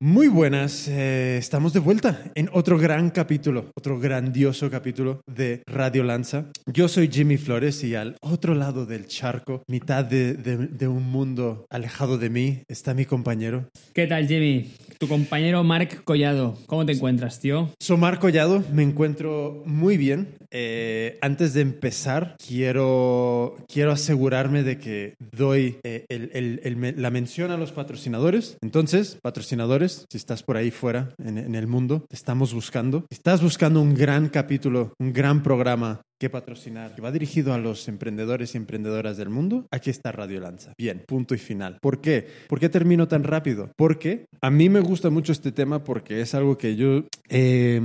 Muy 0.00 0.28
buenas, 0.28 0.86
eh, 0.86 1.38
estamos 1.38 1.72
de 1.72 1.80
vuelta 1.80 2.22
en 2.36 2.48
otro 2.52 2.78
gran 2.78 3.10
capítulo, 3.10 3.72
otro 3.76 3.98
grandioso 3.98 4.70
capítulo 4.70 5.22
de 5.26 5.64
Radio 5.66 6.04
Lanza. 6.04 6.52
Yo 6.72 6.86
soy 6.86 7.08
Jimmy 7.08 7.36
Flores 7.36 7.82
y 7.82 7.96
al 7.96 8.14
otro 8.20 8.54
lado 8.54 8.86
del 8.86 9.08
charco, 9.08 9.64
mitad 9.66 10.04
de, 10.04 10.34
de- 10.34 10.68
de 10.68 10.86
un 10.86 11.02
mundo 11.02 11.66
alejado 11.68 12.16
de 12.16 12.30
mí, 12.30 12.62
está 12.68 12.94
mi 12.94 13.06
compañero. 13.06 13.68
¿Qué 13.92 14.06
tal, 14.06 14.28
Jimmy? 14.28 14.70
Tu 15.00 15.08
compañero 15.08 15.64
Marc 15.64 16.04
Collado. 16.04 16.56
¿Cómo 16.66 16.86
te 16.86 16.92
encuentras, 16.92 17.40
tío? 17.40 17.70
Soy 17.80 17.96
Marco 17.96 18.20
Collado, 18.28 18.62
me 18.72 18.84
encuentro 18.84 19.64
muy 19.66 19.96
bien. 19.96 20.28
Eh, 20.50 21.18
antes 21.22 21.54
de 21.54 21.60
empezar, 21.60 22.36
quiero, 22.46 23.56
quiero 23.66 23.90
asegurarme 23.90 24.62
de 24.62 24.78
que 24.78 25.14
doy 25.36 25.76
eh, 25.82 26.06
el- 26.08 26.30
el- 26.34 26.60
el 26.62 26.76
me- 26.76 26.92
la 26.92 27.10
mención 27.10 27.50
a 27.50 27.56
los 27.56 27.72
patrocinadores. 27.72 28.56
Entonces, 28.62 29.18
patrocinadores, 29.22 29.87
si 29.88 30.16
estás 30.16 30.42
por 30.42 30.56
ahí 30.56 30.70
fuera 30.70 31.14
en, 31.18 31.38
en 31.38 31.54
el 31.54 31.66
mundo, 31.66 32.04
te 32.08 32.16
estamos 32.16 32.54
buscando. 32.54 33.06
Si 33.10 33.16
estás 33.16 33.42
buscando 33.42 33.80
un 33.80 33.94
gran 33.94 34.28
capítulo, 34.28 34.92
un 34.98 35.12
gran 35.12 35.42
programa 35.42 36.02
que 36.18 36.30
patrocinar, 36.30 36.94
que 36.94 37.02
va 37.02 37.12
dirigido 37.12 37.52
a 37.54 37.58
los 37.58 37.86
emprendedores 37.88 38.54
y 38.54 38.58
emprendedoras 38.58 39.16
del 39.16 39.30
mundo, 39.30 39.66
aquí 39.70 39.90
está 39.90 40.10
Radio 40.12 40.40
Lanza. 40.40 40.72
Bien, 40.76 41.02
punto 41.06 41.34
y 41.34 41.38
final. 41.38 41.78
¿Por 41.80 42.00
qué? 42.00 42.26
¿Por 42.48 42.58
qué 42.58 42.68
termino 42.68 43.06
tan 43.08 43.24
rápido? 43.24 43.70
Porque 43.76 44.26
a 44.40 44.50
mí 44.50 44.68
me 44.68 44.80
gusta 44.80 45.10
mucho 45.10 45.32
este 45.32 45.52
tema 45.52 45.84
porque 45.84 46.20
es 46.20 46.34
algo 46.34 46.58
que 46.58 46.76
yo 46.76 47.04
eh, 47.28 47.80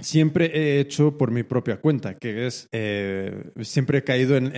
siempre 0.00 0.46
he 0.54 0.80
hecho 0.80 1.16
por 1.16 1.30
mi 1.30 1.42
propia 1.42 1.80
cuenta, 1.80 2.14
que 2.14 2.46
es, 2.46 2.68
eh, 2.72 3.50
siempre 3.62 3.98
he 3.98 4.04
caído 4.04 4.36
en- 4.36 4.52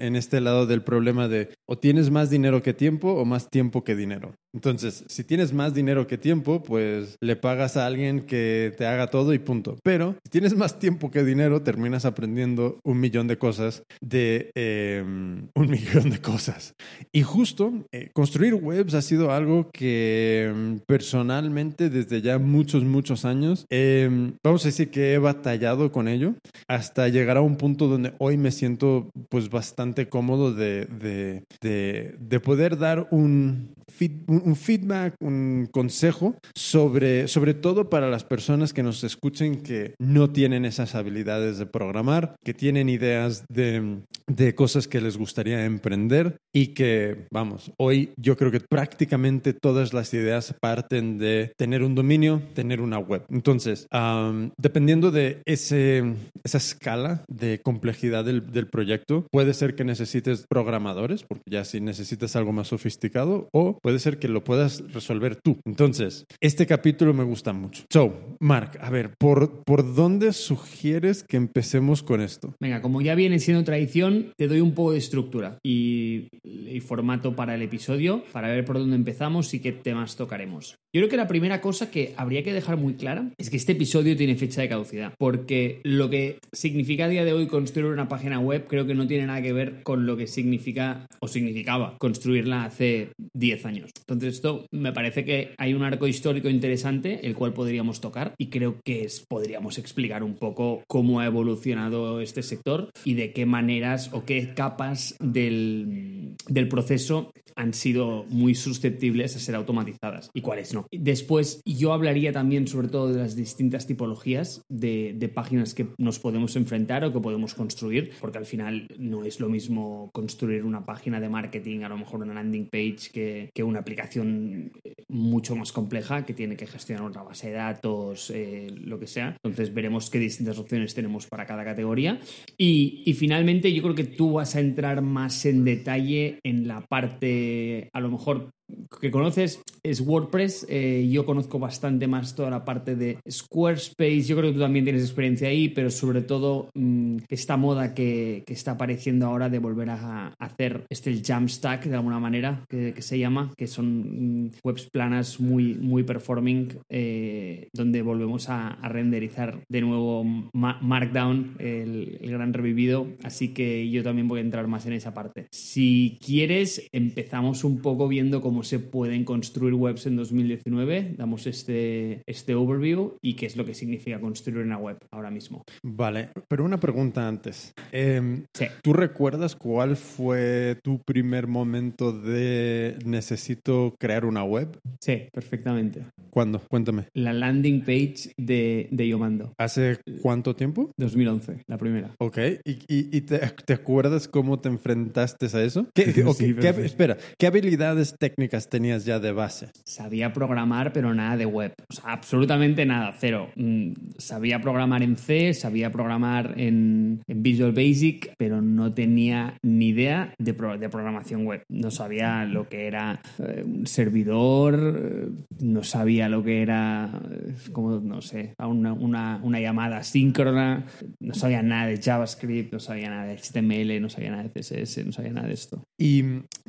en 0.00 0.16
este 0.16 0.40
lado 0.40 0.66
del 0.66 0.82
problema 0.82 1.28
de 1.28 1.50
o 1.68 1.78
tienes 1.78 2.10
más 2.10 2.30
dinero 2.30 2.62
que 2.62 2.74
tiempo 2.74 3.12
o 3.12 3.24
más 3.24 3.48
tiempo 3.50 3.84
que 3.84 3.94
dinero. 3.94 4.34
Entonces, 4.54 5.04
si 5.08 5.22
tienes 5.24 5.52
más 5.52 5.74
dinero 5.74 6.06
que 6.06 6.16
tiempo, 6.16 6.62
pues 6.62 7.16
le 7.20 7.36
pagas 7.36 7.76
a 7.76 7.86
alguien 7.86 8.22
que 8.22 8.72
te 8.78 8.86
haga 8.86 9.08
todo 9.08 9.34
y 9.34 9.38
punto. 9.38 9.76
Pero 9.82 10.14
si 10.24 10.30
tienes 10.30 10.56
más 10.56 10.78
tiempo 10.78 11.10
que 11.10 11.22
dinero, 11.24 11.62
terminas 11.62 12.06
aprendiendo 12.06 12.55
un 12.84 13.00
millón 13.00 13.26
de 13.26 13.38
cosas 13.38 13.82
de 14.00 14.50
eh, 14.54 15.02
un 15.54 15.70
millón 15.70 16.10
de 16.10 16.20
cosas. 16.20 16.74
Y 17.12 17.22
justo 17.22 17.72
eh, 17.92 18.10
construir 18.12 18.54
webs 18.54 18.94
ha 18.94 19.02
sido 19.02 19.32
algo 19.32 19.70
que 19.72 20.52
mm, 20.54 20.76
personalmente 20.86 21.90
desde 21.90 22.22
ya 22.22 22.38
muchos, 22.38 22.84
muchos 22.84 23.24
años, 23.24 23.66
eh, 23.70 24.08
vamos 24.44 24.64
a 24.64 24.68
decir 24.68 24.90
que 24.90 25.12
he 25.14 25.18
batallado 25.18 25.92
con 25.92 26.08
ello 26.08 26.34
hasta 26.68 27.08
llegar 27.08 27.36
a 27.36 27.40
un 27.42 27.56
punto 27.56 27.88
donde 27.88 28.12
hoy 28.18 28.36
me 28.36 28.50
siento 28.50 29.10
pues 29.28 29.50
bastante 29.50 30.08
cómodo 30.08 30.52
de, 30.52 30.86
de, 30.86 31.44
de- 31.60 32.14
de 32.18 32.40
poder 32.40 32.76
dar 32.78 33.08
un, 33.10 33.72
feed- 33.98 34.24
un 34.28 34.56
feedback, 34.56 35.14
un 35.20 35.68
consejo 35.72 36.34
sobre, 36.54 37.28
sobre 37.28 37.54
todo 37.54 37.88
para 37.90 38.10
las 38.10 38.24
personas 38.24 38.72
que 38.72 38.82
nos 38.82 39.04
escuchen 39.04 39.62
que 39.62 39.94
no 39.98 40.30
tienen 40.30 40.64
esas 40.64 40.94
habilidades 40.94 41.58
de 41.58 41.66
programar, 41.66 42.36
que 42.46 42.54
tienen 42.54 42.88
ideas 42.88 43.44
de, 43.48 44.02
de 44.28 44.54
cosas 44.54 44.86
que 44.86 45.00
les 45.00 45.16
gustaría 45.16 45.64
emprender 45.64 46.36
y 46.54 46.68
que, 46.68 47.26
vamos, 47.32 47.72
hoy 47.76 48.12
yo 48.16 48.36
creo 48.36 48.52
que 48.52 48.60
prácticamente 48.60 49.52
todas 49.52 49.92
las 49.92 50.14
ideas 50.14 50.54
parten 50.60 51.18
de 51.18 51.52
tener 51.56 51.82
un 51.82 51.96
dominio, 51.96 52.40
tener 52.54 52.80
una 52.80 53.00
web. 53.00 53.24
Entonces, 53.30 53.88
am, 53.90 54.52
dependiendo 54.58 55.10
de 55.10 55.42
ese, 55.44 56.04
esa 56.44 56.58
escala 56.58 57.24
de 57.26 57.60
complejidad 57.62 58.24
del, 58.24 58.52
del 58.52 58.68
proyecto, 58.68 59.26
puede 59.32 59.52
ser 59.52 59.74
que 59.74 59.82
necesites 59.82 60.46
programadores, 60.48 61.24
porque 61.24 61.50
ya 61.50 61.64
si 61.64 61.80
necesitas 61.80 62.36
algo 62.36 62.52
más 62.52 62.68
sofisticado, 62.68 63.48
o 63.52 63.80
puede 63.82 63.98
ser 63.98 64.20
que 64.20 64.28
lo 64.28 64.44
puedas 64.44 64.84
resolver 64.92 65.34
tú. 65.34 65.58
Entonces, 65.64 66.26
este 66.40 66.64
capítulo 66.64 67.12
me 67.12 67.24
gusta 67.24 67.52
mucho. 67.52 67.82
So, 67.92 68.36
Mark, 68.38 68.78
a 68.80 68.88
ver, 68.88 69.14
¿por, 69.18 69.64
¿por 69.64 69.96
dónde 69.96 70.32
sugieres 70.32 71.24
que 71.24 71.36
empecemos 71.36 72.04
con 72.04 72.20
esto? 72.20 72.35
Venga, 72.60 72.82
como 72.82 73.00
ya 73.00 73.14
viene 73.14 73.38
siendo 73.38 73.64
tradición, 73.64 74.32
te 74.36 74.48
doy 74.48 74.60
un 74.60 74.74
poco 74.74 74.92
de 74.92 74.98
estructura 74.98 75.58
y, 75.62 76.28
y 76.42 76.80
formato 76.80 77.36
para 77.36 77.54
el 77.54 77.62
episodio 77.62 78.24
para 78.32 78.48
ver 78.48 78.64
por 78.64 78.78
dónde 78.78 78.96
empezamos 78.96 79.52
y 79.54 79.60
qué 79.60 79.72
temas 79.72 80.16
tocaremos. 80.16 80.76
Yo 80.96 81.00
creo 81.00 81.10
que 81.10 81.16
la 81.18 81.28
primera 81.28 81.60
cosa 81.60 81.90
que 81.90 82.14
habría 82.16 82.42
que 82.42 82.54
dejar 82.54 82.78
muy 82.78 82.94
clara 82.94 83.30
es 83.36 83.50
que 83.50 83.58
este 83.58 83.72
episodio 83.72 84.16
tiene 84.16 84.34
fecha 84.34 84.62
de 84.62 84.70
caducidad, 84.70 85.12
porque 85.18 85.82
lo 85.82 86.08
que 86.08 86.38
significa 86.54 87.04
a 87.04 87.08
día 87.10 87.26
de 87.26 87.34
hoy 87.34 87.48
construir 87.48 87.92
una 87.92 88.08
página 88.08 88.38
web 88.38 88.64
creo 88.66 88.86
que 88.86 88.94
no 88.94 89.06
tiene 89.06 89.26
nada 89.26 89.42
que 89.42 89.52
ver 89.52 89.82
con 89.82 90.06
lo 90.06 90.16
que 90.16 90.26
significa 90.26 91.06
o 91.20 91.28
significaba 91.28 91.98
construirla 91.98 92.64
hace 92.64 93.10
10 93.34 93.66
años. 93.66 93.90
Entonces 93.98 94.36
esto 94.36 94.64
me 94.70 94.94
parece 94.94 95.26
que 95.26 95.52
hay 95.58 95.74
un 95.74 95.82
arco 95.82 96.06
histórico 96.06 96.48
interesante 96.48 97.26
el 97.26 97.34
cual 97.34 97.52
podríamos 97.52 98.00
tocar 98.00 98.32
y 98.38 98.46
creo 98.46 98.80
que 98.82 99.06
podríamos 99.28 99.76
explicar 99.76 100.22
un 100.22 100.36
poco 100.36 100.82
cómo 100.86 101.20
ha 101.20 101.26
evolucionado 101.26 102.22
este 102.22 102.42
sector 102.42 102.88
y 103.04 103.12
de 103.12 103.34
qué 103.34 103.44
maneras 103.44 104.08
o 104.14 104.24
qué 104.24 104.54
capas 104.54 105.14
del, 105.20 106.36
del 106.48 106.68
proceso 106.68 107.32
han 107.56 107.72
sido 107.72 108.24
muy 108.28 108.54
susceptibles 108.54 109.34
a 109.34 109.40
ser 109.40 109.54
automatizadas 109.54 110.30
y 110.34 110.42
cuáles 110.42 110.74
no. 110.74 110.85
Después 110.90 111.60
yo 111.64 111.92
hablaría 111.92 112.32
también 112.32 112.68
sobre 112.68 112.88
todo 112.88 113.12
de 113.12 113.18
las 113.18 113.36
distintas 113.36 113.86
tipologías 113.86 114.62
de, 114.68 115.30
páginas 115.34 115.74
que 115.74 115.88
nos 115.98 116.18
podemos 116.18 116.56
enfrentar 116.56 117.04
o 117.04 117.12
que 117.12 117.20
podemos 117.20 117.54
construir, 117.54 118.12
porque 118.20 118.38
al 118.38 118.46
final 118.46 118.86
no 118.98 119.24
es 119.24 119.40
lo 119.40 119.48
mismo 119.48 120.10
construir 120.12 120.64
una 120.64 120.86
página 120.86 121.20
de 121.20 121.28
marketing, 121.28 121.80
a 121.80 121.88
lo 121.88 121.98
mejor 121.98 122.22
una 122.22 122.34
landing 122.34 122.68
page, 122.70 123.10
que, 123.12 123.50
que 123.52 123.62
una 123.62 123.80
aplicación 123.80 124.70
mucho 125.08 125.56
más 125.56 125.72
compleja 125.72 126.24
que 126.24 126.34
tiene 126.34 126.56
que 126.56 126.66
gestionar 126.66 127.04
una 127.04 127.22
base 127.22 127.48
de 127.48 127.54
datos, 127.54 128.30
eh, 128.30 128.68
lo 128.76 128.98
que 128.98 129.06
sea. 129.06 129.36
Entonces 129.42 129.74
veremos 129.74 130.10
qué 130.10 130.18
distintas 130.18 130.58
opciones 130.58 130.94
tenemos 130.94 131.26
para 131.26 131.46
cada 131.46 131.64
categoría. 131.64 132.20
Y, 132.56 133.02
y 133.04 133.14
finalmente 133.14 133.72
yo 133.72 133.82
creo 133.82 133.94
que 133.94 134.04
tú 134.04 134.34
vas 134.34 134.56
a 134.56 134.60
entrar 134.60 135.02
más 135.02 135.44
en 135.44 135.64
detalle 135.64 136.38
en 136.44 136.68
la 136.68 136.80
parte, 136.82 137.88
a 137.92 138.00
lo 138.00 138.10
mejor 138.10 138.50
que 139.00 139.10
conoces 139.10 139.62
es 139.82 140.00
WordPress. 140.00 140.66
eh, 140.68 141.08
yo 141.10 141.24
conozco 141.24 141.58
bastante 141.58 142.06
más 142.08 142.34
toda 142.34 142.50
la 142.50 142.64
parte 142.64 142.96
de 142.96 143.18
Squarespace. 143.30 144.22
Yo 144.22 144.36
creo 144.36 144.50
que 144.50 144.54
tú 144.54 144.60
también 144.60 144.84
tienes 144.84 145.02
experiencia 145.02 145.48
ahí, 145.48 145.68
pero 145.68 145.90
sobre 145.90 146.22
todo 146.22 146.70
mm, 146.74 147.18
esta 147.28 147.56
moda 147.56 147.94
que, 147.94 148.42
que 148.46 148.54
está 148.54 148.72
apareciendo 148.72 149.26
ahora 149.26 149.48
de 149.48 149.58
volver 149.58 149.90
a, 149.90 150.34
hacer 150.38 150.84
este 150.90 151.10
el 151.10 151.22
Jamstack 151.24 151.84
de 151.84 151.94
alguna 151.94 152.18
manera, 152.18 152.64
que, 152.68 152.94
se 153.00 153.18
llama, 153.18 153.52
que 153.56 153.66
son 153.66 154.46
mm, 154.46 154.50
webs 154.64 154.88
planas 154.90 155.38
muy, 155.40 155.74
muy 155.74 156.02
performing, 156.02 156.78
eh, 156.88 157.68
donde 157.72 158.02
volvemos 158.02 158.48
a, 158.48 158.76
renderizar 158.86 159.62
de 159.68 159.80
nuevo 159.80 160.24
Ma- 160.52 160.78
Markdown, 160.80 161.56
el, 161.58 162.18
el 162.20 162.30
gran 162.30 162.52
revivido. 162.52 163.06
Así 163.22 163.48
que 163.54 163.88
yo 163.90 164.02
también 164.02 164.28
voy 164.28 164.38
a 164.38 164.42
entrar 164.42 164.66
más 164.66 164.86
en 164.86 164.94
esa 164.94 165.14
parte. 165.14 165.46
Si 165.52 166.18
quieres, 166.24 166.88
empezamos 166.92 167.64
un 167.64 167.80
poco 167.80 168.08
viendo 168.08 168.40
cómo 168.40 168.55
se 168.62 168.78
pueden 168.78 169.24
construir 169.24 169.74
webs 169.74 170.06
en 170.06 170.16
2019. 170.16 171.14
Damos 171.16 171.46
este, 171.46 172.22
este 172.26 172.54
overview 172.54 173.16
y 173.22 173.34
qué 173.34 173.46
es 173.46 173.56
lo 173.56 173.64
que 173.64 173.74
significa 173.74 174.20
construir 174.20 174.58
una 174.64 174.78
web 174.78 174.96
ahora 175.10 175.30
mismo. 175.30 175.64
Vale, 175.82 176.30
pero 176.48 176.64
una 176.64 176.78
pregunta 176.80 177.26
antes. 177.26 177.72
Em, 177.92 178.44
Sí. 178.54 178.66
¿Tú 178.82 178.92
recuerdas 178.92 179.54
cuál 179.56 179.96
fue 179.96 180.76
tu 180.82 181.00
primer 181.02 181.46
momento 181.46 182.12
de 182.12 182.96
necesito 183.04 183.94
crear 183.98 184.24
una 184.24 184.44
web? 184.44 184.78
Sí, 185.00 185.22
perfectamente. 185.32 186.04
¿Cuándo? 186.30 186.60
Cuéntame. 186.68 187.04
La 187.14 187.32
landing 187.32 187.80
page 187.80 188.32
de, 188.36 188.88
de 188.90 189.08
Yomando. 189.08 189.52
¿Hace 189.58 189.98
cuánto 190.22 190.54
tiempo? 190.54 190.90
2011, 190.96 191.62
la 191.66 191.78
primera. 191.78 192.14
Ok, 192.18 192.38
¿y, 192.64 192.72
y- 192.88 193.16
y 193.16 193.20
te, 193.22 193.38
te 193.64 193.72
acuerdas 193.72 194.28
cómo 194.28 194.58
te 194.60 194.68
enfrentaste 194.68 195.46
a 195.54 195.62
eso? 195.62 195.86
¿Qué, 195.94 196.04
Sí, 196.36 196.54
¿qué- 196.54 196.68
espera, 196.84 197.16
¿qué 197.38 197.46
habilidades 197.46 198.14
técnicas 198.18 198.36
tenías 198.68 199.04
ya 199.04 199.18
de 199.20 199.32
base? 199.32 199.68
Sabía 199.84 200.32
programar, 200.32 200.92
pero 200.92 201.12
nada 201.14 201.36
de 201.36 201.46
web. 201.46 201.74
O 201.88 201.92
sea, 201.94 202.12
absolutamente 202.12 202.84
nada, 202.86 203.14
cero. 203.18 203.50
Mm, 203.56 203.92
Sabía 204.18 204.60
programar 204.60 205.02
en 205.02 205.16
C, 205.16 205.52
sabía 205.54 205.90
programar 205.92 206.54
en, 206.58 207.22
en 207.26 207.42
Visual 207.42 207.72
Basic, 207.72 208.34
pero 208.38 208.62
no 208.62 208.92
tenía 208.92 209.58
ni 209.62 209.88
idea 209.88 210.34
de, 210.38 210.54
pro- 210.54 210.78
de 210.78 210.88
programación 210.88 211.44
web. 211.46 211.62
No 211.68 211.90
sabía 211.90 212.44
lo 212.44 212.68
que 212.68 212.86
era 212.86 213.20
eh, 213.38 213.62
un 213.64 213.86
servidor, 213.86 214.74
eh, 215.02 215.28
no 215.60 215.84
sabía 215.84 216.28
lo 216.28 216.42
que 216.42 216.62
era, 216.62 217.10
eh, 217.30 217.52
como, 217.72 218.00
no 218.00 218.22
sé, 218.22 218.54
una, 218.58 218.92
una- 218.92 219.40
una 219.42 219.60
llamada 219.60 220.02
síncrona, 220.02 220.86
no 221.20 221.34
sabía 221.34 221.62
nada 221.62 221.86
de 221.86 222.00
JavaScript, 222.00 222.72
no 222.72 222.80
sabía 222.80 223.10
nada 223.10 223.26
de 223.26 223.34
HTML, 223.38 224.00
no 224.00 224.08
sabía 224.08 224.30
nada 224.30 224.44
de 224.44 224.50
CSS, 224.62 225.04
no 225.06 225.12
sabía 225.12 225.32
nada 225.32 225.48
de 225.48 225.54
esto. 225.54 225.82
¿Y 225.98 226.22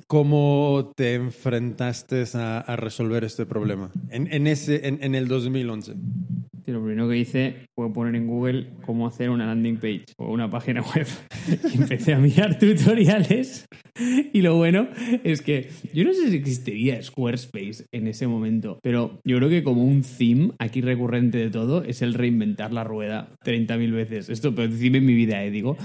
cómo 0.08 0.92
te 0.96 1.32
enfrentaste 1.68 2.24
a, 2.38 2.60
a 2.60 2.76
resolver 2.76 3.24
este 3.24 3.46
problema 3.46 3.92
en, 4.10 4.32
en 4.32 4.48
ese, 4.48 4.88
en, 4.88 5.04
en 5.04 5.16
el 5.16 5.28
2011? 5.28 5.96
Y 6.68 6.72
lo 6.72 6.84
primero 6.84 7.08
que 7.08 7.18
hice 7.18 7.56
fue 7.76 7.94
poner 7.94 8.16
en 8.16 8.28
Google 8.28 8.68
cómo 8.86 9.08
hacer 9.08 9.30
una 9.30 9.46
landing 9.46 9.78
page 9.78 10.04
o 10.18 10.34
una 10.34 10.50
página 10.50 10.82
web. 10.82 11.08
Y 11.74 11.78
empecé 11.78 12.14
a 12.14 12.20
mirar 12.20 12.60
tutoriales. 12.60 13.66
Y 14.34 14.42
lo 14.42 14.58
bueno 14.58 14.90
es 15.24 15.42
que 15.42 15.70
yo 15.94 16.04
no 16.04 16.12
sé 16.12 16.30
si 16.30 16.36
existiría 16.36 17.02
Squarespace 17.02 17.86
en 17.94 18.08
ese 18.08 18.28
momento, 18.28 18.80
pero 18.84 19.22
yo 19.24 19.38
creo 19.38 19.48
que 19.48 19.64
como 19.64 19.86
un 19.86 20.04
theme 20.04 20.52
aquí 20.60 20.82
recurrente 20.82 21.38
de 21.38 21.50
todo 21.50 21.84
es 21.84 22.02
el 22.02 22.14
reinventar 22.14 22.74
la 22.74 22.84
rueda 22.84 23.30
30.000 23.46 23.92
veces. 23.94 24.30
Esto, 24.30 24.54
pero 24.54 24.70
en 24.70 25.06
mi 25.06 25.14
vida, 25.14 25.42
eh, 25.46 25.52
digo. 25.52 25.78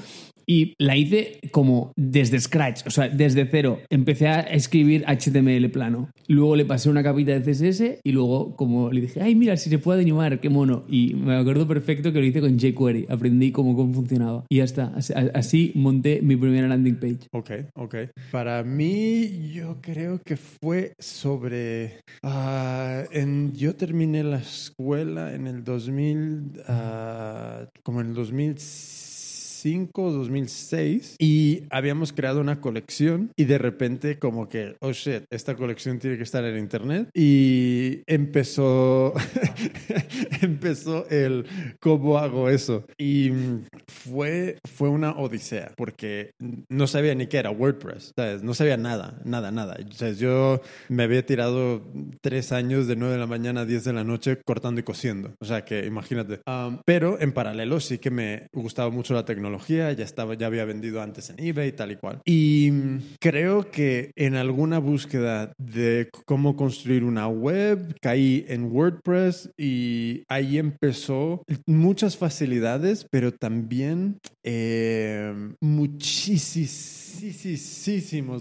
Y 0.46 0.74
la 0.78 0.96
hice 0.96 1.40
como 1.50 1.92
desde 1.96 2.40
scratch, 2.40 2.86
o 2.86 2.90
sea, 2.90 3.08
desde 3.08 3.46
cero. 3.46 3.80
Empecé 3.90 4.28
a 4.28 4.40
escribir 4.40 5.04
HTML 5.06 5.70
plano. 5.70 6.10
Luego 6.28 6.56
le 6.56 6.64
pasé 6.64 6.90
una 6.90 7.02
capita 7.02 7.38
de 7.38 7.40
CSS 7.40 8.00
y 8.04 8.12
luego 8.12 8.56
como 8.56 8.90
le 8.90 9.00
dije, 9.00 9.20
ay, 9.20 9.34
mira, 9.34 9.56
si 9.56 9.70
se 9.70 9.78
puede 9.78 10.02
animar, 10.02 10.40
qué 10.40 10.48
mono. 10.48 10.84
Y 10.88 11.14
me 11.14 11.36
acuerdo 11.36 11.66
perfecto 11.66 12.12
que 12.12 12.18
lo 12.18 12.24
hice 12.24 12.40
con 12.40 12.58
jQuery. 12.58 13.06
Aprendí 13.08 13.52
cómo, 13.52 13.76
cómo 13.76 13.92
funcionaba. 13.92 14.44
Y 14.48 14.58
ya 14.58 14.64
está. 14.64 14.92
Así, 15.34 15.72
monté 15.74 16.20
mi 16.22 16.36
primera 16.36 16.68
landing 16.68 16.96
page. 16.96 17.28
Ok, 17.32 17.50
ok. 17.74 17.94
Para 18.30 18.62
mí, 18.62 19.50
yo 19.52 19.78
creo 19.80 20.20
que 20.24 20.36
fue 20.36 20.94
sobre... 20.98 22.00
ah, 22.22 23.04
en, 23.12 23.52
yo 23.54 23.74
terminé 23.74 24.22
la 24.24 24.38
escuela 24.38 25.34
en 25.34 25.46
el 25.46 25.64
2000, 25.64 26.62
ah, 26.68 27.68
como 27.82 28.00
en 28.00 28.08
el 28.08 28.14
2005, 29.62 30.10
2006, 30.10 31.16
y 31.18 31.62
habíamos 31.70 32.12
creado 32.12 32.40
una 32.40 32.60
colección 32.60 33.30
y 33.36 33.44
de 33.44 33.58
repente 33.58 34.18
como 34.18 34.48
que, 34.48 34.76
oh 34.80 34.92
shit, 34.92 35.24
esta 35.30 35.54
colección 35.54 35.98
tiene 36.00 36.16
que 36.16 36.24
estar 36.24 36.44
en 36.44 36.58
internet 36.58 37.08
y 37.14 38.02
empezó, 38.06 39.14
empezó 40.42 41.08
el 41.08 41.46
cómo 41.80 42.18
hago 42.18 42.48
eso. 42.48 42.84
Y 42.98 43.30
fue, 43.86 44.58
fue 44.64 44.88
una 44.88 45.12
odisea 45.12 45.72
porque 45.76 46.32
no 46.68 46.86
sabía 46.88 47.14
ni 47.14 47.28
qué 47.28 47.38
era 47.38 47.50
WordPress, 47.50 48.12
¿sabes? 48.16 48.42
No 48.42 48.54
sabía 48.54 48.76
nada, 48.76 49.20
nada, 49.24 49.52
nada. 49.52 49.76
O 49.88 49.92
sea, 49.92 50.10
yo 50.10 50.60
me 50.88 51.04
había 51.04 51.24
tirado 51.24 51.82
tres 52.20 52.50
años 52.50 52.88
de 52.88 52.96
9 52.96 53.14
de 53.14 53.20
la 53.20 53.26
mañana 53.26 53.60
a 53.60 53.64
10 53.64 53.84
de 53.84 53.92
la 53.92 54.04
noche 54.04 54.38
cortando 54.44 54.80
y 54.80 54.84
cosiendo. 54.84 55.34
O 55.40 55.44
sea, 55.44 55.64
que 55.64 55.86
imagínate. 55.86 56.40
Um, 56.46 56.78
pero 56.84 57.20
en 57.20 57.32
paralelo 57.32 57.78
sí 57.78 57.98
que 57.98 58.10
me 58.10 58.48
gustaba 58.52 58.90
mucho 58.90 59.14
la 59.14 59.24
tecnología, 59.24 59.51
ya, 59.68 59.90
estaba, 59.90 60.34
ya 60.34 60.46
había 60.46 60.64
vendido 60.64 61.02
antes 61.02 61.30
en 61.30 61.36
eBay 61.38 61.68
y 61.68 61.72
tal 61.72 61.92
y 61.92 61.96
cual. 61.96 62.20
Y 62.24 62.70
mm, 62.72 62.98
creo 63.20 63.70
que 63.70 64.12
en 64.16 64.34
alguna 64.34 64.78
búsqueda 64.78 65.52
de 65.58 66.08
cómo 66.26 66.56
construir 66.56 67.04
una 67.04 67.28
web, 67.28 67.94
caí 68.00 68.44
en 68.48 68.72
WordPress 68.72 69.50
y 69.56 70.24
ahí 70.28 70.58
empezó 70.58 71.44
muchas 71.66 72.16
facilidades, 72.16 73.06
pero 73.10 73.32
también 73.32 74.18
eh, 74.44 75.32
muchísimos 75.60 77.02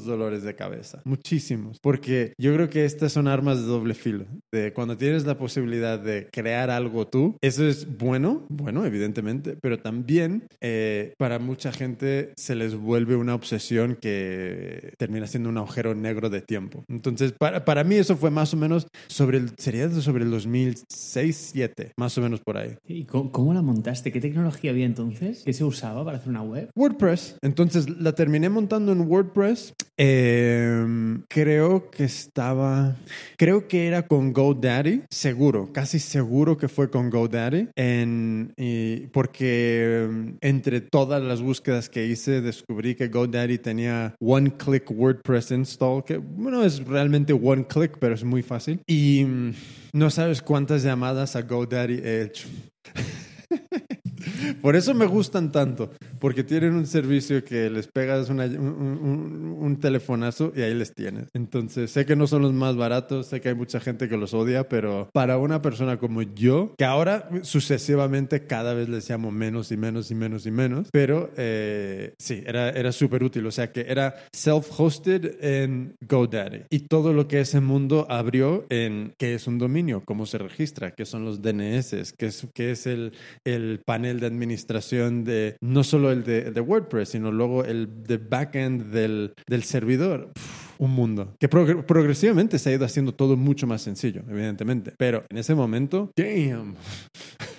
dolores 0.05 0.43
de 0.43 0.55
cabeza. 0.55 1.01
Muchísimos. 1.05 1.79
Porque 1.79 2.33
yo 2.37 2.53
creo 2.53 2.69
que 2.69 2.85
estas 2.85 3.11
son 3.11 3.27
armas 3.27 3.59
de 3.59 3.67
doble 3.67 3.93
filo. 3.93 4.25
De 4.51 4.73
cuando 4.73 4.97
tienes 4.97 5.25
la 5.25 5.37
posibilidad 5.37 5.99
de 5.99 6.27
crear 6.31 6.69
algo 6.69 7.07
tú, 7.07 7.37
eso 7.41 7.67
es 7.67 7.97
bueno, 7.97 8.45
bueno, 8.49 8.85
evidentemente, 8.85 9.57
pero 9.61 9.79
también 9.79 10.47
eh, 10.61 11.00
para 11.17 11.39
mucha 11.39 11.71
gente 11.71 12.33
se 12.35 12.55
les 12.55 12.75
vuelve 12.75 13.15
una 13.15 13.35
obsesión 13.35 13.97
que 14.01 14.93
termina 14.97 15.27
siendo 15.27 15.49
un 15.49 15.57
agujero 15.57 15.95
negro 15.95 16.29
de 16.29 16.41
tiempo. 16.41 16.83
Entonces, 16.87 17.33
para, 17.33 17.65
para 17.65 17.83
mí 17.83 17.95
eso 17.95 18.15
fue 18.17 18.31
más 18.31 18.53
o 18.53 18.57
menos 18.57 18.87
sobre 19.07 19.37
el, 19.37 19.51
sería 19.57 19.89
sobre 19.89 20.23
el 20.23 20.31
2006, 20.31 21.31
2007, 21.31 21.93
más 21.97 22.17
o 22.17 22.21
menos 22.21 22.39
por 22.41 22.57
ahí. 22.57 22.77
¿Y 22.87 23.05
cómo, 23.05 23.31
cómo 23.31 23.53
la 23.53 23.61
montaste? 23.61 24.11
¿Qué 24.11 24.21
tecnología 24.21 24.71
había 24.71 24.85
entonces? 24.85 25.43
¿Qué 25.45 25.53
se 25.53 25.63
usaba 25.63 26.03
para 26.03 26.17
hacer 26.17 26.29
una 26.29 26.43
web? 26.43 26.69
WordPress. 26.75 27.37
Entonces 27.41 27.89
la 27.89 28.13
terminé 28.13 28.49
montando 28.49 28.91
en 28.91 29.01
WordPress. 29.01 29.73
Eh, 29.97 31.19
creo 31.27 31.91
que 31.91 32.05
estaba, 32.05 32.95
creo 33.37 33.67
que 33.67 33.87
era 33.87 34.07
con 34.07 34.33
GoDaddy, 34.33 35.03
seguro, 35.09 35.71
casi 35.71 35.99
seguro 35.99 36.57
que 36.57 36.67
fue 36.67 36.89
con 36.89 37.09
GoDaddy, 37.09 37.69
en, 37.75 38.53
y 38.57 39.07
porque 39.07 40.07
eh, 40.09 40.33
entre 40.41 40.81
todas 40.91 41.23
las 41.23 41.41
búsquedas 41.41 41.89
que 41.89 42.05
hice 42.05 42.41
descubrí 42.41 42.95
que 42.95 43.07
GoDaddy 43.07 43.57
tenía 43.57 44.13
One 44.19 44.51
Click 44.57 44.91
WordPress 44.91 45.51
Install, 45.51 46.03
que 46.03 46.17
bueno, 46.17 46.63
es 46.63 46.85
realmente 46.85 47.33
One 47.33 47.65
Click, 47.65 47.97
pero 47.97 48.13
es 48.13 48.23
muy 48.23 48.43
fácil. 48.43 48.81
Y 48.85 49.23
mm, 49.25 49.53
no 49.93 50.09
sabes 50.09 50.41
cuántas 50.41 50.83
llamadas 50.83 51.35
a 51.35 51.41
GoDaddy 51.41 52.01
he 52.03 52.21
hecho. 52.23 52.47
Por 54.61 54.75
eso 54.75 54.93
me 54.93 55.05
gustan 55.05 55.51
tanto, 55.51 55.91
porque 56.21 56.43
tienen 56.45 56.73
un 56.75 56.85
servicio 56.87 57.43
que 57.43 57.69
les 57.69 57.87
pegas 57.87 58.29
una- 58.29 58.45
un, 58.45 58.57
un- 58.59 59.57
un 59.59 59.79
telefonazo 59.79 60.53
y 60.55 60.61
ahí 60.61 60.73
les 60.73 60.93
tienes. 60.93 61.27
Entonces, 61.33 61.91
sé 61.91 62.05
que 62.05 62.15
no 62.15 62.27
son 62.27 62.43
los 62.43 62.53
más 62.53 62.75
baratos, 62.77 63.27
sé 63.27 63.41
que 63.41 63.49
hay 63.49 63.55
mucha 63.55 63.79
gente 63.79 64.07
que 64.07 64.15
los 64.17 64.33
odia, 64.33 64.69
pero 64.69 65.09
para 65.13 65.37
una 65.37 65.61
persona 65.61 65.97
como 65.97 66.21
yo, 66.21 66.73
que 66.77 66.85
ahora 66.85 67.27
sucesivamente 67.41 68.45
cada 68.45 68.73
vez 68.73 68.87
les 68.89 69.09
llamo 69.09 69.31
menos 69.31 69.71
y 69.71 69.77
menos 69.77 70.11
y 70.11 70.15
menos 70.15 70.45
y 70.45 70.51
menos, 70.51 70.87
pero 70.91 71.31
eh, 71.37 72.13
sí, 72.19 72.43
era, 72.45 72.69
era 72.69 72.91
súper 72.91 73.23
útil. 73.23 73.45
O 73.47 73.51
sea 73.51 73.71
que 73.71 73.81
era 73.89 74.15
self-hosted 74.31 75.37
en 75.41 75.95
GoDaddy. 76.07 76.63
Y 76.69 76.81
todo 76.81 77.13
lo 77.13 77.27
que 77.27 77.39
ese 77.41 77.59
mundo 77.61 78.05
abrió 78.09 78.65
en 78.69 79.13
qué 79.17 79.33
es 79.33 79.47
un 79.47 79.57
dominio, 79.57 80.03
cómo 80.05 80.25
se 80.25 80.37
registra, 80.37 80.91
qué 80.91 81.05
son 81.05 81.25
los 81.25 81.41
DNS, 81.41 82.13
qué 82.17 82.25
es, 82.27 82.47
qué 82.53 82.71
es 82.71 82.85
el, 82.87 83.13
el 83.45 83.81
panel 83.85 84.19
de 84.19 84.27
administración 84.27 85.23
de 85.23 85.55
no 85.61 85.83
solo 85.83 86.10
el 86.11 86.23
de, 86.23 86.51
de 86.51 86.61
WordPress, 86.61 87.09
sino 87.09 87.31
luego 87.31 87.63
el 87.65 88.03
de 88.03 88.17
backend 88.17 88.91
del, 88.91 89.33
del 89.47 89.63
servidor. 89.63 90.31
Pff, 90.33 90.71
un 90.79 90.91
mundo 90.91 91.35
que 91.39 91.47
progr- 91.47 91.85
progresivamente 91.85 92.57
se 92.57 92.71
ha 92.71 92.73
ido 92.73 92.85
haciendo 92.85 93.13
todo 93.13 93.37
mucho 93.37 93.67
más 93.67 93.83
sencillo, 93.83 94.23
evidentemente. 94.27 94.93
Pero 94.97 95.23
en 95.29 95.37
ese 95.37 95.53
momento, 95.53 96.11
damn, 96.17 96.75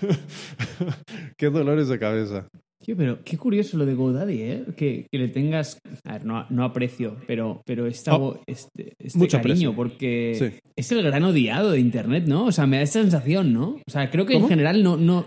qué 1.39 1.47
dolores 1.51 1.89
de 1.89 1.99
cabeza. 1.99 2.49
Tío, 2.85 2.97
pero 2.97 3.23
qué 3.23 3.39
curioso 3.39 3.77
lo 3.79 3.87
de 3.87 3.95
GoDaddy, 3.95 4.43
¿eh? 4.43 4.65
Que, 4.77 5.07
que 5.09 5.19
le 5.19 5.29
tengas, 5.29 5.79
a 6.05 6.15
ver, 6.15 6.25
no, 6.25 6.47
no 6.51 6.65
aprecio, 6.65 7.17
pero, 7.29 7.63
pero 7.65 7.87
esta, 7.87 8.17
Oh, 8.17 8.41
este, 8.45 8.95
este 8.99 9.17
mucho 9.21 9.37
cariño, 9.37 9.71
aprecio. 9.71 9.77
porque 9.77 10.37
Sí. 10.37 10.71
es 10.75 10.91
el 10.91 11.01
gran 11.05 11.23
odiado 11.23 11.71
de 11.71 11.79
Internet, 11.79 12.25
¿no? 12.27 12.47
O 12.47 12.51
sea, 12.53 12.67
me 12.67 12.79
da 12.79 12.83
esa 12.83 13.01
sensación, 13.01 13.53
¿no? 13.53 13.77
O 13.87 13.91
sea, 13.91 14.11
creo 14.11 14.27
que 14.27 14.33
¿Cómo? 14.35 14.47
en 14.47 14.51
general 14.51 14.83
no, 14.83 14.97
no, 14.97 15.25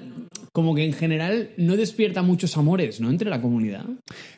como 0.56 0.74
que 0.74 0.86
en 0.86 0.94
general 0.94 1.50
no 1.58 1.76
despierta 1.76 2.22
muchos 2.22 2.56
amores, 2.56 3.02
¿no? 3.02 3.10
Entre 3.10 3.30
la 3.30 3.42
comunidad. 3.42 3.84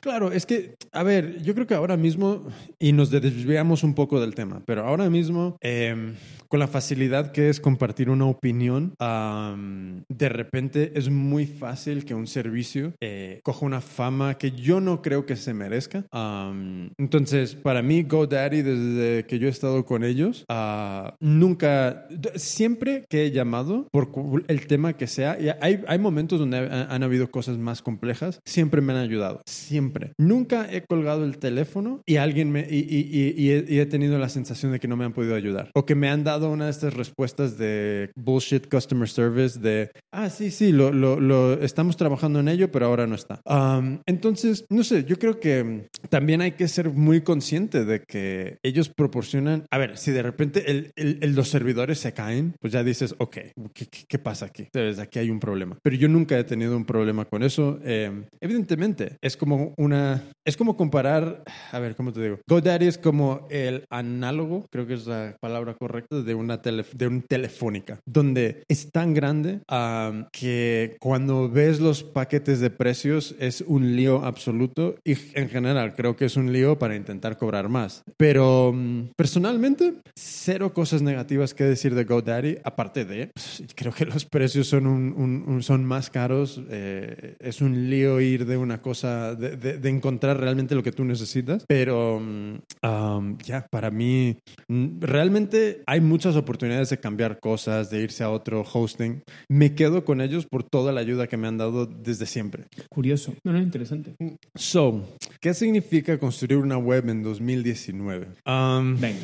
Claro, 0.01 0.31
es 0.31 0.47
que, 0.47 0.73
a 0.91 1.03
ver, 1.03 1.43
yo 1.43 1.53
creo 1.53 1.67
que 1.67 1.75
ahora 1.75 1.95
mismo, 1.95 2.43
y 2.79 2.91
nos 2.91 3.11
desviamos 3.11 3.83
un 3.83 3.93
poco 3.93 4.19
del 4.19 4.33
tema, 4.33 4.63
pero 4.65 4.83
ahora 4.83 5.11
mismo, 5.11 5.57
eh, 5.61 6.15
con 6.47 6.59
la 6.59 6.67
facilidad 6.67 7.31
que 7.31 7.49
es 7.49 7.59
compartir 7.59 8.09
una 8.09 8.25
opinión, 8.25 8.95
am, 8.99 10.03
de 10.09 10.29
repente 10.29 10.93
es 10.95 11.09
muy 11.09 11.45
fácil 11.45 12.05
que 12.05 12.15
un 12.15 12.25
servicio 12.25 12.93
eh, 12.99 13.39
coja 13.43 13.65
una 13.65 13.81
fama 13.81 14.39
que 14.39 14.51
yo 14.51 14.79
no 14.79 15.01
creo 15.03 15.25
que 15.25 15.35
se 15.35 15.53
merezca. 15.53 16.05
Am, 16.11 16.89
entonces, 16.97 17.53
para 17.53 17.81
mí, 17.81 18.03
GoDaddy, 18.03 18.61
desde 18.61 19.25
que 19.25 19.39
yo 19.39 19.47
he 19.47 19.51
estado 19.51 19.85
con 19.85 20.03
ellos, 20.03 20.45
ah, 20.49 21.15
nunca, 21.19 22.07
siempre 22.35 23.05
que 23.09 23.25
he 23.25 23.31
llamado, 23.31 23.87
por 23.91 24.09
el 24.47 24.67
tema 24.67 24.93
que 24.93 25.07
sea, 25.07 25.37
y 25.39 25.49
hay, 25.61 25.83
hay 25.87 25.99
momentos 26.07 26.39
donde 26.39 26.57
ha- 26.57 26.87
han 26.93 27.03
habido 27.03 27.29
cosas 27.29 27.57
más 27.57 27.81
complejas, 27.81 28.39
siempre 28.45 28.81
me 28.81 28.93
han 28.93 28.99
ayudado, 28.99 29.41
siempre. 29.45 30.13
Nunca 30.17 30.67
he 30.71 30.83
colgado 30.85 31.25
el 31.25 31.37
teléfono 31.37 32.01
y 32.05 32.15
alguien 32.15 32.51
me, 32.51 32.61
y, 32.69 32.77
y- 32.79 33.33
y- 33.37 33.51
he, 33.51 33.65
y 33.67 33.79
he 33.79 33.85
tenido 33.85 34.17
la 34.17 34.29
sensación 34.29 34.71
de 34.71 34.79
que 34.79 34.87
no 34.87 34.95
me 34.95 35.05
han 35.05 35.13
podido 35.13 35.35
ayudar. 35.35 35.71
O 35.75 35.85
que 35.85 35.95
me 35.95 36.09
han 36.09 36.23
dado 36.23 36.49
una 36.51 36.65
de 36.65 36.71
estas 36.71 36.93
respuestas 36.93 37.57
de 37.57 38.11
bullshit 38.15 38.67
customer 38.69 39.09
service 39.09 39.59
de, 39.59 39.91
ah, 40.13 40.29
sí, 40.29 40.49
sí, 40.51 40.71
lo, 40.71 40.91
lo, 40.93 41.19
lo- 41.19 41.61
estamos 41.61 41.97
trabajando 41.97 42.39
en 42.39 42.47
ello, 42.47 42.71
pero 42.71 42.85
ahora 42.85 43.05
no 43.07 43.15
está. 43.15 43.41
Um, 43.45 43.99
entonces, 44.05 44.65
no 44.69 44.83
sé, 44.83 45.03
yo 45.03 45.17
creo 45.19 45.39
que 45.39 45.87
también 46.09 46.41
hay 46.41 46.51
que 46.53 46.67
ser 46.67 46.89
muy 46.89 47.21
consciente 47.21 47.83
de 47.85 48.01
que 48.07 48.57
ellos 48.63 48.89
proporcionan, 48.89 49.65
a 49.71 49.77
ver, 49.77 49.97
si 49.97 50.11
de 50.11 50.23
repente 50.23 50.71
el- 50.71 50.91
el- 50.95 51.17
el- 51.21 51.35
los 51.35 51.49
servidores 51.49 51.99
se 51.99 52.13
caen, 52.13 52.53
pues 52.61 52.71
ya 52.73 52.83
dices, 52.83 53.15
ok, 53.17 53.37
¿qué, 53.73 53.85
qué- 53.89 54.05
qué 54.07 54.19
pasa 54.19 54.45
aquí? 54.45 54.67
¿Sabes? 54.73 54.99
Aquí 54.99 55.19
hay 55.19 55.29
un 55.29 55.39
problema. 55.39 55.77
Pero 55.83 55.95
yo 55.97 56.07
nunca 56.07 56.37
he 56.37 56.43
tenido 56.43 56.75
un 56.75 56.85
problema 56.85 57.25
con 57.25 57.43
eso. 57.43 57.79
Eh, 57.83 58.11
evidentemente, 58.39 59.17
es 59.21 59.37
como 59.37 59.73
una, 59.77 60.23
es 60.45 60.57
como 60.57 60.77
comparar, 60.77 61.43
a 61.71 61.79
ver, 61.79 61.95
¿cómo 61.95 62.13
te 62.13 62.21
digo? 62.21 62.39
GoDaddy 62.47 62.87
es 62.87 62.97
como 62.97 63.47
el 63.49 63.85
análogo, 63.89 64.65
creo 64.71 64.87
que 64.87 64.93
es 64.93 65.07
la 65.07 65.35
palabra 65.39 65.75
correcta, 65.75 66.21
de 66.21 66.35
una, 66.35 66.61
tele, 66.61 66.85
de 66.93 67.07
una 67.07 67.21
telefónica, 67.21 67.99
donde 68.05 68.63
es 68.67 68.91
tan 68.91 69.13
grande 69.13 69.59
um, 69.71 70.25
que 70.31 70.97
cuando 70.99 71.49
ves 71.49 71.79
los 71.79 72.03
paquetes 72.03 72.59
de 72.59 72.69
precios 72.69 73.35
es 73.39 73.61
un 73.61 73.95
lío 73.95 74.23
absoluto 74.23 74.95
y 75.03 75.15
en 75.33 75.49
general 75.49 75.95
creo 75.95 76.15
que 76.15 76.25
es 76.25 76.37
un 76.37 76.51
lío 76.51 76.77
para 76.77 76.95
intentar 76.95 77.37
cobrar 77.37 77.69
más. 77.69 78.03
Pero 78.17 78.69
um, 78.69 79.09
personalmente, 79.15 79.95
cero 80.15 80.73
cosas 80.73 81.01
negativas 81.01 81.53
que 81.53 81.63
decir 81.63 81.95
de 81.95 82.03
GoDaddy, 82.03 82.57
aparte 82.63 83.05
de, 83.05 83.29
pues, 83.33 83.63
creo 83.75 83.93
que 83.93 84.05
los 84.05 84.25
precios 84.25 84.67
son, 84.67 84.87
un, 84.87 85.43
un, 85.47 85.63
son 85.63 85.85
más 85.87 86.09
caros, 86.09 86.61
eh, 86.69 87.35
es 87.39 87.61
un 87.61 87.89
lío 87.89 88.19
ir 88.21 88.45
de 88.45 88.57
una 88.57 88.81
cosa, 88.81 89.33
de, 89.35 89.57
de, 89.57 89.77
de, 89.79 89.89
encontrar 89.89 90.39
realmente 90.39 90.75
lo 90.75 90.83
que 90.83 90.91
tú 90.91 91.03
necesitas, 91.03 91.65
pero 91.67 92.17
um, 92.17 93.37
ya, 93.39 93.67
para 93.69 93.89
mí, 93.89 94.37
realmente 94.67 95.81
hay 95.87 96.01
muchas 96.01 96.35
oportunidades 96.35 96.89
de 96.89 96.99
cambiar 96.99 97.39
cosas, 97.39 97.89
de 97.89 98.01
irse 98.01 98.23
a 98.23 98.29
otro 98.29 98.63
hosting. 98.71 99.23
Me 99.49 99.73
quedo 99.73 100.05
con 100.05 100.21
ellos 100.21 100.45
por 100.45 100.63
toda 100.63 100.91
la 100.91 101.01
ayuda 101.01 101.27
que 101.27 101.37
me 101.37 101.47
han 101.47 101.57
dado 101.57 101.85
desde 101.85 102.25
siempre. 102.25 102.65
Curioso, 102.89 103.33
no, 103.43 103.53
no, 103.53 103.59
interesante. 103.59 104.15
So, 104.55 105.17
¿qué 105.39 105.53
significa 105.53 106.19
construir 106.19 106.57
una 106.57 106.77
web 106.77 107.09
en 107.09 107.23
2019? 107.23 108.27
Um, 108.45 108.99
Venga. 108.99 109.19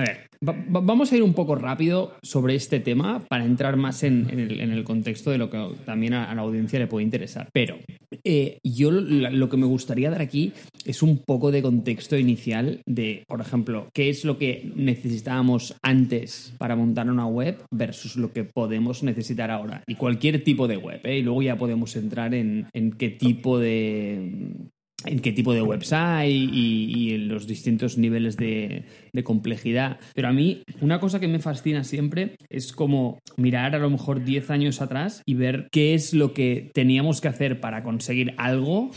A 0.00 0.02
ver, 0.02 0.30
va, 0.46 0.52
va, 0.52 0.80
vamos 0.80 1.12
a 1.12 1.16
ir 1.16 1.22
un 1.22 1.34
poco 1.34 1.56
rápido 1.56 2.14
sobre 2.22 2.54
este 2.54 2.80
tema 2.80 3.20
para 3.28 3.44
entrar 3.44 3.76
más 3.76 4.02
en, 4.02 4.30
el, 4.30 4.82
contexto 4.82 5.30
de 5.30 5.36
lo 5.36 5.50
que 5.50 5.62
también 5.84 6.14
a, 6.14 6.34
la 6.34 6.40
audiencia 6.40 6.78
le 6.78 6.86
puede 6.86 7.04
interesar. 7.04 7.50
Pero 7.52 7.76
eh, 8.24 8.60
yo 8.64 8.90
lo, 8.90 9.48
que 9.50 9.58
me 9.58 9.66
gustaría 9.66 10.10
dar 10.10 10.22
aquí 10.22 10.54
es 10.86 11.02
un 11.02 11.18
poco 11.18 11.50
de 11.50 11.60
contexto 11.60 12.16
inicial 12.16 12.80
de, 12.86 13.24
por 13.28 13.42
ejemplo, 13.42 13.90
qué 13.92 14.08
es 14.08 14.24
lo 14.24 14.38
que 14.38 14.72
necesitábamos 14.74 15.76
antes 15.82 16.54
para 16.56 16.76
montar 16.76 17.10
una 17.10 17.26
web 17.26 17.62
versus 17.70 18.16
lo 18.16 18.32
que 18.32 18.44
podemos 18.44 19.02
necesitar 19.02 19.50
ahora. 19.50 19.82
Y 19.86 19.96
cualquier 19.96 20.42
tipo 20.42 20.66
de 20.66 20.78
web, 20.78 21.00
¿eh? 21.04 21.18
Y 21.18 21.22
luego 21.22 21.42
ya 21.42 21.58
podemos 21.58 21.94
entrar 21.94 22.32
en, 22.32 22.68
en 22.72 22.92
qué 22.92 23.10
tipo 23.10 23.58
de 23.58 24.70
en 25.04 25.20
qué 25.20 25.32
tipo 25.32 25.54
de 25.54 25.62
website 25.62 26.30
y, 26.30 26.92
y 26.94 27.14
en 27.14 27.28
los 27.28 27.46
distintos 27.46 27.98
niveles 27.98 28.36
de, 28.36 28.84
complejidad. 29.24 29.98
Pero 30.14 30.28
a 30.28 30.32
mí, 30.32 30.62
una 30.80 30.98
cosa 30.98 31.20
que 31.20 31.28
me 31.28 31.40
fascina 31.40 31.84
siempre 31.84 32.36
es 32.48 32.72
como 32.72 33.18
mirar 33.36 33.74
a 33.74 33.78
lo 33.78 33.90
mejor 33.90 34.24
10 34.24 34.50
años 34.50 34.80
atrás 34.80 35.22
y 35.26 35.34
ver 35.34 35.68
qué 35.70 35.94
es 35.94 36.14
lo 36.14 36.32
que 36.32 36.70
teníamos 36.72 37.20
que 37.20 37.28
hacer 37.28 37.60
para 37.60 37.82
conseguir 37.82 38.34
algo 38.38 38.90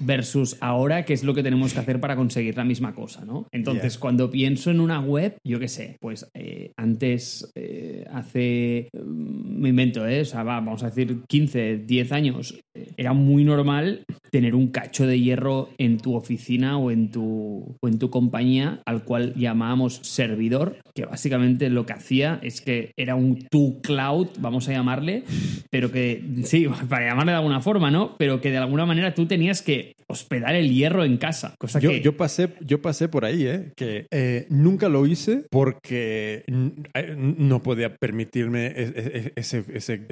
versus 0.00 0.56
ahora 0.60 1.04
qué 1.04 1.12
es 1.12 1.24
lo 1.24 1.34
que 1.34 1.42
tenemos 1.42 1.72
que 1.72 1.80
hacer 1.80 2.00
para 2.00 2.16
conseguir 2.16 2.56
la 2.56 2.64
misma 2.64 2.94
cosa, 2.94 3.24
¿no? 3.24 3.46
Entonces, 3.52 3.94
yeah. 3.94 4.00
cuando 4.00 4.30
pienso 4.30 4.70
en 4.70 4.80
una 4.80 5.00
web, 5.00 5.36
yo 5.44 5.58
qué 5.58 5.68
sé, 5.68 5.96
pues 6.00 6.28
eh, 6.34 6.72
antes, 6.76 7.50
eh, 7.54 8.06
hace, 8.12 8.88
me 9.04 9.70
invento, 9.70 10.06
¿eh? 10.06 10.22
O 10.22 10.24
sea, 10.24 10.42
va, 10.42 10.56
vamos 10.56 10.82
a 10.82 10.90
decir 10.90 11.22
15, 11.28 11.78
10 11.78 12.12
años, 12.12 12.58
era 12.96 13.12
muy 13.12 13.44
normal 13.44 14.04
tener 14.30 14.54
un 14.54 14.68
cacho 14.68 15.06
de 15.06 15.20
hierro 15.20 15.70
en 15.78 15.98
tu 15.98 16.14
oficina 16.16 16.76
o 16.78 16.90
en 16.90 17.10
tu, 17.10 17.76
o 17.80 17.88
en 17.88 17.98
tu 17.98 18.10
compañía 18.10 18.80
al 18.84 19.04
cual 19.04 19.32
llamábamos 19.34 20.00
servidor, 20.02 20.78
que 20.94 21.04
básicamente 21.04 21.70
lo 21.70 21.86
que 21.86 21.92
hacía 21.92 22.40
es 22.42 22.60
que 22.60 22.92
era 22.96 23.14
un 23.14 23.46
tu 23.50 23.80
cloud, 23.80 24.28
vamos 24.40 24.68
a 24.68 24.72
llamarle, 24.72 25.24
pero 25.70 25.92
que, 25.92 26.22
sí, 26.44 26.66
para 26.88 27.08
llamarle 27.08 27.32
de 27.32 27.38
alguna 27.38 27.60
forma, 27.60 27.90
¿no? 27.90 28.16
Pero 28.18 28.40
que 28.40 28.50
de 28.50 28.58
alguna 28.58 28.86
manera 28.86 29.14
tú 29.14 29.26
tenías 29.26 29.62
que 29.62 29.73
hospedar 30.06 30.54
el 30.54 30.70
hierro 30.70 31.04
en 31.04 31.16
casa. 31.16 31.54
Cosa 31.58 31.80
yo, 31.80 31.90
que... 31.90 32.00
yo, 32.00 32.16
pasé, 32.16 32.54
yo 32.60 32.80
pasé 32.82 33.08
por 33.08 33.24
ahí, 33.24 33.46
¿eh? 33.46 33.72
que 33.76 34.06
eh, 34.10 34.46
nunca 34.50 34.88
lo 34.88 35.06
hice 35.06 35.44
porque 35.50 36.44
no 36.46 37.62
podía 37.62 37.96
permitirme 37.96 38.72
ese, 38.76 39.32
ese, 39.36 39.64
ese, 39.72 40.06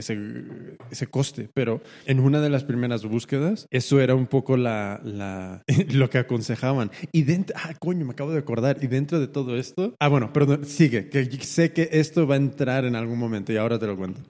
ese, 0.91 1.07
coste. 1.07 1.49
Pero 1.55 1.83
en 2.07 2.21
una 2.21 2.41
de 2.41 2.51
las 2.51 2.65
primeras 2.65 3.05
búsquedas, 3.05 3.67
eso 3.71 4.01
era 4.01 4.15
un 4.15 4.27
poco 4.27 4.57
la, 4.57 5.01
la 5.05 5.63
lo 5.93 6.11
que 6.11 6.19
aconsejaban. 6.19 6.91
Y 7.13 7.23
dentro, 7.23 7.57
ah, 7.59 7.75
coño, 7.79 8.05
me 8.05 8.13
acabo 8.13 8.33
de 8.33 8.39
acordar. 8.39 8.79
Y 8.83 8.87
dentro 8.87 9.21
de 9.21 9.29
todo 9.29 9.57
esto, 9.57 9.95
ah, 9.99 10.09
bueno, 10.09 10.33
perdón, 10.33 10.65
sigue, 10.65 11.09
que 11.09 11.25
sé 11.43 11.73
que 11.73 11.89
esto 11.93 12.27
va 12.27 12.35
a 12.35 12.39
entrar 12.39 12.85
en 12.85 12.97
algún 12.97 13.19
momento 13.19 13.53
y 13.53 13.57
ahora 13.57 13.79
te 13.79 13.87
lo 13.87 13.97
cuento. 13.97 14.21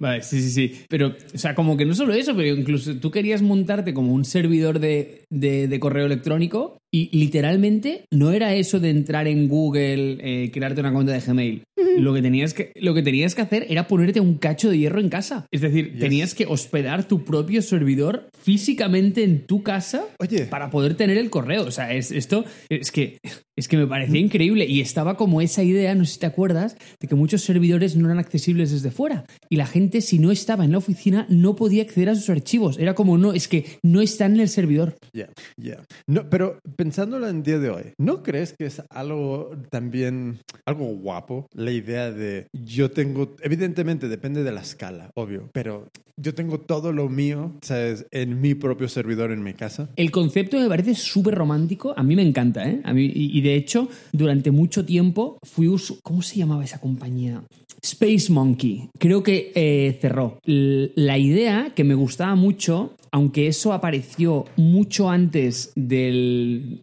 Vale, 0.00 0.22
sí, 0.22 0.40
sí, 0.40 0.50
sí. 0.50 0.80
Pero, 0.88 1.14
o 1.34 1.38
sea, 1.38 1.54
como 1.54 1.76
que 1.76 1.84
no 1.84 1.94
solo 1.94 2.14
eso, 2.14 2.34
pero 2.34 2.56
incluso 2.56 2.96
tú 2.96 3.10
querías 3.10 3.42
montarte 3.42 3.92
como 3.92 4.12
un 4.12 4.24
servidor 4.24 4.80
de, 4.80 5.24
de, 5.30 5.68
de 5.68 5.80
correo 5.80 6.06
electrónico 6.06 6.78
y 6.92 7.16
literalmente 7.16 8.04
no 8.10 8.32
era 8.32 8.54
eso 8.54 8.80
de 8.80 8.90
entrar 8.90 9.28
en 9.28 9.46
Google, 9.46 10.18
eh, 10.20 10.50
crearte 10.50 10.80
una 10.80 10.92
cuenta 10.92 11.12
de 11.12 11.20
Gmail. 11.20 11.62
Lo 11.98 12.14
que, 12.14 12.22
tenías 12.22 12.54
que, 12.54 12.72
lo 12.76 12.94
que 12.94 13.02
tenías 13.02 13.34
que 13.34 13.42
hacer 13.42 13.66
era 13.68 13.86
ponerte 13.86 14.20
un 14.20 14.38
cacho 14.38 14.70
de 14.70 14.78
hierro 14.78 15.00
en 15.00 15.08
casa. 15.08 15.46
Es 15.50 15.60
decir, 15.60 15.92
yes. 15.92 16.00
tenías 16.00 16.34
que 16.34 16.46
hospedar 16.46 17.04
tu 17.04 17.24
propio 17.24 17.62
servidor 17.62 18.28
físicamente 18.38 19.22
en 19.22 19.46
tu 19.46 19.62
casa 19.62 20.04
Oye. 20.18 20.46
para 20.46 20.70
poder 20.70 20.94
tener 20.94 21.16
el 21.16 21.30
correo. 21.30 21.64
O 21.64 21.70
sea, 21.70 21.92
es, 21.92 22.10
esto 22.10 22.44
es 22.68 22.90
que, 22.90 23.18
es 23.60 23.68
que 23.68 23.76
me 23.76 23.86
parecía 23.86 24.18
increíble. 24.18 24.64
Y 24.66 24.80
estaba 24.80 25.16
como 25.16 25.40
esa 25.40 25.62
idea, 25.62 25.94
no 25.94 26.06
sé 26.06 26.14
si 26.14 26.20
te 26.20 26.26
acuerdas, 26.26 26.76
de 26.98 27.08
que 27.08 27.14
muchos 27.14 27.42
servidores 27.42 27.94
no 27.94 28.06
eran 28.06 28.18
accesibles 28.18 28.70
desde 28.70 28.90
fuera. 28.90 29.26
Y 29.50 29.56
la 29.56 29.66
gente, 29.66 30.00
si 30.00 30.18
no 30.18 30.30
estaba 30.30 30.64
en 30.64 30.72
la 30.72 30.78
oficina, 30.78 31.26
no 31.28 31.56
podía 31.56 31.82
acceder 31.82 32.08
a 32.08 32.14
sus 32.14 32.30
archivos. 32.30 32.78
Era 32.78 32.94
como, 32.94 33.18
no, 33.18 33.34
es 33.34 33.48
que 33.48 33.66
no 33.82 34.00
están 34.00 34.34
en 34.34 34.40
el 34.40 34.48
servidor. 34.48 34.96
Ya, 35.12 35.26
yeah, 35.26 35.28
ya. 35.56 35.64
Yeah. 35.64 35.84
No, 36.06 36.30
pero 36.30 36.58
pensándolo 36.76 37.28
en 37.28 37.42
día 37.42 37.58
de 37.58 37.68
hoy, 37.68 37.84
¿no 37.98 38.22
crees 38.22 38.54
que 38.58 38.64
es 38.64 38.82
algo 38.88 39.52
también, 39.68 40.38
algo 40.64 40.86
guapo? 40.86 41.46
La 41.52 41.70
idea 41.70 42.10
de 42.10 42.46
yo 42.52 42.90
tengo, 42.90 43.36
evidentemente 43.42 44.08
depende 44.08 44.42
de 44.42 44.52
la 44.52 44.62
escala, 44.62 45.10
obvio, 45.14 45.50
pero 45.52 45.88
yo 46.16 46.34
tengo 46.34 46.60
todo 46.60 46.92
lo 46.92 47.08
mío, 47.08 47.56
¿sabes? 47.62 48.06
En 48.10 48.40
mi 48.40 48.54
propio 48.54 48.88
servidor 48.88 49.32
en 49.32 49.42
mi 49.42 49.54
casa. 49.54 49.88
El 49.96 50.10
concepto 50.10 50.58
me 50.58 50.68
parece 50.68 50.94
súper 50.94 51.34
romántico, 51.34 51.94
a 51.96 52.02
mí 52.02 52.14
me 52.14 52.22
encanta, 52.22 52.68
¿eh? 52.68 52.80
A 52.84 52.92
mí, 52.92 53.10
y, 53.12 53.36
y 53.36 53.40
de 53.50 53.56
hecho, 53.56 53.88
durante 54.12 54.52
mucho 54.52 54.84
tiempo 54.84 55.38
fui, 55.42 55.66
us 55.66 55.94
¿cómo 56.04 56.22
se 56.22 56.36
llamaba 56.36 56.64
esa 56.64 56.80
compañía? 56.80 57.42
Space 57.82 58.30
Monkey. 58.30 58.90
Creo 58.98 59.24
que 59.24 59.50
eh, 59.56 59.98
cerró. 60.00 60.38
La 60.44 61.18
idea 61.18 61.72
que 61.74 61.82
me 61.82 61.94
gustaba 61.94 62.36
mucho, 62.36 62.94
aunque 63.10 63.48
eso 63.48 63.72
apareció 63.72 64.44
mucho 64.56 65.10
antes 65.10 65.72
del 65.74 66.82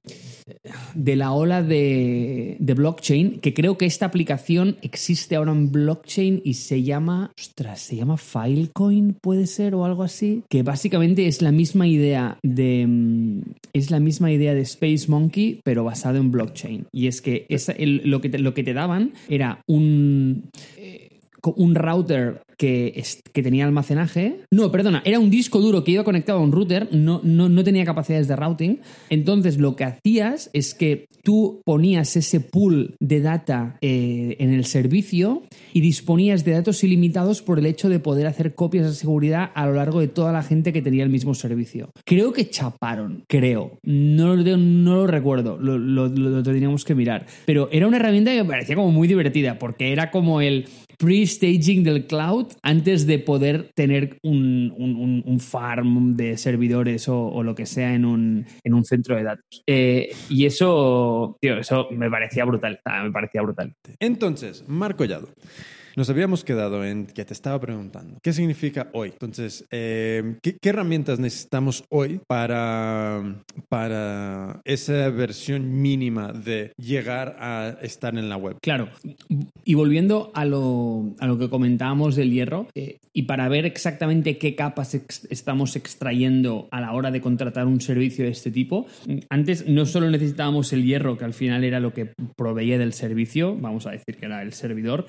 de 0.94 1.16
la 1.16 1.32
ola 1.32 1.64
de, 1.64 2.58
de, 2.60 2.74
blockchain, 2.74 3.40
que 3.40 3.54
creo 3.54 3.78
que 3.78 3.86
esta 3.86 4.06
aplicación 4.06 4.78
existe 4.82 5.36
ahora 5.36 5.52
en 5.52 5.72
blockchain 5.72 6.42
y 6.44 6.56
se 6.56 6.84
llama, 6.84 7.32
ostras, 7.38 7.82
se 7.82 7.96
llama 7.96 8.18
Filecoin, 8.18 9.14
puede 9.22 9.48
ser, 9.48 9.76
o 9.76 9.86
algo 9.86 10.04
así, 10.04 10.44
que 10.50 10.64
básicamente 10.64 11.28
es 11.28 11.42
la 11.42 11.52
misma 11.52 11.88
idea 11.88 12.38
de, 12.44 12.88
es 13.74 13.92
la 13.92 14.00
misma 14.00 14.32
idea 14.32 14.54
de 14.54 14.62
Space 14.62 15.06
Monkey, 15.08 15.62
pero 15.64 15.84
basado 15.84 16.18
en 16.18 16.32
blockchain. 16.32 16.88
Y 16.92 17.08
es 17.08 17.22
que 17.22 17.46
lo, 17.80 18.22
que 18.22 18.30
te, 18.30 18.40
lo 18.40 18.54
que 18.54 18.64
te 18.64 18.74
daban 18.74 19.14
era 19.30 19.62
un... 19.68 20.50
un 21.44 21.76
router 21.76 22.42
que, 22.58 23.04
que, 23.34 23.44
tenía 23.44 23.66
almacenaje. 23.66 24.42
No, 24.52 24.72
perdona, 24.72 25.02
era 25.06 25.20
un 25.20 25.30
disco 25.30 25.60
duro 25.60 25.84
que 25.84 25.92
iba 25.92 26.04
conectado 26.04 26.40
a 26.40 26.42
un 26.42 26.52
router, 26.52 26.90
no, 26.92 27.22
no, 27.24 27.50
no, 27.50 27.64
tenía 27.64 27.86
capacidades 27.86 28.28
de 28.28 28.36
routing. 28.36 28.80
Entonces 29.10 29.58
lo 29.58 29.76
que 29.76 29.84
hacías 29.84 30.50
es 30.54 30.74
que 30.74 31.08
tú 31.24 31.62
ponías 31.66 32.16
ese 32.16 32.40
pool 32.40 32.96
de 33.00 33.22
data 33.22 33.78
eh, 33.82 34.38
en 34.40 34.54
el 34.54 34.66
servicio 34.66 35.44
y 35.74 35.82
disponías 35.82 36.46
de 36.46 36.54
datos 36.54 36.84
ilimitados 36.84 37.42
por 37.42 37.60
el 37.60 37.66
hecho 37.66 37.90
de 37.90 38.00
poder 38.00 38.28
hacer 38.28 38.56
copias 38.56 38.88
de 38.88 38.94
seguridad 38.94 39.52
a 39.54 39.66
lo 39.68 39.74
largo 39.74 40.00
de 40.00 40.08
toda 40.08 40.32
la 40.32 40.42
gente 40.42 40.74
que 40.74 40.82
tenía 40.82 41.04
el 41.04 41.10
mismo 41.10 41.34
servicio. 41.34 41.92
Creo 42.06 42.34
que 42.34 42.50
chaparon, 42.50 43.24
creo. 43.28 43.78
No, 43.84 44.36
no 44.36 44.96
lo 44.96 45.08
recuerdo, 45.08 45.58
lo, 45.60 45.78
lo, 45.78 46.44
tendríamos 46.44 46.86
que 46.86 46.96
mirar. 46.96 47.26
Pero 47.46 47.70
era 47.72 47.88
una 47.88 47.98
herramienta 47.98 48.32
que 48.32 48.44
me 48.44 48.50
parecía 48.50 48.76
como 48.76 48.92
muy 48.92 49.08
divertida 49.08 49.60
porque 49.60 49.92
era 49.92 50.12
como 50.12 50.42
el 50.42 50.66
pre-staging 50.98 51.84
del 51.84 52.08
cloud 52.08 52.48
antes 52.64 53.06
de 53.06 53.20
poder 53.20 53.72
tener 53.76 54.18
un, 54.24 54.74
un, 54.78 55.24
un 55.26 55.40
farm 55.40 56.16
de 56.16 56.38
servidores 56.38 57.08
o, 57.08 57.44
lo 57.44 57.56
que 57.56 57.66
sea 57.66 57.94
en 57.94 58.06
un, 58.06 58.46
en 58.64 58.74
un 58.74 58.84
centro 58.84 59.16
de 59.16 59.24
datos. 59.24 59.64
Eh, 59.68 60.10
y 60.30 60.46
eso, 60.46 61.38
tío, 61.40 61.60
eso 61.60 61.88
me 61.92 62.10
parecía 62.10 62.46
brutal. 62.46 62.80
Me 63.04 63.12
parecía 63.12 63.42
brutal. 63.42 63.74
Entonces, 64.00 64.66
Marco 64.68 64.98
Collado. 64.98 65.30
Nos 65.98 66.12
habíamos 66.12 66.44
quedado 66.44 66.86
en 66.86 67.08
que 67.08 67.26
te 67.26 67.34
estaba 67.34 67.60
preguntando, 67.60 68.20
¿qué 68.22 68.32
significa 68.32 68.90
hoy? 68.94 69.10
Entonces, 69.10 69.66
eh, 69.72 70.36
¿qué, 70.44 70.56
¿qué, 70.56 70.70
herramientas 70.70 71.18
necesitamos 71.18 71.84
hoy 71.90 72.22
para, 72.28 73.44
para 73.68 74.62
esa 74.64 75.10
versión 75.10 75.82
mínima 75.82 76.32
de 76.34 76.72
llegar 76.78 77.36
a 77.40 77.80
estar 77.82 78.16
en 78.16 78.30
la 78.30 78.38
web? 78.38 78.58
Claro, 78.62 78.90
y 79.66 79.74
volviendo 79.74 80.30
a 80.36 80.46
lo, 80.46 81.16
a 81.18 81.26
lo 81.26 81.40
que 81.40 81.50
comentábamos 81.50 82.16
del 82.16 82.32
hierro, 82.32 82.68
eh, 82.76 83.00
y 83.12 83.24
para 83.24 83.50
ver 83.50 83.66
exactamente 83.66 84.38
qué 84.38 84.54
capas 84.54 84.94
estamos 85.32 85.76
extrayendo 85.76 86.68
a 86.70 86.80
la 86.80 86.94
hora 86.94 87.10
de 87.10 87.22
contratar 87.22 87.66
un 87.66 87.82
servicio 87.82 88.24
de 88.24 88.32
este 88.32 88.52
tipo, 88.52 88.86
antes 89.30 89.68
no 89.68 89.88
solo 89.88 90.12
necesitábamos 90.12 90.72
el 90.74 90.86
hierro, 90.86 91.18
que 91.18 91.26
al 91.26 91.34
final 91.34 91.64
era 91.64 91.80
lo 91.80 91.92
que 91.92 92.14
proveía 92.36 92.78
del 92.78 92.94
servicio, 92.94 93.58
vamos 93.58 93.88
a 93.88 93.92
decir 93.92 94.18
que 94.18 94.28
era 94.28 94.44
el 94.44 94.54
servidor, 94.54 95.08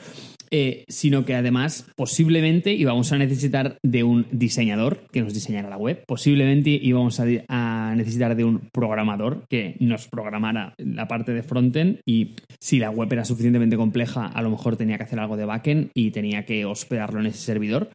eh, 0.50 0.77
sino 0.88 1.24
que 1.24 1.34
además 1.34 1.86
posiblemente 1.96 2.72
íbamos 2.72 3.12
a 3.12 3.18
necesitar 3.18 3.78
de 3.82 4.04
un 4.04 4.26
diseñador 4.30 5.06
que 5.12 5.22
nos 5.22 5.34
diseñara 5.34 5.70
la 5.70 5.76
web, 5.76 6.04
posiblemente 6.06 6.70
íbamos 6.70 7.20
a, 7.20 7.26
a 7.48 7.94
necesitar 7.96 8.36
de 8.36 8.44
un 8.44 8.68
programador 8.72 9.46
que 9.48 9.76
nos 9.80 10.08
programara 10.08 10.74
la 10.78 11.08
parte 11.08 11.32
de 11.32 11.42
frontend 11.42 12.00
y 12.06 12.36
si 12.60 12.78
la 12.78 12.90
web 12.90 13.12
era 13.12 13.24
suficientemente 13.24 13.76
compleja, 13.76 14.26
a 14.26 14.42
lo 14.42 14.50
mejor 14.50 14.76
tenía 14.76 14.96
que 14.96 15.04
hacer 15.04 15.18
algo 15.18 15.36
de 15.36 15.44
backend 15.44 15.90
y 15.94 16.10
tenía 16.10 16.44
que 16.44 16.64
hospedarlo 16.64 17.20
en 17.20 17.26
ese 17.26 17.38
servidor. 17.38 17.90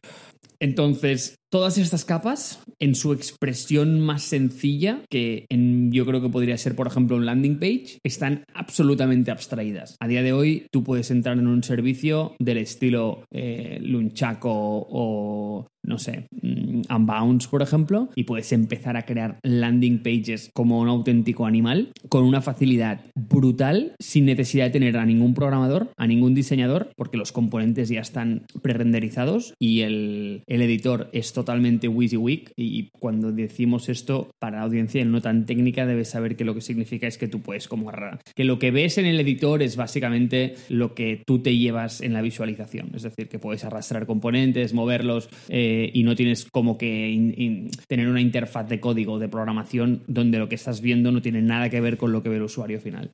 Entonces, 0.60 1.36
todas 1.54 1.78
estas 1.78 2.04
capas, 2.04 2.58
en 2.80 2.96
su 2.96 3.12
expresión 3.12 4.00
más 4.00 4.24
sencilla, 4.24 5.02
que 5.08 5.46
yo 5.92 6.04
creo 6.04 6.20
que 6.20 6.28
podría 6.28 6.58
ser, 6.58 6.74
por 6.74 6.88
ejemplo, 6.88 7.16
un 7.16 7.26
landing 7.26 7.60
page, 7.60 8.00
están 8.02 8.42
absolutamente 8.54 9.30
abstraídas. 9.30 9.94
A 10.00 10.08
día 10.08 10.24
de 10.24 10.32
hoy, 10.32 10.66
tú 10.72 10.82
puedes 10.82 11.12
entrar 11.12 11.38
en 11.38 11.46
un 11.46 11.62
servicio 11.62 12.34
del 12.40 12.58
estilo 12.58 13.22
eh, 13.30 13.78
Lunchaco 13.80 14.50
o 14.52 15.68
no 15.84 15.98
sé, 15.98 16.26
mm, 16.42 16.82
Unbounce, 16.94 17.48
por 17.48 17.62
ejemplo, 17.62 18.08
y 18.14 18.24
puedes 18.24 18.52
empezar 18.52 18.96
a 18.96 19.04
crear 19.04 19.38
landing 19.42 20.02
pages 20.02 20.50
como 20.54 20.80
un 20.80 20.88
auténtico 20.88 21.46
animal 21.46 21.92
con 22.08 22.24
una 22.24 22.40
facilidad 22.40 23.00
brutal 23.14 23.94
sin 24.00 24.24
necesidad 24.24 24.66
de 24.66 24.70
tener 24.70 24.96
a 24.96 25.06
ningún 25.06 25.34
programador, 25.34 25.90
a 25.96 26.06
ningún 26.06 26.34
diseñador, 26.34 26.90
porque 26.96 27.16
los 27.16 27.32
componentes 27.32 27.88
ya 27.88 28.00
están 28.00 28.46
pre-renderizados 28.62 29.54
y 29.58 29.80
el, 29.80 30.42
el, 30.46 30.62
editor 30.62 31.10
es 31.12 31.32
totalmente 31.32 31.43
WYSIWYG. 31.44 32.52
Y 32.56 32.90
cuando 32.98 33.32
decimos 33.32 33.88
esto, 33.88 34.30
para 34.38 34.58
la 34.58 34.64
audiencia 34.64 35.04
no 35.04 35.20
tan 35.20 35.46
técnica, 35.46 35.86
debes 35.86 36.10
saber 36.10 36.36
que 36.36 36.44
lo 36.44 36.54
que 36.54 36.60
significa 36.60 37.06
es 37.06 37.18
que 37.18 37.28
tú 37.28 37.40
puedes 37.40 37.68
como 37.68 37.90
que 38.34 38.44
lo 38.44 38.58
que 38.58 38.70
ves 38.70 38.98
en 38.98 39.06
el 39.06 39.20
editor 39.20 39.62
es 39.62 39.76
básicamente 39.76 40.54
lo 40.68 40.94
que 40.94 41.22
tú 41.26 41.40
te 41.40 41.56
llevas 41.56 42.00
en 42.00 42.12
la 42.12 42.22
visualización. 42.22 42.90
Es 42.94 43.02
decir, 43.02 43.28
que 43.28 43.38
puedes 43.38 43.64
arrastrar 43.64 44.06
componentes, 44.06 44.72
moverlos. 44.72 45.28
Eh, 45.48 45.90
y 45.92 46.02
no 46.02 46.16
tienes 46.16 46.46
como 46.50 46.78
que 46.78 47.68
tener 47.88 48.08
una 48.08 48.20
interfaz 48.20 48.68
de 48.68 48.80
código 48.80 49.18
de 49.18 49.28
programación 49.28 50.02
donde 50.06 50.38
lo 50.38 50.48
que 50.48 50.54
estás 50.54 50.80
viendo 50.80 51.12
no 51.12 51.22
tiene 51.22 51.42
nada 51.42 51.70
que 51.70 51.80
ver 51.80 51.96
con 51.96 52.12
lo 52.12 52.22
que 52.22 52.28
ve 52.28 52.36
el 52.36 52.42
usuario 52.42 52.80
final. 52.80 53.10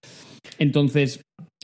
Entonces, 0.58 1.22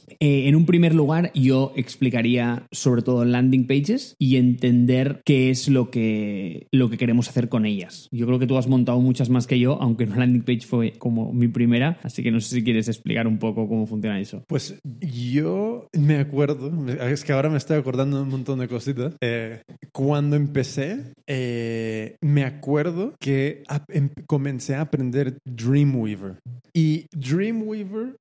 eh, 0.08 0.48
en 0.48 0.56
un 0.56 0.66
primer 0.66 0.94
lugar, 0.94 1.32
yo 1.34 1.72
explicaría 1.76 2.66
sobre 2.70 3.02
todo 3.02 3.24
landing 3.24 3.66
pages 3.66 4.14
y 4.18 4.36
entender 4.36 5.20
qué 5.24 5.50
es 5.50 5.68
lo 5.68 5.90
que, 5.90 6.68
lo 6.72 6.90
que 6.90 6.98
queremos 6.98 7.28
hacer 7.28 7.48
con 7.48 7.66
ellas. 7.66 8.08
Yo 8.10 8.26
creo 8.26 8.38
que 8.38 8.46
tú 8.46 8.56
has 8.56 8.68
montado 8.68 9.00
muchas 9.00 9.30
más 9.30 9.46
que 9.46 9.58
yo, 9.58 9.80
aunque 9.80 10.04
una 10.04 10.16
landing 10.16 10.42
page 10.42 10.66
fue 10.66 10.92
como 10.92 11.32
mi 11.32 11.48
primera, 11.48 11.98
así 12.02 12.22
que 12.22 12.30
no 12.30 12.40
sé 12.40 12.56
si 12.56 12.64
quieres 12.64 12.88
explicar 12.88 13.26
un 13.26 13.38
poco 13.38 13.68
cómo 13.68 13.86
funciona 13.86 14.20
eso. 14.20 14.44
Pues 14.46 14.78
yo 15.00 15.88
me 15.92 16.16
acuerdo, 16.16 16.72
es 16.88 17.24
que 17.24 17.32
ahora 17.32 17.50
me 17.50 17.58
estoy 17.58 17.78
acordando 17.78 18.22
un 18.22 18.28
montón 18.28 18.58
de 18.58 18.68
cositas. 18.68 19.14
Eh, 19.20 19.62
cuando 19.92 20.36
empecé, 20.36 21.12
eh, 21.26 22.16
me 22.20 22.44
acuerdo 22.44 23.14
que 23.18 23.62
em, 23.88 24.10
comencé 24.26 24.74
a 24.74 24.82
aprender 24.82 25.38
Dreamweaver. 25.44 26.38
Y 26.72 27.06
Dreamweaver 27.12 28.16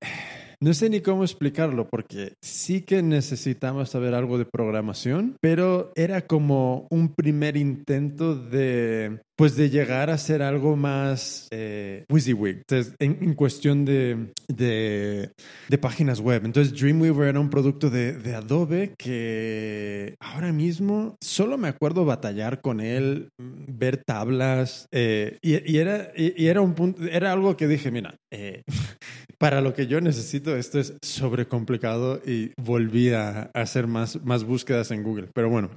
no 0.59 0.73
sé 0.73 0.89
ni 0.89 1.01
cómo 1.01 1.23
explicarlo 1.23 1.87
porque 1.87 2.33
sí 2.41 2.81
que 2.81 3.01
necesitamos 3.01 3.89
saber 3.89 4.13
algo 4.13 4.37
de 4.37 4.45
programación, 4.45 5.37
pero 5.41 5.91
era 5.95 6.27
como 6.27 6.87
un 6.89 7.13
primer 7.13 7.57
intento 7.57 8.35
de 8.35 9.19
pues 9.35 9.55
de 9.55 9.69
llegar 9.69 10.09
a 10.09 10.17
ser 10.17 10.41
algo 10.41 10.75
más 10.75 11.47
eh, 11.51 12.05
WYSIWYG, 12.09 12.57
Entonces, 12.57 12.95
en, 12.99 13.33
cuestión 13.33 13.83
de, 13.83 14.31
de, 14.47 15.77
páginas 15.77 16.21
web. 16.21 16.45
Entonces 16.45 16.73
Dreamweaver 16.73 17.27
era 17.27 17.39
un 17.39 17.49
producto 17.49 17.89
de, 17.89 18.13
de, 18.13 18.33
Adobe 18.33 18.93
que 18.97 20.15
ahora 20.19 20.53
mismo 20.53 21.17
solo 21.21 21.57
me 21.57 21.67
acuerdo 21.67 22.05
batallar 22.05 22.61
con 22.61 22.79
él, 22.79 23.29
ver 23.37 24.01
tablas 24.05 24.87
eh, 24.91 25.37
y, 25.41 25.77
era, 25.77 26.11
y, 26.15 26.47
era 26.47 26.61
un 26.61 26.73
punto, 26.73 27.03
era 27.03 27.33
algo 27.33 27.57
que 27.57 27.67
dije, 27.67 27.91
mira, 27.91 28.15
eh, 28.31 28.63
para 29.37 29.61
lo 29.61 29.73
que 29.73 29.87
yo 29.87 30.01
necesito 30.01 30.55
esto 30.55 30.79
es 30.79 30.95
sobrecomplicado 31.01 32.21
y 32.25 32.51
volví 32.57 33.11
a, 33.11 33.51
hacer 33.53 33.87
más, 33.87 34.23
más 34.23 34.43
búsquedas 34.43 34.91
en 34.91 35.03
Google. 35.03 35.27
Pero 35.33 35.49
bueno. 35.49 35.69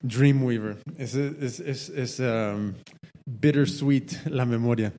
Dreamweaver. 0.00 0.76
Es, 0.98 1.14
es, 1.14 1.60
es, 1.60 1.88
es 1.88 2.20
um, 2.20 2.74
bittersweet 3.26 4.26
la 4.30 4.44
memoria. 4.44 4.92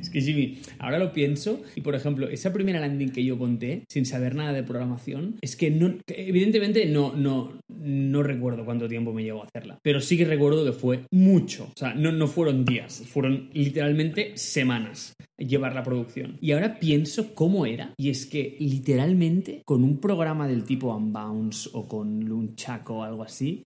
Es 0.00 0.10
que 0.10 0.20
Jimmy, 0.20 0.58
ahora 0.78 0.98
lo 0.98 1.12
pienso 1.12 1.62
y 1.76 1.82
por 1.82 1.94
ejemplo, 1.94 2.28
esa 2.28 2.52
primera 2.52 2.80
landing 2.80 3.10
que 3.10 3.24
yo 3.24 3.38
conté 3.38 3.84
sin 3.88 4.06
saber 4.06 4.34
nada 4.34 4.52
de 4.52 4.62
programación, 4.62 5.36
es 5.40 5.56
que 5.56 5.70
no, 5.70 5.94
evidentemente 6.06 6.86
no, 6.86 7.14
no, 7.14 7.58
no 7.68 8.22
recuerdo 8.22 8.64
cuánto 8.64 8.88
tiempo 8.88 9.12
me 9.12 9.22
llevó 9.22 9.42
a 9.42 9.46
hacerla, 9.46 9.78
pero 9.82 10.00
sí 10.00 10.16
que 10.16 10.24
recuerdo 10.24 10.64
que 10.64 10.72
fue 10.72 11.00
mucho. 11.10 11.64
O 11.64 11.78
sea, 11.78 11.94
no, 11.94 12.12
no 12.12 12.26
fueron 12.28 12.64
días, 12.64 13.02
fueron 13.06 13.50
literalmente 13.52 14.32
semanas 14.36 15.14
llevar 15.40 15.74
la 15.74 15.82
producción. 15.82 16.36
Y 16.40 16.52
ahora 16.52 16.78
pienso 16.78 17.34
cómo 17.34 17.66
era. 17.66 17.94
Y 17.96 18.10
es 18.10 18.26
que 18.26 18.56
literalmente 18.60 19.62
con 19.64 19.84
un 19.84 19.98
programa 19.98 20.46
del 20.46 20.64
tipo 20.64 20.94
Unbounce 20.94 21.70
o 21.72 21.88
con 21.88 22.24
Lunchaco 22.24 22.98
o 22.98 23.02
algo 23.02 23.22
así, 23.22 23.64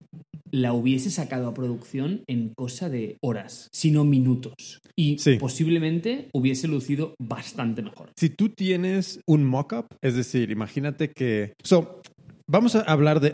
la 0.55 0.73
hubiese 0.73 1.11
sacado 1.11 1.49
a 1.49 1.55
producción 1.55 2.23
en 2.29 2.51
cosa 2.51 2.89
de 2.89 3.17
horas, 3.21 3.69
sino 3.75 4.05
minutos. 4.05 4.81
Y 4.97 5.19
sí. 5.19 5.37
posiblemente 5.39 6.29
hubiese 6.33 6.69
lucido 6.69 7.17
bastante 7.19 7.83
mejor. 7.83 8.13
Si 8.17 8.31
tú 8.31 8.51
tienes 8.51 9.21
un 9.27 9.45
mockup, 9.45 9.87
es 10.01 10.15
decir, 10.15 10.53
imagínate 10.53 11.11
que... 11.11 11.55
So, 11.65 12.01
Vamos 12.47 12.77
a 12.77 12.81
hablar 12.81 13.21
de, 13.21 13.33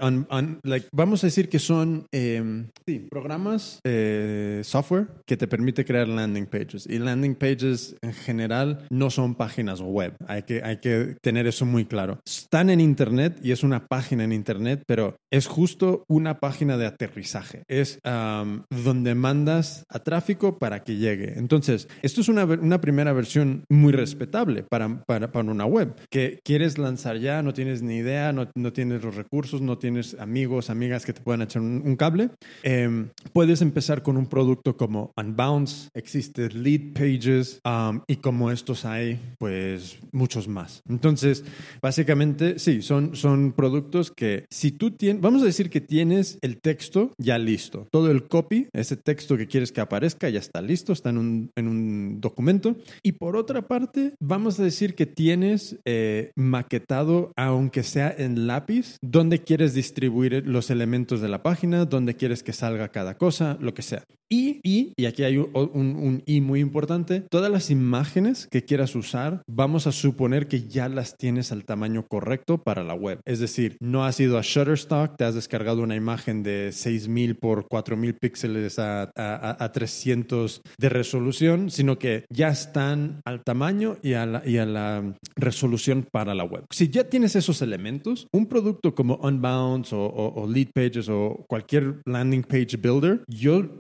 vamos 0.92 1.25
a 1.25 1.27
decir 1.27 1.49
que 1.49 1.59
son 1.59 2.07
eh, 2.12 2.64
sí, 2.87 3.09
programas, 3.11 3.81
eh, 3.83 4.61
software 4.62 5.09
que 5.27 5.37
te 5.37 5.49
permite 5.49 5.85
crear 5.85 6.07
landing 6.07 6.46
pages. 6.46 6.87
Y 6.88 7.01
landing 7.01 7.35
pages 7.35 7.96
en 8.03 8.12
general 8.12 8.87
no 8.88 9.11
son 9.11 9.35
páginas 9.35 9.81
web. 9.81 10.14
Hay 10.29 10.44
que, 10.44 10.62
hay 10.62 10.77
que 10.77 11.16
tener 11.23 11.49
eso 11.49 11.66
muy 11.66 11.87
claro. 11.87 12.20
Están 12.25 12.70
en 12.70 12.81
Internet 12.81 13.40
y 13.42 13.51
es 13.51 13.64
una 13.64 13.88
página 13.88 14.23
en 14.23 14.33
Internet, 14.33 14.85
pero 14.87 15.16
es 15.33 15.49
justo 15.49 16.05
una 16.09 16.38
página 16.38 16.77
de 16.77 16.87
aterrizaje. 16.87 17.64
Es 17.66 17.99
um, 18.05 18.62
donde 18.70 19.16
mandas 19.16 19.85
a 19.88 19.99
tráfico 19.99 20.59
para 20.59 20.85
que 20.85 20.96
llegue. 20.96 21.37
Entonces, 21.37 21.88
esto 22.03 22.20
es 22.20 22.29
una, 22.29 22.44
una 22.44 22.81
primera 22.81 23.12
versión 23.12 23.64
muy 23.68 23.92
respetable 23.92 24.62
para, 24.62 25.03
para, 25.05 25.33
para, 25.33 25.51
una 25.51 25.66
web. 25.66 25.96
Que 26.11 26.38
quieres 26.44 26.79
lanzar 26.79 27.18
ya, 27.18 27.42
no 27.42 27.53
tienes 27.53 27.83
ni 27.83 27.96
idea, 27.96 28.33
no, 28.33 28.49
no 28.55 28.73
tienes 28.73 29.00
los 29.01 29.17
recursos, 29.17 29.61
no 29.61 29.79
tienes 29.79 30.15
amigos, 30.19 30.71
amigas 30.71 31.05
que 31.05 31.13
te 31.13 31.21
puedan 31.21 31.43
echar 31.43 31.63
un, 31.63 31.97
cable, 31.97 32.31
eh, 32.63 33.07
puedes 33.33 33.63
empezar 33.63 34.03
con 34.03 34.17
un 34.17 34.27
producto 34.27 34.77
como 34.77 35.13
Unbounce, 35.17 35.89
existe 35.95 36.49
Lead 36.51 36.93
Pages 36.95 37.61
y 38.07 38.17
como 38.17 38.51
estos 38.51 38.85
hay, 38.85 39.21
pues 39.39 39.99
muchos 40.13 40.49
más. 40.49 40.83
Entonces, 40.89 41.45
básicamente, 41.83 42.59
sí, 42.59 42.83
son, 42.83 43.17
son 43.17 43.53
productos 43.53 44.11
que 44.11 44.47
si 44.51 44.73
tú 44.73 44.93
tienes, 44.93 45.23
vamos 45.23 45.43
a 45.43 45.47
decir 45.47 45.71
que 45.71 45.81
tienes 45.81 46.39
el 46.43 46.61
texto 46.61 47.13
ya 47.19 47.39
listo, 47.39 47.87
todo 47.91 48.11
el 48.11 48.29
copy, 48.29 48.69
ese 48.73 48.97
texto 48.97 49.37
que 49.37 49.47
quieres 49.47 49.73
que 49.73 49.81
aparezca 49.81 50.29
ya 50.29 50.39
está 50.39 50.63
listo, 50.63 50.93
está 50.93 51.11
en 51.11 51.19
un, 51.19 51.51
en 51.57 51.69
un 51.69 52.21
documento. 52.21 52.77
Y 53.03 53.13
por 53.13 53.37
otra 53.37 53.69
parte, 53.69 54.15
vamos 54.21 54.59
a 54.59 54.65
decir 54.65 54.95
que 54.95 55.07
tienes 55.07 55.79
eh, 55.85 56.33
maquetado, 56.37 57.33
aunque 57.37 57.83
sea 57.83 58.15
en 58.17 58.47
lápiz, 58.47 58.89
dónde 59.03 59.42
quieres 59.42 59.74
distribuir 59.74 60.46
los 60.46 60.70
elementos 60.70 61.20
de 61.20 61.29
la 61.29 61.42
página, 61.42 61.85
dónde 61.85 62.16
quieres 62.16 62.42
que 62.42 62.53
salga 62.53 62.88
cada 62.88 63.16
cosa, 63.16 63.57
lo 63.61 63.74
que 63.74 63.83
sea. 63.83 64.05
Y, 64.33 64.61
y, 64.62 64.92
y 64.96 65.07
aquí 65.07 65.24
hay 65.24 65.38
un, 65.38 65.50
un, 65.53 65.96
un 65.96 66.22
y 66.24 66.40
muy 66.40 66.61
importante, 66.61 67.22
todas 67.29 67.50
las 67.50 67.68
imágenes 67.68 68.46
que 68.48 68.64
quieras 68.64 68.94
usar, 68.94 69.42
vamos 69.48 69.88
a 69.88 69.92
suponer 69.92 70.46
que 70.46 70.68
ya 70.68 70.88
las 70.88 71.16
tienes 71.16 71.50
al 71.50 71.64
tamaño 71.64 72.07
correcto 72.07 72.59
para 72.59 72.85
la 72.85 72.94
web. 72.94 73.18
Es 73.24 73.40
decir, 73.40 73.76
no 73.81 74.05
has 74.05 74.20
ido 74.20 74.38
a 74.38 74.42
Shutterstock, 74.42 75.16
te 75.16 75.24
has 75.24 75.35
descargado 75.35 75.83
una 75.83 75.96
imagen 75.96 76.44
de 76.44 76.70
6000 76.70 77.37
por 77.37 77.66
4000 77.66 78.14
píxeles 78.14 78.79
a, 78.79 79.11
a, 79.16 79.64
a 79.64 79.72
300 79.72 80.62
de 80.79 80.88
resolución, 80.88 81.70
sino 81.70 81.98
que 81.98 82.24
ya 82.31 82.50
están 82.50 83.22
al 83.24 83.42
tamaño 83.42 83.96
y 84.00 84.12
a, 84.12 84.26
la, 84.26 84.42
y 84.46 84.59
a 84.59 84.66
la 84.66 85.16
resolución 85.35 86.07
para 86.11 86.37
la 86.37 86.44
web. 86.44 86.64
Si 86.70 86.88
ya 86.88 87.05
tienes 87.05 87.35
esos 87.35 87.62
elementos, 87.62 88.29
un 88.33 88.46
producto 88.46 88.80
como 88.95 89.16
Unbounce 89.16 89.95
o, 89.95 90.05
o, 90.05 90.43
o 90.43 90.47
Lead 90.47 90.69
Pages 90.75 91.09
o 91.09 91.45
cualquier 91.49 92.03
landing 92.07 92.43
page 92.43 92.77
builder, 92.77 93.23
yo 93.29 93.79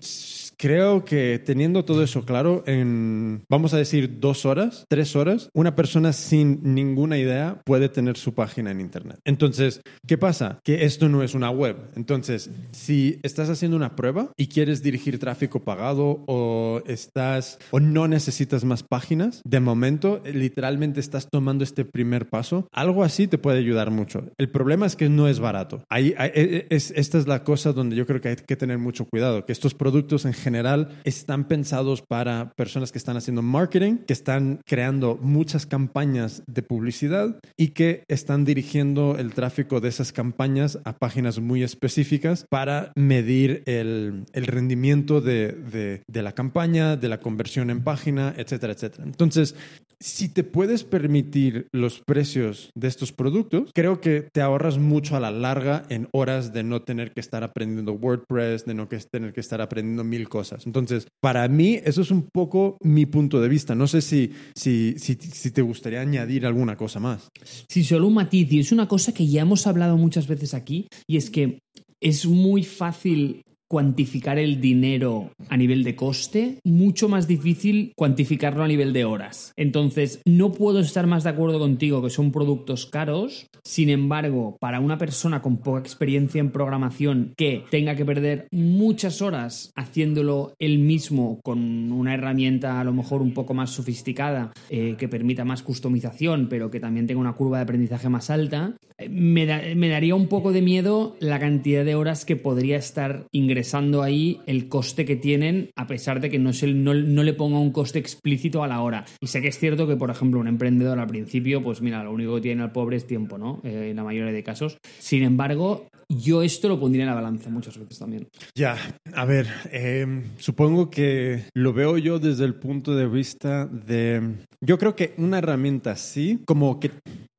creo 0.60 1.06
que 1.06 1.38
teniendo 1.38 1.86
todo 1.86 2.02
eso 2.02 2.24
claro, 2.26 2.62
en, 2.66 3.42
vamos 3.48 3.72
a 3.72 3.78
decir, 3.78 4.20
dos 4.20 4.44
horas, 4.44 4.84
tres 4.88 5.16
horas, 5.16 5.48
una 5.54 5.74
persona 5.74 6.12
sin 6.12 6.60
ninguna 6.74 7.16
idea 7.16 7.62
puede 7.64 7.88
tener 7.88 8.18
su 8.18 8.34
página 8.34 8.70
en 8.70 8.80
Internet. 8.80 9.18
Entonces, 9.24 9.80
¿qué 10.06 10.18
pasa? 10.18 10.60
Que 10.62 10.84
esto 10.84 11.08
no 11.08 11.22
es 11.22 11.34
una 11.34 11.50
web. 11.50 11.76
Entonces, 11.96 12.50
si 12.72 13.18
estás 13.22 13.48
haciendo 13.48 13.76
una 13.76 13.96
prueba 13.96 14.32
y 14.36 14.48
quieres 14.48 14.82
dirigir 14.82 15.18
tráfico 15.18 15.60
pagado 15.60 16.24
o 16.26 16.82
estás 16.86 17.58
o 17.70 17.80
no 17.80 18.06
necesitas 18.06 18.64
más 18.64 18.82
páginas, 18.82 19.40
de 19.44 19.60
momento, 19.60 20.20
literalmente 20.24 21.00
estás 21.00 21.28
tomando 21.30 21.64
este 21.64 21.86
primer 21.86 22.28
paso, 22.28 22.68
algo 22.70 23.02
así 23.02 23.26
te 23.26 23.38
puede 23.38 23.58
ayudar 23.58 23.90
mucho. 23.90 24.28
El 24.36 24.50
problema 24.50 24.84
es 24.90 24.96
que 24.96 25.08
no 25.08 25.28
es 25.28 25.40
barato. 25.40 25.84
Ahí, 25.88 26.14
ahí 26.18 26.30
es, 26.68 26.92
esta 26.96 27.18
es 27.18 27.26
la 27.26 27.44
cosa 27.44 27.72
donde 27.72 27.96
yo 27.96 28.06
creo 28.06 28.20
que 28.20 28.28
hay 28.28 28.36
que 28.36 28.56
tener 28.56 28.78
mucho 28.78 29.06
cuidado, 29.06 29.46
que 29.46 29.52
estos 29.52 29.74
productos 29.74 30.24
en 30.24 30.32
general 30.34 31.00
están 31.04 31.46
pensados 31.48 32.02
para 32.02 32.52
personas 32.56 32.92
que 32.92 32.98
están 32.98 33.16
haciendo 33.16 33.42
marketing, 33.42 33.98
que 34.06 34.12
están 34.12 34.60
creando 34.66 35.18
muchas 35.22 35.66
campañas 35.66 36.42
de 36.46 36.62
publicidad 36.62 37.38
y 37.56 37.68
que 37.68 38.04
están 38.08 38.44
dirigiendo 38.44 39.16
el 39.18 39.32
tráfico 39.32 39.80
de 39.80 39.88
esas 39.88 40.12
campañas 40.12 40.78
a 40.84 40.98
páginas 40.98 41.38
muy 41.38 41.62
específicas 41.62 42.44
para 42.50 42.92
medir 42.96 43.62
el, 43.66 44.24
el 44.32 44.46
rendimiento 44.46 45.20
de, 45.20 45.52
de, 45.52 46.02
de 46.06 46.22
la 46.22 46.32
campaña, 46.32 46.96
de 46.96 47.08
la 47.08 47.20
conversión 47.20 47.70
en 47.70 47.84
página, 47.84 48.34
etcétera, 48.36 48.72
etcétera. 48.72 49.04
Entonces, 49.04 49.54
si 50.02 50.30
te 50.30 50.44
puedes 50.44 50.82
permitir 50.82 51.68
los 51.72 52.00
precios 52.00 52.70
de 52.74 52.88
estos 52.88 53.12
productos, 53.12 53.70
creo 53.74 54.00
que 54.00 54.22
te 54.32 54.40
ahorras 54.40 54.78
mucho 54.80 55.16
a 55.16 55.20
la 55.20 55.30
larga 55.30 55.84
en 55.88 56.08
horas 56.12 56.52
de 56.52 56.62
no 56.62 56.82
tener 56.82 57.12
que 57.12 57.20
estar 57.20 57.44
aprendiendo 57.44 57.92
WordPress, 57.92 58.64
de 58.64 58.74
no 58.74 58.88
tener 58.88 59.32
que 59.32 59.40
estar 59.40 59.60
aprendiendo 59.60 60.04
mil 60.04 60.28
cosas. 60.28 60.66
Entonces, 60.66 61.06
para 61.20 61.46
mí, 61.48 61.78
eso 61.84 62.02
es 62.02 62.10
un 62.10 62.28
poco 62.32 62.76
mi 62.82 63.06
punto 63.06 63.40
de 63.40 63.48
vista. 63.48 63.74
No 63.74 63.86
sé 63.86 64.00
si, 64.00 64.32
si, 64.54 64.94
si, 64.98 65.14
si 65.14 65.50
te 65.50 65.62
gustaría 65.62 66.00
añadir 66.00 66.46
alguna 66.46 66.76
cosa 66.76 67.00
más. 67.00 67.28
Sí, 67.68 67.84
solo 67.84 68.08
un 68.08 68.14
matiz, 68.14 68.52
y 68.52 68.60
es 68.60 68.72
una 68.72 68.88
cosa 68.88 69.12
que 69.12 69.26
ya 69.26 69.42
hemos 69.42 69.66
hablado 69.66 69.96
muchas 69.96 70.26
veces 70.26 70.54
aquí, 70.54 70.88
y 71.06 71.16
es 71.16 71.30
que 71.30 71.60
es 72.00 72.26
muy 72.26 72.62
fácil 72.62 73.42
cuantificar 73.70 74.36
el 74.40 74.60
dinero 74.60 75.30
a 75.48 75.56
nivel 75.56 75.84
de 75.84 75.94
coste, 75.94 76.58
mucho 76.64 77.08
más 77.08 77.28
difícil 77.28 77.92
cuantificarlo 77.94 78.64
a 78.64 78.68
nivel 78.68 78.92
de 78.92 79.04
horas. 79.04 79.52
Entonces, 79.56 80.20
no 80.24 80.50
puedo 80.50 80.80
estar 80.80 81.06
más 81.06 81.22
de 81.22 81.30
acuerdo 81.30 81.60
contigo 81.60 82.02
que 82.02 82.10
son 82.10 82.32
productos 82.32 82.86
caros, 82.86 83.46
sin 83.62 83.88
embargo, 83.88 84.56
para 84.58 84.80
una 84.80 84.98
persona 84.98 85.40
con 85.40 85.58
poca 85.58 85.78
experiencia 85.78 86.40
en 86.40 86.50
programación 86.50 87.32
que 87.36 87.62
tenga 87.70 87.94
que 87.94 88.04
perder 88.04 88.48
muchas 88.50 89.22
horas 89.22 89.72
haciéndolo 89.76 90.54
él 90.58 90.80
mismo 90.80 91.38
con 91.44 91.92
una 91.92 92.14
herramienta 92.14 92.80
a 92.80 92.84
lo 92.84 92.92
mejor 92.92 93.22
un 93.22 93.34
poco 93.34 93.54
más 93.54 93.70
sofisticada, 93.70 94.52
eh, 94.68 94.96
que 94.98 95.06
permita 95.06 95.44
más 95.44 95.62
customización, 95.62 96.48
pero 96.48 96.72
que 96.72 96.80
también 96.80 97.06
tenga 97.06 97.20
una 97.20 97.34
curva 97.34 97.58
de 97.58 97.62
aprendizaje 97.62 98.08
más 98.08 98.30
alta, 98.30 98.74
eh, 98.98 99.08
me, 99.08 99.46
da, 99.46 99.62
me 99.76 99.88
daría 99.88 100.16
un 100.16 100.26
poco 100.26 100.50
de 100.50 100.60
miedo 100.60 101.16
la 101.20 101.38
cantidad 101.38 101.84
de 101.84 101.94
horas 101.94 102.24
que 102.24 102.34
podría 102.34 102.76
estar 102.76 103.26
ingresando 103.30 103.59
ahí 104.02 104.40
el 104.46 104.68
coste 104.68 105.04
que 105.04 105.16
tienen, 105.16 105.70
a 105.76 105.86
pesar 105.86 106.20
de 106.20 106.30
que 106.30 106.38
no, 106.38 106.50
es 106.50 106.62
el, 106.62 106.82
no, 106.84 106.94
no, 106.94 107.22
le 107.22 107.32
ponga 107.34 107.58
un 107.58 107.72
coste 107.72 107.98
explícito 107.98 108.62
a 108.62 108.68
la 108.68 108.80
hora. 108.80 109.04
Y 109.20 109.26
sé 109.26 109.40
que 109.40 109.48
es 109.48 109.58
cierto 109.58 109.86
que, 109.86 109.96
por 109.96 110.10
ejemplo, 110.10 110.40
un 110.40 110.48
emprendedor 110.48 110.98
al 110.98 111.06
principio, 111.06 111.62
pues 111.62 111.80
mira, 111.80 112.02
lo 112.04 112.12
único 112.12 112.36
que 112.36 112.40
tiene 112.42 112.62
al 112.62 112.72
pobre 112.72 112.96
es 112.96 113.06
tiempo, 113.06 113.38
¿no? 113.38 113.60
Eh, 113.64 113.88
en 113.90 113.96
la 113.96 114.04
mayoría 114.04 114.32
de 114.32 114.42
casos. 114.42 114.78
Sin 114.98 115.22
embargo, 115.22 115.88
yo 116.10 116.42
esto 116.42 116.68
lo 116.68 116.80
pondría 116.80 117.04
en 117.04 117.10
la 117.10 117.14
balanza 117.14 117.50
muchas 117.50 117.78
veces 117.78 117.98
también. 117.98 118.28
Ya, 118.54 118.76
a 119.14 119.24
ver, 119.24 119.46
eh, 119.70 120.24
supongo 120.38 120.90
que 120.90 121.44
lo 121.54 121.72
veo 121.72 121.96
yo 121.98 122.18
desde 122.18 122.44
el 122.44 122.54
punto 122.54 122.94
de 122.94 123.06
vista 123.06 123.66
de... 123.66 124.20
Yo 124.60 124.76
creo 124.78 124.96
que 124.96 125.14
una 125.16 125.38
herramienta 125.38 125.92
así, 125.92 126.40
como 126.44 126.80
que 126.80 126.90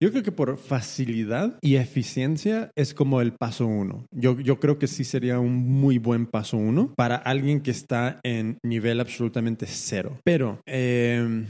yo 0.02 0.10
creo 0.10 0.24
que 0.24 0.32
por 0.32 0.58
facilidad 0.58 1.60
y 1.62 1.76
eficiencia 1.76 2.72
es 2.76 2.94
como 2.96 3.22
el 3.22 3.34
paso 3.34 3.68
uno. 3.68 4.06
Yo, 4.12 4.40
yo 4.40 4.60
creo 4.60 4.80
que 4.80 4.88
sí 4.88 5.04
sería 5.04 5.40
un 5.40 5.58
muy 5.58 6.00
buen 6.00 6.26
paso 6.26 6.58
uno 6.58 6.94
para 6.96 7.18
alguien 7.18 7.62
que 7.62 7.72
está 7.72 8.20
en 8.24 8.58
nivel 8.64 9.00
absolutamente 9.00 9.68
cero. 9.68 10.18
Pero... 10.24 10.62
Eh, 10.66 11.46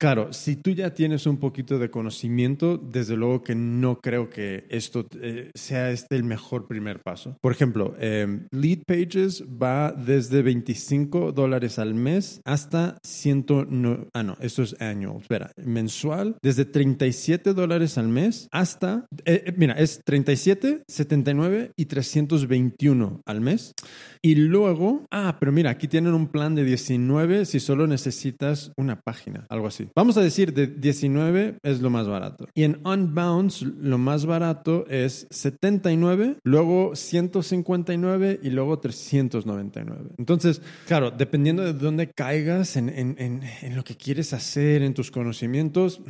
Claro, 0.00 0.32
si 0.32 0.56
tú 0.56 0.70
ya 0.70 0.94
tienes 0.94 1.26
un 1.26 1.36
poquito 1.36 1.78
de 1.78 1.90
conocimiento, 1.90 2.78
desde 2.78 3.16
luego 3.16 3.42
que 3.42 3.54
no 3.54 4.00
creo 4.00 4.30
que 4.30 4.64
esto 4.70 5.06
eh, 5.20 5.50
sea 5.54 5.90
este 5.90 6.16
el 6.16 6.24
mejor 6.24 6.66
primer 6.66 7.00
paso. 7.02 7.36
Por 7.42 7.52
ejemplo, 7.52 7.94
eh, 8.00 8.46
Lead 8.50 8.84
Pages 8.86 9.44
va 9.44 9.92
desde 9.92 10.40
25 10.40 11.32
dólares 11.32 11.78
al 11.78 11.92
mes 11.92 12.40
hasta 12.46 12.96
100, 13.02 13.44
no, 13.68 14.06
ah 14.14 14.22
no, 14.22 14.38
esto 14.40 14.62
es 14.62 14.74
año, 14.80 15.18
espera, 15.20 15.52
mensual, 15.62 16.38
desde 16.40 16.64
37 16.64 17.52
dólares 17.52 17.98
al 17.98 18.08
mes 18.08 18.48
hasta, 18.52 19.04
eh, 19.26 19.52
mira, 19.58 19.74
es 19.74 20.00
37, 20.02 20.82
79 20.88 21.72
y 21.76 21.84
321 21.84 23.20
al 23.26 23.42
mes. 23.42 23.74
Y 24.22 24.34
luego, 24.34 25.04
ah, 25.10 25.36
pero 25.38 25.52
mira, 25.52 25.68
aquí 25.68 25.88
tienen 25.88 26.14
un 26.14 26.28
plan 26.28 26.54
de 26.54 26.64
19 26.64 27.44
si 27.44 27.60
solo 27.60 27.86
necesitas 27.86 28.72
una 28.78 29.00
página, 29.02 29.46
algo 29.50 29.66
así. 29.66 29.89
Vamos 29.94 30.16
a 30.16 30.22
decir 30.22 30.52
de 30.52 30.66
19 30.66 31.58
es 31.62 31.80
lo 31.80 31.90
más 31.90 32.06
barato. 32.06 32.48
Y 32.54 32.64
en 32.64 32.80
Unbounce 32.86 33.66
lo 33.80 33.98
más 33.98 34.26
barato 34.26 34.86
es 34.88 35.26
79, 35.30 36.36
luego 36.42 36.94
159 36.94 38.40
y 38.42 38.50
luego 38.50 38.78
399. 38.78 40.10
Entonces, 40.18 40.62
claro, 40.86 41.10
dependiendo 41.10 41.62
de 41.62 41.72
dónde 41.72 42.10
caigas 42.10 42.76
en, 42.76 42.88
en, 42.88 43.16
en, 43.18 43.42
en 43.62 43.76
lo 43.76 43.84
que 43.84 43.96
quieres 43.96 44.32
hacer, 44.32 44.82
en 44.82 44.94
tus 44.94 45.10
conocimientos, 45.10 46.00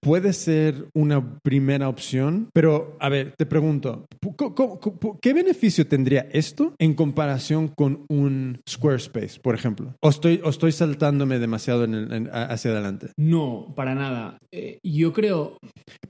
puede 0.00 0.32
ser 0.32 0.86
una 0.94 1.38
primera 1.40 1.88
opción, 1.88 2.48
pero 2.52 2.96
a 3.00 3.08
ver, 3.08 3.34
te 3.36 3.46
pregunto, 3.46 4.06
¿qué 5.20 5.32
beneficio 5.32 5.86
tendría 5.86 6.28
esto 6.32 6.74
en 6.78 6.94
comparación 6.94 7.68
con 7.68 8.04
un 8.08 8.60
Squarespace, 8.68 9.40
por 9.40 9.54
ejemplo? 9.54 9.94
¿O 10.00 10.08
estoy, 10.08 10.40
o 10.44 10.50
estoy 10.50 10.72
saltándome 10.72 11.38
demasiado 11.38 11.84
en 11.84 11.94
el, 11.94 12.12
en, 12.12 12.30
hacia 12.32 12.70
adelante? 12.70 13.08
No, 13.16 13.72
para 13.76 13.94
nada. 13.94 14.38
Eh, 14.50 14.78
yo 14.82 15.12
creo... 15.12 15.58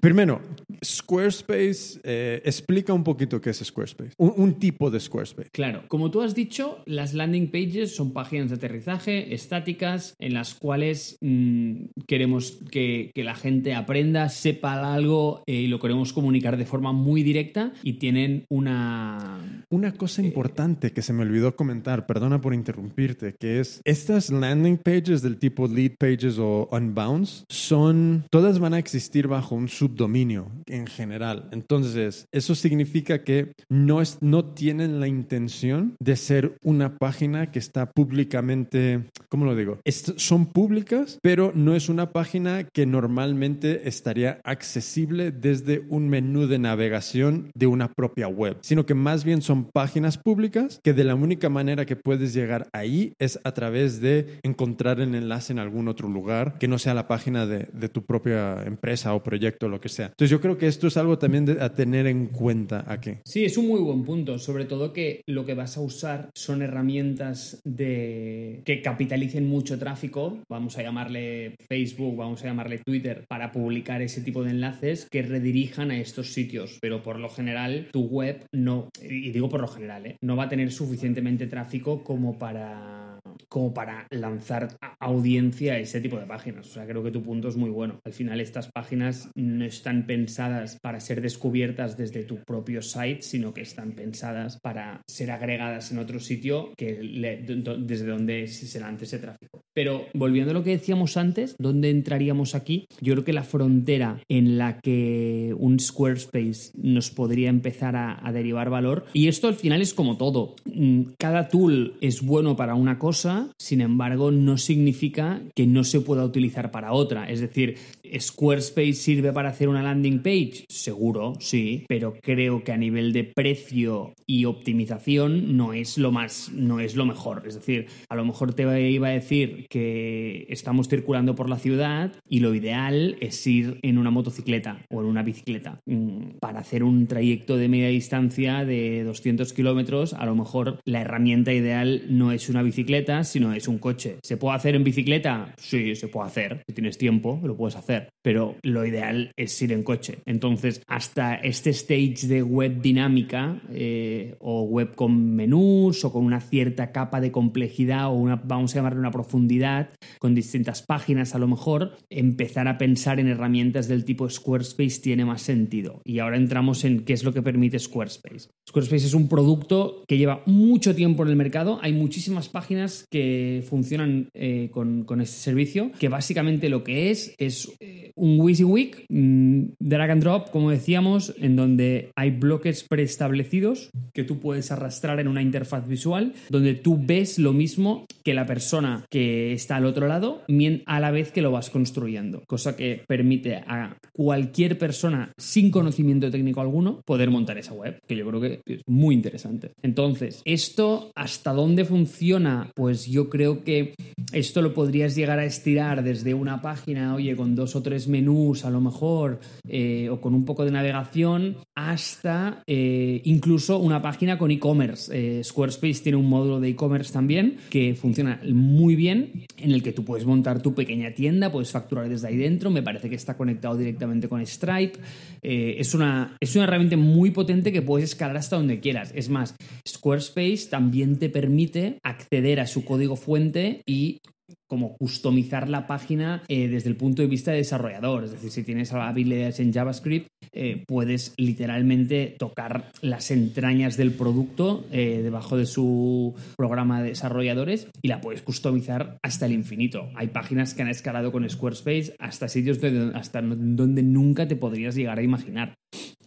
Primero, 0.00 0.40
Squarespace, 0.84 2.00
eh, 2.02 2.42
explica 2.44 2.92
un 2.92 3.04
poquito 3.04 3.40
qué 3.40 3.50
es 3.50 3.58
Squarespace, 3.58 4.12
un, 4.18 4.32
un, 4.36 4.54
tipo 4.58 4.90
de 4.90 4.98
Squarespace. 4.98 5.50
Claro, 5.52 5.84
como 5.88 6.10
tú 6.10 6.22
has 6.22 6.34
dicho, 6.34 6.82
las 6.86 7.14
landing 7.14 7.50
pages 7.50 7.94
son 7.94 8.12
páginas 8.12 8.50
de 8.50 8.56
aterrizaje 8.56 9.34
estáticas 9.34 10.14
en 10.18 10.34
las 10.34 10.54
cuales 10.54 11.16
mmm, 11.20 11.84
queremos 12.06 12.58
que, 12.70 13.10
que 13.14 13.24
la 13.24 13.34
gente 13.34 13.71
aprenda, 13.74 14.28
sepa 14.28 14.94
algo 14.94 15.42
eh, 15.46 15.54
y 15.54 15.66
lo 15.66 15.80
queremos 15.80 16.12
comunicar 16.12 16.56
de 16.56 16.64
forma 16.64 16.92
muy 16.92 17.22
directa 17.22 17.72
y 17.82 17.94
tienen 17.94 18.44
una... 18.48 19.64
Una 19.70 19.92
cosa 19.92 20.22
importante 20.22 20.92
que 20.92 21.02
se 21.02 21.12
me 21.12 21.22
olvidó 21.22 21.56
comentar, 21.56 22.06
perdona 22.06 22.40
por 22.40 22.54
interrumpirte, 22.54 23.34
que 23.38 23.60
es 23.60 23.80
estas 23.84 24.30
landing 24.30 24.76
pages 24.76 25.22
del 25.22 25.38
tipo 25.38 25.66
lead 25.66 25.92
pages 25.98 26.38
o 26.38 26.68
unbounce 26.70 27.44
son, 27.48 28.24
todas 28.30 28.58
van 28.58 28.74
a 28.74 28.78
existir 28.78 29.28
bajo 29.28 29.54
un 29.54 29.68
subdominio 29.68 30.48
en 30.66 30.86
general. 30.86 31.48
Entonces, 31.52 32.26
eso 32.32 32.54
significa 32.54 33.24
que 33.24 33.52
no, 33.68 34.00
es, 34.00 34.18
no 34.20 34.44
tienen 34.44 35.00
la 35.00 35.08
intención 35.08 35.96
de 36.00 36.16
ser 36.16 36.56
una 36.62 36.98
página 36.98 37.50
que 37.50 37.58
está 37.58 37.90
públicamente, 37.90 39.04
¿cómo 39.28 39.44
lo 39.44 39.56
digo? 39.56 39.80
Es, 39.84 40.14
son 40.16 40.46
públicas, 40.46 41.18
pero 41.22 41.52
no 41.54 41.74
es 41.74 41.88
una 41.88 42.12
página 42.12 42.64
que 42.64 42.86
normalmente 42.86 43.61
necesariamente 43.62 43.88
estaría 43.88 44.40
accesible 44.44 45.30
desde 45.30 45.82
un 45.88 46.08
menú 46.08 46.46
de 46.46 46.58
navegación 46.58 47.50
de 47.54 47.66
una 47.66 47.92
propia 47.92 48.28
web, 48.28 48.58
sino 48.60 48.86
que 48.86 48.94
más 48.94 49.24
bien 49.24 49.42
son 49.42 49.64
páginas 49.64 50.18
públicas 50.18 50.80
que 50.82 50.92
de 50.92 51.04
la 51.04 51.14
única 51.14 51.48
manera 51.48 51.86
que 51.86 51.96
puedes 51.96 52.34
llegar 52.34 52.68
ahí 52.72 53.14
es 53.18 53.40
a 53.44 53.52
través 53.52 54.00
de 54.00 54.38
encontrar 54.42 55.00
el 55.00 55.14
enlace 55.14 55.52
en 55.52 55.58
algún 55.58 55.88
otro 55.88 56.08
lugar 56.08 56.58
que 56.58 56.68
no 56.68 56.78
sea 56.78 56.94
la 56.94 57.08
página 57.08 57.46
de, 57.46 57.68
de 57.72 57.88
tu 57.88 58.04
propia 58.04 58.62
empresa 58.64 59.14
o 59.14 59.22
proyecto 59.22 59.66
o 59.66 59.68
lo 59.68 59.80
que 59.80 59.88
sea. 59.88 60.06
Entonces 60.06 60.30
yo 60.30 60.40
creo 60.40 60.58
que 60.58 60.66
esto 60.66 60.86
es 60.86 60.96
algo 60.96 61.18
también 61.18 61.44
de, 61.44 61.62
a 61.62 61.72
tener 61.72 62.06
en 62.06 62.26
cuenta 62.26 62.84
aquí. 62.86 63.12
Sí, 63.24 63.44
es 63.44 63.56
un 63.56 63.68
muy 63.68 63.80
buen 63.80 64.04
punto, 64.04 64.38
sobre 64.38 64.64
todo 64.64 64.92
que 64.92 65.22
lo 65.26 65.44
que 65.44 65.54
vas 65.54 65.76
a 65.76 65.80
usar 65.80 66.30
son 66.34 66.62
herramientas 66.62 67.60
de 67.64 68.62
que 68.64 68.82
capitalicen 68.82 69.48
mucho 69.48 69.78
tráfico, 69.78 70.38
vamos 70.48 70.78
a 70.78 70.82
llamarle 70.82 71.56
Facebook, 71.68 72.16
vamos 72.16 72.42
a 72.42 72.46
llamarle 72.46 72.78
Twitter, 72.78 73.24
para 73.28 73.51
publicar 73.52 74.02
ese 74.02 74.20
tipo 74.20 74.42
de 74.42 74.50
enlaces 74.50 75.06
que 75.10 75.22
redirijan 75.22 75.90
a 75.90 75.98
estos 75.98 76.32
sitios, 76.32 76.78
pero 76.80 77.02
por 77.02 77.18
lo 77.18 77.28
general 77.28 77.88
tu 77.92 78.02
web 78.02 78.44
no, 78.52 78.88
y 79.00 79.30
digo 79.30 79.48
por 79.48 79.60
lo 79.60 79.68
general, 79.68 80.06
¿eh? 80.06 80.16
no 80.20 80.36
va 80.36 80.44
a 80.44 80.48
tener 80.48 80.72
suficientemente 80.72 81.46
tráfico 81.46 82.02
como 82.02 82.38
para 82.38 83.02
como 83.48 83.74
para 83.74 84.06
lanzar 84.10 84.76
audiencia 84.98 85.74
a 85.74 85.78
ese 85.78 86.00
tipo 86.00 86.18
de 86.18 86.26
páginas. 86.26 86.68
O 86.70 86.72
sea, 86.72 86.86
creo 86.86 87.02
que 87.02 87.10
tu 87.10 87.22
punto 87.22 87.48
es 87.48 87.56
muy 87.56 87.70
bueno. 87.70 88.00
Al 88.04 88.12
final 88.12 88.40
estas 88.40 88.70
páginas 88.70 89.30
no 89.34 89.64
están 89.64 90.06
pensadas 90.06 90.78
para 90.80 91.00
ser 91.00 91.20
descubiertas 91.20 91.96
desde 91.96 92.24
tu 92.24 92.38
propio 92.44 92.82
site, 92.82 93.22
sino 93.22 93.52
que 93.54 93.62
están 93.62 93.92
pensadas 93.92 94.58
para 94.60 95.02
ser 95.06 95.30
agregadas 95.30 95.92
en 95.92 95.98
otro 95.98 96.20
sitio 96.20 96.72
que 96.76 96.94
desde 96.94 98.06
donde 98.06 98.48
se 98.48 98.80
lance 98.80 99.04
ese 99.04 99.18
tráfico. 99.18 99.62
Pero 99.74 100.06
volviendo 100.14 100.50
a 100.50 100.54
lo 100.54 100.64
que 100.64 100.70
decíamos 100.70 101.16
antes, 101.16 101.56
¿dónde 101.58 101.90
entraríamos 101.90 102.54
aquí? 102.54 102.86
Yo 103.00 103.14
creo 103.14 103.24
que 103.24 103.31
la 103.32 103.44
frontera 103.44 104.20
en 104.28 104.58
la 104.58 104.80
que 104.80 105.54
un 105.58 105.78
Squarespace 105.80 106.70
nos 106.74 107.10
podría 107.10 107.48
empezar 107.48 107.96
a, 107.96 108.26
a 108.26 108.32
derivar 108.32 108.70
valor, 108.70 109.06
y 109.12 109.28
esto 109.28 109.48
al 109.48 109.54
final 109.54 109.82
es 109.82 109.94
como 109.94 110.16
todo, 110.16 110.54
mm, 110.64 111.02
cada 111.18 111.48
tool 111.48 111.94
es 112.00 112.22
bueno 112.22 112.56
para 112.56 112.74
una 112.74 112.98
cosa, 112.98 113.48
sin 113.58 113.80
embargo, 113.80 114.30
no 114.30 114.58
significa 114.58 115.40
que 115.54 115.66
no 115.66 115.84
se 115.84 116.00
pueda 116.00 116.24
utilizar 116.24 116.70
para 116.70 116.92
otra. 116.92 117.30
Es 117.30 117.40
decir, 117.40 117.76
¿Squarespace 118.18 118.94
sirve 118.94 119.32
para 119.32 119.50
hacer 119.50 119.68
una 119.68 119.82
landing 119.82 120.22
page? 120.22 120.64
Seguro, 120.68 121.34
sí, 121.40 121.84
pero 121.88 122.14
creo 122.20 122.62
que 122.62 122.72
a 122.72 122.76
nivel 122.76 123.12
de 123.12 123.24
precio 123.24 124.14
y 124.26 124.44
optimización 124.44 125.56
no 125.56 125.72
es 125.72 125.98
lo 125.98 126.12
más, 126.12 126.50
no 126.52 126.80
es 126.80 126.94
lo 126.94 127.06
mejor. 127.06 127.44
Es 127.46 127.54
decir, 127.54 127.86
a 128.08 128.16
lo 128.16 128.24
mejor 128.24 128.54
te 128.54 128.90
iba 128.90 129.08
a 129.08 129.12
decir 129.12 129.66
que 129.68 130.46
estamos 130.48 130.88
circulando 130.88 131.34
por 131.34 131.48
la 131.48 131.58
ciudad 131.58 132.12
y 132.28 132.40
lo 132.40 132.54
ideal 132.54 133.16
es 133.22 133.46
ir 133.46 133.78
en 133.82 133.98
una 133.98 134.10
motocicleta 134.10 134.84
o 134.90 135.00
en 135.00 135.06
una 135.06 135.22
bicicleta. 135.22 135.80
Mm, 135.86 136.38
para 136.40 136.60
hacer 136.60 136.82
un 136.82 137.06
trayecto 137.06 137.56
de 137.56 137.68
media 137.68 137.88
distancia 137.88 138.64
de 138.64 139.04
200 139.04 139.52
kilómetros, 139.52 140.12
a 140.12 140.26
lo 140.26 140.34
mejor 140.34 140.80
la 140.84 141.00
herramienta 141.00 141.52
ideal 141.52 142.02
no 142.08 142.32
es 142.32 142.48
una 142.48 142.62
bicicleta, 142.62 143.24
sino 143.24 143.52
es 143.52 143.68
un 143.68 143.78
coche. 143.78 144.18
¿Se 144.22 144.36
puede 144.36 144.56
hacer 144.56 144.74
en 144.74 144.84
bicicleta? 144.84 145.54
Sí, 145.56 145.94
se 145.94 146.08
puede 146.08 146.26
hacer. 146.26 146.62
Si 146.66 146.74
tienes 146.74 146.98
tiempo, 146.98 147.40
lo 147.44 147.56
puedes 147.56 147.76
hacer. 147.76 148.08
Pero 148.22 148.56
lo 148.62 148.84
ideal 148.84 149.32
es 149.36 149.60
ir 149.62 149.72
en 149.72 149.84
coche. 149.84 150.18
Entonces, 150.26 150.82
hasta 150.88 151.36
este 151.36 151.70
stage 151.70 152.26
de 152.26 152.42
web 152.42 152.80
dinámica 152.82 153.60
eh, 153.70 154.34
o 154.40 154.62
web 154.62 154.94
con 154.94 155.34
menús 155.36 156.04
o 156.04 156.12
con 156.12 156.24
una 156.24 156.40
cierta 156.40 156.90
capa 156.90 157.20
de 157.20 157.30
complejidad 157.30 158.08
o 158.08 158.14
una, 158.14 158.36
vamos 158.36 158.72
a 158.72 158.76
llamarle 158.76 158.98
una 158.98 159.10
profundidad, 159.10 159.90
con 160.18 160.34
distintas 160.34 160.82
páginas 160.82 161.34
a 161.34 161.38
lo 161.38 161.46
mejor, 161.46 161.96
empezar 162.10 162.66
a 162.66 162.78
pensar 162.78 163.11
en 163.18 163.28
herramientas 163.28 163.88
del 163.88 164.04
tipo 164.04 164.28
Squarespace 164.28 165.00
tiene 165.00 165.24
más 165.24 165.42
sentido. 165.42 166.00
Y 166.04 166.18
ahora 166.18 166.36
entramos 166.36 166.84
en 166.84 167.04
qué 167.04 167.12
es 167.12 167.24
lo 167.24 167.32
que 167.32 167.42
permite 167.42 167.78
Squarespace. 167.78 168.48
Squarespace 168.68 169.06
es 169.06 169.14
un 169.14 169.28
producto 169.28 170.04
que 170.06 170.18
lleva 170.18 170.42
mucho 170.46 170.94
tiempo 170.94 171.22
en 171.22 171.30
el 171.30 171.36
mercado. 171.36 171.78
Hay 171.82 171.92
muchísimas 171.92 172.48
páginas 172.48 173.06
que 173.10 173.64
funcionan 173.68 174.28
eh, 174.34 174.70
con, 174.72 175.04
con, 175.04 175.20
este 175.20 175.36
servicio, 175.36 175.92
que 175.98 176.08
básicamente 176.08 176.68
lo 176.68 176.84
que 176.84 177.10
es 177.10 177.34
es 177.38 177.72
eh, 177.80 178.12
un 178.14 178.40
WYSIWYG, 178.40 179.06
mm, 179.08 179.62
drag 179.78 180.10
and 180.10 180.22
drop, 180.22 180.50
como 180.50 180.70
decíamos, 180.70 181.34
en 181.38 181.56
donde 181.56 182.10
hay 182.16 182.30
bloques 182.30 182.84
preestablecidos 182.88 183.90
que 184.12 184.24
tú 184.24 184.40
puedes 184.40 184.70
arrastrar 184.70 185.20
en 185.20 185.28
una 185.28 185.42
interfaz 185.42 185.86
visual, 185.86 186.34
donde 186.48 186.74
tú 186.74 186.98
ves 187.00 187.38
lo 187.38 187.52
mismo 187.52 188.06
que 188.24 188.34
la 188.34 188.46
persona 188.46 189.04
que 189.10 189.52
está 189.52 189.76
al 189.76 189.86
otro 189.86 190.08
lado, 190.08 190.42
a 190.86 191.00
la 191.00 191.10
vez 191.10 191.32
que 191.32 191.42
lo 191.42 191.50
vas 191.50 191.70
construyendo, 191.70 192.42
cosa 192.46 192.76
que 192.76 193.01
permite 193.06 193.56
a 193.56 193.96
cualquier 194.12 194.78
persona 194.78 195.32
sin 195.38 195.70
conocimiento 195.70 196.30
técnico 196.30 196.60
alguno 196.60 197.00
poder 197.04 197.30
montar 197.30 197.58
esa 197.58 197.72
web, 197.72 197.98
que 198.06 198.16
yo 198.16 198.26
creo 198.28 198.40
que 198.40 198.60
es 198.66 198.82
muy 198.86 199.14
interesante. 199.14 199.72
Entonces, 199.82 200.42
¿esto 200.44 201.10
hasta 201.14 201.52
dónde 201.52 201.84
funciona? 201.84 202.70
Pues 202.74 203.06
yo 203.06 203.28
creo 203.28 203.64
que 203.64 203.94
esto 204.32 204.62
lo 204.62 204.74
podrías 204.74 205.14
llegar 205.14 205.38
a 205.38 205.44
estirar 205.44 206.02
desde 206.02 206.34
una 206.34 206.62
página, 206.62 207.14
oye, 207.14 207.36
con 207.36 207.54
dos 207.54 207.76
o 207.76 207.82
tres 207.82 208.08
menús 208.08 208.64
a 208.64 208.70
lo 208.70 208.80
mejor, 208.80 209.40
eh, 209.68 210.08
o 210.10 210.20
con 210.20 210.34
un 210.34 210.44
poco 210.44 210.64
de 210.64 210.70
navegación, 210.70 211.56
hasta 211.74 212.62
eh, 212.66 213.20
incluso 213.24 213.78
una 213.78 214.00
página 214.02 214.38
con 214.38 214.50
e-commerce. 214.50 215.10
Eh, 215.12 215.44
Squarespace 215.44 216.02
tiene 216.02 216.16
un 216.16 216.28
módulo 216.28 216.60
de 216.60 216.68
e-commerce 216.68 217.12
también 217.12 217.56
que 217.70 217.94
funciona 217.94 218.40
muy 218.52 218.96
bien, 218.96 219.46
en 219.56 219.72
el 219.72 219.82
que 219.82 219.92
tú 219.92 220.04
puedes 220.04 220.26
montar 220.26 220.62
tu 220.62 220.74
pequeña 220.74 221.12
tienda, 221.14 221.52
puedes 221.52 221.70
facturar 221.70 222.08
desde 222.08 222.28
ahí 222.28 222.36
dentro, 222.36 222.70
que 223.00 223.14
está 223.14 223.36
conectado 223.36 223.76
directamente 223.76 224.28
con 224.28 224.44
Stripe. 224.46 224.98
es, 225.42 225.94
una, 225.94 226.36
es 226.40 226.54
una 226.54 226.64
herramienta 226.64 226.96
muy 226.96 227.30
potente 227.30 227.72
que 227.72 227.82
puedes 227.82 228.10
escalar 228.10 228.36
hasta 228.36 228.56
donde 228.56 228.80
quieras. 228.80 229.12
Es 229.14 229.28
más, 229.28 229.54
Squarespace 229.86 230.68
también 230.70 231.18
te 231.18 231.28
permite 231.28 231.98
acceder 232.02 232.60
a 232.60 232.66
su 232.66 232.84
código 232.84 233.16
fuente 233.16 233.82
y 233.86 234.20
como 234.68 234.96
customizar 234.96 235.68
la 235.68 235.86
página 235.86 236.42
eh, 236.48 236.68
desde 236.68 236.88
el 236.88 236.96
punto 236.96 237.22
de 237.22 237.28
vista 237.28 237.50
de 237.50 237.58
desarrollador. 237.58 238.24
Es 238.24 238.32
decir, 238.32 238.50
si 238.50 238.62
tienes 238.62 238.92
habilidades 238.92 239.60
en 239.60 239.72
JavaScript, 239.72 240.28
eh, 240.52 240.84
puedes 240.86 241.34
literalmente 241.36 242.36
tocar 242.38 242.90
las 243.00 243.30
entrañas 243.30 243.96
del 243.96 244.12
producto 244.12 244.84
eh, 244.90 245.20
debajo 245.22 245.56
de 245.56 245.66
su 245.66 246.34
programa 246.56 247.02
de 247.02 247.10
desarrolladores 247.10 247.88
y 248.02 248.08
la 248.08 248.20
puedes 248.20 248.42
customizar 248.42 249.18
hasta 249.22 249.46
el 249.46 249.52
infinito. 249.52 250.08
Hay 250.14 250.28
páginas 250.28 250.74
que 250.74 250.82
han 250.82 250.88
escalado 250.88 251.32
con 251.32 251.48
Squarespace 251.48 252.14
hasta 252.18 252.48
sitios 252.48 252.78
hasta 253.14 253.42
donde 253.42 254.02
nunca 254.02 254.48
te 254.48 254.56
podrías 254.56 254.94
llegar 254.94 255.18
a 255.18 255.22
imaginar. 255.22 255.74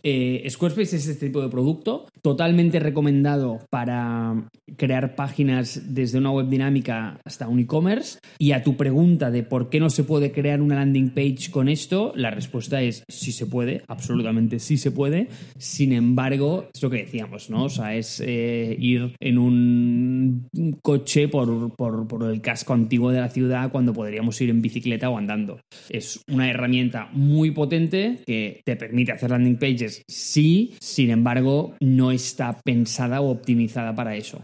Eh, 0.07 0.45
Squarespace 0.51 0.97
es 0.97 1.07
este 1.07 1.25
tipo 1.25 1.41
de 1.41 1.49
producto, 1.49 2.05
totalmente 2.21 2.79
recomendado 2.79 3.61
para 3.71 4.47
crear 4.77 5.15
páginas 5.15 5.95
desde 5.95 6.19
una 6.19 6.29
web 6.29 6.47
dinámica 6.47 7.19
hasta 7.25 7.47
un 7.47 7.57
e-commerce. 7.57 8.19
Y 8.37 8.51
a 8.51 8.61
tu 8.61 8.77
pregunta 8.77 9.31
de 9.31 9.41
por 9.41 9.71
qué 9.71 9.79
no 9.79 9.89
se 9.89 10.03
puede 10.03 10.31
crear 10.31 10.61
una 10.61 10.75
landing 10.75 11.09
page 11.09 11.49
con 11.49 11.69
esto, 11.69 12.13
la 12.15 12.29
respuesta 12.29 12.83
es 12.83 13.03
sí 13.07 13.31
se 13.31 13.47
puede, 13.47 13.81
absolutamente 13.87 14.59
sí 14.59 14.77
se 14.77 14.91
puede. 14.91 15.27
Sin 15.57 15.91
embargo, 15.91 16.69
es 16.71 16.83
lo 16.83 16.91
que 16.91 16.97
decíamos, 16.97 17.49
¿no? 17.49 17.63
O 17.63 17.69
sea, 17.69 17.95
es 17.95 18.21
eh, 18.23 18.75
ir 18.79 19.15
en 19.19 19.39
un 19.39 20.47
coche 20.83 21.27
por, 21.29 21.75
por 21.75 22.29
el 22.31 22.41
casco 22.41 22.73
antiguo 22.73 23.09
de 23.09 23.21
la 23.21 23.29
ciudad 23.29 23.71
cuando 23.71 23.91
podríamos 23.91 24.39
ir 24.39 24.51
en 24.51 24.61
bicicleta 24.61 25.09
o 25.09 25.17
andando. 25.17 25.61
Es 25.89 26.21
una 26.31 26.47
herramienta 26.47 27.09
muy 27.11 27.49
potente 27.49 28.19
que 28.27 28.61
te 28.63 28.75
permite 28.75 29.11
hacer 29.11 29.31
landing 29.31 29.57
pages 29.57 29.94
sí, 30.07 30.75
sin 30.79 31.09
embargo, 31.09 31.75
no 31.79 32.11
está 32.11 32.59
pensada 32.63 33.21
o 33.21 33.29
optimizada 33.29 33.95
para 33.95 34.15
eso. 34.15 34.41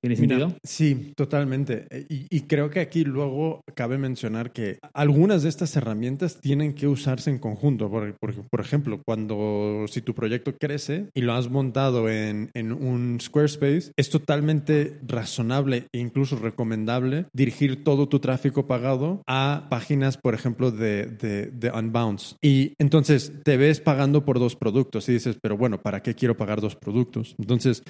¿Tiene 0.00 0.16
sentido? 0.16 0.54
sí, 0.62 1.12
totalmente. 1.16 1.86
Y, 2.08 2.40
creo 2.42 2.70
que 2.70 2.80
aquí 2.80 3.04
luego 3.04 3.62
cabe 3.74 3.98
mencionar 3.98 4.52
que 4.52 4.78
algunas 4.92 5.42
de 5.42 5.48
estas 5.48 5.76
herramientas 5.76 6.40
tienen 6.40 6.74
que 6.74 6.88
usarse 6.88 7.30
en 7.30 7.38
conjunto. 7.38 7.90
Por, 7.90 8.14
por, 8.16 8.60
ejemplo, 8.60 9.02
cuando 9.04 9.84
si 9.88 10.00
tu 10.00 10.14
proyecto 10.14 10.56
crece 10.56 11.10
y 11.14 11.20
lo 11.20 11.34
has 11.34 11.50
montado 11.50 12.08
en, 12.08 12.50
en 12.54 12.72
un 12.72 13.18
Squarespace, 13.20 13.92
es 13.96 14.10
totalmente 14.10 14.98
razonable 15.06 15.86
e 15.92 15.98
incluso 15.98 16.36
recomendable 16.36 17.26
dirigir 17.32 17.84
todo 17.84 18.08
tu 18.08 18.18
tráfico 18.18 18.66
pagado 18.66 19.22
a 19.26 19.66
páginas, 19.70 20.16
por 20.16 20.34
ejemplo, 20.34 20.70
de, 20.70 21.06
de, 21.06 21.46
de 21.46 21.70
Unbounce. 21.70 22.36
Y 22.42 22.74
entonces 22.78 23.32
te 23.44 23.56
ves 23.56 23.80
pagando 23.80 24.24
por 24.24 24.38
dos 24.38 24.56
productos 24.56 24.79
y 25.08 25.12
dices, 25.12 25.36
pero 25.40 25.56
bueno, 25.56 25.78
¿para 25.78 26.02
qué 26.02 26.14
quiero 26.14 26.36
pagar 26.36 26.60
dos 26.60 26.76
productos? 26.76 27.34
Entonces, 27.38 27.82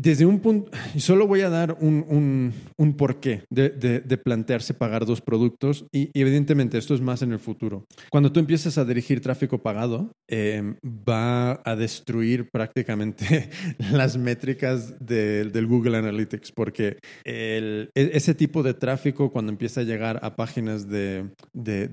desde 0.00 0.24
un 0.24 0.40
punto, 0.40 0.70
y 0.94 1.00
solo 1.00 1.26
voy 1.26 1.42
a 1.42 1.50
dar 1.50 1.76
un, 1.80 2.06
un, 2.08 2.54
un 2.78 2.96
porqué 2.96 3.42
de, 3.50 3.68
de, 3.68 4.00
de, 4.00 4.16
plantearse 4.16 4.72
pagar 4.72 5.04
dos 5.04 5.20
productos 5.20 5.84
y, 5.92 6.10
y, 6.14 6.22
evidentemente 6.22 6.78
esto 6.78 6.94
es 6.94 7.02
más 7.02 7.20
en 7.20 7.32
el 7.32 7.38
futuro. 7.38 7.84
Cuando 8.10 8.32
tú 8.32 8.40
empiezas 8.40 8.78
a 8.78 8.84
dirigir 8.86 9.20
tráfico 9.20 9.58
pagado, 9.58 10.12
eh, 10.28 10.74
va 10.84 11.60
a 11.64 11.76
destruir 11.76 12.48
prácticamente 12.50 13.50
las 13.92 14.16
métricas 14.16 14.94
de, 15.00 15.44
del 15.44 15.66
Google 15.66 15.98
Analytics 15.98 16.52
porque 16.52 16.98
el, 17.24 17.90
e, 17.94 18.10
ese 18.14 18.34
tipo 18.34 18.62
de 18.62 18.72
tráfico 18.72 19.30
cuando 19.30 19.52
empieza 19.52 19.82
a 19.82 19.84
llegar 19.84 20.20
a 20.22 20.34
páginas 20.34 20.88
de, 20.88 21.30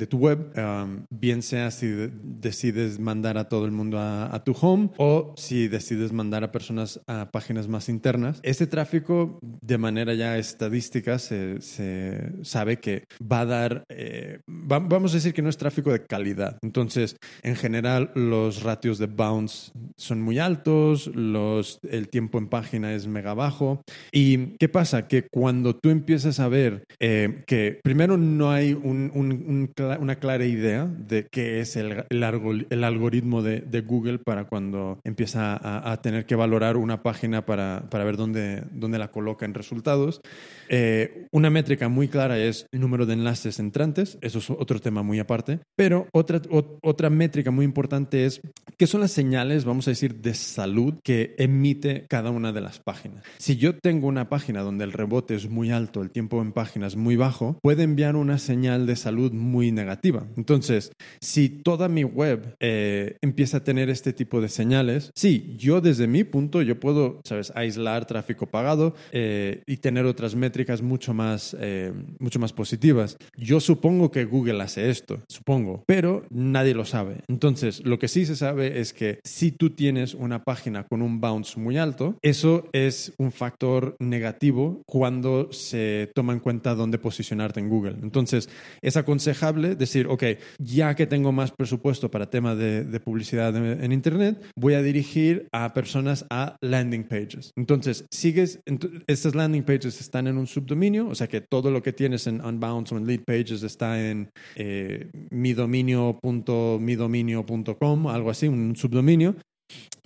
tu 0.10 0.17
web, 0.17 0.54
um, 0.56 1.06
bien 1.10 1.41
sea 1.41 1.72
si 1.72 1.88
decides 2.24 3.00
mandar 3.00 3.38
a 3.38 3.50
todo 3.50 3.65
el 3.65 3.72
mundo 3.72 4.00
a, 4.00 4.34
a 4.34 4.43
tu 4.46 4.56
home 4.60 4.91
o 4.98 5.34
si 5.36 5.67
decides 5.67 6.13
mandar 6.13 6.46
a 6.46 6.52
personas 6.54 7.02
a 7.08 7.30
páginas 7.32 7.67
más 7.67 7.89
internas. 7.97 8.39
Ese 8.43 8.67
tráfico, 8.67 9.39
de 9.41 9.77
manera 9.77 10.13
ya 10.13 10.38
estadística, 10.38 11.17
se, 11.17 11.62
se 11.62 12.31
sabe 12.43 12.77
que 12.77 13.05
va 13.19 13.41
a 13.41 13.45
dar, 13.45 13.83
eh, 13.89 14.39
va, 14.49 14.79
vamos 14.79 15.12
a 15.12 15.15
decir 15.15 15.33
que 15.33 15.41
no 15.41 15.49
es 15.49 15.57
tráfico 15.57 15.91
de 15.91 16.05
calidad. 16.05 16.57
Entonces, 16.62 17.17
en 17.41 17.55
general, 17.55 18.12
los 18.13 18.62
ratios 18.62 18.99
de 18.99 19.07
bounce 19.07 19.71
son 19.95 20.21
muy 20.21 20.38
altos, 20.38 21.07
los, 21.07 21.79
el 21.89 22.10
tiempo 22.10 22.38
en 22.38 22.47
página 22.47 22.93
es 22.93 23.07
mega 23.07 23.33
bajo. 23.33 23.81
¿Y 24.12 24.57
qué 24.60 24.69
pasa? 24.69 25.07
Que 25.07 25.27
cuando 25.27 25.75
tú 25.75 25.89
empiezas 25.89 26.39
a 26.39 26.47
ver 26.47 26.83
eh, 26.99 27.43
que 27.47 27.79
primero 27.83 28.17
no 28.17 28.51
hay 28.51 28.73
un, 28.73 29.12
un, 29.13 29.31
un, 29.31 29.73
una 29.99 30.15
clara 30.15 30.45
idea 30.45 30.86
de 30.86 31.27
qué 31.31 31.62
es 31.62 31.75
el, 31.75 32.05
el, 32.10 32.83
algoritmo 32.83 33.41
de, 33.41 33.62
de, 33.62 33.81
Google 33.81 34.19
para 34.19 34.45
cuando 34.45 34.99
empieza 35.03 35.55
a, 35.55 35.91
a, 35.91 36.01
tener 36.01 36.25
que 36.25 36.36
valorar 36.36 36.77
una 36.77 37.01
página 37.03 37.45
para, 37.45 37.77
para 37.90 38.04
ver 38.04 38.18
dónde, 38.18 38.63
dónde 38.72 39.00
la 39.00 39.12
coloca 39.12 39.46
en 39.46 39.54
resultados. 39.54 40.22
Eh, 40.70 41.28
una 41.32 41.50
métrica 41.50 41.90
muy 41.90 42.08
clara 42.08 42.38
es 42.38 42.68
el 42.72 42.80
número 42.80 43.06
de 43.06 43.13
enlaces 43.13 43.60
entrantes, 43.60 44.18
eso 44.22 44.40
es 44.40 44.50
otro 44.50 44.80
tema 44.80 45.04
muy 45.04 45.20
aparte, 45.20 45.60
pero 45.76 46.08
otra, 46.13 46.42
otra 46.82 47.10
métrica 47.10 47.52
muy 47.52 47.66
importante 47.66 48.26
es 48.26 48.42
qué 48.78 48.88
son 48.88 49.02
las 49.02 49.12
señales, 49.12 49.66
vamos 49.66 49.88
a 49.88 49.92
decir, 49.92 50.16
de 50.16 50.34
salud 50.34 50.96
que 51.04 51.36
emite 51.38 52.06
cada 52.10 52.32
una 52.32 52.52
de 52.52 52.62
las 52.62 52.80
páginas. 52.80 53.24
Si 53.38 53.58
yo 53.58 53.78
tengo 53.78 54.08
una 54.08 54.30
página 54.30 54.62
donde 54.62 54.84
el 54.84 54.94
rebote 54.94 55.36
es 55.36 55.50
muy 55.50 55.72
alto, 55.72 56.02
el 56.02 56.12
tiempo 56.12 56.42
en 56.42 56.52
página 56.52 56.88
es 56.88 56.96
muy 56.96 57.16
bajo, 57.16 57.60
puede 57.62 57.84
enviar 57.84 58.16
una 58.16 58.38
señal 58.38 58.86
de 58.86 58.96
salud 58.96 59.32
muy 59.32 59.72
negativa. 59.72 60.28
Entonces, 60.36 60.92
si 61.22 61.50
toda 61.50 61.88
mi 61.88 62.04
web 62.04 62.56
eh, 62.60 63.18
empieza 63.22 63.58
a 63.58 63.63
tener 63.63 63.90
este 63.90 64.13
tipo 64.13 64.42
de 64.42 64.50
señales, 64.50 65.12
sí, 65.16 65.56
yo 65.58 65.82
desde 65.82 66.08
mi 66.08 66.24
punto, 66.24 66.62
yo 66.62 66.80
puedo, 66.80 67.22
sabes, 67.24 67.52
aislar 67.67 68.06
tráfico 68.06 68.47
pagado 68.47 68.95
eh, 69.12 69.62
y 69.65 69.77
tener 69.77 70.06
otras 70.06 70.36
métricas 70.36 70.82
mucho 70.82 71.13
más, 71.13 71.56
eh, 71.60 71.93
mucho 72.19 72.39
más 72.39 72.53
positivas. 72.53 73.17
Yo 73.38 73.60
supongo 73.60 74.12
que 74.12 74.25
Google 74.25 74.62
hace 74.62 74.89
esto, 74.89 75.21
supongo, 75.27 75.84
pero 75.86 76.25
nadie 76.30 76.73
lo 76.73 76.86
sabe. 76.86 77.17
Entonces, 77.27 77.86
lo 77.86 77.99
que 77.99 78.08
sí 78.08 78.25
se 78.25 78.36
sabe 78.36 78.80
es 78.80 78.93
que 78.93 79.19
si 79.23 79.51
tú 79.51 79.71
tienes 79.71 80.13
una 80.13 80.43
página 80.43 80.84
con 80.84 81.01
un 81.01 81.19
bounce 81.19 81.60
muy 81.60 81.77
alto, 81.77 82.17
eso 82.21 82.69
es 82.73 83.13
un 83.17 83.32
factor 83.32 83.95
negativo 83.99 84.82
cuando 84.86 85.51
se 85.51 86.10
toma 86.15 86.34
en 86.34 86.39
cuenta 86.39 86.75
dónde 86.75 86.97
posicionarte 86.97 87.60
en 87.60 87.69
Google. 87.69 87.97
Entonces, 88.01 88.49
es 88.82 88.97
aconsejable 88.97 89.75
decir, 89.75 90.08
ok, 90.08 90.23
ya 90.60 90.95
que 90.95 91.08
tengo 91.08 91.32
más 91.32 91.51
presupuesto 91.51 92.10
para 92.10 92.30
tema 92.30 92.56
de, 92.56 92.84
de 92.84 92.99
publicidad 92.99 93.56
en, 93.56 93.84
en, 93.84 93.91
Internet, 93.91 94.41
voy 94.56 94.73
a 94.73 94.82
dirigir 94.82 95.47
a 95.51 95.73
personas 95.73 96.25
a 96.30 96.58
landing 96.62 97.03
pages. 97.03 97.51
Entonces, 97.58 98.06
sigues, 98.12 98.60
estas 99.08 99.34
landing 99.34 99.63
pages 99.63 100.00
están 100.00 100.28
en 100.28 100.38
un 100.38 100.46
subdominio, 100.46 101.08
o 101.08 101.15
sea 101.15 101.26
que 101.28 101.41
todo 101.41 101.72
lo 101.72 101.82
que 101.82 101.91
tienes 101.91 102.28
en 102.28 102.46
Unbounce 102.46 102.93
o 102.93 103.00
en 103.00 103.08
Lead 103.08 103.22
Pages 103.26 103.63
está 103.63 104.10
en 104.10 104.30
eh, 104.56 105.10
midominio.midominio.com, 105.32 108.08
algo 108.08 108.30
así, 108.30 108.48
un 108.48 108.76
subdominio. 108.76 109.36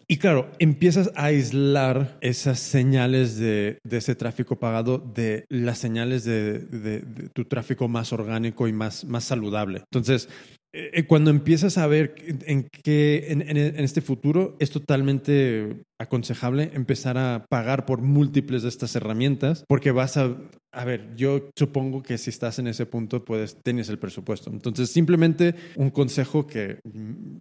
Y 0.08 0.18
claro, 0.18 0.50
empiezas 0.60 1.12
a 1.16 1.26
aislar 1.26 2.18
esas 2.20 2.60
señales 2.60 3.38
de, 3.38 3.78
ese 3.90 4.16
tráfico 4.16 4.58
pagado 4.58 4.98
de 4.98 5.46
las 5.50 5.78
señales 5.78 6.26
de, 6.26 7.04
tu 7.34 7.46
tráfico 7.46 7.88
más 7.88 8.12
orgánico 8.12 8.68
y 8.68 8.74
más, 8.74 9.06
saludable. 9.20 9.84
Entonces, 9.90 10.28
eh, 10.74 11.06
cuando 11.06 11.32
empiezas 11.32 11.78
a 11.78 11.88
ver 11.88 12.16
en, 12.46 12.68
qué, 12.84 13.28
en, 13.30 13.42
este 13.80 14.02
futuro 14.02 14.58
es 14.60 14.72
totalmente 14.72 15.78
aconsejable 16.02 16.72
empezar 16.74 17.18
a 17.18 17.46
pagar 17.50 17.86
por 17.86 18.02
múltiples 18.02 18.64
de 18.64 18.70
estas 18.70 18.96
herramientas 18.96 19.64
porque 19.68 19.92
vas 19.92 20.18
a 20.18 20.36
a 20.74 20.86
ver, 20.86 21.14
yo 21.18 21.50
supongo 21.56 22.02
que 22.02 22.18
si 22.18 22.30
estás 22.30 22.58
en 22.60 22.68
ese 22.68 22.86
punto, 22.86 23.26
pues 23.26 23.58
tienes 23.62 23.90
el 23.90 24.00
presupuesto. 24.00 24.50
Entonces, 24.50 24.90
simplemente 24.90 25.56
un 25.76 25.90
consejo 25.90 26.48
que 26.48 26.80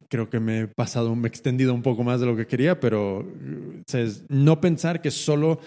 creo 0.08 0.28
que 0.28 0.40
me 0.40 0.60
he 0.60 0.66
pasado, 0.66 1.14
me 1.14 1.28
he 1.28 1.30
extendido 1.30 1.72
un 1.72 1.82
poco 1.82 2.02
más 2.02 2.20
de 2.20 2.26
lo 2.26 2.36
que 2.36 2.46
quería, 2.46 2.80
pero 2.80 3.24
es 3.92 4.24
no 4.28 4.60
pensar 4.60 5.00
que 5.00 5.12
solo 5.12 5.60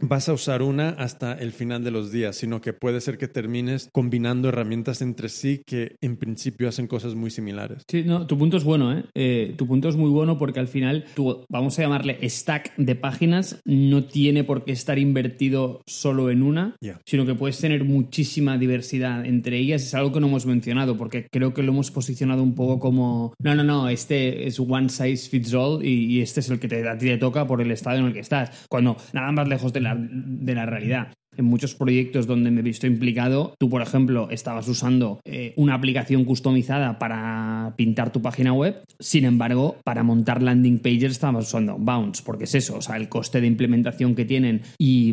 vas 0.00 0.28
a 0.28 0.34
usar 0.34 0.62
una 0.62 0.90
hasta 0.90 1.32
el 1.32 1.52
final 1.52 1.82
de 1.84 1.90
los 1.90 2.12
días, 2.12 2.36
sino 2.36 2.60
que 2.60 2.74
puede 2.74 3.00
ser 3.00 3.16
que 3.16 3.28
termines 3.28 3.88
combinando 3.92 4.50
herramientas 4.50 5.00
entre 5.00 5.30
sí 5.30 5.62
que 5.66 5.96
en 6.02 6.18
principio 6.18 6.68
hacen 6.68 6.86
cosas 6.86 7.14
muy 7.14 7.30
similares. 7.30 7.82
Sí, 7.90 8.02
no, 8.04 8.26
tu 8.26 8.36
punto 8.36 8.58
es 8.58 8.64
bueno, 8.64 8.92
¿eh? 8.92 9.04
eh 9.14 9.54
tu 9.56 9.66
punto 9.66 9.88
es 9.88 9.96
muy 9.96 10.10
bueno 10.10 10.36
porque 10.36 10.60
al 10.60 10.68
final, 10.68 11.06
tu, 11.14 11.44
vamos 11.48 11.78
a 11.78 11.82
llamarle 11.82 12.18
stack 12.36 12.76
de 12.76 12.94
páginas, 12.94 13.60
no 13.64 14.04
tiene 14.04 14.44
por 14.44 14.64
qué 14.64 14.72
estar 14.72 14.98
invertido 14.98 15.80
solo 15.86 16.30
en 16.30 16.42
una. 16.42 16.76
Yeah 16.80 17.00
sino 17.16 17.24
que 17.24 17.34
puedes 17.34 17.58
tener 17.58 17.84
muchísima 17.84 18.58
diversidad 18.58 19.24
entre 19.24 19.56
ellas. 19.58 19.82
Es 19.82 19.94
algo 19.94 20.12
que 20.12 20.20
no 20.20 20.26
hemos 20.26 20.44
mencionado 20.44 20.98
porque 20.98 21.28
creo 21.30 21.54
que 21.54 21.62
lo 21.62 21.72
hemos 21.72 21.90
posicionado 21.90 22.42
un 22.42 22.54
poco 22.54 22.78
como, 22.78 23.32
no, 23.38 23.54
no, 23.54 23.64
no, 23.64 23.88
este 23.88 24.46
es 24.46 24.60
one 24.60 24.88
size 24.88 25.28
fits 25.30 25.54
all 25.54 25.84
y, 25.84 26.06
y 26.06 26.20
este 26.20 26.40
es 26.40 26.50
el 26.50 26.58
que 26.58 26.68
te, 26.68 26.86
a 26.86 26.98
ti 26.98 27.06
te 27.06 27.16
toca 27.16 27.46
por 27.46 27.62
el 27.62 27.70
estado 27.70 27.98
en 27.98 28.06
el 28.06 28.12
que 28.12 28.20
estás, 28.20 28.66
cuando 28.68 28.96
nada 29.12 29.32
más 29.32 29.48
lejos 29.48 29.72
de 29.72 29.80
la, 29.80 29.96
de 29.98 30.54
la 30.54 30.66
realidad 30.66 31.12
en 31.36 31.44
muchos 31.44 31.74
proyectos 31.74 32.26
donde 32.26 32.50
me 32.50 32.60
he 32.60 32.62
visto 32.62 32.86
implicado, 32.86 33.54
tú, 33.58 33.68
por 33.68 33.82
ejemplo, 33.82 34.28
estabas 34.30 34.68
usando 34.68 35.20
eh, 35.24 35.52
una 35.56 35.74
aplicación 35.74 36.24
customizada 36.24 36.98
para 36.98 37.74
pintar 37.76 38.12
tu 38.12 38.22
página 38.22 38.52
web, 38.52 38.82
sin 38.98 39.24
embargo, 39.24 39.76
para 39.84 40.02
montar 40.02 40.42
landing 40.42 40.78
pages 40.78 41.12
estabas 41.12 41.46
usando 41.46 41.76
Bounce, 41.78 42.22
porque 42.24 42.44
es 42.44 42.54
eso, 42.54 42.76
o 42.76 42.82
sea, 42.82 42.96
el 42.96 43.08
coste 43.08 43.40
de 43.40 43.46
implementación 43.46 44.14
que 44.14 44.24
tienen 44.24 44.62
y, 44.78 45.12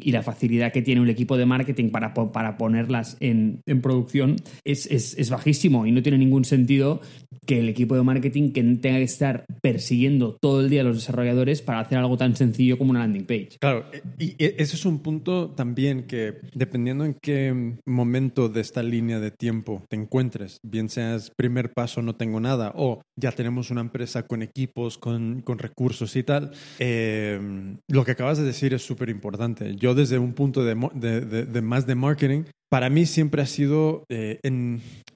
y 0.00 0.12
la 0.12 0.22
facilidad 0.22 0.72
que 0.72 0.82
tiene 0.82 1.00
un 1.00 1.08
equipo 1.08 1.36
de 1.36 1.46
marketing 1.46 1.90
para, 1.90 2.14
para 2.14 2.56
ponerlas 2.56 3.16
en, 3.20 3.62
producción 3.82 4.36
es, 4.64 4.86
es, 4.86 5.30
bajísimo 5.30 5.86
y 5.86 5.92
no 5.92 6.02
tiene 6.02 6.18
ningún 6.18 6.44
sentido 6.44 7.00
que 7.46 7.60
el 7.60 7.68
equipo 7.68 7.94
de 7.94 8.02
marketing 8.02 8.52
que 8.52 8.62
tenga 8.62 8.98
que 8.98 9.04
estar 9.04 9.44
persiguiendo 9.62 10.36
todo 10.40 10.60
el 10.60 10.70
día 10.70 10.82
a 10.82 10.84
los 10.84 10.96
desarrolladores 10.96 11.62
para 11.62 11.80
hacer 11.80 11.98
algo 11.98 12.16
tan 12.16 12.36
sencillo 12.36 12.78
como 12.78 12.90
una 12.90 13.00
landing 13.00 13.24
page. 13.24 13.50
Claro, 13.60 13.86
y 14.18 14.34
ese 14.38 14.76
es 14.76 14.84
un 14.84 15.00
punto 15.00 15.50
también 15.60 16.04
que 16.04 16.40
dependiendo 16.54 17.04
en 17.04 17.18
qué 17.20 17.76
momento 17.84 18.48
de 18.48 18.62
esta 18.62 18.82
línea 18.82 19.20
de 19.20 19.30
tiempo 19.30 19.84
te 19.90 19.96
encuentres, 19.96 20.56
bien 20.62 20.88
seas 20.88 21.30
primer 21.36 21.74
paso 21.74 22.00
no 22.00 22.16
tengo 22.16 22.40
nada 22.40 22.72
o 22.76 23.02
ya 23.14 23.30
tenemos 23.32 23.70
una 23.70 23.82
empresa 23.82 24.22
con 24.22 24.40
equipos, 24.40 24.96
con, 24.96 25.42
con 25.42 25.58
recursos 25.58 26.16
y 26.16 26.22
tal, 26.22 26.52
eh, 26.78 27.76
lo 27.90 28.06
que 28.06 28.12
acabas 28.12 28.38
de 28.38 28.44
decir 28.44 28.72
es 28.72 28.80
súper 28.80 29.10
importante. 29.10 29.76
Yo 29.76 29.94
desde 29.94 30.18
un 30.18 30.32
punto 30.32 30.64
de, 30.64 30.74
de, 30.94 31.20
de, 31.20 31.44
de, 31.44 31.60
más 31.60 31.86
de 31.86 31.94
marketing, 31.94 32.44
para 32.70 32.88
mí 32.88 33.04
siempre 33.04 33.42
ha 33.42 33.46
sido 33.46 34.04
eh, 34.08 34.38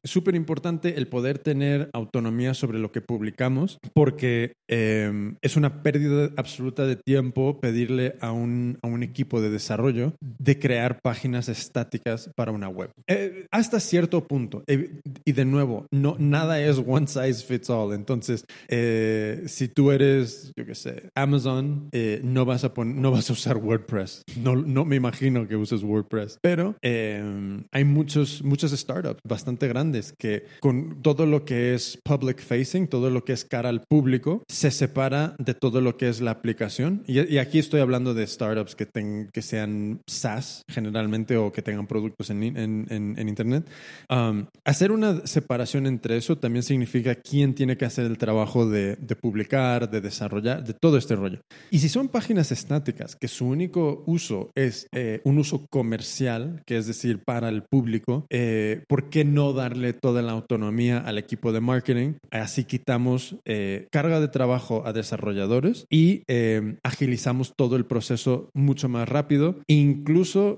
súper 0.02 0.34
importante 0.34 0.98
el 0.98 1.06
poder 1.06 1.38
tener 1.38 1.88
autonomía 1.92 2.52
sobre 2.52 2.80
lo 2.80 2.90
que 2.90 3.00
publicamos, 3.00 3.78
porque 3.94 4.54
eh, 4.68 5.34
es 5.40 5.56
una 5.56 5.82
pérdida 5.82 6.30
absoluta 6.36 6.84
de 6.84 6.96
tiempo 6.96 7.60
pedirle 7.60 8.16
a 8.20 8.32
un, 8.32 8.78
a 8.82 8.88
un, 8.88 9.04
equipo 9.04 9.40
de 9.40 9.50
desarrollo 9.50 10.14
de 10.38 10.58
crear 10.58 11.00
páginas 11.00 11.48
estáticas 11.48 12.30
para 12.34 12.52
una 12.52 12.68
web. 12.68 12.90
Eh, 13.06 13.46
hasta 13.50 13.80
cierto 13.80 14.26
punto. 14.26 14.62
Eh, 14.66 15.00
y 15.24 15.32
de 15.32 15.44
nuevo, 15.44 15.86
no, 15.90 16.16
nada 16.18 16.60
es 16.60 16.82
one 16.84 17.06
size 17.06 17.44
fits 17.44 17.70
all. 17.70 17.94
Entonces, 17.94 18.44
eh, 18.68 19.44
si 19.46 19.68
tú 19.68 19.90
eres, 19.90 20.52
yo 20.56 20.66
qué 20.66 20.74
sé, 20.74 21.10
Amazon, 21.14 21.90
no, 22.22 22.44
vas 22.44 22.64
a 22.64 22.72
no 22.84 23.10
vas 23.10 23.30
a 23.30 23.32
usar 23.32 23.56
WordPress. 23.56 24.22
No, 24.36 24.56
no 24.56 24.84
me 24.84 24.96
imagino 24.96 25.46
que 25.46 25.56
uses 25.56 25.82
WordPress. 25.82 26.38
Pero 26.42 26.76
hay 26.82 27.84
muchos, 27.84 28.42
muchos 28.42 28.72
startups 28.72 29.20
bastante 29.26 29.68
grandes 29.68 30.12
que 30.18 30.44
con 30.60 31.02
todo 31.02 31.26
lo 31.26 31.44
que 31.44 31.74
es 31.74 31.98
public 32.04 32.40
facing, 32.40 32.88
todo 32.88 33.10
lo 33.10 33.24
que 33.24 33.32
es 33.32 33.44
cara 33.44 33.68
al 33.68 33.82
público, 33.82 34.42
se 34.48 34.70
separa 34.70 35.34
de 35.38 35.54
todo 35.54 35.80
lo 35.80 35.96
que 35.96 36.08
es 36.08 36.20
la 36.20 36.32
aplicación. 36.32 37.02
Y, 37.06 37.20
y 37.32 37.38
aquí 37.38 37.58
estoy 37.58 37.80
hablando 37.80 38.14
de 38.14 38.26
startups 38.26 38.74
que, 38.74 38.86
ten, 38.86 39.28
que 39.32 39.42
sean 39.42 40.00
SaaS 40.24 40.62
generalmente 40.68 41.36
o 41.36 41.52
que 41.52 41.62
tengan 41.62 41.86
productos 41.86 42.30
en, 42.30 42.42
en, 42.42 42.86
en, 42.88 43.14
en 43.18 43.28
Internet. 43.28 43.68
Um, 44.08 44.46
hacer 44.64 44.90
una 44.90 45.26
separación 45.26 45.86
entre 45.86 46.16
eso 46.16 46.36
también 46.38 46.62
significa 46.62 47.14
quién 47.14 47.54
tiene 47.54 47.76
que 47.76 47.84
hacer 47.84 48.06
el 48.06 48.16
trabajo 48.18 48.68
de, 48.68 48.96
de 48.96 49.16
publicar, 49.16 49.90
de 49.90 50.00
desarrollar, 50.00 50.64
de 50.64 50.74
todo 50.74 50.96
este 50.96 51.14
rollo. 51.16 51.40
Y 51.70 51.78
si 51.78 51.88
son 51.88 52.08
páginas 52.08 52.52
estáticas 52.52 53.16
que 53.16 53.28
su 53.28 53.46
único 53.46 54.02
uso 54.06 54.50
es 54.54 54.86
eh, 54.92 55.20
un 55.24 55.38
uso 55.38 55.66
comercial, 55.70 56.62
que 56.66 56.76
es 56.76 56.86
decir, 56.86 57.22
para 57.24 57.48
el 57.48 57.62
público, 57.62 58.26
eh, 58.30 58.84
¿por 58.88 59.10
qué 59.10 59.24
no 59.24 59.52
darle 59.52 59.92
toda 59.92 60.22
la 60.22 60.32
autonomía 60.32 60.98
al 60.98 61.18
equipo 61.18 61.52
de 61.52 61.60
marketing? 61.60 62.14
Así 62.30 62.64
quitamos 62.64 63.36
eh, 63.44 63.86
carga 63.90 64.20
de 64.20 64.28
trabajo 64.28 64.82
a 64.86 64.92
desarrolladores 64.92 65.86
y 65.90 66.22
eh, 66.28 66.78
agilizamos 66.82 67.54
todo 67.56 67.76
el 67.76 67.84
proceso 67.84 68.48
mucho 68.54 68.88
más 68.88 69.08
rápido. 69.08 69.56
Incluso 69.66 70.03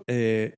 eh, 0.06 0.54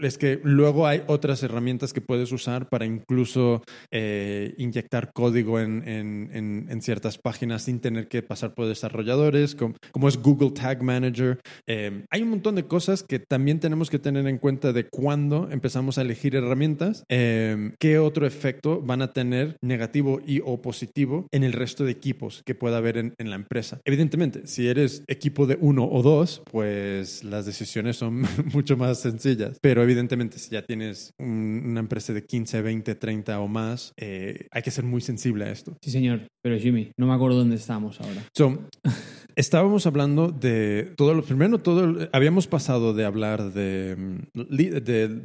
es 0.00 0.18
que 0.18 0.40
luego 0.42 0.86
hay 0.86 1.02
otras 1.06 1.42
herramientas 1.42 1.92
que 1.92 2.00
puedes 2.00 2.32
usar 2.32 2.68
para 2.68 2.84
incluso 2.86 3.62
eh, 3.90 4.54
inyectar 4.58 5.12
código 5.12 5.60
en, 5.60 5.86
en- 5.88 6.66
en- 6.68 6.82
ciertas 6.82 7.18
páginas 7.18 7.62
sin 7.62 7.80
tener 7.80 8.08
que 8.08 8.22
pasar 8.22 8.54
por 8.54 8.66
desarrolladores, 8.66 9.54
como, 9.54 9.74
como 9.92 10.08
es 10.08 10.16
Google 10.22 10.52
Tag 10.52 10.82
Manager. 10.82 11.40
Eh, 11.66 12.04
hay 12.10 12.22
un 12.22 12.30
montón 12.30 12.54
de 12.54 12.64
cosas 12.64 13.02
que 13.02 13.18
también 13.18 13.58
tenemos 13.60 13.90
que 13.90 13.98
tener 13.98 14.26
en 14.26 14.38
cuenta 14.38 14.72
de 14.72 14.84
cuándo 14.84 15.48
empezamos 15.50 15.98
a 15.98 16.02
elegir 16.02 16.36
herramientas, 16.36 17.04
eh, 17.08 17.72
qué 17.80 17.98
otro 17.98 18.26
efecto 18.26 18.80
van 18.80 19.02
a 19.02 19.12
tener 19.12 19.56
negativo 19.62 20.20
y 20.24 20.40
o 20.44 20.62
positivo 20.62 21.26
en 21.32 21.42
el 21.44 21.52
resto 21.52 21.84
de 21.84 21.90
equipos 21.92 22.42
que 22.46 22.54
pueda 22.54 22.78
haber 22.78 22.96
en 22.98 23.14
la 23.30 23.36
empresa. 23.36 23.80
Evidentemente, 23.84 24.46
si 24.46 24.68
eres 24.68 25.02
equipo 25.08 25.46
de 25.46 25.58
uno 25.60 25.88
o 25.90 26.02
dos, 26.02 26.42
pues 26.50 27.24
las 27.24 27.44
decisiones 27.44 27.96
son 27.96 28.07
mucho 28.52 28.76
más 28.76 29.00
sencillas. 29.00 29.58
Pero 29.60 29.82
evidentemente, 29.82 30.38
si 30.38 30.50
ya 30.50 30.62
tienes 30.62 31.12
un- 31.18 31.62
una 31.66 31.80
empresa 31.80 32.12
de 32.12 32.24
15, 32.24 32.62
20, 32.62 32.94
30 32.94 33.40
o 33.40 33.48
más, 33.48 33.92
eh, 33.96 34.46
hay 34.50 34.62
que 34.62 34.70
ser 34.70 34.84
muy 34.84 35.00
sensible 35.00 35.44
a 35.44 35.50
esto. 35.50 35.76
Sí, 35.82 35.90
señor. 35.90 36.26
Pero 36.42 36.58
Jimmy, 36.58 36.92
no 36.98 37.06
me 37.06 37.14
acuerdo 37.14 37.38
dónde 37.38 37.56
estábamos 37.56 38.00
ahora. 38.00 38.22
So, 38.36 38.68
estábamos 39.38 39.86
hablando 39.86 40.28
de 40.32 40.92
todo 40.96 41.14
lo 41.14 41.22
primero, 41.22 41.58
todo 41.58 42.08
habíamos 42.12 42.48
pasado 42.48 42.92
de 42.92 43.04
hablar 43.04 43.52
de, 43.52 43.96
mm, 43.96 44.54
de 44.84 45.20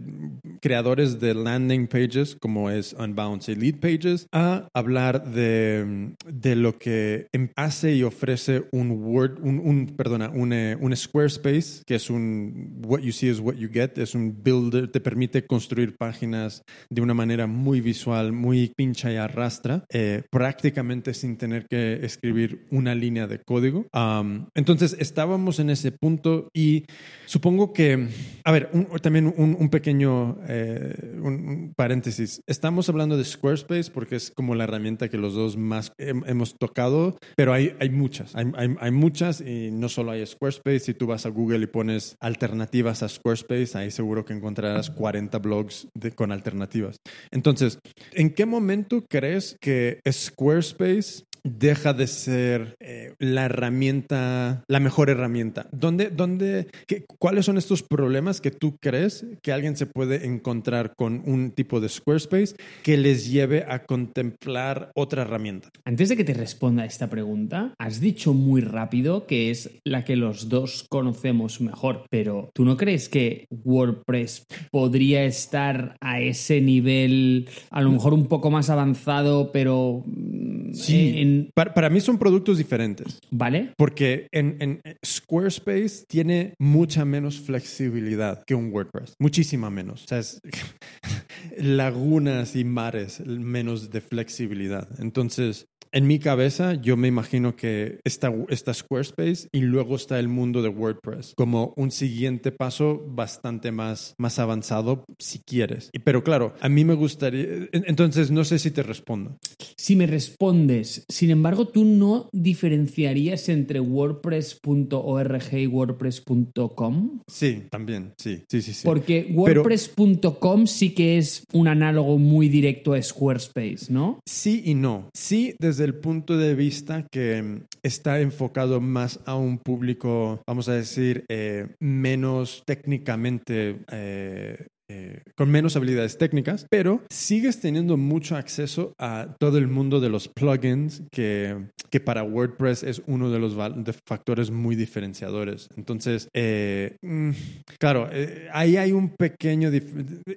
creadores 0.61 1.19
de 1.19 1.33
landing 1.33 1.87
pages 1.87 2.37
como 2.39 2.69
es 2.69 2.93
Unbounce 2.93 3.53
y 3.53 3.55
Lead 3.55 3.79
Pages 3.79 4.27
a 4.31 4.67
hablar 4.75 5.25
de, 5.31 5.83
mm, 5.85 6.13
de 6.31 6.55
lo 6.55 6.77
que 6.77 7.25
em- 7.33 7.49
hace 7.55 7.95
y 7.95 8.03
ofrece 8.03 8.65
un 8.71 8.91
Word, 8.91 9.39
un, 9.41 9.57
un- 9.59 9.87
perdona, 9.97 10.29
un, 10.29 10.53
eh, 10.53 10.77
un 10.79 10.95
Squarespace 10.95 11.81
que 11.85 11.95
es 11.95 12.09
un 12.11 12.81
what 12.85 12.99
you 13.01 13.11
see 13.11 13.29
is 13.29 13.39
what 13.39 13.55
you 13.55 13.69
get, 13.73 13.97
es 13.97 14.13
un 14.13 14.43
builder, 14.43 14.89
te 14.91 14.99
permite 14.99 15.45
construir 15.47 15.95
páginas 15.97 16.61
de 16.91 17.01
una 17.01 17.15
manera 17.15 17.47
muy 17.47 17.81
visual, 17.81 18.31
muy 18.31 18.71
pincha 18.77 19.11
y 19.11 19.15
arrastra, 19.15 19.85
eh, 19.91 20.21
prácticamente 20.29 21.15
sin 21.15 21.35
tener 21.37 21.65
que 21.67 22.05
escribir 22.05 22.67
una 22.69 22.93
línea 22.93 23.25
de 23.25 23.39
código. 23.39 23.87
Um, 24.03 24.47
entonces 24.55 24.95
estábamos 24.99 25.59
en 25.59 25.69
ese 25.69 25.91
punto 25.91 26.49
y 26.53 26.83
supongo 27.25 27.71
que, 27.73 28.07
a 28.43 28.51
ver, 28.51 28.69
un- 28.73 28.87
también 29.01 29.33
un, 29.37 29.55
un 29.59 29.69
pequeño 29.69 30.37
eh, 30.47 31.13
un, 31.21 31.33
un 31.47 31.73
paréntesis. 31.75 32.41
Estamos 32.47 32.89
hablando 32.89 33.17
de 33.17 33.23
Squarespace 33.23 33.91
porque 33.91 34.15
es 34.15 34.31
como 34.31 34.55
la 34.55 34.65
herramienta 34.65 35.09
que 35.09 35.17
los 35.17 35.33
dos 35.35 35.55
más 35.57 35.93
hem- 35.97 36.23
hemos 36.27 36.55
tocado, 36.57 37.17
pero 37.35 37.53
hay, 37.53 37.75
hay 37.79 37.89
muchas, 37.89 38.35
hay, 38.35 38.45
hay- 38.55 38.75
hay 38.79 38.91
muchas 38.91 39.41
y 39.41 39.69
no 39.71 39.89
solo 39.89 40.11
hay 40.11 40.25
Squarespace. 40.25 40.79
Si 40.79 40.93
tú 40.93 41.07
vas 41.07 41.25
a 41.25 41.29
Google 41.29 41.59
y 41.63 41.67
pones 41.67 42.15
alternativas 42.19 43.03
a 43.03 43.09
Squarespace, 43.09 43.77
ahí 43.77 43.91
seguro 43.91 44.25
que 44.25 44.33
encontrarás 44.33 44.89
40 44.89 45.37
blogs 45.39 45.87
de- 45.93 46.11
con 46.11 46.31
alternativas. 46.31 46.97
Entonces, 47.31 47.79
¿en 48.11 48.31
qué 48.33 48.45
momento 48.45 49.03
crees 49.09 49.55
que 49.61 49.99
Squarespace 50.11 51.23
deja 51.45 51.93
de 51.93 52.07
ser 52.07 52.75
eh, 52.79 53.13
la 53.19 53.45
herramienta, 53.45 54.63
la 54.67 54.79
mejor 54.79 55.09
herramienta? 55.09 55.67
¿Dónde, 55.71 56.09
dónde, 56.09 56.67
qué- 56.87 57.05
¿Cuáles 57.19 57.45
son 57.45 57.57
estos 57.57 57.83
problemas 57.83 58.41
que 58.41 58.51
tú 58.51 58.77
crees 58.81 59.25
que 59.41 59.51
alguien 59.51 59.75
se 59.75 59.85
puede 59.85 60.25
encontrar 60.25 60.93
con 60.95 61.21
un 61.25 61.51
tipo 61.51 61.79
de 61.79 61.89
Squarespace 61.89 62.55
que 62.83 62.97
les 62.97 63.29
lleve 63.31 63.65
a 63.67 63.83
contemplar 63.85 64.91
otra 64.95 65.23
herramienta? 65.23 65.69
Antes 65.85 66.09
de 66.09 66.17
que 66.17 66.23
te 66.23 66.33
responda 66.33 66.83
a 66.83 66.85
esta 66.85 67.09
pregunta, 67.09 67.73
has 67.77 67.99
dicho 67.99 68.33
muy 68.33 68.61
rápido 68.61 69.25
que 69.25 69.51
es 69.51 69.69
la 69.85 70.05
que 70.05 70.15
los 70.15 70.49
dos 70.49 70.85
conocemos 70.89 71.59
mejor, 71.61 72.05
pero 72.09 72.49
¿tú 72.53 72.65
no 72.65 72.77
crees 72.77 73.09
que 73.09 73.45
WordPress 73.49 74.45
podría 74.71 75.23
estar 75.25 75.97
a 76.01 76.21
ese 76.21 76.61
nivel, 76.61 77.49
a 77.71 77.81
lo 77.81 77.91
mejor 77.91 78.13
un 78.13 78.27
poco 78.27 78.49
más 78.49 78.69
avanzado, 78.69 79.51
pero... 79.51 80.03
mm, 80.05 80.73
en- 81.17 81.32
Para, 81.53 81.73
para 81.73 81.89
mí 81.89 82.01
son 82.01 82.17
productos 82.17 82.57
diferentes. 82.57 83.19
¿Vale? 83.31 83.73
Porque 83.77 84.27
en, 84.31 84.57
en 84.59 84.81
Squarespace 85.05 86.05
tiene 86.07 86.53
mucha 86.59 87.05
menos 87.05 87.39
flexibilidad 87.39 88.43
que 88.45 88.55
un 88.55 88.71
WordPress. 88.71 89.15
Muchísima 89.19 89.69
menos. 89.69 90.03
O 90.03 90.07
sea, 90.07 90.19
es 90.19 90.39
lagunas 91.57 92.55
y 92.55 92.63
mares 92.63 93.19
menos 93.25 93.89
de 93.89 94.01
flexibilidad. 94.01 94.87
Entonces, 94.99 95.67
en 95.93 96.07
mi 96.07 96.19
cabeza, 96.19 96.73
yo 96.73 96.97
me 96.97 97.07
imagino 97.07 97.55
que 97.55 97.99
está, 98.03 98.33
está 98.49 98.73
Squarespace 98.73 99.47
y 99.51 99.61
luego 99.61 99.95
está 99.95 100.19
el 100.19 100.27
mundo 100.27 100.61
de 100.61 100.69
WordPress 100.69 101.33
como 101.37 101.73
un 101.77 101.91
siguiente 101.91 102.51
paso 102.51 103.01
bastante 103.07 103.71
más, 103.71 104.15
más 104.17 104.39
avanzado, 104.39 105.05
si 105.19 105.39
quieres. 105.39 105.89
Pero 106.03 106.23
claro, 106.23 106.53
a 106.59 106.67
mí 106.69 106.83
me 106.83 106.95
gustaría. 106.95 107.43
en- 107.43 107.85
Entonces, 107.87 108.31
no 108.31 108.43
sé 108.43 108.59
si 108.59 108.71
te 108.71 108.83
respondo. 108.83 109.37
Si 109.77 109.95
me 109.95 110.07
respondes, 110.07 111.05
sin 111.09 111.29
embargo, 111.29 111.67
tú 111.67 111.85
no 111.85 112.29
diferenciarías 112.33 113.47
entre 113.49 113.79
wordpress.org 113.79 115.53
y 115.53 115.67
wordpress.com. 115.67 117.21
Sí, 117.27 117.63
también. 117.69 118.13
Sí, 118.17 118.43
sí, 118.49 118.61
sí. 118.61 118.73
sí. 118.73 118.81
Porque 118.85 119.25
Pero- 119.27 119.61
wordpress.com 119.61 120.67
sí 120.67 120.91
que 120.93 121.17
es 121.17 121.45
un 121.53 121.67
análogo 121.67 122.17
muy 122.17 122.49
directo 122.49 122.93
a 122.93 123.01
Squarespace, 123.01 123.87
¿no? 123.91 124.19
Sí 124.25 124.61
y 124.65 124.73
no. 124.75 125.09
Sí, 125.13 125.55
desde 125.59 125.82
el 125.83 125.95
punto 125.95 126.37
de 126.37 126.55
vista 126.55 127.05
que 127.11 127.41
mm, 127.41 127.65
está 127.83 128.19
enfocado 128.19 128.81
más 128.81 129.19
a 129.25 129.35
un 129.35 129.57
público, 129.57 130.41
vamos 130.47 130.69
a 130.69 130.73
decir, 130.73 131.25
eh, 131.29 131.67
menos 131.79 132.63
técnicamente. 132.65 133.79
eh, 133.91 134.67
eh, 134.93 135.23
con 135.35 135.49
menos 135.49 135.75
habilidades 135.75 136.19
técnicas, 136.19 136.67
pero 136.69 137.01
sigues 137.09 137.59
teniendo 137.59 137.97
mucho 137.97 138.35
acceso 138.35 138.93
a 138.99 139.35
todo 139.39 139.57
el 139.57 139.67
mundo 139.67 139.99
de 139.99 140.09
los 140.09 140.27
plugins 140.27 141.01
que, 141.11 141.57
que 141.89 141.99
para 141.99 142.21
WordPress 142.23 142.83
es 142.83 143.01
uno 143.07 143.31
de 143.31 143.39
los 143.39 143.55
de 143.55 143.93
factores 144.07 144.51
muy 144.51 144.75
diferenciadores. 144.75 145.67
Entonces, 145.77 146.29
eh, 146.33 146.97
mm, 147.01 147.31
claro, 147.79 148.07
eh, 148.11 148.47
ahí 148.53 148.77
hay 148.77 148.91
un 148.91 149.09
pequeño... 149.09 149.71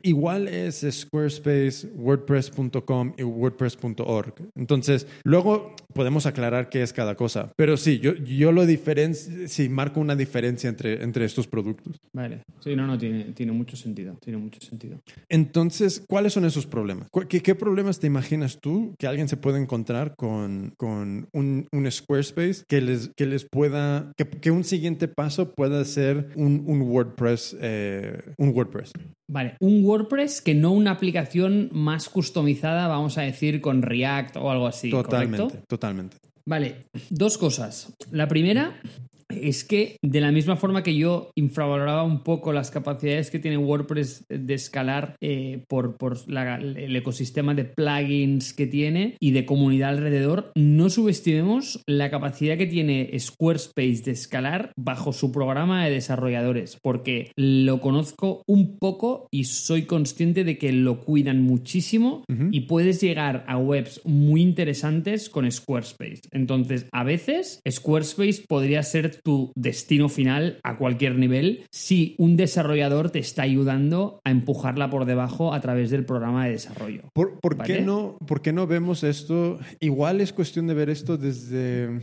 Igual 0.03 0.49
es 0.49 0.87
Squarespace, 0.91 1.89
WordPress.com 1.95 3.13
y 3.19 3.23
WordPress.org. 3.25 4.35
Entonces, 4.55 5.07
luego 5.25 5.75
podemos 5.93 6.25
aclarar 6.25 6.71
qué 6.71 6.83
es 6.83 6.95
cada 6.95 7.15
cosa. 7.15 7.53
Pero 7.57 7.77
sí, 7.77 7.99
yo, 7.99 8.15
yo 8.15 8.53
lo 8.53 8.65
diferencio, 8.65 9.49
sí, 9.49 9.69
marco 9.69 10.01
una 10.01 10.17
diferencia 10.17 10.71
entre, 10.71 11.03
entre 11.03 11.27
estos 11.27 11.47
productos. 11.47 11.97
Vale. 12.15 12.43
Sí, 12.61 12.75
no, 12.75 12.87
no, 12.87 12.97
tiene, 12.97 13.25
tiene 13.33 13.53
mucho 13.53 13.77
sentido. 13.77 14.17
Tiene 14.23 14.39
mucho 14.47 14.61
sentido. 14.61 14.99
Entonces, 15.29 16.03
¿cuáles 16.09 16.33
son 16.33 16.45
esos 16.45 16.67
problemas? 16.67 17.09
¿Cu- 17.11 17.27
¿Qué, 17.29 17.41
qué 17.43 17.55
problemas 17.55 18.01
te 18.01 18.07
imaginas 18.07 18.59
tú 18.61 18.95
que 18.99 19.07
alguien 19.07 19.29
se 19.29 19.37
puede 19.37 19.61
encontrar 19.61 20.15
con, 20.17 20.73
con 20.77 21.29
un, 21.33 21.69
un 21.73 21.91
Squarespace 21.91 22.65
que 22.69 22.81
les, 22.81 23.11
que 23.17 23.27
les 23.27 23.47
pueda, 23.51 24.13
que, 24.17 24.25
que 24.27 24.51
un 24.51 24.65
siguiente 24.65 25.09
paso 25.09 25.53
pueda 25.55 25.85
ser 25.85 26.31
un, 26.37 26.65
un 26.67 26.83
WordPress, 26.83 27.57
eh, 27.61 28.19
un 28.39 28.49
WordPress? 28.51 28.93
Vale, 29.29 29.55
un 29.61 29.85
WordPress 29.85 30.41
que 30.41 30.55
no 30.55 30.73
una 30.73 30.93
aplicación 30.93 31.69
más 31.73 32.09
customizada, 32.09 32.87
vamos 32.89 33.19
a 33.19 33.23
decir, 33.23 33.61
con 33.61 33.83
React 33.83 34.37
o 34.37 34.51
algo 34.51 34.67
así. 34.67 34.91
totalmente, 34.91 35.43
¿correcto? 35.43 35.65
totalmente. 35.69 36.17
Vale, 36.49 36.77
dos 37.11 37.39
cosas. 37.39 37.93
La 38.13 38.29
primera, 38.29 38.81
es 39.29 39.65
que 39.65 39.97
de 40.03 40.21
la 40.21 40.33
misma 40.33 40.57
forma 40.57 40.83
que 40.83 40.95
yo 40.97 41.31
infravaloraba 41.37 42.05
un 42.05 42.23
poco 42.23 42.53
las 42.53 42.71
capacidades 42.71 43.31
que 43.31 43.39
tiene 43.39 43.59
WordPress 43.59 44.25
de 44.29 44.55
escalar 44.55 45.17
eh, 45.21 45.65
por, 45.69 45.97
por 45.97 46.29
la- 46.31 46.57
el 46.57 46.95
ecosistema 46.95 47.55
de 47.55 47.65
plugins 47.65 48.53
que 48.53 48.67
tiene 48.67 49.17
y 49.21 49.33
de 49.33 49.45
comunidad 49.47 49.91
alrededor, 49.91 50.53
no 50.55 50.91
subestimemos 50.91 51.83
la 51.87 52.11
capacidad 52.11 52.57
que 52.57 52.67
tiene 52.67 53.11
Squarespace 53.19 54.03
de 54.05 54.13
escalar 54.13 54.73
bajo 54.77 55.13
su 55.13 55.33
programa 55.33 55.85
de 55.85 55.91
desarrolladores, 55.93 56.79
porque 56.83 57.33
lo 57.37 57.81
conozco 57.81 58.43
un 58.47 58.79
poco 58.79 59.29
y 59.33 59.45
soy 59.45 59.83
consciente 59.83 60.45
de 60.45 60.59
que 60.59 60.73
lo 60.73 61.01
cuidan 61.01 61.43
muchísimo 61.43 62.25
y 62.53 62.61
puedes 62.63 63.01
llegar 63.01 63.45
a 63.49 63.59
webs 63.59 64.01
muy 64.05 64.43
interesantes 64.43 65.29
con 65.29 65.51
Squarespace. 65.51 66.21
Entonces, 66.33 66.87
a 66.93 67.05
veces 67.05 67.61
Squarespace 67.69 68.45
podría 68.49 68.83
ser 68.83 69.16
tu 69.23 69.53
destino 69.55 70.09
final 70.09 70.59
a 70.63 70.77
cualquier 70.79 71.17
nivel 71.17 71.65
si 71.71 72.15
un 72.19 72.37
desarrollador 72.37 73.11
te 73.11 73.19
está 73.19 73.43
ayudando 73.43 74.21
a 74.25 74.31
empujarla 74.31 74.91
por 74.91 75.05
debajo 75.05 75.53
a 75.53 75.61
través 75.61 75.91
del 75.91 76.05
programa 76.05 76.47
de 76.47 76.53
desarrollo. 76.53 77.03
¿Por, 77.13 77.41
por 77.41 77.63
qué 77.63 77.81
no, 77.81 78.17
¿Por 78.27 78.43
qué 78.43 78.53
no 78.53 78.67
vemos 78.67 79.03
esto? 79.03 79.59
Igual 79.81 80.21
es 80.21 80.33
cuestión 80.33 80.67
de 80.67 80.75
ver 80.75 80.91
esto 80.91 81.17
desde, 81.17 82.01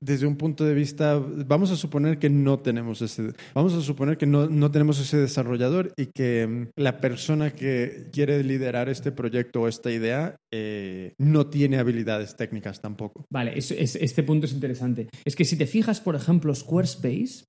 desde 0.00 0.26
un 0.26 0.36
punto 0.36 0.64
de 0.64 0.74
vista, 0.74 1.18
vamos 1.46 1.70
a 1.70 1.76
suponer 1.76 2.18
que 2.18 2.30
no 2.30 2.58
tenemos 2.58 3.02
ese, 3.02 3.32
vamos 3.54 3.74
a 3.74 3.80
suponer 3.80 4.16
que 4.18 4.26
no, 4.26 4.48
no 4.48 4.70
tenemos 4.70 4.98
ese 5.00 5.16
desarrollador 5.18 5.92
y 5.96 6.06
que 6.06 6.46
mm, 6.46 6.80
la 6.80 7.00
persona 7.00 7.50
que 7.52 8.08
quiere 8.12 8.42
liderar 8.44 8.88
este 8.88 9.12
proyecto 9.12 9.62
o 9.62 9.68
esta 9.68 9.90
idea 9.90 10.36
eh, 10.52 11.12
no 11.18 11.46
tiene 11.48 11.78
habilidades 11.78 12.36
técnicas 12.36 12.80
tampoco. 12.80 13.24
Vale, 13.30 13.52
es- 13.58 13.70
es- 13.70 13.96
este 13.96 14.22
punto 14.22 14.46
es 14.46 14.52
interesante. 14.52 15.08
Es 15.24 15.36
que 15.36 15.44
si 15.44 15.56
te 15.56 15.66
fijas, 15.66 16.00
por 16.00 16.14
ejemplo, 16.16 16.54
Squarespace 16.54 17.44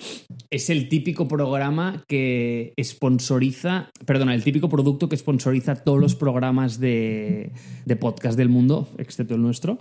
es 0.50 0.70
el 0.70 0.90
típico 0.90 1.28
programa 1.28 2.04
que 2.08 2.74
sponsoriza, 2.82 3.90
perdona, 4.06 4.34
el 4.36 4.44
típico 4.44 4.70
producto 4.70 5.10
que 5.10 5.18
sponsoriza 5.18 5.76
todos 5.76 6.00
los 6.00 6.16
programas 6.16 6.80
de, 6.80 7.52
de 7.86 7.96
podcast 7.96 8.38
del 8.38 8.50
mundo, 8.50 8.90
excepto 8.98 9.36
el 9.36 9.42
nuestro. 9.42 9.80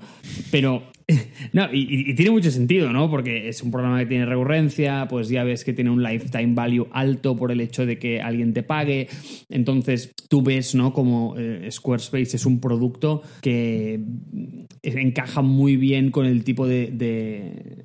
Pero, 0.50 0.82
no, 1.52 1.72
y- 1.72 2.10
y 2.10 2.14
tiene 2.14 2.30
mucho 2.30 2.45
sentido, 2.50 2.92
¿no? 2.92 3.10
Porque 3.10 3.48
es 3.48 3.62
un 3.62 3.70
programa 3.70 3.98
que 4.00 4.06
tiene 4.06 4.26
recurrencia, 4.26 5.06
pues 5.08 5.28
ya 5.28 5.44
ves 5.44 5.64
que 5.64 5.72
tiene 5.72 5.90
un 5.90 6.02
lifetime 6.02 6.54
value 6.54 6.88
alto 6.92 7.36
por 7.36 7.52
el 7.52 7.60
hecho 7.60 7.86
de 7.86 7.98
que 7.98 8.20
alguien 8.20 8.52
te 8.52 8.62
pague. 8.62 9.08
Entonces, 9.48 10.12
tú 10.28 10.42
ves, 10.42 10.74
¿no? 10.74 10.92
Como 10.92 11.34
eh, 11.36 11.68
Squarespace 11.70 12.36
es 12.36 12.46
un 12.46 12.60
producto 12.60 13.22
que 13.40 14.00
encaja 14.82 15.42
muy 15.42 15.76
bien 15.76 16.10
con 16.10 16.26
el 16.26 16.44
tipo 16.44 16.66
de, 16.66 17.84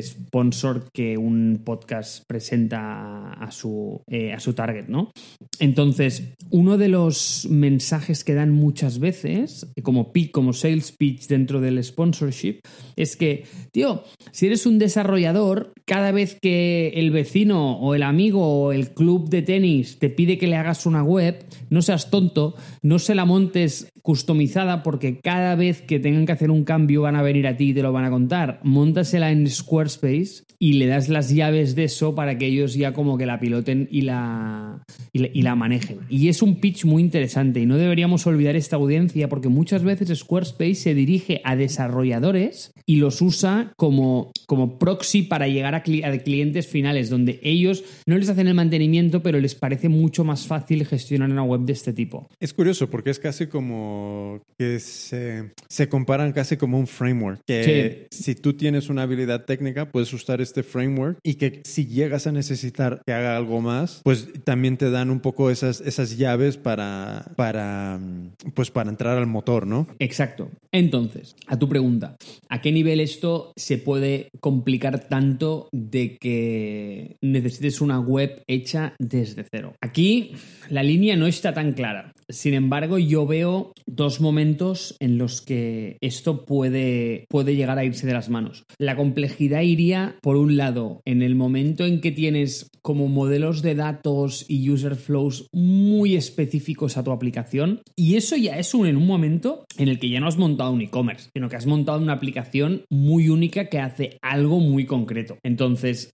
sponsor 0.00 0.90
que 0.92 1.16
un 1.16 1.62
podcast 1.64 2.24
presenta 2.26 3.32
a 3.32 3.50
su, 3.50 4.02
eh, 4.06 4.32
a 4.32 4.40
su 4.40 4.52
target, 4.52 4.86
¿no? 4.88 5.10
Entonces, 5.58 6.34
uno 6.50 6.78
de 6.78 6.88
los 6.88 7.46
mensajes 7.50 8.24
que 8.24 8.34
dan 8.34 8.52
muchas 8.52 8.98
veces, 8.98 9.66
como 9.82 10.12
pitch, 10.12 10.30
como 10.30 10.52
sales 10.52 10.92
pitch 10.92 11.26
dentro 11.26 11.60
del 11.60 11.82
sponsorship, 11.82 12.60
es 12.96 13.16
que, 13.16 13.44
tío, 13.72 13.97
si 14.32 14.46
eres 14.46 14.66
un 14.66 14.78
desarrollador, 14.78 15.72
cada 15.88 16.12
vez 16.12 16.38
que 16.40 16.88
el 16.96 17.10
vecino 17.10 17.78
o 17.78 17.94
el 17.94 18.02
amigo 18.02 18.46
o 18.46 18.72
el 18.72 18.90
club 18.90 19.30
de 19.30 19.40
tenis 19.40 19.98
te 19.98 20.10
pide 20.10 20.36
que 20.36 20.46
le 20.46 20.56
hagas 20.56 20.84
una 20.84 21.02
web, 21.02 21.46
no 21.70 21.80
seas 21.80 22.10
tonto, 22.10 22.54
no 22.82 22.98
se 22.98 23.14
la 23.14 23.24
montes 23.24 23.90
customizada 24.02 24.82
porque 24.82 25.18
cada 25.18 25.54
vez 25.54 25.80
que 25.80 25.98
tengan 25.98 26.26
que 26.26 26.32
hacer 26.32 26.50
un 26.50 26.64
cambio 26.64 27.02
van 27.02 27.16
a 27.16 27.22
venir 27.22 27.46
a 27.46 27.56
ti 27.56 27.70
y 27.70 27.74
te 27.74 27.82
lo 27.82 27.92
van 27.92 28.04
a 28.04 28.10
contar. 28.10 28.60
Móntasela 28.64 29.30
en 29.30 29.48
Squarespace 29.48 30.44
y 30.58 30.74
le 30.74 30.86
das 30.86 31.08
las 31.08 31.30
llaves 31.30 31.74
de 31.76 31.84
eso 31.84 32.14
para 32.14 32.36
que 32.36 32.46
ellos 32.46 32.74
ya 32.74 32.92
como 32.92 33.16
que 33.16 33.26
la 33.26 33.38
piloten 33.38 33.88
y 33.90 34.02
la, 34.02 34.82
y 35.12 35.42
la, 35.42 35.54
manejen. 35.54 36.00
Y 36.08 36.28
es 36.28 36.42
un 36.42 36.56
pitch 36.56 36.84
muy 36.84 37.02
interesante 37.02 37.60
y 37.60 37.66
no 37.66 37.76
deberíamos 37.76 38.26
olvidar 38.26 38.56
esta 38.56 38.76
audiencia 38.76 39.28
porque 39.28 39.48
muchas 39.48 39.84
veces 39.84 40.16
Squarespace 40.18 40.74
se 40.74 40.94
dirige 40.94 41.40
a 41.44 41.54
desarrolladores 41.54 42.72
y 42.86 42.96
los 42.96 43.22
usa 43.22 43.72
como, 43.76 44.32
como 44.46 44.78
proxy 44.78 45.22
para 45.22 45.46
llegar 45.48 45.74
a, 45.74 45.77
a 45.78 46.18
clientes 46.18 46.66
finales 46.66 47.10
donde 47.10 47.40
ellos 47.42 47.84
no 48.06 48.16
les 48.16 48.28
hacen 48.28 48.48
el 48.48 48.54
mantenimiento 48.54 49.22
pero 49.22 49.40
les 49.40 49.54
parece 49.54 49.88
mucho 49.88 50.24
más 50.24 50.46
fácil 50.46 50.86
gestionar 50.86 51.30
una 51.30 51.42
web 51.42 51.62
de 51.62 51.72
este 51.72 51.92
tipo. 51.92 52.28
Es 52.40 52.52
curioso 52.52 52.90
porque 52.90 53.10
es 53.10 53.18
casi 53.18 53.46
como 53.46 54.40
que 54.58 54.80
se, 54.80 55.52
se 55.68 55.88
comparan 55.88 56.32
casi 56.32 56.56
como 56.56 56.78
un 56.78 56.86
framework. 56.86 57.40
Que 57.46 58.06
si 58.10 58.34
tú 58.34 58.54
tienes 58.54 58.88
una 58.88 59.02
habilidad 59.02 59.44
técnica, 59.44 59.90
puedes 59.90 60.12
usar 60.12 60.40
este 60.40 60.62
framework 60.62 61.18
y 61.22 61.34
que 61.34 61.62
si 61.64 61.86
llegas 61.86 62.26
a 62.26 62.32
necesitar 62.32 63.02
que 63.06 63.12
haga 63.12 63.36
algo 63.36 63.60
más, 63.60 64.00
pues 64.04 64.28
también 64.44 64.76
te 64.76 64.90
dan 64.90 65.10
un 65.10 65.20
poco 65.20 65.50
esas, 65.50 65.80
esas 65.80 66.16
llaves 66.16 66.56
para, 66.56 67.32
para, 67.36 67.98
mm, 67.98 68.52
pues 68.54 68.70
para 68.70 68.90
entrar 68.90 69.18
al 69.18 69.26
motor, 69.26 69.66
¿no? 69.66 69.86
Exacto. 69.98 70.50
Entonces, 70.72 71.36
a 71.46 71.58
tu 71.58 71.68
pregunta, 71.68 72.16
¿a 72.48 72.60
qué 72.60 72.72
nivel 72.72 73.00
esto 73.00 73.52
se 73.56 73.78
puede 73.78 74.28
complicar 74.40 75.08
tanto 75.08 75.67
de 75.72 76.16
que 76.16 77.16
necesites 77.22 77.80
una 77.80 78.00
web 78.00 78.42
hecha 78.46 78.94
desde 78.98 79.44
cero? 79.50 79.74
Aquí 79.80 80.32
la 80.68 80.82
línea 80.82 81.16
no 81.16 81.26
está 81.26 81.54
tan 81.54 81.72
clara. 81.72 82.12
Sin 82.30 82.52
embargo, 82.52 82.98
yo 82.98 83.26
veo 83.26 83.72
dos 83.86 84.20
momentos 84.20 84.94
en 85.00 85.16
los 85.16 85.40
que 85.40 85.96
esto 86.02 86.44
puede, 86.44 87.24
puede 87.30 87.56
llegar 87.56 87.78
a 87.78 87.84
irse 87.84 88.06
de 88.06 88.12
las 88.12 88.28
manos. 88.28 88.64
La 88.78 88.96
complejidad 88.96 89.62
iría, 89.62 90.16
por 90.20 90.36
un 90.36 90.58
lado, 90.58 91.00
en 91.06 91.22
el 91.22 91.34
momento 91.34 91.86
en 91.86 92.02
que 92.02 92.12
tienes 92.12 92.70
como 92.82 93.08
modelos 93.08 93.62
de 93.62 93.74
datos 93.74 94.44
y 94.48 94.70
user 94.70 94.96
flows 94.96 95.48
muy 95.52 96.16
específicos 96.16 96.96
a 96.96 97.04
tu 97.04 97.12
aplicación. 97.12 97.80
Y 97.96 98.16
eso 98.16 98.36
ya 98.36 98.58
es 98.58 98.74
un, 98.74 98.86
en 98.86 98.96
un 98.96 99.06
momento 99.06 99.64
en 99.76 99.88
el 99.88 99.98
que 99.98 100.10
ya 100.10 100.20
no 100.20 100.28
has 100.28 100.36
montado 100.36 100.72
un 100.72 100.82
e-commerce, 100.82 101.30
sino 101.34 101.48
que 101.48 101.56
has 101.56 101.66
montado 101.66 102.00
una 102.00 102.14
aplicación 102.14 102.82
muy 102.90 103.28
única 103.28 103.68
que 103.68 103.78
hace 103.78 104.18
algo 104.22 104.60
muy 104.60 104.86
concreto. 104.86 105.38
Entonces, 105.42 105.57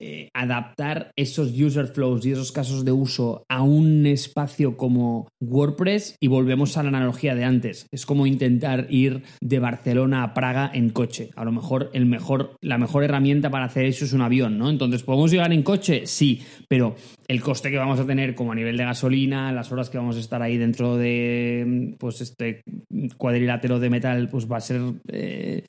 eh, 0.01 0.29
adaptar 0.35 1.11
esos 1.17 1.53
user 1.59 1.89
flows 1.89 2.25
y 2.25 2.33
esos 2.33 2.53
casos 2.53 2.85
de 2.85 2.93
uso 2.93 3.45
a 3.49 3.63
un 3.63 4.07
espacio 4.07 4.77
como 4.77 5.29
WordPress 5.41 6.17
y 6.21 6.29
volvemos 6.29 6.77
a 6.77 6.83
la 6.83 6.89
analogía 6.89 7.35
de 7.35 7.45
antes. 7.45 7.87
Es 7.93 8.07
como 8.07 8.27
intentar 8.27 8.87
ir 8.91 9.23
de 9.41 9.59
Barcelona 9.59 10.23
a 10.23 10.35
Praga 10.35 10.71
en 10.73 10.91
coche. 10.91 11.31
A 11.37 11.45
lo 11.45 11.53
mejor, 11.53 11.91
el 11.93 12.07
mejor, 12.07 12.57
la 12.63 12.79
mejor 12.79 13.05
herramienta 13.05 13.51
para 13.51 13.67
hacer 13.67 13.85
eso 13.85 14.05
es 14.05 14.13
un 14.13 14.23
avión, 14.23 14.59
¿no? 14.59 14.71
Entonces, 14.71 15.03
¿podemos 15.03 15.31
llegar 15.31 15.53
en 15.53 15.63
coche? 15.63 16.07
Sí, 16.07 16.43
pero 16.69 16.97
el 17.29 17.41
coste 17.41 17.71
que 17.71 17.79
vamos 17.79 18.01
a 18.01 18.07
tener 18.07 18.35
como 18.35 18.53
a 18.53 18.55
nivel 18.55 18.77
de 18.77 18.85
gasolina, 18.85 19.53
las 19.53 19.73
horas 19.73 19.91
que 19.91 19.99
vamos 19.99 20.17
a 20.17 20.21
estar 20.21 20.43
ahí 20.43 20.57
dentro 20.57 20.97
de 20.97 21.95
pues 21.99 22.21
este 22.21 22.63
cuadrilátero 23.17 23.79
de 23.79 23.91
metal, 23.91 24.29
pues 24.29 24.51
va 24.51 24.59
a 24.59 24.61
ser 24.61 24.81
eh, 25.09 25.65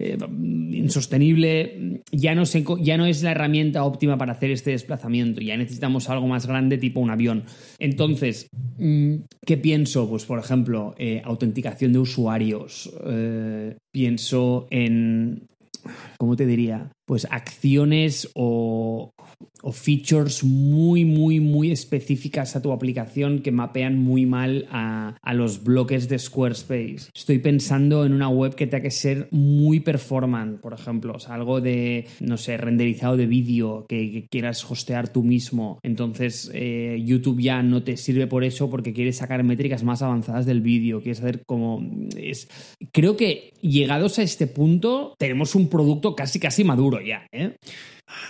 eh, 0.00 0.16
insostenible. 0.72 2.02
Ya 2.10 2.34
no, 2.34 2.46
se, 2.46 2.64
ya 2.80 2.96
no 2.96 3.04
es 3.04 3.22
la 3.22 3.32
herramienta 3.32 3.84
óptima 3.84 4.16
para 4.16 4.32
hacer 4.32 4.50
este 4.50 4.70
desplazamiento. 4.70 5.42
Ya 5.42 5.56
necesitamos 5.58 6.08
algo 6.08 6.26
más 6.26 6.46
grande, 6.46 6.78
tipo 6.78 7.00
un 7.00 7.10
avión. 7.10 7.44
Entonces, 7.78 8.48
mm, 8.78 9.16
¿qué 9.44 9.58
pienso? 9.58 10.08
Pues, 10.08 10.24
por 10.24 10.38
ejemplo, 10.38 10.94
eh, 10.98 11.20
autenticación 11.24 11.92
de 11.92 11.98
usuarios. 11.98 12.90
Eh, 13.06 13.76
pienso 13.92 14.66
en. 14.70 15.46
¿Cómo 16.18 16.34
te 16.36 16.46
diría? 16.46 16.90
Pues 17.10 17.26
acciones 17.28 18.30
o, 18.36 19.12
o 19.62 19.72
features 19.72 20.44
muy, 20.44 21.04
muy, 21.04 21.40
muy 21.40 21.72
específicas 21.72 22.54
a 22.54 22.62
tu 22.62 22.72
aplicación 22.72 23.40
que 23.40 23.50
mapean 23.50 23.98
muy 23.98 24.26
mal 24.26 24.68
a, 24.70 25.16
a, 25.20 25.34
los 25.34 25.64
bloques 25.64 26.08
de 26.08 26.20
Squarespace. 26.20 27.10
Estoy 27.12 27.38
pensando 27.38 28.04
en 28.04 28.12
una 28.12 28.28
web 28.28 28.54
que 28.54 28.68
tenga 28.68 28.82
que 28.82 28.92
ser 28.92 29.28
muy 29.32 29.80
performant, 29.80 30.60
por 30.60 30.72
ejemplo, 30.72 31.14
o 31.14 31.18
sea, 31.18 31.34
algo 31.34 31.60
de, 31.60 32.06
no 32.20 32.36
sé, 32.36 32.56
renderizado 32.56 33.16
de 33.16 33.26
vídeo 33.26 33.86
que, 33.88 34.28
quieras 34.30 34.64
hostear 34.70 35.08
tú 35.12 35.24
mismo. 35.24 35.80
Entonces, 35.82 36.48
eh, 36.54 37.02
YouTube 37.04 37.40
ya 37.40 37.62
no 37.62 37.82
te 37.82 37.96
sirve 37.96 38.28
por 38.28 38.44
eso 38.44 38.70
porque 38.70 38.92
quieres 38.92 39.16
sacar 39.16 39.42
métricas 39.42 39.82
más 39.82 40.02
avanzadas 40.02 40.46
del 40.46 40.60
vídeo, 40.60 41.00
quieres 41.00 41.20
hacer 41.20 41.42
como... 41.44 41.82
Es... 42.16 42.48
Creo 42.92 43.16
que 43.16 43.54
llegados 43.60 44.18
a 44.18 44.22
este 44.22 44.46
punto 44.46 45.16
tenemos 45.18 45.56
un 45.56 45.68
producto 45.68 46.14
casi, 46.14 46.38
casi 46.38 46.62
maduro 46.62 46.99
ya, 47.00 47.26
¿eh? 47.32 47.56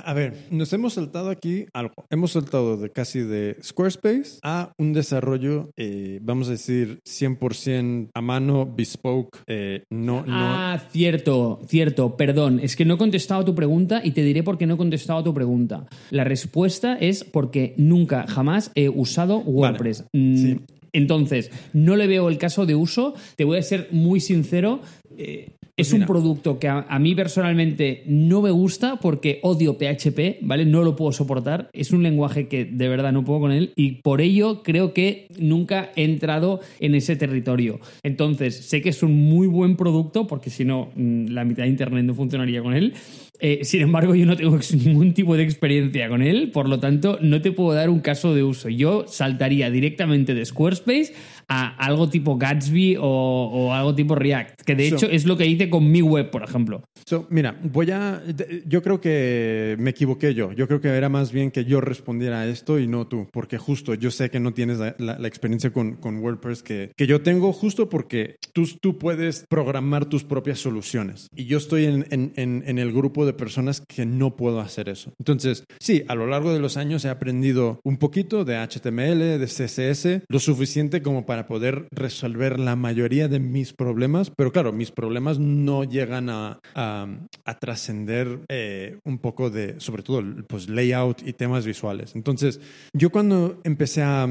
A 0.05 0.13
ver, 0.13 0.35
nos 0.51 0.73
hemos 0.73 0.95
saltado 0.95 1.31
aquí 1.31 1.67
algo. 1.73 1.95
Hemos 2.11 2.33
saltado 2.33 2.77
de 2.77 2.91
casi 2.91 3.21
de 3.21 3.57
Squarespace 3.63 4.39
a 4.43 4.73
un 4.79 4.93
desarrollo, 4.93 5.71
eh, 5.77 6.19
vamos 6.23 6.49
a 6.49 6.53
decir, 6.53 7.01
100% 7.05 8.11
a 8.15 8.21
mano, 8.21 8.67
bespoke, 8.67 9.39
eh, 9.47 9.85
no, 9.91 10.25
no. 10.27 10.35
Ah, 10.35 10.83
cierto, 10.91 11.61
cierto, 11.67 12.17
perdón. 12.17 12.61
Es 12.61 12.77
que 12.77 12.85
no 12.85 12.95
he 12.95 12.99
contestado 12.99 13.43
a 13.43 13.45
tu 13.45 13.55
pregunta 13.55 14.01
y 14.05 14.13
te 14.13 14.23
diré 14.23 14.43
por 14.43 14.59
qué 14.59 14.67
no 14.67 14.75
he 14.75 14.79
contestado 14.79 15.21
a 15.21 15.25
tu 15.25 15.35
pregunta. 15.35 15.87
La 16.11 16.25
respuesta 16.25 16.97
es 16.97 17.25
porque 17.25 17.75
nunca, 17.77 18.27
jamás 18.27 18.71
he 18.75 18.89
usado 18.89 19.39
WordPress. 19.39 20.05
Vale. 20.13 20.25
Mm, 20.25 20.37
sí. 20.37 20.61
Entonces, 20.93 21.51
no 21.73 21.97
le 21.97 22.07
veo 22.07 22.29
el 22.29 22.39
caso 22.39 22.67
de 22.67 22.75
uso. 22.75 23.15
Te 23.37 23.45
voy 23.45 23.59
a 23.59 23.63
ser 23.63 23.89
muy 23.93 24.21
sincero. 24.21 24.81
Eh, 25.17 25.51
es 25.77 25.93
un 25.93 26.07
producto 26.07 26.59
que 26.59 26.69
a, 26.69 26.87
a, 26.89 26.99
mí 26.99 27.15
personalmente 27.15 28.03
no 28.07 28.43
me 28.43 28.51
gusta 28.51 28.97
porque 28.97 29.41
odio 29.43 29.79
PHP, 29.79 30.39
¿vale? 30.43 30.65
No 30.65 30.83
lo 30.83 30.97
puedo 30.97 31.13
soportar. 31.13 31.71
Es 31.73 31.93
un 31.93 32.03
lenguaje 32.03 32.49
que 32.49 32.65
de 32.65 32.89
verdad 32.89 33.13
no 33.13 33.25
puedo 33.25 33.41
con 33.41 33.53
él 33.53 33.73
y 33.77 34.03
por 34.03 34.21
ello 34.21 34.63
creo 34.63 34.93
que 34.93 35.29
nunca 35.39 35.91
he 35.97 36.05
entrado 36.05 36.61
en 36.79 36.95
ese 36.95 37.17
territorio. 37.17 37.81
Entonces, 38.03 38.57
sé 38.57 38.81
que 38.83 38.91
es 38.91 39.03
un 39.03 39.15
muy 39.15 39.47
buen 39.47 39.77
producto 39.77 40.27
porque 40.27 40.51
si 40.51 40.65
no, 40.65 40.91
mm, 40.95 41.27
la 41.27 41.45
mitad 41.45 41.65
de 41.65 41.71
Internet 41.71 42.05
no 42.05 42.15
funcionaría 42.15 42.63
con 42.63 42.75
él. 42.75 42.95
Eh, 43.41 43.61
sin 43.65 43.81
embargo, 43.81 44.15
yo 44.15 44.27
no 44.27 44.37
tengo 44.37 44.59
ningún 44.85 45.15
tipo 45.15 45.37
de 45.37 45.43
experiencia 45.43 46.09
con 46.09 46.23
él, 46.23 46.51
por 46.51 46.69
lo 46.69 46.79
tanto, 46.79 47.19
no 47.23 47.41
te 47.41 47.53
puedo 47.53 47.73
dar 47.73 47.89
un 47.89 48.01
caso 48.01 48.35
de 48.35 48.43
uso. 48.43 48.69
Yo 48.69 49.05
saltaría 49.09 49.71
directamente 49.71 50.35
de 50.35 50.45
Squarespace 50.45 51.15
a 51.51 51.75
algo 51.85 52.09
tipo 52.09 52.39
Gatsby 52.39 52.97
o, 53.01 53.73
algo 53.75 53.95
tipo 53.95 54.15
React, 54.15 54.63
que 54.63 54.77
de 54.77 54.89
hecho 54.89 55.07
es 55.11 55.27
lo 55.27 55.37
que 55.37 55.47
hice 55.47 55.69
con 55.69 55.91
mi 55.91 56.01
web, 56.01 56.31
por 56.31 56.45
ejemplo. 56.45 56.83
mira, 57.29 57.59
voy 57.63 57.91
a. 57.91 58.23
Yo 58.67 58.83
creo 58.83 59.01
que 59.01 59.77
me 59.79 59.91
equivoqué 59.91 60.33
yo. 60.33 60.53
Yo 60.53 60.69
creo 60.69 60.81
que 60.81 60.89
era 60.89 61.09
más 61.09 61.33
bien 61.33 61.51
que 61.51 61.65
yo 61.65 61.81
respondiera 61.81 62.41
a 62.41 62.47
esto 62.47 62.79
y 62.79 62.87
no 62.87 63.09
tú, 63.09 63.27
porque 63.33 63.59
justo 63.59 63.95
yo 63.95 64.11
sé 64.13 64.31
que 64.31 64.39
no 64.39 64.55
tienes 64.55 64.79
la, 64.79 65.27
experiencia 65.27 65.73
con, 65.73 65.99
WordPress 66.03 66.63
que, 66.63 66.93
que, 66.97 67.07
yo 67.07 67.23
tengo, 67.23 67.53
justo 67.53 67.89
porque 67.89 68.37
tú, 68.53 68.69
tú 68.81 68.99
puedes 68.99 69.45
programar 69.49 70.05
tus 70.07 70.23
propias 70.23 70.61
soluciones. 70.61 71.29
Y 71.35 71.47
yo 71.47 71.59
estoy 71.59 71.87
en, 71.87 72.07
en, 72.11 72.33
en 72.37 72.79
el 72.79 72.93
grupo 72.93 73.27
de 73.27 73.33
personas 73.33 73.83
que 73.89 74.07
no 74.07 74.37
puedo 74.37 74.61
hacer 74.61 74.89
eso. 74.89 75.13
Entonces, 75.19 75.65
sí, 75.81 76.05
a 76.07 76.15
lo 76.15 76.27
largo 76.27 76.53
de 76.53 76.61
los 76.61 76.77
años 76.77 77.05
he 77.05 77.09
aprendido 77.09 77.81
un 77.83 77.97
poquito 77.97 78.45
de 78.45 78.57
HTML, 78.57 79.39
de 79.39 79.47
CSS, 79.47 80.23
lo 80.29 80.39
suficiente 80.39 81.03
como 81.03 81.27
para 81.27 81.40
poder 81.47 81.87
resolver 81.91 82.59
la 82.59 82.77
mayoría 82.77 83.29
de 83.29 83.41
mis 83.41 83.73
problemas, 83.73 84.31
pero 84.31 84.53
claro, 84.53 84.73
mis 84.73 84.91
problemas 84.91 85.39
no 85.39 85.85
llegan 85.85 86.31
a, 86.31 86.61
a, 86.75 87.59
trascender 87.61 88.41
eh, 88.49 88.99
un 89.05 89.19
poco 89.19 89.51
de, 89.51 89.79
sobre 89.81 90.03
todo, 90.03 90.23
pues 90.47 90.69
layout 90.69 91.27
y 91.27 91.33
temas 91.33 91.67
visuales. 91.67 92.15
Entonces, 92.15 92.61
yo 92.93 93.11
cuando 93.11 93.61
empecé 93.65 94.03
a, 94.03 94.29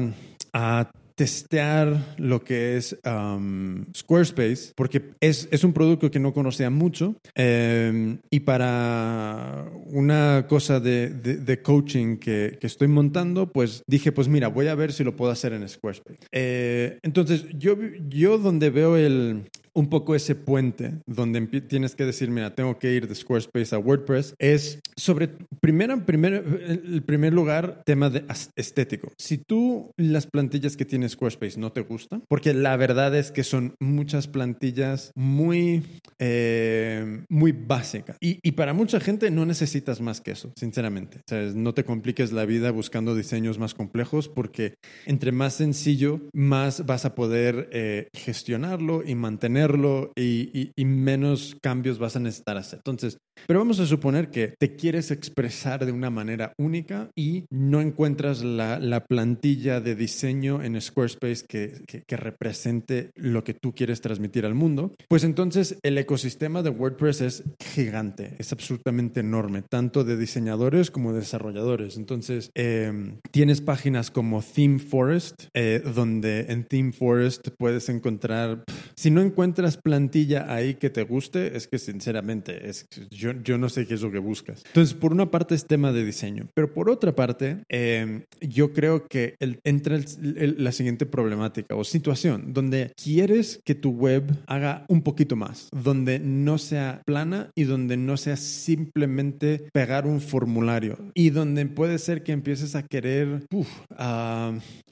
a 0.52 0.90
testear 1.20 2.16
lo 2.16 2.42
que 2.42 2.78
es 2.78 2.98
um, 3.04 3.84
Squarespace, 3.94 4.72
porque 4.74 5.10
es, 5.20 5.48
es, 5.50 5.64
un 5.64 5.74
producto 5.74 6.10
que 6.10 6.18
no 6.18 6.32
conocía 6.32 6.70
mucho 6.70 7.14
em, 7.34 8.20
y 8.30 8.40
para 8.40 9.66
una 9.84 10.46
cosa 10.48 10.80
de, 10.80 11.10
de, 11.10 11.60
coaching 11.60 12.16
que, 12.16 12.56
que, 12.58 12.66
estoy 12.66 12.88
montando, 12.88 13.52
pues 13.52 13.82
dije, 13.86 14.12
pues 14.12 14.28
mira, 14.28 14.48
voy 14.48 14.68
a 14.68 14.74
ver 14.74 14.94
si 14.94 15.04
lo 15.04 15.14
puedo 15.14 15.30
hacer 15.30 15.52
en 15.52 15.68
Squarespace. 15.68 16.20
Eh, 16.32 16.98
entonces, 17.02 17.44
yo, 17.52 17.76
yo 18.08 18.38
donde 18.38 18.70
veo 18.70 18.96
el, 18.96 19.42
un 19.72 19.88
poco 19.88 20.14
ese 20.14 20.34
puente 20.34 20.94
donde 21.06 21.40
tienes 21.62 21.94
que 21.94 22.04
decir, 22.04 22.30
mira, 22.30 22.54
tengo 22.54 22.78
que 22.78 22.92
ir 22.92 23.08
de 23.08 23.14
Squarespace 23.14 23.74
a 23.74 23.78
WordPress, 23.78 24.34
es 24.38 24.80
sobre, 24.96 25.28
primero, 25.60 26.04
primero, 26.04 26.36
el 26.38 27.02
primer 27.02 27.32
lugar, 27.32 27.82
tema 27.84 28.10
de 28.10 28.24
estético. 28.56 29.12
Si 29.18 29.38
tú 29.38 29.92
las 29.96 30.26
plantillas 30.26 30.76
que 30.76 30.84
tiene 30.84 31.08
Squarespace 31.08 31.58
no 31.58 31.72
te 31.72 31.80
gustan, 31.80 32.22
porque 32.28 32.54
la 32.54 32.76
verdad 32.76 33.14
es 33.14 33.30
que 33.30 33.44
son 33.44 33.74
muchas 33.80 34.28
plantillas 34.28 35.12
muy, 35.14 35.82
eh, 36.18 37.24
muy 37.28 37.52
básicas. 37.52 38.16
Y, 38.20 38.38
y, 38.42 38.52
para 38.52 38.72
mucha 38.72 39.00
gente 39.00 39.30
no 39.30 39.46
necesitas 39.46 40.00
más 40.00 40.20
que 40.20 40.32
eso, 40.32 40.52
sinceramente. 40.56 41.18
O 41.18 41.22
sea, 41.26 41.40
no 41.54 41.72
te 41.74 41.84
compliques 41.84 42.32
la 42.32 42.44
vida 42.44 42.70
buscando 42.70 43.14
diseños 43.14 43.58
más 43.58 43.74
complejos 43.74 44.28
porque 44.28 44.74
entre 45.06 45.32
más 45.32 45.54
sencillo, 45.54 46.20
más 46.32 46.86
vas 46.86 47.04
a 47.04 47.14
poder 47.14 47.68
eh, 47.72 48.08
gestionarlo 48.12 49.02
y 49.04 49.14
mantenerlo 49.60 50.12
y, 50.16 50.72
menos 50.84 51.56
cambios 51.62 51.98
vas 51.98 52.16
a 52.16 52.20
necesitar 52.20 52.56
hacer. 52.56 52.78
Entonces, 52.78 53.18
pero 53.46 53.60
vamos 53.60 53.80
a 53.80 53.86
suponer 53.86 54.30
que 54.30 54.54
te 54.58 54.76
quieres 54.76 55.10
expresar 55.10 55.84
de 55.86 55.92
una 55.92 56.10
manera 56.10 56.52
única 56.58 57.10
y 57.16 57.44
no 57.50 57.80
encuentras 57.80 58.42
la, 58.42 58.78
plantilla 59.08 59.80
de 59.80 59.94
diseño 59.94 60.62
en 60.62 60.80
Squarespace 60.80 61.44
que, 61.48 62.02
que, 62.06 62.16
represente 62.16 63.10
lo 63.14 63.42
que 63.44 63.54
tú 63.54 63.74
quieres 63.74 64.00
transmitir 64.02 64.44
al 64.44 64.54
mundo. 64.54 64.92
Pues 65.08 65.24
entonces 65.24 65.78
el 65.82 65.96
ecosistema 65.96 66.62
de 66.62 66.70
WordPress 66.70 67.20
es 67.22 67.44
gigante, 67.58 68.36
es 68.38 68.52
absolutamente 68.52 69.20
enorme, 69.20 69.62
tanto 69.62 70.04
de 70.04 70.16
diseñadores 70.16 70.90
como 70.90 71.12
de 71.12 71.20
desarrolladores. 71.20 71.96
Entonces, 71.96 72.50
em, 72.54 73.18
tienes 73.30 73.62
páginas 73.62 74.10
como 74.10 74.42
Theme 74.42 74.78
Forest, 74.78 75.44
eh, 75.54 75.82
donde 75.94 76.46
en 76.50 76.64
Theme 76.64 76.92
Forest 76.92 77.48
puedes 77.58 77.88
encontrar, 77.88 78.64
si 78.94 79.10
no 79.10 79.22
encuentras 79.22 79.49
encuentras 79.50 79.78
plantilla 79.78 80.46
ahí 80.52 80.74
que 80.74 80.90
te 80.90 81.02
guste, 81.02 81.56
es 81.56 81.66
que 81.66 81.78
sinceramente, 81.78 82.68
es, 82.68 82.86
yo, 83.10 83.32
yo 83.42 83.58
no 83.58 83.68
sé 83.68 83.84
qué 83.84 83.94
es 83.94 84.02
lo 84.02 84.12
que 84.12 84.20
buscas. 84.20 84.62
Entonces, 84.64 84.94
por 84.94 85.12
una 85.12 85.28
parte 85.28 85.56
es 85.56 85.66
tema 85.66 85.92
de 85.92 86.04
diseño, 86.04 86.48
pero 86.54 86.72
por 86.72 86.88
otra 86.88 87.16
parte, 87.16 87.64
em, 87.68 88.22
yo 88.40 88.72
creo 88.72 89.08
que 89.08 89.34
el, 89.40 89.58
entra 89.64 89.98
la 90.20 90.70
siguiente 90.70 91.04
problemática 91.04 91.74
o 91.74 91.82
situación 91.82 92.52
donde 92.52 92.92
quieres 93.02 93.60
que 93.64 93.74
tu 93.74 93.90
web 93.90 94.22
haga 94.46 94.84
un 94.88 95.02
poquito 95.02 95.34
más, 95.34 95.68
donde 95.72 96.20
no 96.20 96.56
sea 96.58 97.02
plana 97.04 97.50
y 97.56 97.64
donde 97.64 97.96
no 97.96 98.16
sea 98.16 98.36
simplemente 98.36 99.64
pegar 99.72 100.06
un 100.06 100.20
formulario 100.20 100.96
y 101.14 101.30
donde 101.30 101.66
puede 101.66 101.98
ser 101.98 102.22
que 102.22 102.30
empieces 102.30 102.76
a 102.76 102.84
querer, 102.84 103.46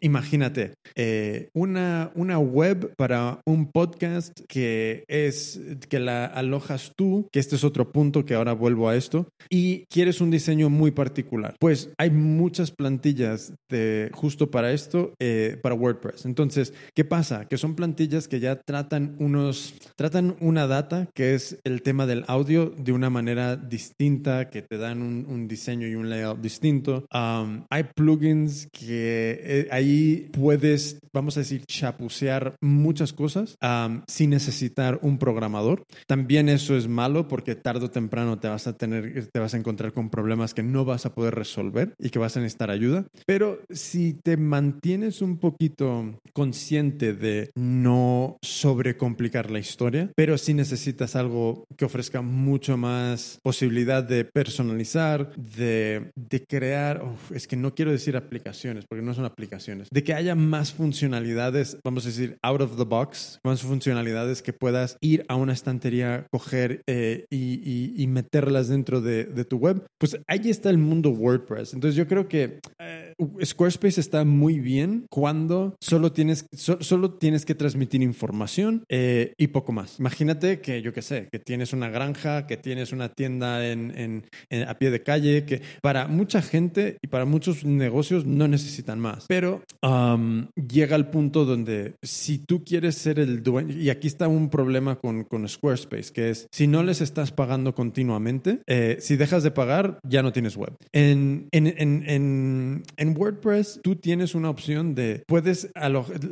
imagínate, 0.00 0.74
eh, 0.96 1.48
una, 1.54 2.11
una 2.16 2.40
web 2.40 2.92
para 2.96 3.40
un 3.46 3.70
podcast 3.70 4.40
que 4.49 5.05
es 5.07 5.61
que 5.88 6.01
la 6.01 6.24
alojas 6.24 6.92
tú, 6.96 7.28
que 7.30 7.38
este 7.38 7.57
es 7.57 7.64
otro 7.64 7.92
punto 7.92 8.24
que 8.24 8.34
ahora 8.34 8.53
vuelvo 8.53 8.88
a 8.88 8.96
esto, 8.96 9.28
y 9.51 9.84
quieres 9.86 10.20
un 10.20 10.30
diseño 10.30 10.70
muy 10.70 10.90
particular. 10.90 11.57
Pues 11.61 11.90
hay 11.99 12.11
muchas 12.11 12.70
plantillas 12.70 13.53
de, 13.68 14.11
justo 14.14 14.51
para 14.51 14.72
esto, 14.72 15.12
eh, 15.18 15.59
para 15.62 15.74
WordPress. 15.74 16.24
Entonces, 16.24 16.72
¿qué 16.94 17.05
pasa? 17.05 17.46
Que 17.46 17.59
son 17.59 17.74
plantillas 17.74 18.28
que 18.28 18.40
ya 18.40 18.61
tratan 18.61 19.16
unos, 19.18 19.74
tratan 19.96 20.36
una 20.40 20.66
data 20.66 21.09
que 21.14 21.34
es 21.34 21.59
el 21.64 21.82
tema 21.82 22.07
del 22.07 22.24
audio 22.26 22.74
de 22.78 22.92
una 22.92 23.11
manera 23.11 23.57
distinta, 23.57 24.51
que 24.51 24.62
te 24.62 24.78
dan 24.78 25.03
un, 25.03 25.49
diseño 25.49 25.86
y 25.86 25.94
un 25.94 26.11
layout 26.11 26.40
distinto. 26.40 27.07
Um, 27.12 27.64
hay 27.70 27.84
plugins 27.94 28.68
que 28.72 29.40
eh, 29.42 29.68
ahí 29.70 30.28
puedes, 30.32 31.01
vamos 31.12 31.36
a 31.36 31.40
decir, 31.40 31.64
chapucear 31.66 32.57
muchas 32.61 33.12
cosas 33.12 33.57
um, 33.62 34.03
sin 34.07 34.32
necesitar 34.39 35.01
un 35.03 35.18
programador. 35.18 35.84
También 36.07 36.49
eso 36.49 36.76
es 36.76 36.86
malo 36.86 37.26
porque 37.26 37.57
tarde 37.57 37.86
o 37.86 37.91
temprano 37.91 38.39
te 38.39 38.47
vas 38.47 38.68
a 38.68 38.76
tener, 38.76 39.28
te 39.32 39.41
vas 39.41 39.55
a 39.55 39.57
encontrar 39.57 39.93
con 39.93 40.11
problemas 40.11 40.55
que 40.55 40.62
no 40.62 40.84
vas 40.84 41.07
a 41.07 41.12
poder 41.12 41.34
resolver 41.34 41.95
y 41.99 42.11
que 42.11 42.20
vas 42.20 42.36
a 42.36 42.41
necesitar 42.41 42.70
ayuda. 42.70 43.07
Pero 43.26 43.61
si 43.68 44.14
te 44.14 44.36
mantienes 44.36 45.22
un 45.22 45.39
poquito 45.39 46.20
consciente 46.32 47.14
de 47.14 47.51
no 47.57 48.39
sobrecomplicar 48.43 49.51
la 49.51 49.59
historia, 49.59 50.12
pero 50.14 50.39
si 50.39 50.55
necesitas 50.55 51.16
algo 51.16 51.64
que 51.76 51.84
ofrezca 51.84 52.22
mucho 52.22 52.76
más 52.76 53.41
posibilidad 53.43 54.05
de 54.05 54.24
personalizar, 54.24 55.34
de, 55.34 56.12
de 56.14 56.45
crear, 56.47 57.03
es 57.34 57.49
que 57.49 57.57
no 57.57 57.74
quiero 57.74 57.91
decir 57.91 58.16
aplicaciones 58.16 58.84
porque 58.89 59.05
no 59.05 59.14
son 59.14 59.24
aplicaciones, 59.24 59.89
de 59.91 60.05
que 60.05 60.14
haya 60.14 60.36
más 60.36 60.72
funcionalidades, 60.72 61.78
vamos 61.82 62.05
a 62.05 62.11
decir, 62.11 62.39
out 62.43 62.61
of 62.61 62.76
the 62.76 62.84
box, 62.84 63.41
más 63.43 63.62
funcionalidades 63.62 64.27
que 64.42 64.52
puedas 64.52 64.98
ir 65.00 65.24
a 65.28 65.36
una 65.36 65.52
estantería, 65.52 66.26
coger 66.30 66.82
eh, 66.86 67.26
y, 67.30 68.06
meterlas 68.08 68.68
dentro 68.68 69.00
de, 69.00 69.44
tu 69.44 69.58
web, 69.58 69.86
pues 69.98 70.18
ahí 70.26 70.50
está 70.50 70.70
el 70.70 70.78
mundo 70.78 71.10
WordPress. 71.10 71.74
Entonces 71.74 71.96
yo 71.96 72.06
creo 72.06 72.28
que 72.28 72.60
eh, 72.78 73.14
Squarespace 73.44 74.00
está 74.00 74.24
muy 74.24 74.58
bien 74.58 75.06
cuando 75.10 75.76
solo 75.80 76.12
tienes, 76.12 76.46
solo 76.52 77.14
tienes 77.14 77.44
que 77.44 77.54
transmitir 77.54 78.02
información 78.02 78.84
eh, 78.88 79.32
y 79.38 79.48
poco 79.48 79.72
más. 79.72 79.98
Imagínate 79.98 80.60
que 80.60 80.82
yo 80.82 80.92
qué 80.92 81.02
sé, 81.02 81.28
que 81.30 81.38
tienes 81.38 81.72
una 81.72 81.88
granja, 81.90 82.46
que 82.46 82.56
tienes 82.56 82.92
una 82.92 83.10
tienda 83.10 83.66
en, 83.68 84.24
a 84.66 84.74
pie 84.78 84.90
de 84.90 85.02
calle, 85.02 85.44
que 85.44 85.62
para 85.80 86.08
mucha 86.08 86.42
gente 86.42 86.98
y 87.02 87.08
para 87.08 87.24
muchos 87.24 87.64
negocios 87.64 88.26
no 88.26 88.48
necesitan 88.48 88.98
más. 88.98 89.26
Pero 89.28 89.62
um, 89.82 90.48
llega 90.54 90.96
al 90.96 91.10
punto 91.10 91.44
donde 91.44 91.94
si 92.02 92.38
tú 92.38 92.64
quieres 92.64 92.96
ser 92.96 93.18
el 93.18 93.42
dueño, 93.42 93.74
y 93.74 93.90
aquí 93.90 94.06
está 94.18 94.26
un 94.26 94.50
problema 94.50 94.96
con, 94.96 95.22
con 95.22 95.48
Squarespace, 95.48 96.12
que 96.12 96.30
es 96.30 96.48
si 96.50 96.66
no 96.66 96.82
les 96.82 97.00
estás 97.00 97.30
pagando 97.30 97.76
continuamente, 97.76 98.62
eh, 98.66 98.96
si 98.98 99.14
dejas 99.14 99.44
de 99.44 99.52
pagar, 99.52 100.00
ya 100.02 100.24
no 100.24 100.32
tienes 100.32 100.56
web. 100.56 100.76
En, 100.92 101.48
en, 101.52 101.68
en, 101.68 102.82
en 102.96 103.16
WordPress 103.16 103.78
tú 103.80 103.94
tienes 103.94 104.34
una 104.34 104.50
opción 104.50 104.96
de, 104.96 105.22
puedes 105.28 105.70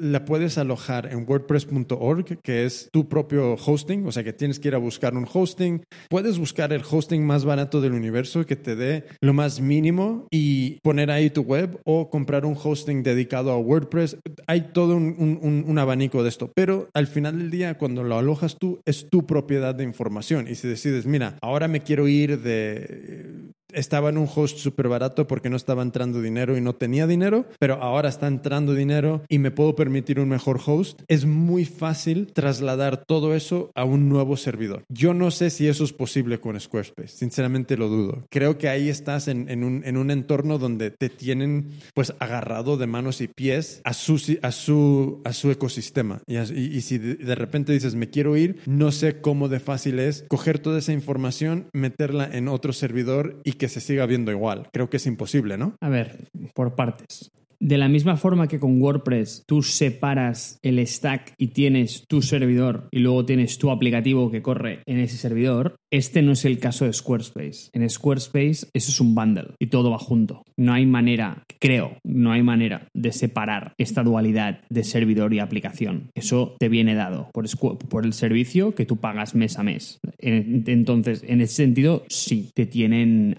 la 0.00 0.24
puedes 0.24 0.58
alojar 0.58 1.12
en 1.12 1.24
wordpress.org, 1.28 2.40
que 2.42 2.64
es 2.64 2.88
tu 2.92 3.08
propio 3.08 3.54
hosting, 3.54 4.04
o 4.04 4.10
sea 4.10 4.24
que 4.24 4.32
tienes 4.32 4.58
que 4.58 4.66
ir 4.66 4.74
a 4.74 4.78
buscar 4.78 5.14
un 5.14 5.26
hosting. 5.32 5.84
Puedes 6.10 6.40
buscar 6.40 6.72
el 6.72 6.82
hosting 6.90 7.24
más 7.24 7.44
barato 7.44 7.80
del 7.80 7.92
universo 7.92 8.44
que 8.46 8.56
te 8.56 8.74
dé 8.74 9.04
lo 9.20 9.32
más 9.32 9.60
mínimo 9.60 10.26
y 10.32 10.80
poner 10.80 11.12
ahí 11.12 11.30
tu 11.30 11.42
web 11.42 11.78
o 11.84 12.10
comprar 12.10 12.44
un 12.46 12.56
hosting 12.60 13.04
dedicado 13.04 13.52
a 13.52 13.58
WordPress. 13.58 14.16
Hay 14.48 14.72
todo 14.72 14.96
un, 14.96 15.64
un 15.66 15.78
abanico 15.78 16.24
de 16.24 16.30
esto, 16.30 16.50
pero 16.52 16.88
al 16.94 17.06
final 17.06 17.38
del 17.38 17.50
día, 17.52 17.75
cuando 17.76 18.02
lo 18.04 18.18
alojas 18.18 18.56
tú, 18.58 18.80
es 18.84 19.08
tu 19.10 19.26
propiedad 19.26 19.74
de 19.74 19.84
información. 19.84 20.48
Y 20.48 20.54
si 20.54 20.68
decides, 20.68 21.06
mira, 21.06 21.38
ahora 21.42 21.68
me 21.68 21.80
quiero 21.82 22.08
ir 22.08 22.40
de 22.40 23.52
estaba 23.72 24.10
en 24.10 24.18
un 24.18 24.28
host 24.32 24.58
súper 24.58 24.88
barato 24.88 25.26
porque 25.26 25.50
no 25.50 25.56
estaba 25.56 25.82
entrando 25.82 26.20
dinero 26.20 26.56
y 26.56 26.60
no 26.60 26.74
tenía 26.74 27.06
dinero, 27.06 27.46
pero 27.58 27.82
ahora 27.82 28.08
está 28.08 28.26
entrando 28.26 28.74
dinero 28.74 29.22
y 29.28 29.38
me 29.38 29.50
puedo 29.50 29.74
permitir 29.74 30.20
un 30.20 30.28
mejor 30.28 30.60
host, 30.64 31.02
es 31.08 31.24
muy 31.24 31.64
fácil 31.64 32.32
trasladar 32.32 33.04
todo 33.04 33.34
eso 33.34 33.70
a 33.74 33.84
un 33.84 34.08
nuevo 34.08 34.36
servidor. 34.36 34.84
Yo 34.88 35.14
no 35.14 35.30
sé 35.30 35.50
si 35.50 35.68
eso 35.68 35.84
es 35.84 35.92
posible 35.92 36.40
con 36.40 36.58
Squarespace, 36.58 37.16
sinceramente 37.16 37.76
lo 37.76 37.88
dudo. 37.88 38.24
Creo 38.30 38.58
que 38.58 38.68
ahí 38.68 38.88
estás 38.88 39.28
en, 39.28 39.46
un, 39.64 39.82
en 39.84 39.96
un, 39.96 40.10
entorno 40.10 40.58
donde 40.58 40.90
te 40.90 41.08
tienen 41.08 41.70
pues 41.94 42.14
agarrado 42.20 42.76
de 42.76 42.86
manos 42.86 43.20
y 43.20 43.28
pies 43.28 43.80
a 43.84 43.92
su, 43.92 44.38
a 44.42 44.52
su, 44.52 45.20
a 45.24 45.32
su 45.32 45.50
ecosistema. 45.50 46.20
Y, 46.26 46.36
y 46.38 46.80
si 46.80 46.98
de 46.98 47.34
repente 47.34 47.72
dices, 47.72 47.94
me 47.94 48.08
quiero 48.08 48.36
ir, 48.36 48.60
no 48.66 48.92
sé 48.92 49.20
cómo 49.20 49.48
de 49.48 49.60
fácil 49.60 49.98
es 49.98 50.24
coger 50.28 50.58
toda 50.58 50.78
esa 50.78 50.92
información, 50.92 51.66
meterla 51.72 52.28
en 52.32 52.48
otro 52.48 52.72
servidor 52.72 53.40
y 53.44 53.52
que 53.56 53.68
se 53.68 53.80
siga 53.80 54.06
viendo 54.06 54.30
igual. 54.30 54.68
Creo 54.72 54.88
que 54.88 54.98
es 54.98 55.06
imposible, 55.06 55.56
¿no? 55.56 55.76
A 55.80 55.88
ver, 55.88 56.28
por 56.54 56.74
partes. 56.74 57.30
De 57.58 57.78
la 57.78 57.88
misma 57.88 58.16
forma 58.16 58.48
que 58.48 58.60
con 58.60 58.80
WordPress 58.80 59.44
tú 59.46 59.62
separas 59.62 60.58
el 60.62 60.84
stack 60.86 61.34
y 61.38 61.48
tienes 61.48 62.04
tu 62.06 62.22
servidor 62.22 62.88
y 62.90 62.98
luego 62.98 63.24
tienes 63.24 63.58
tu 63.58 63.70
aplicativo 63.70 64.30
que 64.30 64.42
corre 64.42 64.82
en 64.86 64.98
ese 64.98 65.16
servidor, 65.16 65.76
este 65.90 66.22
no 66.22 66.32
es 66.32 66.44
el 66.44 66.58
caso 66.58 66.84
de 66.84 66.92
Squarespace. 66.92 67.70
En 67.72 67.88
Squarespace 67.88 68.68
eso 68.72 68.90
es 68.90 69.00
un 69.00 69.14
bundle 69.14 69.54
y 69.58 69.68
todo 69.68 69.90
va 69.90 69.98
junto. 69.98 70.42
No 70.56 70.72
hay 70.72 70.86
manera, 70.86 71.44
creo, 71.58 71.98
no 72.04 72.32
hay 72.32 72.42
manera 72.42 72.88
de 72.94 73.12
separar 73.12 73.74
esta 73.78 74.02
dualidad 74.02 74.60
de 74.68 74.84
servidor 74.84 75.32
y 75.32 75.38
aplicación. 75.38 76.10
Eso 76.14 76.56
te 76.58 76.68
viene 76.68 76.94
dado 76.94 77.30
por, 77.32 77.46
por 77.88 78.04
el 78.04 78.12
servicio 78.12 78.74
que 78.74 78.86
tú 78.86 78.98
pagas 78.98 79.34
mes 79.34 79.58
a 79.58 79.62
mes. 79.62 79.98
Entonces, 80.18 81.24
en 81.26 81.40
ese 81.40 81.54
sentido, 81.54 82.04
sí, 82.08 82.50
te 82.54 82.66
tienen, 82.66 83.36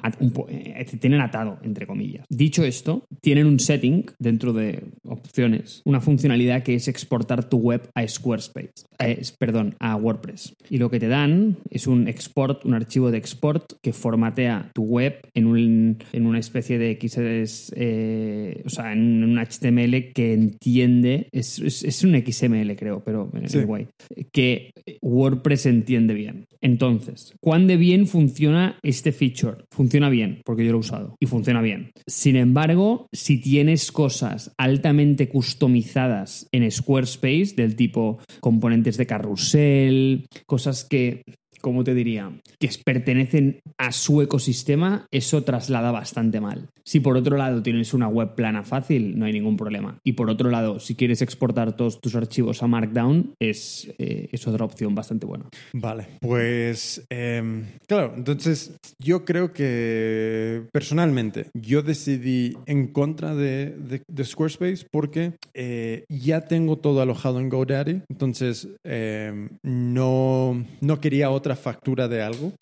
eh, 0.49 0.86
te 0.89 0.97
tienen 0.97 1.22
atado, 1.22 1.59
entre 1.63 1.88
comillas. 1.88 2.26
Dicho 2.30 2.63
esto, 2.63 3.05
tienen 3.22 3.47
un 3.47 3.59
setting 3.59 4.06
dentro 4.19 4.53
de 4.53 4.83
opciones 5.03 5.81
una 5.85 6.01
funcionalidad 6.01 6.63
que 6.63 6.75
es 6.75 6.87
exportar 6.87 7.49
tu 7.49 7.57
web 7.57 7.89
a 7.95 8.07
Squarespace, 8.07 8.85
eh, 8.99 9.21
perdón, 9.39 9.75
a 9.79 9.95
WordPress. 9.95 10.55
Y 10.69 10.77
lo 10.77 10.89
que 10.89 10.99
te 10.99 11.07
dan 11.07 11.57
es 11.69 11.87
un 11.87 12.07
export, 12.07 12.65
un 12.65 12.73
archivo 12.73 13.11
de 13.11 13.17
export 13.17 13.73
que 13.81 13.93
formatea 13.93 14.71
tu 14.73 14.83
web 14.83 15.19
en, 15.33 15.47
un, 15.47 15.97
en 16.13 16.25
una 16.25 16.39
especie 16.39 16.77
de 16.77 16.97
XS, 16.99 17.73
eh, 17.75 18.61
o 18.65 18.69
sea, 18.69 18.93
en 18.93 19.23
un 19.23 19.37
HTML 19.37 20.11
que 20.13 20.33
entiende, 20.33 21.29
es, 21.31 21.59
es, 21.59 22.03
un 22.03 22.15
XML 22.15 22.75
creo, 22.75 23.03
pero 23.03 23.31
sí. 23.45 23.59
guay, 23.59 23.87
que 24.31 24.71
WordPress 25.01 25.65
entiende 25.65 26.13
bien. 26.13 26.45
Entonces, 26.61 27.33
¿cuán 27.39 27.67
de 27.67 27.77
bien 27.77 28.07
funciona 28.07 28.79
este 28.83 29.11
feature? 29.11 29.65
Funciona 29.71 30.09
bien, 30.09 30.41
porque 30.43 30.65
yo 30.65 30.71
lo 30.71 30.77
he 30.77 30.81
usado 30.81 31.15
y 31.19 31.25
funciona 31.27 31.61
bien. 31.61 31.91
Sin 32.07 32.35
embargo, 32.35 33.07
si 33.11 33.39
tienes 33.39 33.91
cosas 33.97 34.53
altamente 34.59 35.27
customizadas 35.27 36.47
en 36.51 36.69
Squarespace, 36.69 37.55
del 37.55 37.75
tipo 37.75 38.19
componentes 38.41 38.95
de 38.95 39.07
carrusel, 39.07 40.27
cosas 40.45 40.85
que 40.85 41.23
como 41.61 41.83
te 41.83 41.93
diría, 41.93 42.31
que 42.59 42.69
pertenecen 42.83 43.59
a 43.77 43.91
su 43.91 44.21
ecosistema, 44.21 45.07
eso 45.11 45.43
traslada 45.43 45.91
bastante 45.91 46.39
mal. 46.39 46.69
Si 46.87 47.01
por 47.01 47.17
otro 47.17 47.35
lado 47.35 47.61
tienes 47.61 47.93
una 47.93 48.07
web 48.07 48.33
plana 48.35 48.63
fácil, 48.63 49.19
no 49.19 49.25
hay 49.25 49.33
ningún 49.33 49.57
problema. 49.57 49.99
Y 50.05 50.13
por 50.13 50.29
otro 50.29 50.49
lado, 50.49 50.79
si 50.79 50.95
quieres 50.95 51.21
exportar 51.21 51.75
todos 51.75 51.99
tus 51.99 52.15
archivos 52.15 52.63
a 52.63 52.67
Markdown, 52.67 53.33
es, 53.39 53.93
eh, 53.97 54.29
es 54.31 54.47
otra 54.47 54.63
opción 54.63 54.95
bastante 54.95 55.25
buena. 55.25 55.49
Vale, 55.73 56.07
pues 56.21 57.05
em, 57.09 57.65
claro, 57.87 58.13
entonces 58.15 58.77
yo 58.99 59.25
creo 59.25 59.51
que 59.51 60.63
personalmente 60.71 61.47
yo 61.53 61.81
decidí 61.81 62.55
en 62.65 62.87
contra 62.87 63.35
de, 63.35 63.75
Squarespace 64.23 64.87
porque 64.89 65.33
eh, 65.53 66.05
ya 66.09 66.47
tengo 66.47 66.77
todo 66.77 67.01
alojado 67.01 67.39
en 67.39 67.49
GoDaddy, 67.49 68.03
entonces 68.09 68.67
em, 68.85 69.49
no, 69.63 70.65
no 70.79 71.01
quería 71.01 71.31
otra 71.31 71.56
factura 71.57 72.07
de 72.07 72.21
algo. 72.21 72.53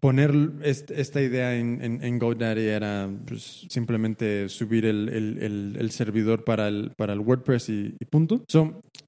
poner 0.00 0.32
esta 0.62 1.20
idea 1.20 1.56
en, 1.56 2.18
GoDaddy 2.18 2.66
era 2.66 3.08
pues, 3.26 3.66
simplemente 3.68 4.48
subir 4.48 4.84
el, 4.84 5.90
servidor 5.90 6.44
para 6.44 6.68
el, 6.68 6.92
para 6.96 7.12
el 7.12 7.20
WordPress 7.20 7.68
y, 7.70 7.96
punto. 8.08 8.44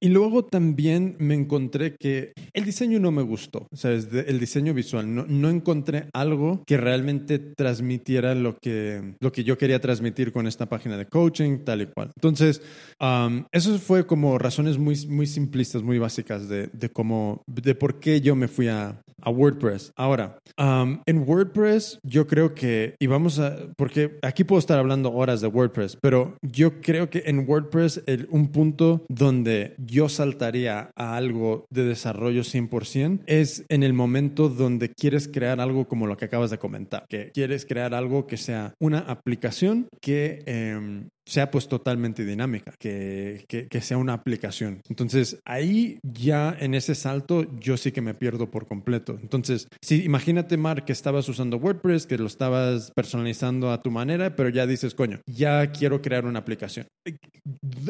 y 0.01 0.09
luego 0.09 0.45
también 0.45 1.17
me 1.19 1.35
encontré 1.35 1.95
que 1.97 2.33
el 2.53 2.65
diseño 2.65 2.99
no 2.99 3.11
me 3.13 3.23
gustó, 3.23 3.67
¿sabes? 3.73 4.09
el 4.13 4.41
diseño 4.41 4.75
visual. 4.75 5.15
No, 5.15 5.27
no 5.27 5.51
encontré 5.51 6.07
algo 6.13 6.63
que 6.67 6.77
realmente 6.77 7.39
transmitiera 7.39 8.35
lo 8.35 8.57
que, 8.59 9.15
lo 9.21 9.33
que 9.33 9.45
yo 9.45 9.59
quería 9.59 9.81
transmitir 9.81 10.33
con 10.33 10.47
esta 10.47 10.67
página 10.69 10.97
de 10.97 11.07
coaching, 11.07 11.59
tal 11.65 11.83
y 11.83 11.87
cual. 11.87 12.11
Entonces, 12.17 12.63
eso 13.53 13.79
fue 13.79 14.07
como 14.07 14.39
razones 14.39 14.79
muy, 14.79 15.07
muy 15.07 15.27
simplistas, 15.27 15.83
muy 15.83 15.99
básicas 15.99 16.49
de, 16.49 16.69
de 16.73 16.89
cómo, 16.91 17.43
de 17.47 17.75
por 17.75 18.01
qué 18.01 18.21
yo 18.21 18.37
me 18.37 18.49
fui 18.49 18.69
a, 18.69 18.92
a 19.23 19.31
WordPress. 19.31 19.93
Ahora, 19.97 20.39
um, 20.59 21.01
en 21.07 21.29
WordPress 21.29 21.99
yo 22.03 22.27
creo 22.27 22.55
que, 22.55 22.97
y 22.99 23.07
vamos 23.07 23.39
a, 23.39 23.57
porque 23.77 24.19
aquí 24.23 24.45
puedo 24.45 24.59
estar 24.59 24.79
hablando 24.79 25.13
horas 25.13 25.41
de 25.41 25.47
WordPress, 25.47 25.97
pero 26.01 26.37
yo 26.43 26.81
creo 26.81 27.09
que 27.09 27.23
en 27.27 27.49
WordPress 27.49 28.03
el, 28.07 28.27
un 28.31 28.49
punto 28.49 29.05
donde 29.09 29.75
yo 29.79 30.09
saltaría 30.09 30.91
a 30.97 31.17
algo 31.17 31.67
de 31.71 31.85
desarrollo 31.85 32.43
100% 32.43 33.21
es 33.27 33.65
en 33.69 33.83
el 33.83 33.93
momento 33.93 34.49
donde 34.49 34.89
quieres 34.89 35.29
crear 35.29 35.61
algo 35.61 35.87
como 35.87 36.07
lo 36.07 36.17
que 36.17 36.25
acabas 36.25 36.51
de 36.51 36.59
comentar, 36.59 37.05
que 37.09 37.31
quieres 37.33 37.65
crear 37.65 37.95
algo 37.95 38.27
que 38.27 38.37
sea 38.37 38.75
una 38.81 38.99
aplicación 38.99 39.87
que 40.01 40.43
eh, 40.47 41.07
sea 41.27 41.51
pues 41.51 41.69
totalmente 41.69 42.25
dinámica, 42.25 42.75
que, 42.79 43.45
que, 43.49 43.81
sea 43.81 43.97
una 43.97 44.15
aplicación. 44.15 44.81
Entonces 44.89 45.41
ahí 45.45 45.99
ya 46.03 46.57
en 46.59 46.75
ese 46.75 46.95
salto 46.95 47.47
yo 47.59 47.77
sí 47.77 47.93
que 47.93 48.01
me 48.01 48.15
pierdo 48.15 48.51
por 48.51 48.67
completo. 48.67 49.19
Entonces, 49.23 49.69
si 49.81 50.03
imagínate 50.05 50.57
Mark 50.57 50.85
que 50.85 50.93
estabas 50.93 51.29
usando 51.29 51.57
WordPress, 51.57 52.07
que 52.07 52.19
lo 52.19 52.27
estabas 52.27 52.93
personalizando 52.95 53.71
a 53.71 53.83
tu 53.83 53.91
manera, 53.91 54.35
pero 54.37 54.49
ya 54.49 54.67
dices, 54.67 54.95
coño, 54.95 55.21
ya 55.27 55.71
quiero 55.73 56.03
crear 56.03 56.27
una 56.27 56.41
aplicación. 56.41 56.87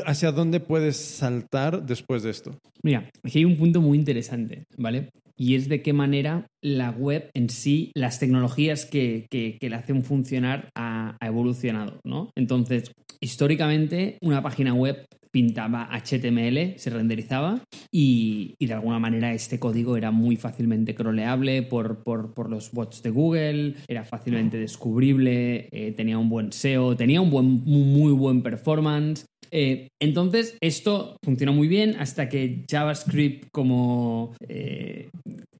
¿Hacia 0.06 0.32
dónde 0.32 0.60
puedes 0.60 0.96
saltar 0.96 1.84
después 1.84 2.22
de 2.22 2.30
esto? 2.30 2.58
Mira, 2.82 3.10
aquí 3.22 3.38
hay 3.38 3.44
un 3.44 3.56
punto 3.56 3.80
muy 3.80 3.98
interesante, 3.98 4.64
¿vale? 4.76 5.10
Y 5.36 5.54
es 5.54 5.68
de 5.68 5.82
qué 5.82 5.92
manera 5.92 6.46
la 6.62 6.90
web 6.90 7.30
en 7.34 7.50
sí, 7.50 7.90
las 7.94 8.18
tecnologías 8.18 8.86
que, 8.86 9.26
que, 9.30 9.58
la 9.70 9.78
hacen 9.78 10.04
funcionar 10.04 10.70
ha, 10.74 11.16
evolucionado, 11.20 12.00
¿no? 12.04 12.30
Entonces, 12.36 12.92
históricamente, 13.20 14.18
una 14.20 14.42
página 14.42 14.74
web 14.74 15.06
pintaba 15.30 15.88
HTML, 15.90 16.78
se 16.78 16.90
renderizaba 16.90 17.64
y, 17.90 18.54
de 18.60 18.74
alguna 18.74 18.98
manera 18.98 19.32
este 19.32 19.58
código 19.58 19.96
era 19.96 20.10
muy 20.10 20.36
fácilmente 20.36 20.94
crawleable 20.94 21.62
por, 21.62 22.02
por, 22.04 22.50
los 22.50 22.70
bots 22.72 23.02
de 23.02 23.10
Google, 23.10 23.74
era 23.88 24.04
fácilmente 24.04 24.58
descubrible, 24.58 25.68
eh, 25.72 25.92
tenía 25.92 26.18
un 26.18 26.28
buen 26.28 26.52
SEO, 26.52 26.96
tenía 26.96 27.20
un 27.20 27.30
buen, 27.30 27.46
muy 27.64 28.12
buen 28.12 28.42
performance 28.42 29.24
eh, 29.52 29.88
entonces, 30.00 30.56
esto 30.60 31.16
funciona 31.22 31.52
muy 31.52 31.68
bien 31.68 31.96
hasta 31.98 32.28
que 32.28 32.64
JavaScript 32.68 33.50
como 33.52 34.34
eh, 34.48 35.10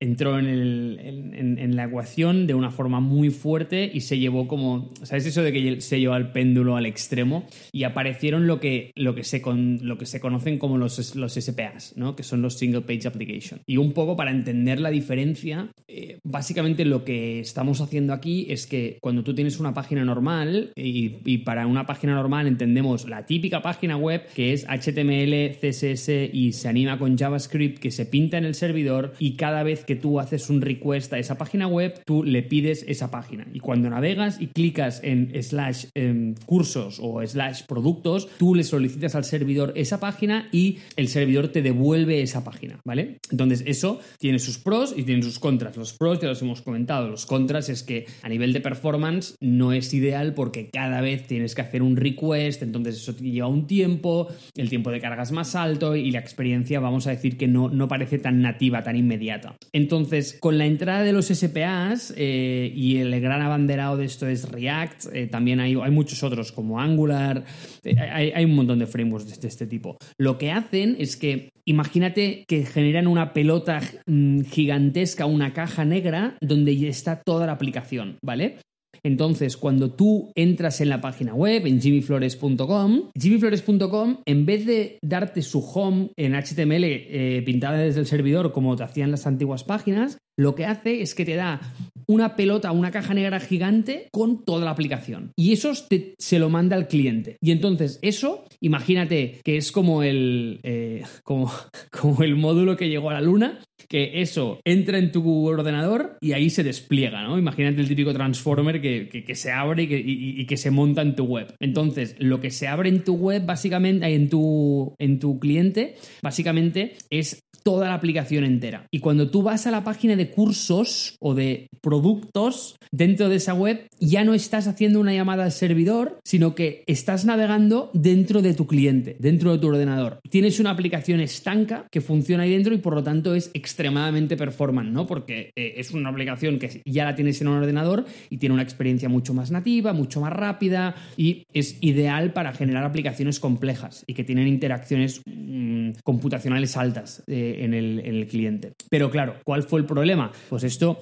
entró 0.01 0.39
en, 0.39 1.77
la 1.77 1.85
ecuación 1.85 2.47
de 2.47 2.55
una 2.55 2.71
forma 2.71 3.01
muy 3.01 3.31
fuerte 3.31 3.91
y 3.93 4.01
se 4.01 4.19
llevó 4.19 4.49
como, 4.49 4.93
¿sabes 5.03 5.27
eso 5.27 5.43
de 5.43 5.53
que 5.53 5.81
se 5.81 6.01
llevó 6.01 6.15
al 6.15 6.33
péndulo 6.33 6.77
al 6.77 6.87
extremo? 6.87 7.45
Y 7.73 7.85
aparecieron 7.85 8.47
lo 8.47 8.59
que, 8.59 8.91
lo 8.97 9.15
que, 9.15 9.25
se, 9.25 9.43
lo 9.47 9.99
que 9.99 10.07
se 10.07 10.21
conocen 10.21 10.59
como 10.59 10.77
los, 10.77 11.15
los 11.15 11.35
SPAs, 11.35 11.95
¿no? 11.97 12.17
que 12.17 12.25
son 12.25 12.43
los 12.43 12.59
Single 12.59 12.83
Page 12.83 13.07
Application. 13.07 13.61
Y 13.67 13.77
un 13.77 13.93
poco 13.93 14.17
para 14.17 14.33
entender 14.33 14.81
la 14.81 14.91
diferencia, 14.91 15.71
eh, 15.87 16.19
básicamente 16.25 16.85
lo 16.85 17.05
que 17.05 17.41
estamos 17.41 17.81
haciendo 17.81 18.13
aquí 18.13 18.47
es 18.49 18.67
que 18.67 18.99
cuando 19.01 19.23
tú 19.23 19.35
tienes 19.35 19.61
una 19.61 19.73
página 19.73 20.05
normal, 20.05 20.73
y 20.75 21.39
para 21.39 21.67
una 21.67 21.87
página 21.87 22.15
normal 22.15 22.47
entendemos 22.49 23.09
la 23.09 23.25
típica 23.25 23.63
página, 23.63 23.82
página 23.83 23.97
web 23.97 24.25
que 24.33 24.53
es 24.53 24.65
HTML, 24.65 25.57
CSS 25.61 26.31
y 26.33 26.53
se 26.53 26.69
anima 26.69 27.01
con 27.01 27.19
JavaScript 27.19 27.81
que 27.81 27.91
se 27.91 28.07
pinta 28.07 28.39
en 28.39 28.45
el 28.45 28.55
servidor 28.55 29.13
y 29.19 29.33
cada 29.33 29.65
vez 29.65 29.85
que 29.85 29.97
tú 29.97 30.21
haces 30.21 30.49
un 30.51 30.61
request 30.61 31.13
a 31.13 31.19
esa 31.19 31.37
página 31.37 31.67
web, 31.67 32.01
tú 32.05 32.23
le 32.23 32.45
pides 32.45 32.85
esa 32.87 33.11
página. 33.11 33.45
Y 33.53 33.59
cuando 33.59 33.91
navegas 33.91 34.41
y 34.41 34.47
clicas 34.47 35.01
en 35.03 35.33
slash 35.43 35.87
em, 35.97 36.37
cursos 36.47 37.01
o 37.03 37.27
slash 37.27 37.65
productos, 37.67 38.29
tú 38.39 38.55
le 38.55 38.63
solicitas 38.63 39.17
al 39.17 39.25
servidor 39.25 39.73
esa 39.75 39.99
página 39.99 40.49
y 40.53 40.79
el 40.95 41.09
servidor 41.09 41.49
te 41.49 41.61
devuelve 41.61 42.23
esa 42.23 42.45
página, 42.45 42.79
¿vale? 42.85 43.19
Entonces 43.33 43.65
eso 43.67 43.99
tiene 44.19 44.39
sus 44.39 44.59
pros 44.59 44.95
y 44.97 45.03
tiene 45.03 45.25
sus 45.25 45.41
contras. 45.41 45.77
Los 45.77 45.93
pros 45.93 46.21
ya 46.21 46.29
los 46.29 46.41
hemos 46.41 46.63
comentado, 46.63 47.09
los 47.09 47.27
contras 47.27 47.69
es 47.69 47.83
que 47.83 48.07
a 48.23 48.29
nivel 48.29 48.53
de 48.53 48.61
performance 48.61 49.35
no 49.41 49.73
es 49.73 49.93
ideal 49.93 50.35
porque 50.35 50.71
cada 50.71 51.01
vez 51.01 51.27
tienes 51.27 51.57
que 51.57 51.63
hacer 51.63 51.83
un 51.83 51.97
request, 51.97 52.63
entonces 52.63 52.95
eso 52.99 53.17
te 53.17 53.25
lleva 53.25 53.49
un 53.49 53.67
tiempo, 53.67 53.72
el 53.81 54.69
tiempo 54.69 54.91
de 54.91 55.01
carga 55.01 55.23
es 55.23 55.33
más 55.33 55.55
alto 55.55 55.97
y 55.97 56.11
la 56.11 56.19
experiencia 56.19 56.81
vamos 56.81 57.07
a 57.07 57.11
decir 57.11 57.37
que 57.37 57.49
no, 57.49 57.69
no 57.69 57.89
parece 57.89 58.19
tan 58.19 58.43
nativa, 58.43 58.83
tan 58.83 58.97
inmediata. 58.97 59.57
Entonces, 59.73 60.37
con 60.39 60.59
la 60.59 60.67
entrada 60.67 61.03
de 61.03 61.13
los 61.13 61.27
SPAs 61.27 62.13
eh, 62.17 62.73
y 62.75 62.99
el 62.99 63.19
gran 63.21 63.43
abanderado 63.43 63.97
de 63.97 64.05
esto 64.05 64.27
es 64.27 64.51
React, 64.51 65.07
eh, 65.13 65.27
también 65.27 65.61
hay, 65.61 65.75
hay, 65.75 65.91
muchos 65.91 66.23
otros 66.23 66.53
como 66.53 66.81
Angular, 66.81 67.45
eh, 67.85 67.99
hay, 67.99 68.33
hay, 68.35 68.45
un 68.45 68.55
montón 68.55 68.79
de 68.79 68.87
frameworks 68.87 69.41
de 69.41 69.49
este 69.49 69.67
tipo. 69.67 69.97
Lo 70.19 70.39
que 70.39 70.51
hacen 70.53 70.97
es 70.99 71.17
que 71.17 71.51
imagínate 71.65 72.45
que 72.47 72.65
generan 72.67 73.07
una 73.07 73.33
pelota 73.33 73.81
mm, 74.07 74.43
gigantesca, 74.43 75.27
una 75.27 75.53
caja 75.53 75.85
negra 75.85 76.37
donde 76.41 76.89
está 76.89 77.23
toda 77.23 77.47
la 77.47 77.53
aplicación, 77.53 78.19
¿vale? 78.23 78.59
Entonces, 79.05 79.57
cuando 79.57 79.91
tú 79.91 80.31
entras 80.35 80.81
en 80.81 80.89
la 80.89 81.01
página 81.01 81.35
web, 81.35 81.67
en 81.67 81.81
jimmyflores.com, 81.81 83.11
jimmyflores.com, 83.19 84.19
en 84.25 84.47
vez 84.47 84.67
de 84.67 84.99
darte 85.03 85.43
su 85.43 85.61
home 85.61 86.11
en 86.17 86.35
HTML 86.35 86.85
eh, 86.85 87.43
pintada 87.45 87.79
desde 87.79 88.01
el 88.01 88.07
servidor 88.07 88.53
como 88.53 88.77
te 88.77 88.85
hacían 88.85 89.11
las 89.11 89.27
antiguas 89.27 89.65
páginas, 89.65 90.19
lo 90.43 90.55
que 90.55 90.67
hace 90.67 91.03
es 91.03 91.15
que 91.15 91.25
te 91.25 91.37
da 91.37 91.61
una 92.07 92.37
pelota, 92.37 92.73
una 92.73 92.91
caja 92.91 93.15
negra 93.15 93.41
gigante 93.41 94.09
con 94.11 94.45
toda 94.45 94.65
la 94.65 94.71
aplicación. 94.71 95.33
Y 95.37 95.53
eso 95.53 95.73
se 96.19 96.39
lo 96.39 96.51
manda 96.51 96.77
al 96.77 96.89
cliente. 96.89 97.37
Y 97.41 97.53
entonces 97.53 97.99
eso, 98.03 98.45
imagínate 98.61 99.41
que 99.45 99.57
es 99.57 99.73
como 99.73 100.03
el, 100.03 100.61
eh, 100.63 101.05
como, 101.23 102.23
el 102.23 102.37
módulo 102.37 102.77
que 102.77 102.89
llegó 102.89 103.11
a 103.11 103.15
la 103.15 103.21
luna, 103.21 103.61
que 103.89 104.23
eso 104.23 104.61
entra 104.65 104.99
en 104.99 105.13
tu 105.13 105.47
ordenador 105.47 106.17
y 106.21 106.33
ahí 106.33 106.51
se 106.51 106.63
despliega, 106.63 107.23
¿no? 107.23 107.39
Imagínate 107.39 107.81
el 107.81 107.89
típico 107.89 108.13
transformer 108.13 108.81
que, 108.81 109.35
se 109.35 109.53
abre 109.53 109.85
y 109.85 109.89
que, 109.89 110.03
y 110.05 110.47
que, 110.47 110.57
se 110.57 110.71
monta 110.71 111.03
en 111.03 111.15
tu 111.15 111.25
web. 111.25 111.55
Entonces, 111.61 112.17
lo 112.19 112.41
que 112.41 112.51
se 112.51 112.69
abre 112.69 112.89
en 112.89 113.05
tu 113.05 113.17
web, 113.17 113.45
básicamente, 113.45 114.07
en 114.07 114.29
tu, 114.29 114.95
en 114.99 115.19
tu 115.19 115.39
cliente, 115.39 115.97
básicamente 116.23 116.97
es 117.11 117.43
toda 117.63 117.89
la 117.89 117.95
aplicación 117.95 118.45
entera. 118.45 118.87
Y 118.91 119.01
cuando 119.01 119.31
tú 119.31 119.43
vas 119.43 119.67
a 119.67 119.71
la 119.71 119.85
página 119.85 120.17
de 120.17 120.31
cursos 120.31 121.17
o 121.21 121.35
de 121.35 121.69
productos 121.81 122.77
dentro 122.91 123.29
de 123.29 123.37
esa 123.37 123.55
web, 123.55 123.87
ya 124.01 124.25
no 124.25 124.35
estás 124.35 124.67
haciendo 124.67 125.01
una 125.01 125.15
llamada 125.15 125.45
al 125.45 125.53
servidor, 125.53 126.21
sino 126.25 126.55
que 126.55 126.85
estás 126.87 127.25
navegando 127.25 127.91
dentro 127.95 128.43
de 128.43 128.55
tu 128.55 128.67
cliente, 128.67 129.17
dentro 129.19 129.53
de 129.53 129.59
tu 129.59 129.69
ordenador. 129.69 130.21
Tienes 130.31 130.61
una 130.61 130.71
aplicación 130.71 131.21
estanca 131.21 131.87
que 131.91 132.01
funciona 132.01 132.45
ahí 132.45 132.53
dentro 132.53 132.75
y 132.75 132.79
por 132.79 132.95
lo 132.95 133.03
tanto 133.03 133.35
es 133.35 133.51
extremadamente 133.55 134.37
performant, 134.37 134.91
¿no? 134.91 135.07
Porque 135.07 135.53
eh, 135.57 135.75
es 135.77 135.93
una 135.93 136.11
aplicación 136.11 136.59
que 136.59 136.83
ya 136.85 137.05
la 137.05 137.15
tienes 137.15 137.41
en 137.41 137.49
un 137.49 137.59
ordenador 137.59 138.05
y 138.31 138.39
tiene 138.39 138.55
una 138.55 138.63
experiencia 138.63 139.09
mucho 139.09 139.35
más 139.35 139.51
nativa, 139.51 139.93
mucho 139.93 140.21
más 140.21 140.33
rápida 140.33 140.95
y 141.17 141.45
es 141.53 141.77
ideal 141.81 142.33
para 142.33 142.53
generar 142.53 142.85
aplicaciones 142.85 143.41
complejas 143.41 144.05
y 144.07 144.15
que 144.15 144.25
tienen 144.25 144.49
interacciones 144.49 145.23
mmm, 145.27 145.91
computacionales 146.05 146.77
altas. 146.77 147.23
Eh, 147.27 147.52
en 147.59 147.75
el, 147.75 148.27
cliente. 148.29 148.73
Pero 148.91 149.11
claro, 149.11 149.35
¿cuál 149.45 149.63
fue 149.63 149.81
el 149.81 149.87
problema? 149.87 150.33
Pues 150.49 150.65
esto 150.65 150.99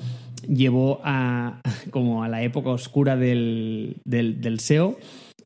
llevó 0.48 1.00
a 1.04 1.60
como 1.90 2.24
a 2.24 2.28
la 2.28 2.42
época 2.42 2.70
oscura 2.70 3.16
del, 3.16 3.96
del 4.04 4.60
SEO 4.60 4.98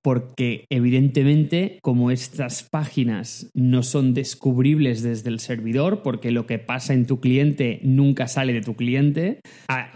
porque 0.04 0.66
evidentemente 0.68 1.78
como 1.80 2.10
estas 2.10 2.62
páginas 2.62 3.50
no 3.54 3.82
son 3.82 4.12
descubribles 4.12 5.02
desde 5.02 5.30
el 5.30 5.40
servidor, 5.40 6.02
porque 6.02 6.30
lo 6.30 6.46
que 6.46 6.58
pasa 6.58 6.92
en 6.92 7.06
tu 7.06 7.20
cliente 7.20 7.80
nunca 7.82 8.28
sale 8.28 8.52
de 8.52 8.60
tu 8.60 8.76
cliente, 8.76 9.40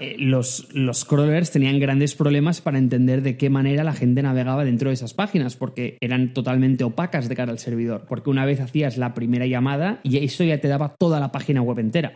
eh, 0.01 0.17
los, 0.19 0.73
los 0.73 1.05
crawlers 1.05 1.51
tenían 1.51 1.79
grandes 1.79 2.15
problemas 2.15 2.63
para 2.63 2.79
entender 2.79 3.21
de 3.21 3.37
qué 3.37 3.51
manera 3.51 3.85
la 3.85 3.93
gente 3.93 4.23
navegaba 4.23 4.65
dentro 4.65 4.89
de 4.89 4.95
esas 4.95 5.13
páginas, 5.13 5.57
porque 5.57 5.99
eran 6.01 6.33
totalmente 6.33 6.85
opacas 6.85 7.29
de 7.29 7.37
cara 7.37 7.53
al 7.53 7.59
servidor, 7.59 8.07
porque 8.09 8.31
una 8.31 8.47
vez 8.47 8.61
hacías 8.61 8.97
la 8.97 9.13
primera 9.13 9.45
llamada 9.45 10.01
y 10.03 10.25
eso 10.25 10.43
ya 10.43 10.59
te 10.59 10.69
daba 10.69 10.95
toda 10.95 11.21
la 11.21 11.33
página 11.33 11.61
web 11.61 11.81
entera. 11.81 12.15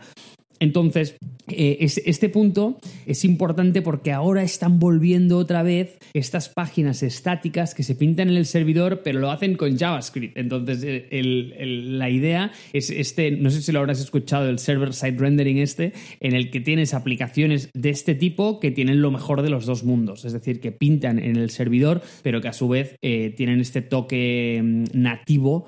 Entonces, 0.63 1.17
eh, 1.49 1.77
este 1.81 2.29
punto 2.29 2.79
es 3.05 3.25
importante 3.25 3.81
porque 3.81 4.13
ahora 4.13 4.43
están 4.43 4.79
volviendo 4.79 5.37
otra 5.37 5.61
vez 5.61 5.97
estas 6.13 6.47
páginas 6.47 7.03
estáticas 7.03 7.75
que 7.75 7.83
se 7.83 7.95
pintan 7.95 8.29
en 8.29 8.37
el 8.37 8.45
servidor, 8.45 9.01
pero 9.03 9.19
lo 9.19 9.29
hacen 9.29 9.57
con 9.57 9.77
JavaScript. 9.77 10.37
Entonces, 10.37 10.85
la 11.11 12.09
idea 12.09 12.53
es 12.71 12.89
este, 12.89 13.31
no 13.31 13.49
sé 13.49 13.61
si 13.61 13.73
lo 13.73 13.79
habrás 13.79 13.99
escuchado, 13.99 14.49
el 14.49 14.57
server-side 14.57 15.17
rendering 15.17 15.57
este, 15.57 15.91
en 16.21 16.33
el 16.33 16.49
que 16.49 16.61
tienes 16.61 16.93
aplicaciones 16.93 17.69
de 17.73 17.89
este 17.89 18.15
tipo 18.15 18.61
que 18.61 18.71
tienen 18.71 19.01
lo 19.01 19.11
mejor 19.11 19.41
de 19.41 19.49
los 19.49 19.65
dos 19.65 19.83
mundos. 19.83 20.23
Es 20.23 20.31
decir, 20.31 20.61
que 20.61 20.71
pintan 20.71 21.19
en 21.19 21.35
el 21.35 21.49
servidor, 21.49 22.01
pero 22.21 22.39
que 22.39 22.47
a 22.47 22.53
su 22.53 22.69
vez 22.69 22.95
eh, 23.01 23.33
tienen 23.35 23.59
este 23.59 23.81
toque 23.81 24.61
mm, 24.63 24.85
nativo 24.93 25.67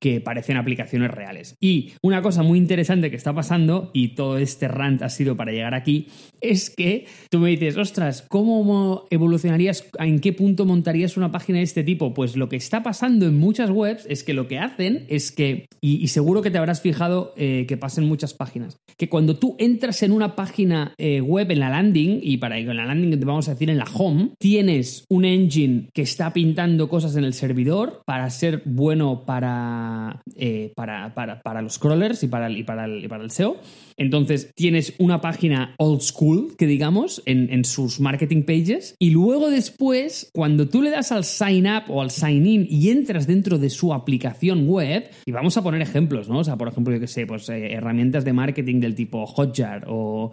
que 0.00 0.20
parecen 0.20 0.56
aplicaciones 0.56 1.10
reales. 1.10 1.56
Y 1.60 1.92
una 2.02 2.22
cosa 2.22 2.42
muy 2.42 2.58
interesante 2.58 3.10
que 3.10 3.16
está 3.16 3.34
pasando, 3.34 3.90
y 3.92 4.08
todo 4.08 4.35
este 4.38 4.68
rant 4.68 5.02
ha 5.02 5.08
sido 5.08 5.36
para 5.36 5.52
llegar 5.52 5.74
aquí, 5.74 6.08
es 6.50 6.70
que 6.70 7.06
tú 7.30 7.38
me 7.38 7.50
dices, 7.50 7.76
ostras, 7.76 8.24
¿cómo 8.28 9.04
evolucionarías? 9.10 9.86
¿En 9.98 10.20
qué 10.20 10.32
punto 10.32 10.64
montarías 10.64 11.16
una 11.16 11.32
página 11.32 11.58
de 11.58 11.64
este 11.64 11.84
tipo? 11.84 12.14
Pues 12.14 12.36
lo 12.36 12.48
que 12.48 12.56
está 12.56 12.82
pasando 12.82 13.26
en 13.26 13.38
muchas 13.38 13.70
webs 13.70 14.06
es 14.08 14.24
que 14.24 14.34
lo 14.34 14.48
que 14.48 14.58
hacen 14.58 15.04
es 15.08 15.32
que, 15.32 15.68
y, 15.80 16.06
seguro 16.08 16.42
que 16.42 16.50
te 16.50 16.58
habrás 16.58 16.80
fijado 16.80 17.32
eh, 17.36 17.66
que 17.68 17.76
pasa 17.76 18.00
en 18.00 18.08
muchas 18.08 18.34
páginas, 18.34 18.78
que 18.96 19.08
cuando 19.08 19.36
tú 19.36 19.56
entras 19.58 20.02
en 20.02 20.12
una 20.12 20.36
página 20.36 20.94
eh, 20.98 21.20
web 21.20 21.50
en 21.50 21.60
la 21.60 21.70
landing, 21.70 22.20
y 22.22 22.38
para 22.38 22.58
en 22.58 22.76
la 22.76 22.86
landing 22.86 23.18
te 23.18 23.24
vamos 23.24 23.48
a 23.48 23.52
decir 23.52 23.70
en 23.70 23.78
la 23.78 23.86
home, 23.92 24.30
tienes 24.38 25.04
un 25.08 25.24
engine 25.24 25.88
que 25.92 26.02
está 26.02 26.32
pintando 26.32 26.88
cosas 26.88 27.16
en 27.16 27.24
el 27.24 27.34
servidor 27.34 28.02
para 28.04 28.28
ser 28.30 28.62
bueno 28.64 29.24
para, 29.24 30.22
eh, 30.36 30.72
para, 30.74 31.14
para, 31.14 31.42
para, 31.42 31.62
los 31.62 31.78
crawlers 31.78 32.22
y 32.22 32.28
para, 32.28 32.50
y 32.50 32.62
para, 32.62 32.84
el, 32.86 33.04
y 33.04 33.08
para 33.08 33.24
el 33.24 33.30
SEO. 33.30 33.56
Entonces 33.96 34.52
tienes 34.54 34.94
una 34.98 35.20
página 35.20 35.74
old 35.78 36.00
school, 36.00 36.35
que 36.58 36.66
digamos, 36.66 37.22
en, 37.26 37.64
sus 37.64 38.00
marketing 38.00 38.42
pages, 38.42 38.94
y 38.98 39.10
luego 39.10 39.50
después, 39.50 40.30
cuando 40.32 40.68
tú 40.68 40.82
le 40.82 40.90
das 40.90 41.10
al 41.12 41.24
sign 41.24 41.66
up 41.66 41.84
o 41.88 42.02
al 42.02 42.10
sign 42.10 42.46
in 42.46 42.66
y 42.68 42.90
entras 42.90 43.26
dentro 43.26 43.58
de 43.58 43.70
su 43.70 43.92
aplicación 43.92 44.68
web, 44.68 45.10
y 45.24 45.32
vamos 45.32 45.56
a 45.56 45.62
poner 45.62 45.82
ejemplos, 45.82 46.28
¿no? 46.28 46.38
O 46.38 46.44
sea, 46.44 46.56
por 46.56 46.68
ejemplo, 46.68 46.92
yo 46.94 47.00
que 47.00 47.08
sé, 47.08 47.26
pues 47.26 47.48
eh, 47.48 47.72
herramientas 47.72 48.24
de 48.24 48.32
marketing 48.32 48.80
del 48.80 48.94
tipo 48.94 49.26
Hotjar 49.26 49.86
o, 49.88 50.32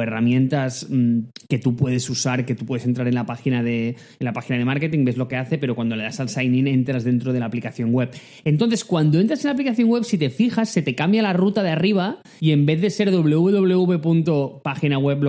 herramientas 0.00 0.86
mm, 0.88 1.18
que 1.48 1.58
tú 1.58 1.76
puedes 1.76 2.08
usar, 2.08 2.44
que 2.44 2.54
tú 2.54 2.64
puedes 2.64 2.86
entrar 2.86 3.06
en 3.06 3.14
la 3.14 3.26
página 3.26 3.62
de 3.62 3.88
en 3.88 4.24
la 4.24 4.32
página 4.32 4.58
de 4.58 4.64
marketing, 4.64 5.04
ves 5.04 5.16
lo 5.16 5.28
que 5.28 5.36
hace, 5.36 5.58
pero 5.58 5.74
cuando 5.74 5.94
le 5.94 6.04
das 6.04 6.20
al 6.20 6.28
sign 6.28 6.54
in 6.54 6.66
entras 6.66 7.04
dentro 7.04 7.32
de 7.32 7.40
la 7.40 7.46
aplicación 7.46 7.92
web. 7.92 8.10
Entonces, 8.44 8.84
cuando 8.84 9.20
entras 9.20 9.44
en 9.44 9.48
la 9.48 9.52
aplicación 9.52 9.88
web, 9.88 10.04
si 10.04 10.18
te 10.18 10.30
fijas, 10.30 10.68
se 10.70 10.82
te 10.82 10.94
cambia 10.94 11.22
la 11.22 11.32
ruta 11.32 11.62
de 11.62 11.70
arriba 11.70 12.22
y 12.40 12.52
en 12.52 12.66
vez 12.66 12.80
de 12.80 12.90
ser 12.90 13.10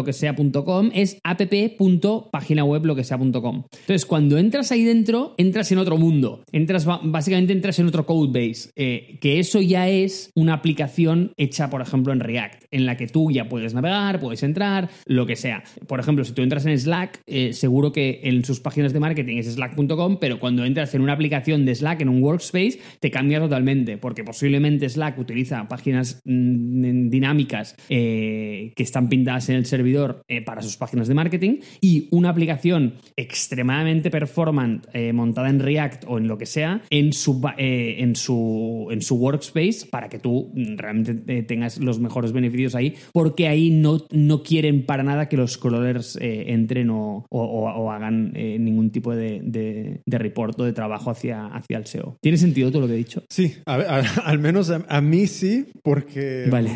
www.paginawebloquesea.com 0.06 0.92
es 0.94 1.18
app.paginawebloquesea.com. 1.24 3.64
Entonces, 3.72 4.06
cuando 4.06 4.38
entras 4.38 4.72
ahí 4.72 4.84
dentro, 4.84 5.34
entras 5.38 5.72
en 5.72 5.80
otro 5.80 5.98
mundo. 5.98 6.44
Entras, 6.52 6.86
básicamente 6.86 7.54
entras 7.54 7.80
en 7.80 7.88
otro 7.88 8.06
codebase, 8.06 8.70
eh, 8.76 9.18
que 9.22 9.40
eso 9.40 9.62
ya 9.62 9.88
es 9.90 10.30
una 10.36 10.54
aplicación 10.54 11.32
hecha, 11.38 11.70
por 11.70 11.82
ejemplo, 11.82 12.12
en 12.14 12.20
React, 12.20 12.66
en 12.72 12.86
la 12.86 12.98
que 12.98 13.08
tú 13.08 13.32
ya 13.32 13.48
puedes 13.50 13.74
navegar, 13.74 14.20
puedes 14.20 14.44
entrar, 14.44 14.90
lo 15.06 15.26
que 15.26 15.36
sea. 15.36 15.64
Por 15.88 16.00
ejemplo, 16.00 16.24
si 16.24 16.34
tú 16.34 16.42
entras 16.42 16.66
en 16.66 16.78
Slack, 16.78 17.22
eh, 17.26 17.54
seguro 17.54 17.92
que 17.92 18.20
en 18.24 18.46
sus 18.46 18.60
páginas 18.60 18.94
de 18.94 19.00
marketing 19.00 19.38
es 19.38 19.54
slack.com, 19.54 20.18
pero 20.20 20.40
cuando 20.40 20.66
entras 20.66 20.94
en 20.96 21.02
una 21.02 21.14
aplicación 21.14 21.66
de 21.66 21.76
Slack, 21.76 22.02
en 22.02 22.10
un 22.10 22.24
workspace, 22.24 22.80
te 23.00 23.12
cambia 23.12 23.40
totalmente, 23.40 23.98
porque 23.98 24.24
posiblemente 24.24 24.90
Slack 24.90 25.20
utiliza 25.20 25.68
páginas 25.68 26.20
mm, 26.26 27.10
dinámicas 27.10 27.76
eh, 27.90 28.74
que 28.76 28.84
están 28.84 29.10
pintadas 29.10 29.50
en 29.50 29.56
el 29.56 29.66
servidor 29.66 29.95
eh, 30.28 30.42
para 30.44 30.62
sus 30.62 30.78
páginas 30.78 31.08
de 31.08 31.14
marketing 31.14 31.60
y 31.82 32.08
una 32.12 32.30
aplicación 32.30 32.96
extremadamente 33.16 34.10
performant 34.10 34.86
eh, 34.94 35.14
montada 35.14 35.50
en 35.50 35.60
React 35.60 36.04
o 36.08 36.18
en 36.18 36.28
lo 36.28 36.38
que 36.38 36.46
sea 36.46 36.82
en 36.90 37.14
su, 37.14 37.42
eh, 37.58 37.96
en 38.00 38.16
su, 38.16 38.88
en 38.92 39.02
su 39.02 39.16
workspace 39.16 39.88
para 39.90 40.10
que 40.10 40.20
tú 40.20 40.52
realmente 40.76 41.44
tengas 41.44 41.78
los 41.80 42.00
mejores 42.00 42.32
beneficios 42.32 42.76
ahí, 42.76 42.96
porque 43.14 43.48
ahí 43.48 43.70
no, 43.70 44.06
no 44.12 44.44
quieren 44.44 44.86
para 44.86 45.04
nada 45.04 45.30
que 45.30 45.38
los 45.38 45.58
crawlers 45.58 46.18
entren 46.20 46.90
o, 46.90 47.26
o, 47.30 47.92
hagan 47.92 48.34
ningún 48.34 48.90
tipo 48.90 49.16
de, 49.16 49.42
de, 49.44 50.02
de, 50.06 50.18
report 50.18 50.60
o 50.60 50.66
de 50.66 50.74
trabajo 50.74 51.10
hacia, 51.12 51.46
hacia 51.48 51.78
el 51.78 51.86
SEO. 51.86 52.18
¿Tiene 52.22 52.38
sentido 52.38 52.72
todo 52.72 52.82
lo 52.82 52.88
que 52.88 52.94
he 52.94 52.98
dicho? 52.98 53.24
Sí, 53.30 53.54
al 53.66 54.40
menos 54.40 54.70
a, 54.70 55.02
mí 55.02 55.28
sí, 55.28 55.68
porque 55.84 56.48
vale. 56.50 56.72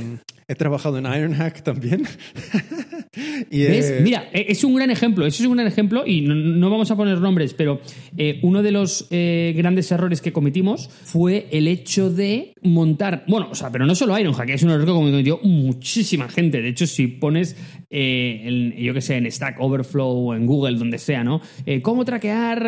He 0.50 0.56
trabajado 0.56 0.98
en 0.98 1.06
Ironhack 1.06 1.62
también. 1.62 2.08
y, 3.52 3.68
Mira, 4.02 4.30
e, 4.34 4.48
es 4.50 4.64
un 4.64 4.74
gran 4.74 4.90
ejemplo, 4.90 5.28
eso 5.28 5.44
es 5.44 5.48
un 5.48 5.56
gran 5.56 5.68
ejemplo 5.68 6.08
y 6.08 6.22
no, 6.22 6.72
vamos 6.72 6.90
a 6.90 6.96
poner 6.96 7.20
nombres, 7.20 7.54
pero 7.54 7.80
eh, 8.18 8.40
uno 8.42 8.64
de 8.64 8.72
los 8.72 9.06
eh, 9.12 9.54
grandes 9.56 9.92
errores 9.92 10.22
que 10.22 10.34
cometimos 10.34 10.90
fue 10.90 11.48
el 11.52 11.68
hecho 11.68 12.10
de 12.10 12.56
montar, 12.64 13.26
bueno, 13.28 13.50
o 13.52 13.56
sea, 13.56 13.72
pero 13.72 13.86
no 13.86 13.94
solo 13.94 14.18
Ironhack, 14.18 14.50
es 14.50 14.64
un 14.64 14.72
error 14.72 14.88
que 14.88 14.92
cometió 14.92 15.40
muchísima 15.44 16.28
gente. 16.30 16.64
De 16.64 16.70
hecho, 16.70 16.88
si 16.88 17.06
pones, 17.06 17.56
eh, 17.92 18.74
yo 18.76 18.96
qué 18.96 19.02
sé, 19.02 19.18
en 19.18 19.32
Stack 19.32 19.60
Overflow 19.60 20.30
o 20.30 20.34
en 20.34 20.48
Google, 20.48 20.80
donde 20.80 20.98
sea, 20.98 21.24
¿no? 21.24 21.42
¿Cómo 21.84 22.06
traquear 22.06 22.64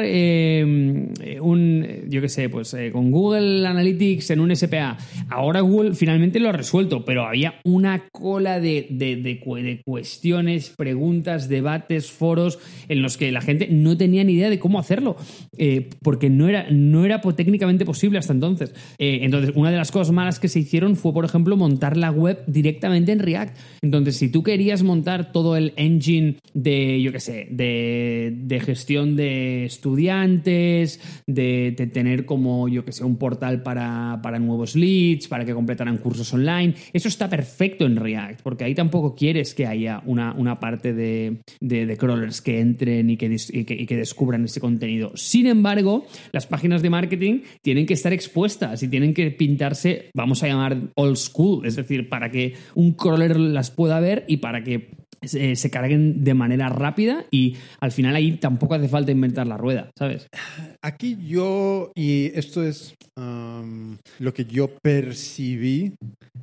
un, 1.42 2.06
yo 2.10 2.22
qué 2.22 2.30
sé, 2.30 2.48
pues 2.48 2.76
con 2.92 3.10
Google 3.10 3.66
Analytics 3.66 4.30
en 4.30 4.40
un 4.40 4.56
SPA? 4.56 5.00
Ahora 5.30 5.62
Google 5.62 5.96
finalmente 5.96 6.40
lo 6.40 6.50
ha 6.50 6.52
resuelto, 6.54 7.04
pero 7.04 7.26
había 7.26 7.56
una 7.74 8.10
cola 8.12 8.60
de, 8.60 8.88
de, 8.90 9.82
cuestiones, 9.86 10.74
preguntas, 10.78 11.50
debates, 11.50 12.12
foros 12.12 12.60
en 12.88 13.02
los 13.02 13.18
que 13.18 13.32
la 13.32 13.42
gente 13.42 13.68
no 13.70 13.98
tenía 13.98 14.24
ni 14.24 14.34
idea 14.34 14.50
de 14.50 14.60
cómo 14.60 14.80
hacerlo, 14.80 15.16
eh, 15.58 15.90
porque 16.02 16.30
no 16.30 16.48
era, 16.48 16.68
no 16.70 17.06
era 17.06 17.22
técnicamente 17.22 17.86
posible 17.86 18.20
hasta 18.20 18.34
entonces. 18.34 18.74
Eh, 18.98 19.20
entonces, 19.22 19.52
una 19.56 19.72
de 19.72 19.78
las 19.78 19.92
cosas 19.92 20.14
malas 20.14 20.40
que 20.40 20.48
se 20.48 20.60
hicieron 20.60 20.96
fue, 20.96 21.14
por 21.14 21.26
ejemplo, 21.26 21.56
montar 21.58 21.98
la 21.98 22.12
web 22.12 22.44
directamente 22.48 23.12
en 23.12 23.20
React. 23.20 23.58
Entonces, 23.82 24.18
si 24.18 24.30
tú 24.30 24.44
querías 24.44 24.84
montar 24.84 25.32
todo 25.32 25.56
el 25.56 25.74
engine 25.76 26.38
de, 26.54 27.02
yo 27.02 27.12
qué 27.12 27.20
sé, 27.20 27.48
de, 27.52 28.62
gestión 28.64 29.16
de 29.16 29.66
estudiantes, 29.66 31.00
de, 31.26 31.72
tener 31.94 32.26
como, 32.26 32.68
yo 32.68 32.86
qué 32.86 32.92
sé, 32.92 33.04
un 33.04 33.18
portal 33.18 33.64
para, 33.64 34.20
para 34.22 34.40
nuevos 34.40 34.76
leads, 34.76 35.28
para 35.28 35.46
que 35.46 35.54
completaran 35.54 35.98
cursos 35.98 36.32
online, 36.34 36.76
eso 36.94 37.08
está 37.08 37.30
perfecto 37.30 37.61
perfecto 37.62 37.86
en 37.86 37.96
React, 37.96 38.42
porque 38.42 38.64
ahí 38.64 38.74
tampoco 38.74 39.14
quieres 39.14 39.54
que 39.54 39.68
haya 39.68 40.02
una, 40.08 40.34
una 40.34 40.60
parte 40.60 40.94
de, 40.94 41.42
de, 41.60 41.96
crawlers 41.96 42.42
que 42.42 42.60
entren 42.60 43.08
y 43.12 43.18
que, 43.18 43.28
y 43.28 43.86
que, 43.86 43.96
descubran 43.96 44.44
ese 44.46 44.60
contenido. 44.60 45.12
Sin 45.14 45.46
embargo, 45.46 46.08
las 46.32 46.48
páginas 46.48 46.82
de 46.82 46.90
marketing 46.90 47.42
tienen 47.62 47.86
que 47.86 47.94
estar 47.94 48.14
expuestas 48.14 48.82
y 48.82 48.88
tienen 48.88 49.14
que 49.14 49.30
pintarse, 49.30 50.10
vamos 50.16 50.42
a 50.42 50.48
llamar 50.48 50.76
old 50.96 51.18
school, 51.18 51.64
es 51.68 51.76
decir, 51.76 52.10
para 52.10 52.32
que 52.32 52.56
un 52.74 52.94
crawler 52.94 53.40
las 53.40 53.70
pueda 53.70 54.00
ver 54.00 54.26
y 54.28 54.38
para 54.38 54.64
que 54.64 54.90
se, 55.22 55.56
se, 55.56 55.70
carguen 55.70 56.24
de 56.24 56.34
manera 56.34 56.68
rápida 56.70 57.26
y 57.30 57.58
al 57.80 57.92
final 57.92 58.16
ahí 58.16 58.38
tampoco 58.38 58.74
hace 58.74 58.88
falta 58.88 59.12
inventar 59.12 59.46
la 59.46 59.58
rueda, 59.58 59.92
¿sabes? 59.96 60.28
Aquí 60.84 61.16
yo, 61.28 61.92
y 61.94 62.32
esto 62.34 62.64
es 62.64 62.96
lo 64.20 64.34
que 64.34 64.46
yo 64.46 64.68
percibí, 64.82 65.94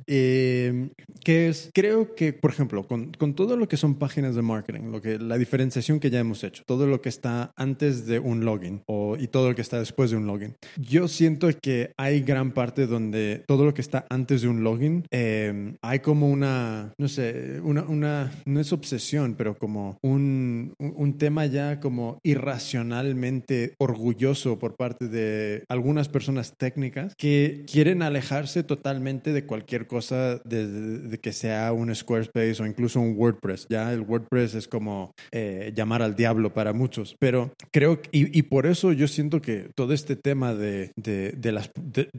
eh, 0.07 0.89
que 1.25 1.49
es, 1.49 1.71
creo 1.73 2.15
que, 2.15 2.31
por 2.31 2.51
ejemplo, 2.51 2.87
con, 2.87 3.11
con, 3.11 3.33
todo 3.35 3.57
lo 3.57 3.67
que 3.67 3.75
son 3.75 3.95
páginas 3.95 4.35
de 4.35 4.41
marketing, 4.41 4.91
lo 4.91 5.01
que, 5.01 5.19
la 5.19 5.37
diferenciación 5.37 5.99
que 5.99 6.09
ya 6.09 6.19
hemos 6.19 6.43
hecho, 6.45 6.63
todo 6.65 6.87
lo 6.87 7.01
que 7.01 7.09
está 7.09 7.51
antes 7.57 8.05
de 8.05 8.19
un 8.19 8.45
login 8.45 8.81
o, 8.85 9.17
y 9.17 9.27
todo 9.27 9.49
lo 9.49 9.55
que 9.55 9.61
está 9.61 9.77
después 9.77 10.09
de 10.11 10.17
un 10.17 10.25
login, 10.25 10.55
yo 10.77 11.09
siento 11.09 11.49
que 11.61 11.91
hay 11.97 12.21
gran 12.21 12.53
parte 12.53 12.87
donde 12.87 13.43
todo 13.45 13.65
lo 13.65 13.73
que 13.73 13.81
está 13.81 14.05
antes 14.09 14.41
de 14.41 14.47
un 14.47 14.63
login, 14.63 15.05
eh, 15.11 15.75
hay 15.81 15.99
como 15.99 16.29
una, 16.29 16.93
no 16.97 17.09
sé, 17.09 17.59
una, 17.61 17.83
una, 17.83 18.31
no 18.45 18.61
es 18.61 18.71
obsesión, 18.71 19.35
pero 19.37 19.57
como 19.57 19.97
un, 20.01 20.73
un 20.79 21.17
tema 21.17 21.45
ya 21.45 21.81
como 21.81 22.19
irracionalmente 22.23 23.73
orgulloso 23.79 24.28
por 24.59 24.75
parte 24.75 25.07
de 25.07 25.63
algunas 25.69 26.07
personas 26.07 26.53
técnicas 26.57 27.15
que 27.15 27.63
quieren 27.69 28.01
alejarse 28.01 28.63
totalmente 28.63 29.33
de 29.33 29.45
cualquier 29.45 29.87
cosa 29.87 30.39
de, 30.45 31.19
que 31.21 31.33
sea 31.33 31.73
un 31.73 31.93
Squarespace 31.93 32.61
o 32.61 32.65
incluso 32.65 32.99
un 32.99 33.15
WordPress. 33.17 33.67
Ya 33.69 33.91
el 33.91 34.01
WordPress 34.01 34.55
es 34.55 34.67
como 34.67 35.13
eh, 35.31 35.73
llamar 35.75 36.01
al 36.01 36.15
diablo 36.15 36.53
para 36.53 36.73
muchos, 36.73 37.15
pero 37.19 37.51
creo 37.71 37.99
y, 38.11 38.37
y, 38.37 38.43
por 38.43 38.65
eso 38.65 38.93
yo 38.93 39.07
siento 39.07 39.41
que 39.41 39.69
todo 39.75 39.93
este 39.93 40.15
tema 40.15 40.53
de, 40.53 40.91
de, 40.95 41.51
las, 41.51 41.71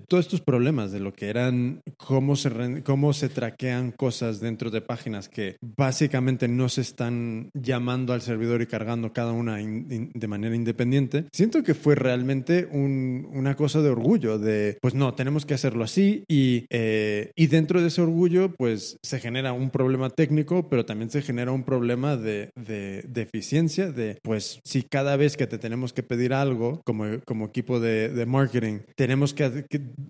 todos 0.08 0.24
estos 0.24 0.40
problemas 0.40 0.92
de 0.92 1.00
lo 1.00 1.12
que 1.12 1.28
eran 1.28 1.80
cómo 1.96 2.36
se, 2.36 2.82
cómo 2.82 3.12
se 3.12 3.28
traquean 3.28 3.92
cosas 3.92 4.40
dentro 4.40 4.70
de 4.70 4.80
páginas 4.80 5.28
que 5.28 5.56
básicamente 5.76 6.48
no 6.48 6.68
se 6.68 6.80
están 6.80 7.50
llamando 7.54 8.12
al 8.12 8.22
servidor 8.22 8.62
y 8.62 8.66
cargando 8.66 9.12
cada 9.12 9.32
una 9.32 9.56
de 9.56 10.28
manera 10.28 10.54
independiente, 10.54 11.26
siento 11.32 11.62
que 11.62 11.74
fue 11.74 11.94
realmente 12.00 12.68
un, 12.70 13.28
una 13.32 13.54
cosa 13.54 13.80
de 13.82 13.90
orgullo, 13.90 14.38
de 14.38 14.78
pues 14.80 14.94
no, 14.94 15.14
tenemos 15.14 15.46
que 15.46 15.54
hacerlo 15.54 15.84
así 15.84 16.24
y, 16.28 16.66
eh, 16.70 17.32
y 17.36 17.46
dentro 17.46 17.80
de 17.80 17.88
ese 17.88 18.02
orgullo 18.02 18.52
pues 18.56 18.98
se 19.02 19.20
genera 19.20 19.52
un 19.52 19.70
problema 19.70 20.10
técnico, 20.10 20.68
pero 20.68 20.84
también 20.84 21.10
se 21.10 21.22
genera 21.22 21.52
un 21.52 21.64
problema 21.64 22.16
de, 22.16 22.50
de, 22.56 23.20
eficiencia, 23.20 23.92
de 23.92 24.18
pues 24.22 24.60
si 24.64 24.82
cada 24.82 25.16
vez 25.16 25.36
que 25.36 25.46
te 25.46 25.58
tenemos 25.58 25.92
que 25.92 26.02
pedir 26.02 26.32
algo 26.32 26.80
como, 26.84 27.04
como 27.26 27.46
equipo 27.46 27.80
de, 27.80 28.08
de 28.08 28.26
marketing, 28.26 28.80
tenemos 28.96 29.34
que, 29.34 29.50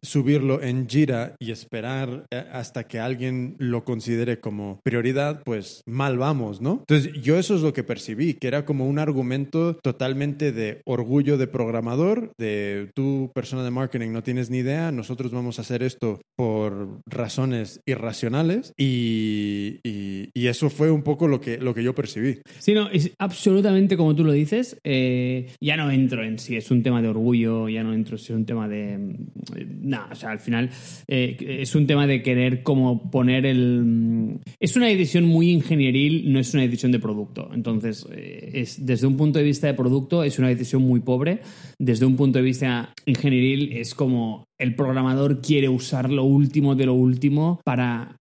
subirlo 0.03 0.63
en 0.63 0.89
Jira 0.89 1.35
y 1.39 1.51
esperar 1.51 2.27
eh, 2.31 2.45
hasta 2.53 2.85
que 2.85 3.01
alguien 3.01 3.57
lo 3.59 3.85
considere 3.85 4.41
como 4.41 4.81
prioridad, 4.83 5.43
pues 5.45 5.83
mal 5.87 6.19
vamos, 6.19 6.61
¿no? 6.61 6.85
Entonces 6.89 7.13
yo 7.21 7.39
eso 7.39 7.55
es 7.55 7.63
lo 7.63 7.73
que 7.73 7.83
percibí, 7.83 8.35
que 8.35 8.49
era 8.49 8.65
como 8.65 8.87
un 8.87 8.99
argumento 8.99 9.77
totalmente 9.77 10.53
de 10.53 10.83
orgullo 10.85 11.37
de 11.37 11.47
programador, 11.81 12.33
de 12.37 12.91
tú 12.95 13.31
persona 13.35 13.65
de 13.65 13.71
marketing 13.71 14.11
no 14.13 14.23
tienes 14.23 14.51
ni 14.51 14.59
idea, 14.59 14.93
nosotros 14.93 15.33
vamos 15.33 15.59
a 15.59 15.63
hacer 15.63 15.83
esto 15.83 16.21
por 16.37 17.01
razones 17.07 17.81
irracionales 17.87 18.75
y, 18.77 19.79
y, 19.83 20.47
eso 20.51 20.69
fue 20.69 20.91
un 20.91 21.03
poco 21.03 21.29
lo 21.29 21.41
que, 21.41 21.59
lo 21.59 21.73
que 21.75 21.85
yo 21.85 21.95
percibí. 21.95 22.41
Sí, 22.59 22.75
no, 22.75 22.91
es 22.91 23.13
absolutamente 23.19 23.97
como 23.97 24.17
tú 24.17 24.25
lo 24.25 24.33
dices. 24.33 24.77
Eh, 24.83 25.47
ya 25.61 25.77
no 25.77 25.93
entro 25.93 26.25
en 26.25 26.41
si 26.41 26.57
es 26.57 26.73
un 26.73 26.83
tema 26.83 27.01
de 27.01 27.07
orgullo, 27.07 27.69
ya 27.69 27.85
no 27.85 27.95
entro 27.95 28.19
si 28.19 28.33
es 28.33 28.37
un 28.37 28.45
tema 28.45 28.67
de... 28.67 29.17
Nada, 29.81 30.09
o 30.11 30.15
sea, 30.17 30.31
al 30.31 30.41
final 30.41 30.71
eh, 31.07 31.37
es 31.61 31.75
un 31.77 31.87
tema 31.87 32.09
de 32.09 32.21
querer 32.23 32.65
como 32.65 33.11
poner 33.13 33.47
el... 33.47 34.41
Es 34.59 34.75
una 34.75 34.89
decisión 34.89 35.25
muy 35.25 35.51
ingenieril, 35.51 36.33
no 36.33 36.41
es 36.41 36.53
una 36.53 36.65
decisión 36.65 36.91
de 36.91 36.99
producto. 36.99 37.49
Entonces, 37.55 38.05
eh, 38.13 38.51
es, 38.55 38.85
desde 38.85 39.07
un 39.07 39.17
punto 39.17 39.39
de 39.39 39.45
vista 39.45 39.69
de 39.69 39.75
producto 39.75 40.25
es 40.25 40.37
una 40.41 40.49
decisión 40.49 40.83
muy 40.83 40.99
pobre. 40.99 41.41
Desde 41.81 42.05
un 42.05 42.15
punto 42.15 42.39
de 42.39 42.45
vista 42.45 42.93
ingenieril 43.07 43.73
es 43.73 43.95
como 43.95 44.45
el 44.59 44.75
programador 44.75 45.41
quiere 45.41 45.71
usar 45.71 46.11
lo 46.11 46.25
último 46.25 46.75
de 46.75 46.85
lo 46.85 46.93
último 46.93 47.59
para 47.65 48.19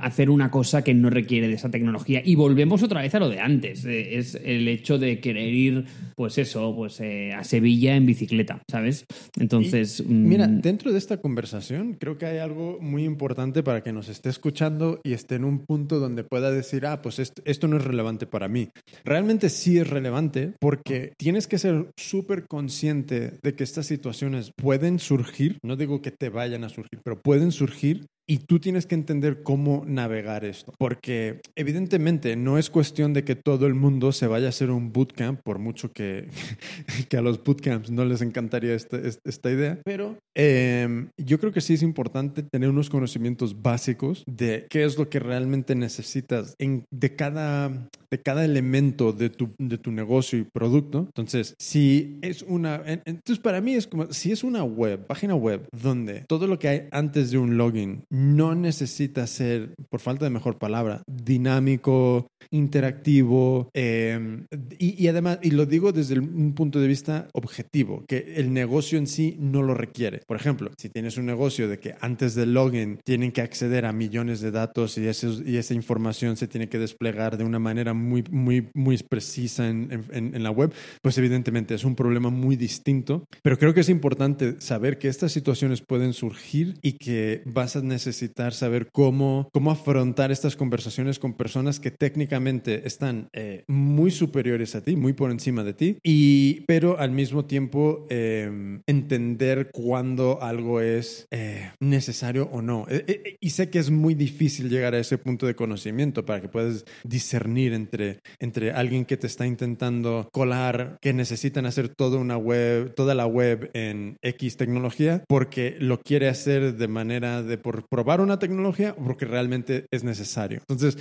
hacer 0.00 0.30
una 0.30 0.50
cosa 0.50 0.82
que 0.82 0.94
no 0.94 1.10
requiere 1.10 1.48
de 1.48 1.54
esa 1.54 1.70
tecnología. 1.70 2.22
Y 2.24 2.34
volvemos 2.34 2.82
otra 2.82 3.02
vez 3.02 3.14
a 3.14 3.18
lo 3.18 3.28
de 3.28 3.40
antes. 3.40 3.84
Eh, 3.84 4.18
es 4.18 4.34
el 4.34 4.68
hecho 4.68 4.98
de 4.98 5.20
querer 5.20 5.52
ir, 5.52 5.84
pues 6.14 6.38
eso, 6.38 6.74
pues 6.74 7.00
eh, 7.00 7.32
a 7.32 7.44
Sevilla 7.44 7.96
en 7.96 8.06
bicicleta, 8.06 8.62
¿sabes? 8.70 9.06
Entonces. 9.38 10.04
mira, 10.06 10.48
mm, 10.48 10.60
dentro 10.60 10.92
de 10.92 10.98
esta 10.98 11.18
conversación, 11.18 11.94
creo 11.94 12.18
que 12.18 12.26
hay 12.26 12.38
algo 12.38 12.78
muy 12.80 13.04
importante 13.04 13.62
para 13.62 13.82
que 13.82 13.92
nos 13.92 14.08
esté 14.08 14.28
escuchando 14.28 15.00
y 15.04 15.12
esté 15.12 15.36
en 15.36 15.44
un 15.44 15.60
punto 15.60 15.98
donde 15.98 16.24
pueda 16.24 16.50
decir, 16.50 16.86
ah, 16.86 17.02
pues 17.02 17.18
esto, 17.18 17.42
esto 17.44 17.68
no 17.68 17.76
es 17.76 17.84
relevante 17.84 18.26
para 18.26 18.48
mí. 18.48 18.68
Realmente 19.04 19.48
sí 19.48 19.78
es 19.78 19.88
relevante 19.88 20.52
porque 20.60 21.12
tienes 21.16 21.46
que 21.46 21.58
ser 21.58 21.90
súper 21.96 22.46
consciente 22.46 23.38
de 23.42 23.54
que 23.54 23.64
estas 23.64 23.86
situaciones 23.86 24.52
pueden 24.56 24.98
surgir, 24.98 25.58
no 25.62 25.76
digo 25.76 26.02
que 26.02 26.10
te 26.10 26.28
vayan 26.28 26.64
a 26.64 26.68
surgir, 26.68 27.00
pero 27.04 27.20
pueden 27.20 27.52
surgir 27.52 28.06
y 28.30 28.38
tú 28.38 28.60
tienes 28.60 28.86
que 28.86 28.94
entender 28.94 29.42
cómo 29.42 29.84
navegar 29.86 30.44
esto, 30.44 30.74
porque 30.78 31.40
evidentemente 31.56 32.36
no 32.36 32.58
es 32.58 32.68
cuestión 32.68 33.14
de 33.14 33.24
que 33.24 33.36
todo 33.36 33.66
el 33.66 33.74
mundo 33.74 34.12
se 34.12 34.26
vaya 34.26 34.46
a 34.46 34.48
hacer 34.50 34.70
un 34.70 34.92
bootcamp, 34.92 35.40
por 35.42 35.58
mucho 35.58 35.92
que, 35.92 36.28
que 37.08 37.16
a 37.16 37.22
los 37.22 37.42
bootcamps 37.42 37.90
no 37.90 38.04
les 38.04 38.20
encantaría 38.20 38.74
esta, 38.74 38.98
esta 38.98 39.50
idea, 39.50 39.80
pero 39.82 40.18
em, 40.36 41.08
yo 41.16 41.40
creo 41.40 41.52
que 41.52 41.62
sí 41.62 41.74
es 41.74 41.82
importante 41.82 42.42
tener 42.42 42.68
unos 42.68 42.90
conocimientos 42.90 43.62
básicos 43.62 44.24
de 44.26 44.66
qué 44.68 44.84
es 44.84 44.98
lo 44.98 45.08
que 45.08 45.20
realmente 45.20 45.74
necesitas 45.74 46.54
en, 46.58 46.84
de, 46.90 47.16
cada, 47.16 47.70
de 48.10 48.22
cada 48.22 48.44
elemento 48.44 49.12
de 49.12 49.30
tu, 49.30 49.54
de 49.58 49.78
tu 49.78 49.90
negocio 49.90 50.38
y 50.38 50.44
producto. 50.44 51.06
Entonces, 51.06 51.54
si 51.58 52.18
es 52.20 52.42
una... 52.42 52.82
Entonces, 52.84 53.38
para 53.38 53.62
mí 53.62 53.74
es 53.74 53.86
como, 53.86 54.12
si 54.12 54.32
es 54.32 54.44
una 54.44 54.64
web, 54.64 55.06
página 55.06 55.34
web, 55.34 55.66
donde 55.72 56.24
todo 56.28 56.46
lo 56.46 56.58
que 56.58 56.68
hay 56.68 56.88
antes 56.90 57.30
de 57.30 57.38
un 57.38 57.56
login 57.56 58.04
no 58.18 58.56
necesita 58.56 59.26
ser, 59.28 59.74
por 59.88 60.00
falta 60.00 60.24
de 60.24 60.30
mejor 60.30 60.58
palabra, 60.58 61.02
dinámico, 61.06 62.26
interactivo 62.50 63.70
y, 63.74 65.04
y, 65.04 65.08
además, 65.08 65.38
y 65.42 65.52
lo 65.52 65.66
digo 65.66 65.92
desde 65.92 66.18
un 66.18 66.52
punto 66.54 66.80
de 66.80 66.88
vista 66.88 67.28
objetivo, 67.32 68.04
que 68.08 68.34
el 68.36 68.52
negocio 68.52 68.98
en 68.98 69.06
sí 69.06 69.36
no 69.38 69.62
lo 69.62 69.74
requiere. 69.74 70.22
Por 70.26 70.36
ejemplo, 70.36 70.72
si 70.76 70.88
tienes 70.88 71.16
un 71.16 71.26
negocio 71.26 71.68
de 71.68 71.78
que 71.78 71.94
antes 72.00 72.34
del 72.34 72.54
login 72.54 72.98
tienen 73.04 73.30
que 73.30 73.40
acceder 73.42 73.86
a 73.86 73.92
millones 73.92 74.40
de 74.40 74.50
datos 74.50 74.98
y, 74.98 75.06
esos, 75.06 75.42
y 75.46 75.56
esa 75.56 75.74
información 75.74 76.36
se 76.36 76.48
tiene 76.48 76.68
que 76.68 76.78
desplegar 76.78 77.36
de 77.36 77.44
una 77.44 77.60
manera 77.60 77.94
muy, 77.94 78.24
muy, 78.30 78.68
muy 78.74 78.98
precisa 78.98 79.68
en, 79.68 80.06
en, 80.10 80.34
en 80.34 80.42
la 80.42 80.50
web, 80.50 80.72
pues 81.02 81.16
evidentemente 81.18 81.74
es 81.74 81.84
un 81.84 81.94
problema 81.94 82.30
muy 82.30 82.56
distinto. 82.56 83.26
Pero 83.42 83.58
creo 83.58 83.74
que 83.74 83.80
es 83.80 83.88
importante 83.88 84.60
saber 84.60 84.98
que 84.98 85.06
estas 85.06 85.30
situaciones 85.30 85.82
pueden 85.82 86.12
surgir 86.12 86.74
y 86.82 86.94
que 86.94 87.42
vas 87.46 87.76
a 87.76 87.82
necesitar 87.82 88.07
saber 88.12 88.88
cómo, 88.92 89.48
cómo 89.52 89.70
afrontar 89.70 90.30
estas 90.30 90.56
conversaciones 90.56 91.18
con 91.18 91.34
personas 91.34 91.80
que 91.80 91.90
técnicamente 91.90 92.86
están 92.86 93.28
eh, 93.32 93.64
muy 93.68 94.10
superiores 94.10 94.74
a 94.74 94.82
ti, 94.82 94.96
muy 94.96 95.12
por 95.12 95.30
encima 95.30 95.64
de 95.64 95.74
ti, 95.74 95.98
y, 96.02 96.62
pero 96.66 96.98
al 96.98 97.10
mismo 97.10 97.44
tiempo 97.44 98.06
eh, 98.10 98.80
entender 98.86 99.70
cuándo 99.72 100.42
algo 100.42 100.80
es 100.80 101.26
eh, 101.30 101.70
necesario 101.80 102.48
o 102.52 102.62
no. 102.62 102.86
Eh, 102.88 103.04
eh, 103.06 103.36
y 103.40 103.50
sé 103.50 103.70
que 103.70 103.78
es 103.78 103.90
muy 103.90 104.14
difícil 104.14 104.68
llegar 104.68 104.94
a 104.94 104.98
ese 104.98 105.18
punto 105.18 105.46
de 105.46 105.54
conocimiento 105.54 106.24
para 106.24 106.40
que 106.40 106.48
puedas 106.48 106.84
discernir 107.04 107.72
entre, 107.72 108.20
entre 108.38 108.72
alguien 108.72 109.04
que 109.04 109.16
te 109.16 109.26
está 109.26 109.46
intentando 109.46 110.28
colar, 110.32 110.98
que 111.00 111.12
necesitan 111.12 111.66
hacer 111.66 111.88
toda 111.88 112.18
una 112.18 112.36
web, 112.36 112.94
toda 112.94 113.14
la 113.14 113.26
web 113.26 113.70
en 113.74 114.16
X 114.22 114.56
tecnología, 114.56 115.24
porque 115.28 115.76
lo 115.78 116.00
quiere 116.00 116.28
hacer 116.28 116.76
de 116.76 116.88
manera 116.88 117.42
de 117.42 117.58
por 117.58 117.87
probar 117.90 118.20
una 118.20 118.38
tecnología 118.38 118.94
o 118.98 119.04
porque 119.04 119.24
realmente 119.24 119.86
es 119.90 120.04
necesario. 120.04 120.60
Entonces, 120.60 120.98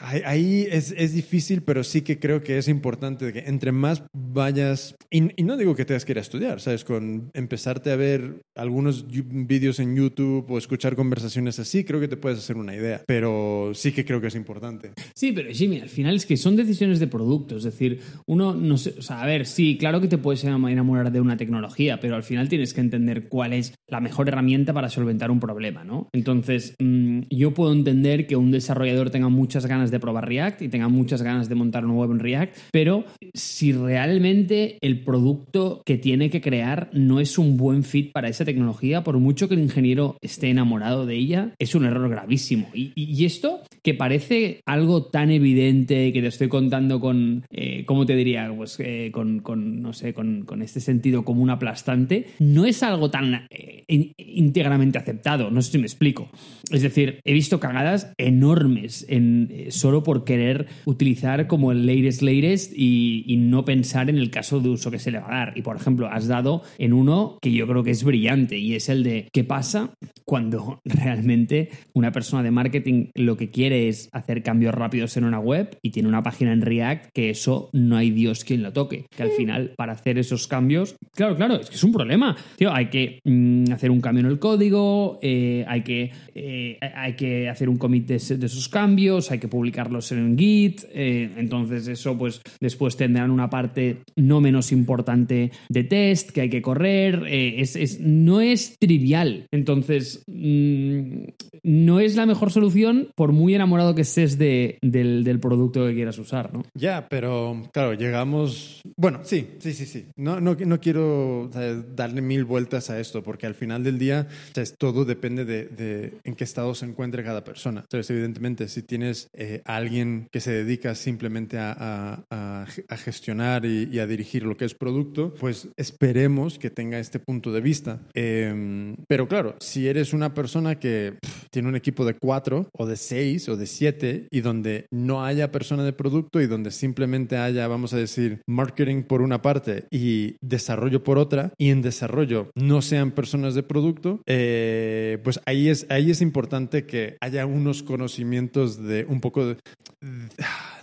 ahí 0.00 0.66
es, 0.70 0.94
es, 0.96 1.12
difícil, 1.14 1.62
pero 1.62 1.84
sí 1.84 2.02
que 2.02 2.18
creo 2.18 2.40
que 2.42 2.58
es 2.58 2.68
importante 2.68 3.32
que 3.32 3.40
entre 3.40 3.72
más 3.72 4.02
vayas, 4.12 4.94
y, 5.10 5.40
y, 5.40 5.44
no 5.44 5.56
digo 5.56 5.74
que 5.74 5.84
tengas 5.84 6.04
que 6.04 6.12
ir 6.12 6.18
a 6.18 6.22
estudiar, 6.22 6.60
¿sabes? 6.60 6.84
Con 6.84 7.30
empezarte 7.34 7.90
a 7.90 7.96
ver 7.96 8.42
algunos 8.54 9.06
vídeos 9.08 9.80
en 9.80 9.96
YouTube 9.96 10.50
o 10.50 10.58
escuchar 10.58 10.96
conversaciones 10.96 11.58
así, 11.58 11.84
creo 11.84 12.00
que 12.00 12.08
te 12.08 12.16
puedes 12.16 12.38
hacer 12.38 12.56
una 12.56 12.74
idea, 12.74 13.02
pero 13.06 13.72
sí 13.74 13.92
que 13.92 14.04
creo 14.04 14.20
que 14.20 14.28
es 14.28 14.34
importante. 14.34 14.92
Sí, 15.14 15.32
pero 15.32 15.50
Jimmy, 15.52 15.80
al 15.80 15.88
final 15.88 16.16
es 16.16 16.26
que 16.26 16.36
son 16.36 16.56
decisiones 16.56 17.00
de 17.00 17.06
producto, 17.06 17.56
es 17.56 17.64
decir, 17.64 18.00
uno 18.26 18.54
no 18.54 18.76
sé, 18.76 18.94
o 18.98 19.02
sea, 19.02 19.22
a 19.22 19.26
ver, 19.26 19.46
sí, 19.46 19.76
claro 19.78 20.00
que 20.00 20.08
te 20.08 20.18
puedes 20.18 20.44
enamorar 20.44 21.12
de 21.12 21.20
una 21.20 21.36
tecnología, 21.36 22.00
pero 22.00 22.16
al 22.16 22.22
final 22.22 22.48
tienes 22.48 22.74
que 22.74 22.80
entender 22.80 23.28
cuál 23.28 23.52
es 23.52 23.74
la 23.86 24.00
mejor 24.00 24.28
herramienta 24.28 24.72
para 24.72 24.88
solventar 24.88 25.30
un 25.30 25.40
problema, 25.40 25.84
¿no? 25.84 26.08
Entonces, 26.12 26.74
mmm, 26.78 27.20
yo 27.30 27.54
puedo 27.54 27.72
entender 27.72 28.26
que 28.26 28.36
un 28.36 28.50
desarrollador 28.50 29.10
tenga 29.10 29.28
muchas 29.28 29.66
ganas 29.66 29.87
de 29.90 30.00
probar 30.00 30.28
React 30.28 30.62
y 30.62 30.68
tenga 30.68 30.88
muchas 30.88 31.22
ganas 31.22 31.48
de 31.48 31.54
montar 31.54 31.84
un 31.84 31.92
web 31.92 32.10
en 32.10 32.18
React, 32.18 32.56
pero 32.72 33.04
si 33.34 33.72
realmente 33.72 34.78
el 34.80 35.04
producto 35.04 35.82
que 35.84 35.98
tiene 35.98 36.30
que 36.30 36.40
crear 36.40 36.90
no 36.92 37.20
es 37.20 37.38
un 37.38 37.56
buen 37.56 37.84
fit 37.84 38.12
para 38.12 38.28
esa 38.28 38.44
tecnología, 38.44 39.04
por 39.04 39.18
mucho 39.18 39.48
que 39.48 39.54
el 39.54 39.60
ingeniero 39.60 40.16
esté 40.20 40.50
enamorado 40.50 41.06
de 41.06 41.16
ella, 41.16 41.54
es 41.58 41.74
un 41.74 41.84
error 41.84 42.08
gravísimo. 42.08 42.68
Y, 42.74 43.24
esto, 43.24 43.62
que 43.82 43.94
parece 43.94 44.60
algo 44.64 45.06
tan 45.06 45.30
evidente 45.30 46.12
que 46.12 46.20
te 46.20 46.28
estoy 46.28 46.48
contando 46.48 47.00
con, 47.00 47.44
eh, 47.50 47.84
¿cómo 47.84 48.06
te 48.06 48.14
diría? 48.14 48.52
Pues 48.56 48.78
eh, 48.80 49.10
con, 49.12 49.40
con, 49.40 49.82
no 49.82 49.92
sé, 49.92 50.14
con, 50.14 50.44
con, 50.44 50.62
este 50.62 50.80
sentido 50.80 51.24
común 51.24 51.50
aplastante, 51.50 52.26
no 52.38 52.64
es 52.64 52.82
algo 52.82 53.10
tan 53.10 53.46
eh, 53.50 53.84
íntegramente 54.16 54.98
aceptado. 54.98 55.50
No 55.50 55.62
sé 55.62 55.72
si 55.72 55.78
me 55.78 55.86
explico. 55.86 56.30
Es 56.70 56.82
decir, 56.82 57.20
he 57.24 57.32
visto 57.32 57.60
cagadas 57.60 58.12
enormes 58.18 59.06
en, 59.08 59.48
eh, 59.50 59.70
solo 59.78 60.02
por 60.02 60.24
querer 60.24 60.66
utilizar 60.84 61.46
como 61.46 61.72
el 61.72 61.86
latest 61.86 62.22
latest 62.22 62.72
y, 62.76 63.36
no 63.38 63.64
pensar 63.64 64.10
en 64.10 64.18
el 64.18 64.30
caso 64.30 64.60
de 64.60 64.68
uso 64.68 64.90
que 64.90 64.98
se 64.98 65.10
le 65.10 65.20
va 65.20 65.28
a 65.28 65.38
dar. 65.38 65.52
Y 65.56 65.62
por 65.62 65.76
ejemplo, 65.76 66.08
has 66.08 66.26
dado 66.26 66.62
en 66.76 66.92
uno 66.92 67.38
que 67.40 67.52
yo 67.52 67.66
creo 67.66 67.82
que 67.82 67.92
es 67.92 68.04
brillante 68.04 68.58
y 68.58 68.74
es 68.74 68.88
el 68.88 69.02
de 69.04 69.28
qué 69.32 69.44
pasa 69.44 69.94
cuando 70.24 70.80
realmente 70.84 71.70
una 71.94 72.12
persona 72.12 72.42
de 72.42 72.50
marketing 72.50 73.06
lo 73.14 73.36
que 73.36 73.50
quiere 73.50 73.88
es 73.88 74.08
hacer 74.12 74.42
cambios 74.42 74.74
rápidos 74.74 75.16
en 75.16 75.24
una 75.24 75.38
web 75.38 75.78
y 75.82 75.90
tiene 75.90 76.08
una 76.08 76.22
página 76.22 76.52
en 76.52 76.62
React 76.62 77.10
que 77.14 77.30
eso 77.30 77.70
no 77.72 77.96
hay 77.96 78.10
Dios 78.10 78.44
quien 78.44 78.62
lo 78.62 78.72
toque. 78.72 79.06
Que 79.16 79.22
al 79.22 79.30
final, 79.30 79.72
para 79.76 79.92
hacer 79.92 80.18
esos 80.18 80.48
cambios, 80.48 80.96
claro, 81.14 81.36
claro, 81.36 81.56
es 81.56 81.70
que 81.70 81.76
es 81.76 81.84
un 81.84 81.92
problema. 81.92 82.36
Tío, 82.56 82.72
hay 82.72 82.86
que 82.86 83.20
mmm, 83.24 83.72
hacer 83.72 83.90
un 83.90 84.00
cambio 84.00 84.24
en 84.24 84.30
el 84.30 84.38
código, 84.38 85.18
eh, 85.22 85.64
hay, 85.68 85.82
que, 85.82 86.10
eh, 86.34 86.78
hay 86.94 87.14
que 87.14 87.48
hacer 87.48 87.68
un 87.68 87.76
commit 87.76 88.06
de, 88.06 88.36
de, 88.36 88.46
esos 88.46 88.68
cambios, 88.68 89.30
hay 89.30 89.38
que 89.38 89.48
publicarlos 89.68 90.12
en 90.12 90.38
Git. 90.38 90.84
Eh, 90.92 91.30
entonces, 91.36 91.88
eso, 91.88 92.16
pues 92.16 92.40
después 92.58 92.96
tendrán 92.96 93.30
una 93.30 93.50
parte 93.50 93.98
no 94.16 94.40
menos 94.40 94.72
importante 94.72 95.52
de 95.68 95.84
test 95.84 96.30
que 96.30 96.40
hay 96.42 96.48
que 96.48 96.62
correr. 96.62 97.24
Eh, 97.26 97.60
es, 97.60 97.76
es, 97.76 98.00
no 98.00 98.40
es 98.40 98.78
trivial. 98.78 99.46
Entonces, 99.52 100.22
mmm, 100.26 101.24
no 101.62 102.00
es 102.00 102.16
la 102.16 102.24
mejor 102.24 102.50
solución 102.50 103.10
por 103.14 103.32
muy 103.32 103.54
enamorado 103.54 103.94
que 103.94 104.02
estés 104.02 104.38
de, 104.38 104.78
del, 104.80 105.38
producto 105.38 105.86
que 105.86 105.94
quieras 105.94 106.18
usar, 106.18 106.52
¿no? 106.52 106.64
Ya, 106.74 107.06
pero 107.08 107.68
claro, 107.72 107.92
llegamos. 107.92 108.80
Bueno, 108.96 109.20
sí, 109.22 109.48
sí, 109.58 109.72
sí, 109.72 109.84
sí. 109.84 110.06
No, 110.16 110.40
no, 110.40 110.56
no 110.58 110.80
quiero 110.80 111.50
darle 111.94 112.22
mil 112.22 112.44
vueltas 112.44 112.88
a 112.90 112.98
esto, 112.98 113.22
porque 113.22 113.46
al 113.46 113.54
final 113.54 113.84
del 113.84 113.98
día, 113.98 114.26
o 114.56 114.76
todo 114.78 115.04
depende 115.04 115.44
de, 115.44 115.66
de, 115.66 116.14
en 116.24 116.34
qué 116.34 116.44
estado 116.44 116.74
se 116.74 116.86
encuentre 116.86 117.22
cada 117.22 117.44
persona. 117.44 117.82
Entonces, 117.82 118.10
evidentemente, 118.10 118.68
si 118.68 118.82
tienes 118.82 119.28
eh, 119.32 119.57
a 119.64 119.76
alguien 119.76 120.28
que 120.30 120.40
se 120.40 120.52
dedica 120.52 120.94
simplemente 120.94 121.58
a, 121.58 122.24
a, 122.30 122.66
a 122.88 122.96
gestionar 122.96 123.64
y, 123.64 123.88
y, 123.92 123.98
a 123.98 124.06
dirigir 124.06 124.44
lo 124.44 124.56
que 124.56 124.64
es 124.64 124.74
producto, 124.74 125.34
pues 125.34 125.68
esperemos 125.76 126.58
que 126.58 126.70
tenga 126.70 126.98
este 126.98 127.18
punto 127.18 127.52
de 127.52 127.60
vista. 127.60 128.00
Eh, 128.14 128.94
pero 129.06 129.28
claro, 129.28 129.56
si 129.60 129.88
eres 129.88 130.12
una 130.12 130.34
persona 130.34 130.78
que 130.78 131.14
pff, 131.20 131.48
tiene 131.50 131.68
un 131.68 131.76
equipo 131.76 132.04
de 132.04 132.14
cuatro 132.14 132.68
o 132.72 132.86
de 132.86 132.96
seis 132.96 133.48
o 133.48 133.56
de 133.56 133.66
siete 133.66 134.28
y 134.30 134.40
donde 134.40 134.86
no 134.90 135.24
haya 135.24 135.50
persona 135.50 135.84
de 135.84 135.92
producto 135.92 136.40
y 136.40 136.46
donde 136.46 136.70
simplemente 136.70 137.36
haya, 137.36 137.66
vamos 137.68 137.92
a 137.92 137.96
decir, 137.96 138.42
marketing 138.46 139.02
por 139.02 139.22
una 139.22 139.42
parte 139.42 139.84
y 139.90 140.36
desarrollo 140.40 141.02
por 141.02 141.18
otra, 141.18 141.52
y 141.58 141.70
en 141.70 141.82
desarrollo 141.82 142.50
no 142.54 142.82
sean 142.82 143.12
personas 143.12 143.54
de 143.54 143.62
producto, 143.62 144.22
eh, 144.26 145.18
pues 145.24 145.40
ahí 145.46 145.68
es, 145.68 145.86
ahí 145.90 146.10
es 146.10 146.20
importante 146.20 146.86
que 146.86 147.16
haya 147.20 147.46
unos 147.46 147.82
conocimientos 147.82 148.82
de 148.82 149.06
un 149.08 149.20
poco 149.20 149.46
de, 149.46 149.47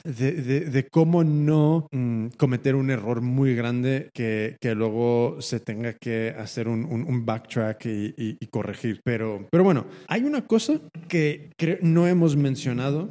de, 0.03 0.61
de, 0.69 0.87
cómo 0.87 1.23
no 1.23 1.87
mmm, 1.91 2.27
cometer 2.37 2.75
un 2.75 2.91
error 2.91 3.21
muy 3.21 3.55
grande 3.55 4.09
que, 4.13 4.57
que, 4.59 4.75
luego 4.75 5.37
se 5.39 5.59
tenga 5.59 5.93
que 5.93 6.35
hacer 6.37 6.67
un, 6.67 6.85
un, 6.85 7.25
backtrack 7.25 7.85
y, 7.85 8.37
corregir. 8.47 9.01
Pero, 9.03 9.47
pero 9.51 9.63
bueno, 9.63 9.85
hay 10.07 10.23
una 10.23 10.45
cosa 10.45 10.79
que 11.07 11.49
no 11.81 12.07
hemos 12.07 12.35
mencionado 12.35 13.09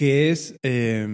que 0.00 0.30
es, 0.30 0.58
eh, 0.62 1.06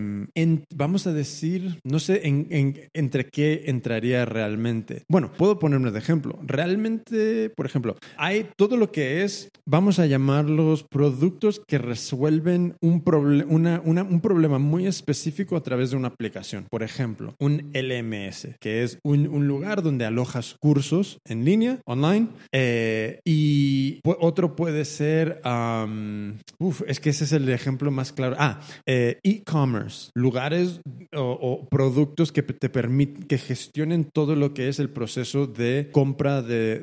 vamos 0.73 1.09
a 1.09 1.13
decir, 1.13 1.81
no 1.83 1.99
sé 1.99 2.21
en, 2.23 2.79
entre 2.95 3.27
qué 3.27 3.65
entraría 3.67 4.25
realmente. 4.25 5.03
Bueno, 5.09 5.33
puedo 5.37 5.59
ponerme 5.59 5.91
de 5.91 5.99
ejemplo. 5.99 6.39
Realmente, 6.45 7.51
por 7.51 7.67
ejemplo, 7.67 7.97
hay 8.17 8.49
todo 8.55 8.77
lo 8.77 8.93
que 8.93 9.25
es, 9.25 9.51
vamos 9.65 9.99
a 9.99 10.07
llamarlos 10.07 10.85
productos 10.85 11.61
que 11.67 11.79
resuelven 11.79 12.77
un, 12.81 13.03
proble 13.03 13.45
una, 13.49 13.83
una, 13.85 14.05
un 14.05 14.21
problema 14.21 14.61
muy 14.61 14.87
específico 14.87 15.57
a 15.57 15.65
través 15.65 15.91
de 15.91 15.97
una 15.97 16.07
aplicación. 16.07 16.67
Por 16.71 16.85
ejemplo, 16.85 17.35
un 17.41 17.73
LMS, 17.75 18.51
que 18.61 18.85
es 18.85 19.01
un, 19.03 19.27
un 19.27 19.49
lugar 19.49 19.83
donde 19.83 20.05
alojas 20.05 20.55
cursos 20.61 21.19
en 21.25 21.45
línea, 21.45 21.81
online, 21.87 22.29
eh, 22.53 23.19
y 23.25 23.99
otro 24.05 24.55
puede 24.55 24.85
ser, 24.85 25.41
um, 25.45 26.35
uf, 26.61 26.83
es 26.87 27.01
que 27.01 27.11
ese 27.11 27.25
es 27.25 27.33
el 27.33 27.49
ejemplo 27.49 27.91
más 27.91 28.13
claro. 28.13 28.37
Ah, 28.39 28.61
eh, 28.85 29.19
e-commerce, 29.23 30.11
lugares 30.15 30.81
o, 31.15 31.67
productos 31.71 32.33
que 32.33 32.43
te 32.43 32.69
permiten, 32.69 33.25
que 33.25 33.39
gestionen 33.39 34.05
todo 34.05 34.37
lo 34.37 34.55
que 34.55 34.69
es 34.69 34.79
el 34.79 34.91
proceso 34.91 35.47
de 35.47 35.89
compra 35.93 36.43
de, 36.43 36.81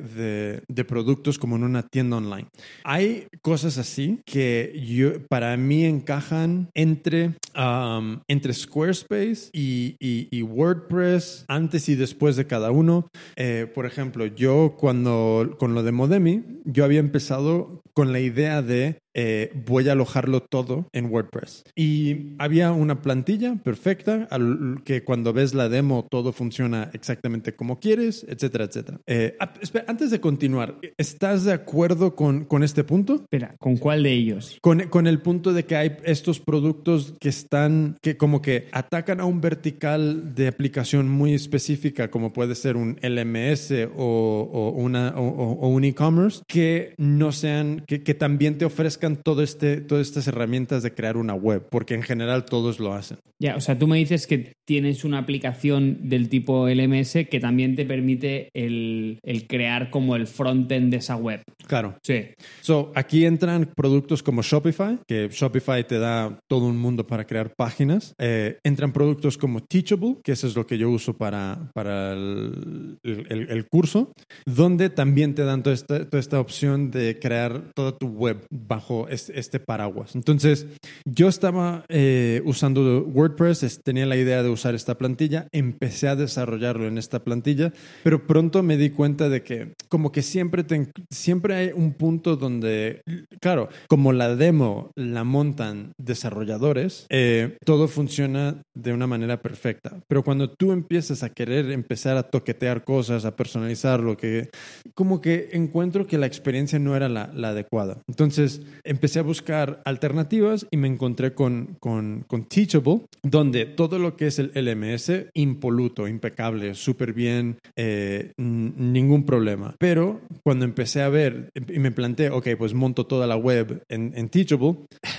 de, 0.68 0.84
productos 0.84 1.38
como 1.38 1.56
en 1.56 1.64
una 1.64 1.82
tienda 1.82 2.18
online. 2.18 2.48
Hay 2.84 3.26
cosas 3.42 3.78
así 3.78 4.20
que 4.26 4.72
yo, 4.86 5.26
para 5.28 5.56
mí 5.56 5.84
encajan 5.84 6.68
entre, 6.74 7.34
um, 7.56 8.20
entre 8.28 8.52
Squarespace 8.52 9.48
y, 9.52 9.96
y, 9.98 10.28
y, 10.30 10.42
WordPress 10.42 11.44
antes 11.48 11.88
y 11.88 11.94
después 11.94 12.36
de 12.36 12.46
cada 12.46 12.70
uno. 12.70 13.08
Eh, 13.36 13.70
por 13.74 13.86
ejemplo, 13.86 14.26
yo 14.26 14.76
cuando 14.78 15.56
con 15.58 15.74
lo 15.74 15.82
de 15.82 15.92
Modemi, 15.92 16.42
yo 16.64 16.84
había 16.84 17.00
empezado 17.00 17.82
con 17.94 18.12
la 18.12 18.20
idea 18.20 18.62
de 18.62 18.98
eh, 19.14 19.52
voy 19.66 19.88
a 19.88 19.92
alojarlo 19.92 20.40
todo 20.40 20.88
en 20.92 21.06
WordPress. 21.06 21.62
Y 21.76 22.34
había 22.38 22.72
una 22.72 23.00
plantilla 23.00 23.54
perfecta 23.62 24.26
al, 24.30 24.82
que 24.84 25.04
cuando 25.04 25.32
ves 25.32 25.54
la 25.54 25.68
demo 25.68 26.06
todo 26.10 26.32
funciona 26.32 26.90
exactamente 26.92 27.54
como 27.54 27.78
quieres, 27.78 28.26
etcétera, 28.28 28.64
etcétera. 28.64 29.00
Eh, 29.06 29.36
espera, 29.60 29.84
antes 29.86 30.10
de 30.10 30.20
continuar, 30.20 30.78
¿estás 30.98 31.44
de 31.44 31.52
acuerdo 31.52 32.16
con, 32.16 32.44
con 32.44 32.64
este 32.64 32.82
punto? 32.82 33.14
Espera, 33.14 33.54
¿con 33.60 33.76
cuál 33.76 34.02
de 34.02 34.12
ellos? 34.12 34.58
Con, 34.60 34.88
con 34.88 35.06
el 35.06 35.20
punto 35.20 35.52
de 35.52 35.64
que 35.64 35.76
hay 35.76 35.96
estos 36.04 36.40
productos 36.40 37.14
que 37.20 37.28
están, 37.28 37.96
que 38.02 38.16
como 38.16 38.42
que 38.42 38.66
atacan 38.72 39.20
a 39.20 39.24
un 39.26 39.40
vertical 39.40 40.34
de 40.34 40.48
aplicación 40.48 41.08
muy 41.08 41.34
específica, 41.34 42.10
como 42.10 42.32
puede 42.32 42.56
ser 42.56 42.76
un 42.76 42.98
LMS 43.00 43.72
o, 43.96 44.50
o 44.52 44.70
una, 44.70 45.14
o, 45.16 45.52
o 45.52 45.68
un 45.68 45.84
e-commerce, 45.84 46.42
que 46.48 46.94
no 46.98 47.30
sean, 47.30 47.83
que, 47.86 48.02
que 48.02 48.14
también 48.14 48.58
te 48.58 48.64
ofrezcan 48.64 49.16
todo 49.16 49.42
este, 49.42 49.80
todas 49.80 50.06
estas 50.06 50.26
herramientas 50.28 50.82
de 50.82 50.92
crear 50.94 51.16
una 51.16 51.34
web, 51.34 51.66
porque 51.70 51.94
en 51.94 52.02
general 52.02 52.44
todos 52.44 52.78
lo 52.80 52.92
hacen. 52.94 53.18
Ya, 53.40 53.56
o 53.56 53.60
sea, 53.60 53.78
tú 53.78 53.86
me 53.86 53.98
dices 53.98 54.26
que 54.26 54.52
tienes 54.66 55.04
una 55.04 55.18
aplicación 55.18 56.08
del 56.08 56.28
tipo 56.28 56.68
LMS 56.68 57.12
que 57.30 57.40
también 57.40 57.76
te 57.76 57.84
permite 57.84 58.48
el, 58.54 59.18
el 59.22 59.46
crear 59.46 59.90
como 59.90 60.16
el 60.16 60.26
frontend 60.26 60.90
de 60.90 60.98
esa 60.98 61.16
web. 61.16 61.42
Claro. 61.66 61.96
Sí. 62.02 62.26
So, 62.62 62.92
aquí 62.94 63.24
entran 63.26 63.70
productos 63.76 64.22
como 64.22 64.42
Shopify, 64.42 64.98
que 65.06 65.28
Shopify 65.30 65.86
te 65.86 65.98
da 65.98 66.38
todo 66.48 66.66
un 66.66 66.78
mundo 66.78 67.06
para 67.06 67.26
crear 67.26 67.52
páginas. 67.56 68.14
Eh, 68.18 68.58
entran 68.64 68.92
productos 68.92 69.36
como 69.36 69.60
Teachable, 69.60 70.16
que 70.24 70.32
eso 70.32 70.46
es 70.46 70.54
lo 70.56 70.66
que 70.66 70.78
yo 70.78 70.88
uso 70.90 71.14
para, 71.14 71.70
para 71.74 72.12
el, 72.12 72.98
el- 73.02 73.50
el 73.50 73.66
curso, 73.68 74.12
donde 74.46 74.88
también 74.90 75.34
te 75.34 75.42
dan 75.42 75.62
toda 75.62 75.74
esta, 75.74 76.08
toda 76.08 76.20
esta 76.20 76.40
opción 76.40 76.90
de 76.90 77.18
crear 77.18 77.62
toda 77.74 77.92
tu 77.98 78.06
web 78.08 78.46
bajo 78.50 79.08
este, 79.08 79.60
paraguas. 79.60 80.14
Entonces, 80.14 80.66
yo 81.04 81.28
estaba 81.28 81.84
eh, 81.88 82.40
usando 82.44 83.04
WordPress, 83.04 83.62
es- 83.62 83.80
tenía 83.82 84.06
la 84.06 84.16
idea 84.16 84.42
de 84.42 84.48
usar 84.48 84.74
esta 84.74 84.96
plantilla, 84.96 85.48
empecé 85.52 86.08
a 86.08 86.16
desarrollarlo 86.16 86.86
en 86.86 86.98
esta 86.98 87.24
plantilla, 87.24 87.72
pero 88.02 88.26
pronto 88.26 88.62
me 88.62 88.76
di 88.76 88.90
cuenta 88.90 89.28
de 89.28 89.42
que 89.42 89.72
como 89.88 90.12
que 90.12 90.22
siempre, 90.22 90.64
te- 90.64 90.90
siempre 91.10 91.54
hay 91.54 91.70
un 91.74 91.92
punto 91.94 92.36
donde, 92.36 93.02
claro, 93.40 93.68
como 93.88 94.12
la 94.12 94.34
demo 94.36 94.90
la 94.96 95.24
montan 95.24 95.92
desarrolladores, 95.98 97.06
eh, 97.10 97.56
todo 97.64 97.88
funciona 97.88 98.62
de 98.74 98.92
una 98.92 99.06
manera 99.06 99.40
perfecta. 99.42 100.00
Pero 100.08 100.22
cuando 100.22 100.50
tú 100.50 100.72
empiezas 100.72 101.22
a 101.22 101.30
querer 101.30 101.70
empezar 101.70 102.16
a 102.16 102.24
toquetear 102.24 102.84
cosas, 102.84 103.24
a 103.24 103.36
personalizar 103.36 104.00
lo 104.00 104.16
que, 104.16 104.50
como 104.94 105.20
que 105.20 105.50
encuentro 105.52 106.06
que 106.06 106.18
la 106.18 106.26
experiencia 106.26 106.78
no 106.78 106.96
era 106.96 107.08
la, 107.08 107.30
la 107.34 107.54
adecuada. 107.64 108.02
Entonces 108.08 108.62
empecé 108.84 109.18
a 109.18 109.22
buscar 109.22 109.82
alternativas 109.84 110.66
y 110.70 110.76
me 110.76 110.88
encontré 110.88 111.34
con, 111.34 111.76
con, 111.80 112.24
con 112.26 112.44
Teachable, 112.44 113.02
donde 113.22 113.66
todo 113.66 113.98
lo 113.98 114.16
que 114.16 114.26
es 114.26 114.38
el 114.38 114.52
LMS, 114.54 115.30
impoluto, 115.34 116.06
impecable, 116.08 116.74
súper 116.74 117.12
bien, 117.12 117.58
eh, 117.76 118.32
ningún 118.36 119.24
problema. 119.24 119.74
Pero 119.78 120.20
cuando 120.42 120.64
empecé 120.64 121.02
a 121.02 121.08
ver 121.08 121.50
y 121.54 121.78
me 121.78 121.90
planteé, 121.90 122.30
ok, 122.30 122.48
pues 122.58 122.74
monto 122.74 123.06
toda 123.06 123.26
la 123.26 123.36
web 123.36 123.82
en, 123.88 124.12
en 124.14 124.28
Teachable, 124.28 124.76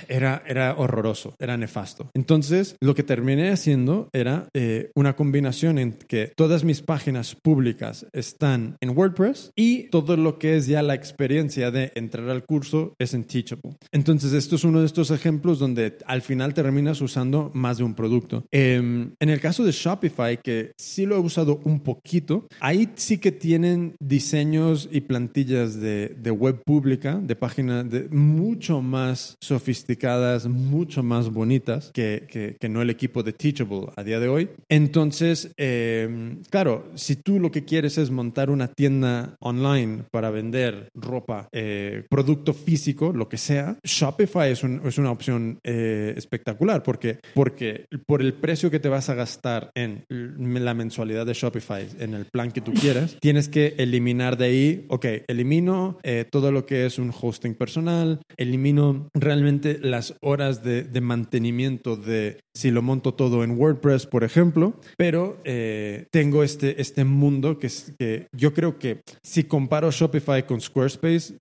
era, 0.08 0.42
era 0.46 0.74
horroroso, 0.76 1.34
era 1.38 1.56
nefasto. 1.56 2.10
Entonces, 2.14 2.76
lo 2.80 2.94
que 2.94 3.02
terminé 3.02 3.50
haciendo 3.50 4.08
era 4.12 4.48
eh, 4.54 4.90
una 4.94 5.16
combinación 5.16 5.78
en 5.78 5.92
que 5.92 6.32
todas 6.36 6.64
mis 6.64 6.82
páginas 6.82 7.34
públicas 7.34 8.06
están 8.12 8.76
en 8.80 8.96
WordPress 8.96 9.52
y 9.56 9.84
todo 9.90 10.16
lo 10.16 10.38
que 10.38 10.56
es 10.56 10.66
ya 10.66 10.82
la 10.82 10.94
experiencia 10.94 11.70
de 11.70 11.92
entrar 11.94 12.28
al 12.36 12.44
curso 12.44 12.94
es 12.98 13.14
en 13.14 13.24
Teachable. 13.24 13.76
Entonces, 13.92 14.32
esto 14.32 14.54
es 14.56 14.64
uno 14.64 14.80
de 14.80 14.86
estos 14.86 15.10
ejemplos 15.10 15.58
donde 15.58 15.96
al 16.06 16.22
final 16.22 16.54
terminas 16.54 17.00
usando 17.00 17.50
más 17.54 17.78
de 17.78 17.84
un 17.84 17.94
producto. 17.94 18.44
Em, 18.50 19.12
en 19.18 19.28
el 19.30 19.40
caso 19.40 19.64
de 19.64 19.72
Shopify, 19.72 20.38
que 20.42 20.72
sí 20.78 21.06
lo 21.06 21.16
he 21.16 21.18
usado 21.18 21.60
un 21.64 21.80
poquito, 21.80 22.46
ahí 22.60 22.88
sí 22.94 23.18
que 23.18 23.32
tienen 23.32 23.96
diseños 24.00 24.88
y 24.92 25.00
plantillas 25.00 25.80
de, 25.80 26.14
de 26.20 26.30
web 26.30 26.62
pública, 26.64 27.18
de 27.22 27.34
páginas 27.36 27.90
de 27.90 28.08
mucho 28.10 28.82
más 28.82 29.36
sofisticadas, 29.40 30.46
mucho 30.46 31.02
más 31.02 31.30
bonitas 31.30 31.90
que, 31.92 32.26
que- 32.30 32.56
que 32.60 32.68
no 32.68 32.82
el 32.82 32.90
equipo 32.90 33.22
de 33.22 33.32
Teachable 33.32 33.88
a 33.96 34.02
día 34.04 34.20
de 34.20 34.28
hoy. 34.28 34.48
Entonces, 34.68 35.50
em, 35.56 36.42
claro, 36.50 36.86
si 36.94 37.16
tú 37.16 37.40
lo 37.40 37.50
que 37.50 37.64
quieres 37.64 37.98
es 37.98 38.10
montar 38.10 38.50
una 38.50 38.68
tienda 38.68 39.36
online 39.40 40.04
para 40.10 40.30
vender 40.30 40.88
ropa, 40.94 41.48
eh, 41.52 42.04
producto 42.26 42.52
físico, 42.54 43.12
lo 43.12 43.28
que 43.28 43.36
sea, 43.36 43.76
Shopify 43.84 44.50
es, 44.50 44.64
un- 44.64 44.80
es 44.84 44.98
una 44.98 45.12
opción 45.12 45.60
eh, 45.62 46.12
espectacular. 46.16 46.82
Porque, 46.82 47.20
porque 47.34 47.84
por 48.04 48.20
el 48.20 48.34
precio 48.34 48.68
que 48.68 48.80
te 48.80 48.88
vas 48.88 49.08
a 49.10 49.14
gastar 49.14 49.70
en 49.76 50.04
la 50.08 50.74
mensualidad 50.74 51.24
de 51.24 51.34
Shopify, 51.34 51.86
en 52.00 52.14
el 52.14 52.24
plan 52.24 52.50
que 52.50 52.60
tú 52.60 52.72
quieras, 52.72 53.16
tienes 53.20 53.48
que 53.48 53.74
eliminar 53.78 54.36
de 54.36 54.44
ahí, 54.46 54.86
ok, 54.88 55.06
elimino 55.28 55.98
eh, 56.02 56.24
todo 56.28 56.50
lo 56.50 56.66
que 56.66 56.84
es 56.86 56.98
un 56.98 57.12
hosting 57.18 57.54
personal, 57.54 58.20
elimino 58.36 59.08
realmente 59.14 59.78
las 59.80 60.14
horas 60.20 60.64
de, 60.64 60.82
de 60.82 61.00
mantenimiento 61.00 61.96
de 61.96 62.40
si 62.56 62.70
lo 62.72 62.82
monto 62.82 63.14
todo 63.14 63.44
en 63.44 63.52
WordPress, 63.52 64.06
por 64.06 64.24
ejemplo, 64.24 64.80
pero 64.96 65.38
eh, 65.44 66.06
tengo 66.10 66.42
este, 66.42 66.80
este 66.80 67.04
mundo 67.04 67.58
que, 67.58 67.66
es, 67.68 67.94
que 67.98 68.26
yo 68.34 68.52
creo 68.54 68.78
que 68.78 69.02
si 69.22 69.44
comparo 69.44 69.90
Shopify 69.90 70.46
con 70.46 70.60
Squarespace, 70.60 71.36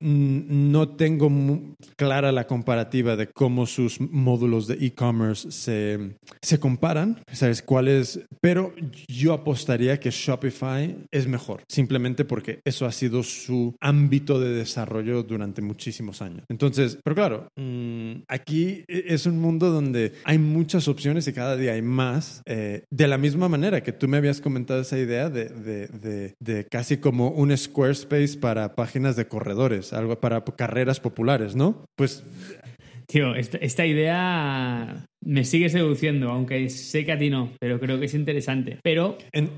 no 0.71 0.89
tengo 0.89 1.29
clara 1.97 2.31
la 2.31 2.47
comparativa 2.47 3.15
de 3.15 3.27
cómo 3.27 3.65
sus 3.65 3.99
módulos 4.01 4.67
de 4.67 4.75
e-commerce 4.85 5.51
se, 5.51 6.17
se 6.41 6.59
comparan, 6.59 7.21
¿sabes 7.31 7.61
cuál 7.61 7.87
es? 7.87 8.19
Pero 8.41 8.73
yo 9.07 9.33
apostaría 9.33 9.99
que 9.99 10.11
Shopify 10.11 10.95
es 11.11 11.27
mejor, 11.27 11.63
simplemente 11.69 12.25
porque 12.25 12.59
eso 12.65 12.85
ha 12.85 12.91
sido 12.91 13.23
su 13.23 13.75
ámbito 13.81 14.39
de 14.39 14.49
desarrollo 14.51 15.23
durante 15.23 15.61
muchísimos 15.61 16.21
años. 16.21 16.43
Entonces, 16.49 16.97
pero 17.03 17.15
claro, 17.15 17.47
mm, 17.55 18.23
aquí 18.27 18.83
es 18.87 19.25
un 19.25 19.39
mundo 19.39 19.69
donde 19.71 20.13
hay 20.23 20.37
muchas 20.37 20.87
opciones 20.87 21.27
y 21.27 21.33
cada 21.33 21.55
día 21.57 21.73
hay 21.73 21.81
más. 21.81 22.41
eh, 22.45 22.83
de 22.91 23.07
la 23.07 23.17
misma 23.17 23.49
manera 23.49 23.81
que 23.83 23.91
tú 23.91 24.07
me 24.07 24.17
habías 24.17 24.41
comentado 24.41 24.81
esa 24.81 24.97
idea 24.97 25.29
de, 25.29 25.45
de- 25.49 25.87
de- 25.87 26.33
de 26.39 26.65
casi 26.65 26.97
como 26.97 27.29
un 27.29 27.55
Squarespace 27.55 28.37
para 28.37 28.75
páginas 28.75 29.15
de 29.15 29.27
corredores, 29.27 29.93
algo 29.93 30.19
para 30.19 30.45
carreras 30.55 30.99
populares, 30.99 31.55
¿no? 31.55 31.85
Pues 31.97 32.23
Tío, 33.07 33.35
esta, 33.35 33.57
esta 33.59 33.85
idea 33.85 35.05
me 35.23 35.45
sigue 35.45 35.69
seduciendo, 35.69 36.31
aunque 36.31 36.69
sé 36.69 37.05
que 37.05 37.11
a 37.11 37.17
ti 37.17 37.29
no, 37.29 37.51
pero 37.59 37.79
creo 37.79 37.99
que 37.99 38.05
es 38.05 38.13
interesante. 38.15 38.79
Pero, 38.83 39.17
En- 39.31 39.49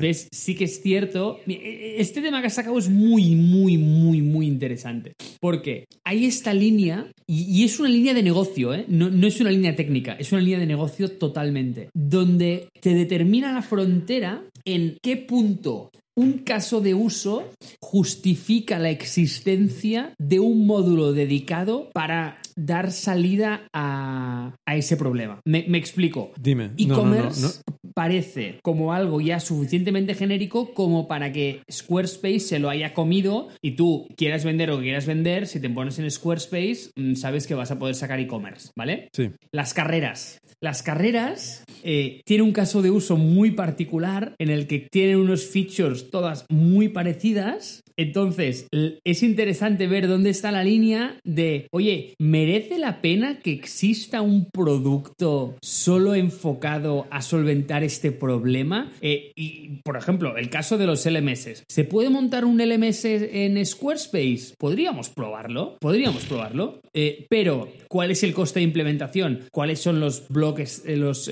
ves, 0.00 0.28
sí 0.32 0.54
que 0.54 0.64
es 0.64 0.80
cierto. 0.82 1.38
Este 1.46 2.22
tema 2.22 2.40
que 2.40 2.46
has 2.46 2.54
sacado 2.54 2.78
es 2.78 2.88
muy, 2.88 3.36
muy, 3.36 3.76
muy, 3.76 4.22
muy 4.22 4.46
interesante. 4.46 5.12
Porque 5.40 5.84
hay 6.04 6.24
esta 6.24 6.54
línea, 6.54 7.10
y, 7.26 7.42
y 7.42 7.64
es 7.64 7.78
una 7.78 7.90
línea 7.90 8.14
de 8.14 8.22
negocio, 8.22 8.72
¿eh? 8.72 8.86
no, 8.88 9.10
no 9.10 9.26
es 9.26 9.38
una 9.40 9.50
línea 9.50 9.76
técnica, 9.76 10.14
es 10.14 10.32
una 10.32 10.40
línea 10.40 10.58
de 10.58 10.66
negocio 10.66 11.10
totalmente, 11.10 11.90
donde 11.94 12.68
te 12.80 12.94
determina 12.94 13.52
la 13.52 13.62
frontera 13.62 14.44
en 14.64 14.96
qué 15.02 15.18
punto 15.18 15.90
un 16.16 16.38
caso 16.38 16.80
de 16.80 16.94
uso 16.94 17.50
justifica 17.80 18.78
la 18.78 18.90
existencia 18.90 20.14
de 20.18 20.40
un 20.40 20.66
módulo 20.66 21.12
dedicado 21.12 21.90
para 21.92 22.38
dar 22.56 22.92
salida 22.92 23.66
a, 23.72 24.54
a 24.66 24.76
ese 24.76 24.96
problema. 24.96 25.40
Me, 25.44 25.64
me 25.68 25.78
explico. 25.78 26.32
dime. 26.40 26.68
No, 26.68 26.74
no, 26.74 26.76
no, 26.76 26.94
E-commerce 26.94 27.40
no. 27.42 27.83
Parece 27.94 28.58
como 28.62 28.92
algo 28.92 29.20
ya 29.20 29.40
suficientemente 29.40 30.14
genérico 30.14 30.74
como 30.74 31.08
para 31.08 31.32
que 31.32 31.62
Squarespace 31.70 32.40
se 32.40 32.58
lo 32.58 32.68
haya 32.68 32.92
comido 32.92 33.48
y 33.62 33.72
tú 33.72 34.08
quieras 34.16 34.44
vender 34.44 34.70
que 34.78 34.84
quieras 34.84 35.06
vender, 35.06 35.46
si 35.46 35.60
te 35.60 35.70
pones 35.70 35.98
en 35.98 36.10
Squarespace, 36.10 36.90
mm, 36.96 37.14
sabes 37.14 37.46
que 37.46 37.54
vas 37.54 37.70
a 37.70 37.78
poder 37.78 37.94
sacar 37.94 38.20
e-commerce, 38.20 38.70
¿vale? 38.76 39.08
Sí. 39.12 39.30
Las 39.52 39.74
carreras. 39.74 40.38
Las 40.60 40.82
carreras 40.82 41.64
eh, 41.82 42.22
tienen 42.24 42.46
un 42.46 42.52
caso 42.52 42.80
de 42.80 42.90
uso 42.90 43.16
muy 43.16 43.50
particular 43.50 44.34
en 44.38 44.48
el 44.50 44.66
que 44.66 44.86
tienen 44.90 45.18
unos 45.18 45.46
features 45.46 46.10
todas 46.10 46.46
muy 46.48 46.88
parecidas. 46.88 47.82
Entonces, 47.96 48.66
es 48.72 49.22
interesante 49.22 49.86
ver 49.86 50.08
dónde 50.08 50.30
está 50.30 50.50
la 50.52 50.64
línea 50.64 51.16
de, 51.24 51.68
oye, 51.70 52.14
¿merece 52.18 52.78
la 52.78 53.00
pena 53.00 53.40
que 53.40 53.52
exista 53.52 54.22
un 54.22 54.50
producto 54.50 55.56
solo 55.62 56.14
enfocado 56.14 57.06
a 57.10 57.22
solventar 57.22 57.84
este 57.84 58.12
problema. 58.12 58.92
Eh, 59.00 59.32
y, 59.36 59.80
por 59.84 59.96
ejemplo, 59.96 60.36
el 60.36 60.50
caso 60.50 60.78
de 60.78 60.86
los 60.86 61.04
LMS. 61.06 61.64
¿Se 61.68 61.84
puede 61.84 62.10
montar 62.10 62.44
un 62.44 62.58
LMS 62.58 63.04
en 63.04 63.64
Squarespace? 63.64 64.54
Podríamos 64.58 65.10
probarlo, 65.10 65.76
podríamos 65.80 66.24
probarlo. 66.24 66.80
Eh, 66.92 67.26
pero, 67.28 67.68
¿cuál 67.88 68.10
es 68.10 68.22
el 68.22 68.34
coste 68.34 68.60
de 68.60 68.64
implementación? 68.64 69.44
¿Cuáles 69.52 69.80
son 69.80 70.00
los 70.00 70.28
bloques, 70.28 70.82
eh, 70.86 70.96
los 70.96 71.30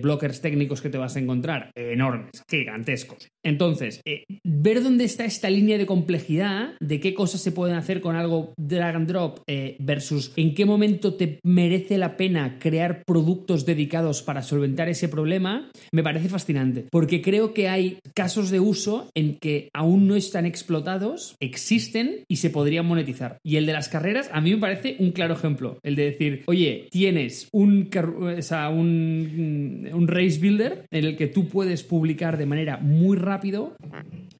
blockers 0.00 0.40
técnicos 0.40 0.80
que 0.80 0.90
te 0.90 0.98
vas 0.98 1.16
a 1.16 1.20
encontrar? 1.20 1.70
Enormes, 1.74 2.30
gigantescos. 2.48 3.28
Entonces, 3.42 4.02
ver 4.44 4.82
dónde 4.82 5.04
está 5.04 5.24
esta 5.24 5.48
línea 5.48 5.78
de 5.78 5.86
complejidad, 5.90 6.74
de 6.78 7.00
qué 7.00 7.14
cosas 7.14 7.40
se 7.40 7.50
pueden 7.50 7.74
hacer 7.74 8.00
con 8.00 8.14
algo 8.14 8.54
drag 8.56 8.94
and 8.94 9.08
drop 9.08 9.40
versus 9.80 10.32
en 10.36 10.54
qué 10.54 10.64
momento 10.64 11.14
te 11.14 11.40
merece 11.42 11.98
la 11.98 12.16
pena 12.16 12.60
crear 12.60 13.02
productos 13.04 13.66
dedicados 13.66 14.22
para 14.22 14.44
solventar 14.44 14.88
ese 14.88 15.08
problema, 15.08 15.68
me 15.90 16.04
parece 16.04 16.28
fascinante, 16.28 16.84
porque 16.92 17.22
creo 17.22 17.52
que 17.54 17.68
hay 17.68 17.98
casos 18.14 18.50
de 18.50 18.60
uso 18.60 19.10
en 19.16 19.36
que 19.40 19.68
aún 19.74 20.06
no 20.06 20.14
están 20.14 20.46
explotados, 20.46 21.34
existen 21.40 22.20
y 22.28 22.36
se 22.36 22.50
podrían 22.50 22.86
monetizar. 22.86 23.38
Y 23.42 23.56
el 23.56 23.66
de 23.66 23.72
las 23.72 23.88
carreras 23.88 24.30
a 24.32 24.40
mí 24.40 24.54
me 24.54 24.60
parece 24.60 24.94
un 25.00 25.10
claro 25.10 25.34
ejemplo, 25.34 25.80
el 25.82 25.96
de 25.96 26.04
decir, 26.04 26.44
oye, 26.46 26.86
tienes 26.92 27.48
un, 27.50 27.90
un, 28.70 29.90
un 29.92 30.06
race 30.06 30.38
builder 30.38 30.84
en 30.92 31.04
el 31.04 31.16
que 31.16 31.26
tú 31.26 31.48
puedes 31.48 31.82
publicar 31.82 32.38
de 32.38 32.46
manera 32.46 32.76
muy 32.76 33.16
rápido 33.16 33.74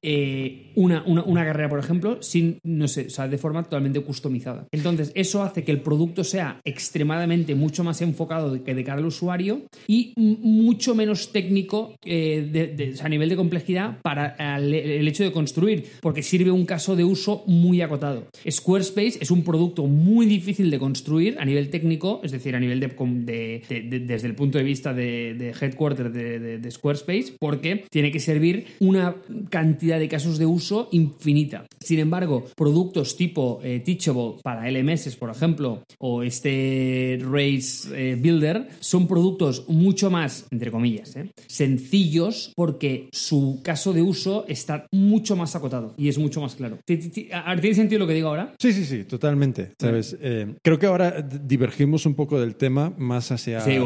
eh, 0.03 0.71
una, 0.75 1.03
una, 1.05 1.40
carrera, 1.45 1.69
por 1.69 1.79
ejemplo, 1.79 2.21
sin, 2.21 2.59
no 2.63 2.87
sé, 2.87 3.07
o 3.07 3.09
sea, 3.09 3.27
de 3.27 3.37
forma 3.37 3.63
totalmente 3.63 4.01
customizada. 4.01 4.67
Entonces, 4.71 5.11
eso 5.15 5.43
hace 5.43 5.63
que 5.63 5.71
el 5.71 5.81
producto 5.81 6.23
sea 6.23 6.61
extremadamente 6.63 7.55
mucho 7.55 7.83
más 7.83 8.01
enfocado 8.01 8.63
que 8.63 8.75
de 8.75 8.83
cara 8.83 8.99
al 8.99 9.05
usuario 9.05 9.63
y 9.87 10.13
mucho 10.17 10.95
menos 10.95 11.31
técnico 11.31 11.95
eh, 12.05 12.95
a 13.01 13.09
nivel 13.09 13.29
de 13.29 13.35
complejidad 13.35 13.99
para 14.01 14.35
el, 14.57 15.07
hecho 15.07 15.23
de 15.23 15.31
construir, 15.31 15.85
porque 16.01 16.23
sirve 16.23 16.51
un 16.51 16.65
caso 16.65 16.95
de 16.95 17.03
uso 17.03 17.43
muy 17.47 17.81
acotado. 17.81 18.27
Squarespace 18.49 19.19
es 19.21 19.31
un 19.31 19.43
producto 19.43 19.85
muy 19.87 20.25
difícil 20.25 20.71
de 20.71 20.79
construir 20.79 21.37
a 21.39 21.45
nivel 21.45 21.69
técnico, 21.69 22.21
es 22.23 22.31
decir, 22.31 22.55
a 22.55 22.59
nivel 22.59 22.79
de, 22.79 24.03
desde 24.07 24.27
el 24.27 24.35
punto 24.35 24.57
de 24.57 24.63
vista 24.63 24.93
de, 24.93 25.53
headquarter 25.59 26.11
de 26.11 26.71
Squarespace, 26.71 27.35
porque 27.39 27.85
tiene 27.89 28.11
que 28.11 28.19
servir 28.19 28.65
una 28.79 29.15
cantidad 29.49 29.99
de 29.99 30.07
casos 30.07 30.37
de 30.37 30.45
uso 30.45 30.89
infinita. 30.91 31.30
Sin 31.79 31.99
embargo, 31.99 32.45
productos 32.55 33.15
tipo 33.15 33.59
eh, 33.63 33.79
Teachable 33.79 34.35
para 34.43 34.69
LMS, 34.69 35.15
por 35.15 35.29
ejemplo, 35.29 35.83
o 35.99 36.23
este 36.23 37.19
Race 37.21 37.89
eh, 37.93 38.15
Builder, 38.19 38.67
son 38.79 39.07
productos 39.07 39.67
mucho 39.67 40.09
más, 40.09 40.45
entre 40.51 40.71
comillas, 40.71 41.15
eh, 41.15 41.31
sencillos 41.47 42.53
porque 42.55 43.09
su 43.11 43.61
caso 43.63 43.93
de 43.93 44.01
uso 44.01 44.45
está 44.47 44.85
mucho 44.91 45.35
más 45.35 45.55
acotado 45.55 45.93
y 45.97 46.09
es 46.09 46.17
mucho 46.17 46.41
más 46.41 46.55
claro. 46.55 46.77
¿Tiene 46.85 47.73
sentido 47.75 47.99
lo 47.99 48.07
que 48.07 48.13
digo 48.13 48.29
ahora? 48.29 48.53
Sí, 48.59 48.73
sí, 48.73 48.85
sí, 48.85 49.03
totalmente. 49.03 49.73
¿Sabes? 49.79 50.17
creo 50.61 50.79
que 50.79 50.85
ahora 50.85 51.21
divergimos 51.21 52.05
un 52.05 52.15
poco 52.15 52.39
del 52.39 52.55
tema 52.55 52.93
más 52.97 53.31
hacia... 53.31 53.61
Sí, 53.61 53.77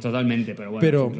totalmente, 0.00 0.54
pero 0.54 0.72
bueno, 0.72 0.80
pero, 0.80 1.12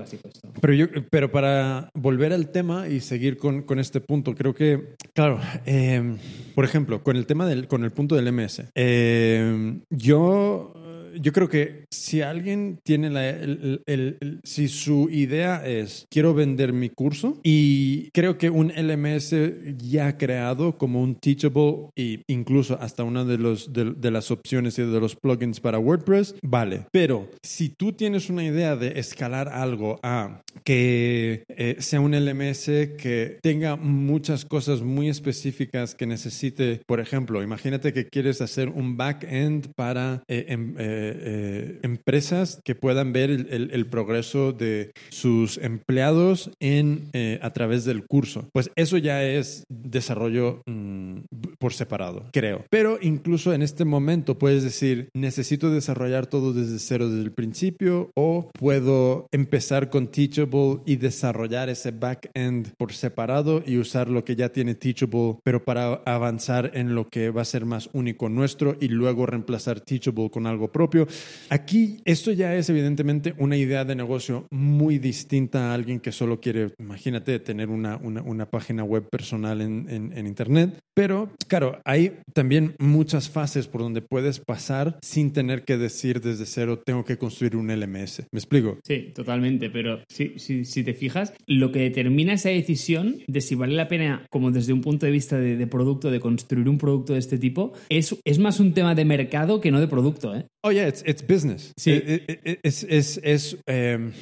Pero, 0.60 0.74
yo, 0.74 0.86
pero 1.10 1.30
para 1.30 1.90
volver 1.94 2.32
al 2.32 2.50
tema 2.50 2.88
y 2.88 3.00
seguir 3.00 3.36
con, 3.36 3.62
con 3.62 3.78
este 3.78 4.00
punto, 4.00 4.34
Creo 4.40 4.54
que, 4.54 4.94
claro, 5.12 5.38
em, 5.70 6.18
por 6.56 6.64
ejemplo, 6.64 7.04
con 7.04 7.16
el 7.16 7.26
tema 7.26 7.46
del, 7.46 7.68
con 7.68 7.84
el 7.84 7.92
punto 7.92 8.16
del 8.16 8.32
MS, 8.32 8.64
em, 8.74 9.82
yo 9.88 10.74
yo 11.20 11.32
creo 11.32 11.48
que 11.48 11.84
si 11.90 12.22
alguien 12.22 12.78
tiene 12.82 13.10
la, 13.10 13.28
el, 13.28 14.40
si 14.42 14.68
su 14.68 15.08
idea 15.10 15.66
es 15.66 16.06
quiero 16.10 16.34
vender 16.34 16.72
mi 16.72 16.88
curso 16.88 17.38
y 17.42 18.10
creo 18.10 18.38
que 18.38 18.50
un 18.50 18.68
LMS 18.68 19.34
ya 19.78 20.16
creado 20.16 20.78
como 20.78 21.02
un 21.02 21.16
Teachable 21.16 21.90
e 21.96 22.22
incluso 22.28 22.78
hasta 22.80 23.04
una 23.04 23.24
de, 23.24 23.38
los, 23.38 23.72
de, 23.72 24.10
las 24.10 24.30
opciones 24.30 24.78
y 24.78 24.82
de 24.82 25.00
los 25.00 25.16
plugins 25.16 25.60
para 25.60 25.78
WordPress, 25.78 26.36
vale. 26.42 26.86
Pero 26.90 27.28
si 27.42 27.68
tú 27.68 27.92
tienes 27.92 28.30
una 28.30 28.44
idea 28.44 28.76
de 28.76 28.98
escalar 28.98 29.48
algo 29.48 30.00
a 30.02 30.42
que 30.64 31.44
eh, 31.48 31.76
sea 31.78 32.00
un 32.00 32.12
LMS 32.12 32.64
que 32.98 33.38
tenga 33.42 33.76
muchas 33.76 34.44
cosas 34.44 34.82
muy 34.82 35.08
específicas 35.08 35.94
que 35.94 36.06
necesite, 36.06 36.80
por 36.86 37.00
ejemplo, 37.00 37.42
imagínate 37.42 37.92
que 37.92 38.06
quieres 38.06 38.40
hacer 38.40 38.68
un 38.68 38.96
backend 38.96 39.72
para 39.74 40.22
eh, 40.28 40.46
em, 40.48 40.74
eh, 40.78 41.09
eh, 41.16 41.78
empresas 41.82 42.60
que 42.64 42.74
puedan 42.74 43.12
ver 43.12 43.30
el, 43.30 43.86
progreso 43.86 44.52
de 44.52 44.92
sus 45.08 45.58
empleados 45.58 46.50
en, 46.60 47.08
eh, 47.12 47.38
a 47.42 47.52
través 47.52 47.84
del 47.84 48.06
curso. 48.06 48.48
Pues 48.52 48.70
eso 48.76 48.98
ya 48.98 49.24
es 49.24 49.64
desarrollo 49.68 50.62
mm, 50.66 51.20
por 51.60 51.72
separado, 51.72 52.26
creo. 52.32 52.64
Pero 52.70 52.98
incluso 53.00 53.52
en 53.52 53.62
este 53.62 53.84
momento 53.84 54.38
puedes 54.38 54.64
decir, 54.64 55.10
necesito 55.14 55.70
desarrollar 55.70 56.26
todo 56.26 56.52
desde 56.52 56.78
cero 56.78 57.08
desde 57.08 57.22
el 57.22 57.32
principio 57.32 58.10
o 58.16 58.50
puedo 58.58 59.26
empezar 59.30 59.90
con 59.90 60.08
Teachable 60.08 60.80
y 60.86 60.96
desarrollar 60.96 61.68
ese 61.68 61.90
backend 61.92 62.72
por 62.76 62.92
separado 62.92 63.62
y 63.66 63.76
usar 63.76 64.08
lo 64.08 64.24
que 64.24 64.36
ya 64.36 64.48
tiene 64.48 64.74
Teachable, 64.74 65.36
pero 65.44 65.64
para 65.64 66.02
avanzar 66.06 66.72
en 66.74 66.94
lo 66.94 67.08
que 67.08 67.30
va 67.30 67.42
a 67.42 67.44
ser 67.44 67.66
más 67.66 67.90
único 67.92 68.28
nuestro 68.28 68.76
y 68.80 68.88
luego 68.88 69.26
reemplazar 69.26 69.80
Teachable 69.80 70.30
con 70.30 70.46
algo 70.46 70.72
propio 70.72 71.06
Aquí 71.48 72.00
esto 72.04 72.32
ya 72.32 72.54
es 72.54 72.68
evidentemente 72.70 73.34
una 73.38 73.56
idea 73.56 73.84
de 73.84 73.94
negocio 73.94 74.46
muy 74.50 74.98
distinta 74.98 75.70
a 75.70 75.74
alguien 75.74 76.00
que 76.00 76.12
solo 76.12 76.40
quiere, 76.40 76.74
imagínate, 76.78 77.38
tener 77.40 77.68
una, 77.68 77.96
una, 77.96 78.46
página 78.50 78.84
web 78.84 79.08
personal 79.08 79.60
en, 79.60 79.86
en, 79.88 80.26
Internet. 80.26 80.78
Pero 80.94 81.30
claro, 81.50 81.80
hay 81.84 82.12
también 82.32 82.76
muchas 82.78 83.28
fases 83.28 83.66
por 83.66 83.80
donde 83.82 84.02
puedes 84.02 84.38
pasar 84.38 84.98
sin 85.02 85.32
tener 85.32 85.64
que 85.64 85.76
decir 85.76 86.20
desde 86.20 86.46
cero, 86.46 86.80
tengo 86.84 87.04
que 87.04 87.18
construir 87.18 87.56
un 87.56 87.68
LMS. 87.68 88.22
¿Me 88.32 88.38
explico? 88.38 88.78
Sí, 88.84 89.10
totalmente. 89.14 89.68
Pero 89.68 90.02
si, 90.08 90.38
si, 90.38 90.64
si 90.64 90.84
te 90.84 90.94
fijas, 90.94 91.34
lo 91.46 91.72
que 91.72 91.80
determina 91.80 92.34
esa 92.34 92.50
decisión 92.50 93.18
de 93.26 93.40
si 93.40 93.56
vale 93.56 93.74
la 93.74 93.88
pena, 93.88 94.24
como 94.30 94.52
desde 94.52 94.72
un 94.72 94.80
punto 94.80 95.06
de 95.06 95.12
vista 95.12 95.38
de, 95.38 95.56
de 95.56 95.66
producto, 95.66 96.10
de 96.10 96.20
construir 96.20 96.68
un 96.68 96.78
producto 96.78 97.14
de 97.14 97.18
este 97.18 97.36
tipo, 97.36 97.72
es, 97.88 98.16
es 98.24 98.38
más 98.38 98.60
un 98.60 98.72
tema 98.72 98.94
de 98.94 99.04
mercado 99.04 99.60
que 99.60 99.72
no 99.72 99.80
de 99.80 99.88
producto. 99.88 100.34
¿eh? 100.36 100.46
Oh, 100.62 100.70
yeah, 100.70 100.86
it's, 100.86 101.02
it's 101.04 101.26
business. 101.26 101.72
Sí. 101.76 101.90
Eh, 101.90 102.24
eh, 102.28 102.40
eh, 102.44 102.60
es, 102.62 102.84
es, 102.84 103.20
es, 103.24 103.58
um, 103.66 104.12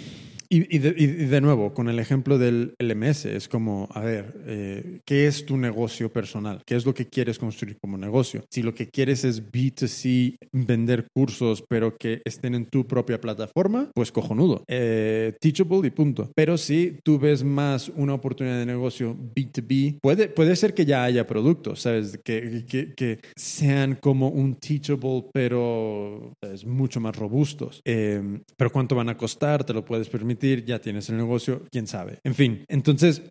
Y, 0.51 0.79
de, 0.79 1.41
nuevo, 1.43 1.75
con 1.75 1.91
el 1.91 1.99
ejemplo 1.99 2.39
del 2.39 2.75
LMS, 2.79 3.27
es 3.27 3.49
como, 3.49 3.87
a 3.93 4.01
ver, 4.01 4.35
eh, 4.47 5.01
¿qué 5.05 5.27
es 5.27 5.45
tu 5.45 5.59
negocio 5.59 6.11
personal? 6.11 6.62
¿Qué 6.65 6.75
es 6.75 6.87
lo 6.87 6.95
que 6.95 7.07
quieres 7.07 7.39
construir 7.39 7.77
como 7.79 7.99
negocio? 7.99 8.45
Si 8.51 8.62
lo 8.62 8.75
que 8.75 8.89
quieres 8.89 9.25
es 9.25 9.53
B2C, 9.53 10.37
vender 10.53 11.07
cursos, 11.15 11.62
pero 11.69 11.97
que 11.99 12.23
estén 12.25 12.55
en 12.55 12.65
tu 12.65 12.87
propia 12.87 13.20
plataforma, 13.20 13.91
pues 13.95 14.11
cojonudo. 14.11 14.65
Eh, 14.69 15.35
teachable 15.39 15.87
y 15.87 15.91
punto. 15.91 16.31
Pero 16.35 16.57
si 16.57 16.99
tú 17.05 17.19
ves 17.19 17.45
más 17.45 17.91
una 17.95 18.15
oportunidad 18.15 18.59
de 18.59 18.66
negocio 18.66 19.15
B2B, 19.37 19.99
puede, 20.01 20.29
puede 20.29 20.57
ser 20.57 20.73
que 20.73 20.87
ya 20.87 21.05
haya 21.05 21.27
productos, 21.27 21.83
¿sabes? 21.83 22.19
Que, 22.25 22.65
que, 22.66 22.95
que 22.95 23.19
sean 23.37 23.97
como 23.97 24.29
un 24.29 24.57
Teachable, 24.57 25.27
pero 25.33 26.33
es 26.41 26.65
mucho 26.65 27.01
más 27.01 27.15
robustos. 27.16 27.83
Eh, 27.85 28.41
pero 28.57 28.70
¿cuánto 28.70 28.95
van 28.95 29.11
a 29.11 29.16
costar? 29.16 29.65
¿Te 29.65 29.75
lo 29.75 29.85
puedes 29.85 30.09
permitir? 30.09 30.38
Ya 30.65 30.81
tienes 30.81 31.09
el 31.09 31.16
negocio, 31.16 31.65
quién 31.70 31.86
sabe. 31.86 32.19
En 32.24 32.35
fin, 32.35 32.65
entonces, 32.69 33.23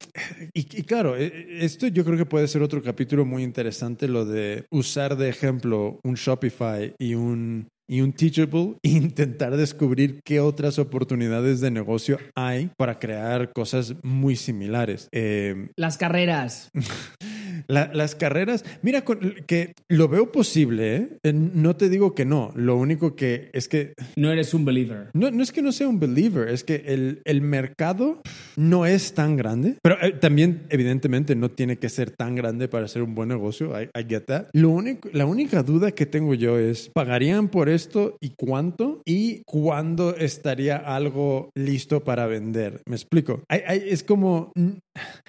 y, 0.54 0.64
claro, 0.84 1.18
e, 1.18 1.64
esto 1.64 1.88
yo 1.88 2.04
creo 2.06 2.18
que 2.18 2.26
puede 2.26 2.48
ser 2.48 2.62
otro 2.62 2.82
capítulo 2.82 3.26
muy 3.26 3.44
interesante, 3.44 4.08
lo 4.08 4.26
de 4.26 4.66
usar 4.72 5.18
de 5.18 5.30
ejemplo 5.30 6.00
un 6.04 6.16
Shopify 6.16 6.94
y 7.00 7.16
un 7.16 7.68
y 7.90 8.02
un 8.02 8.12
Teachable 8.12 8.76
e 8.84 8.90
intentar 8.90 9.56
descubrir 9.56 10.20
qué 10.26 10.40
otras 10.40 10.78
oportunidades 10.78 11.62
de 11.62 11.72
negocio 11.72 12.18
hay 12.36 12.70
para 12.78 13.00
crear 13.00 13.54
cosas 13.54 13.96
muy 14.04 14.36
similares. 14.36 15.08
Eh, 15.12 15.70
Las 15.76 15.98
carreras. 15.98 16.70
las 17.68 18.16
carreras, 18.16 18.66
mira, 18.82 19.04
que 19.48 19.74
lo 19.90 20.08
veo 20.08 20.32
posible, 20.32 20.96
¿eh? 20.96 21.34
No 21.34 21.76
te 21.76 21.90
digo 21.90 22.16
que 22.16 22.26
no, 22.26 22.52
lo 22.56 22.76
único 22.76 23.16
que 23.16 23.50
es 23.54 23.68
que... 23.68 23.94
No 24.16 24.32
eres 24.32 24.54
un 24.54 24.66
believer. 24.66 25.10
No, 25.14 25.32
no 25.32 25.44
es 25.44 25.52
que 25.52 25.62
no 25.62 25.72
sea 25.72 25.88
un 25.88 26.00
believer, 26.00 26.50
es 26.50 26.64
que 26.64 26.84
el, 26.88 27.22
el 27.26 27.42
mercado 27.42 28.22
no 28.56 28.86
es 28.86 29.14
tan 29.14 29.36
grande, 29.36 29.76
pero 29.82 29.98
eh, 30.02 30.14
también 30.14 30.66
evidentemente 30.70 31.36
no 31.36 31.50
tiene 31.50 31.78
que 31.78 31.90
ser 31.90 32.12
tan 32.12 32.36
grande 32.36 32.68
para 32.68 32.88
ser 32.88 33.04
un 33.04 33.16
buen 33.16 33.30
negocio, 33.30 33.74
I, 33.80 33.90
get 34.08 34.26
that. 34.26 34.48
Lo 34.54 34.70
único, 34.70 35.10
la 35.14 35.26
única 35.26 35.64
duda 35.64 35.92
que 35.92 36.06
tengo 36.06 36.34
yo 36.34 36.58
es, 36.58 36.90
¿pagarían 36.94 37.50
por 37.50 37.70
esto 37.70 38.18
y 38.22 38.32
cuánto? 38.38 39.02
¿Y 39.06 39.44
cuándo 39.46 40.16
estaría 40.16 40.78
algo 40.78 41.52
listo 41.56 42.04
para 42.04 42.28
vender? 42.28 42.82
¿Me 42.86 42.96
explico? 42.96 43.44
es 43.50 44.04
como, 44.04 44.52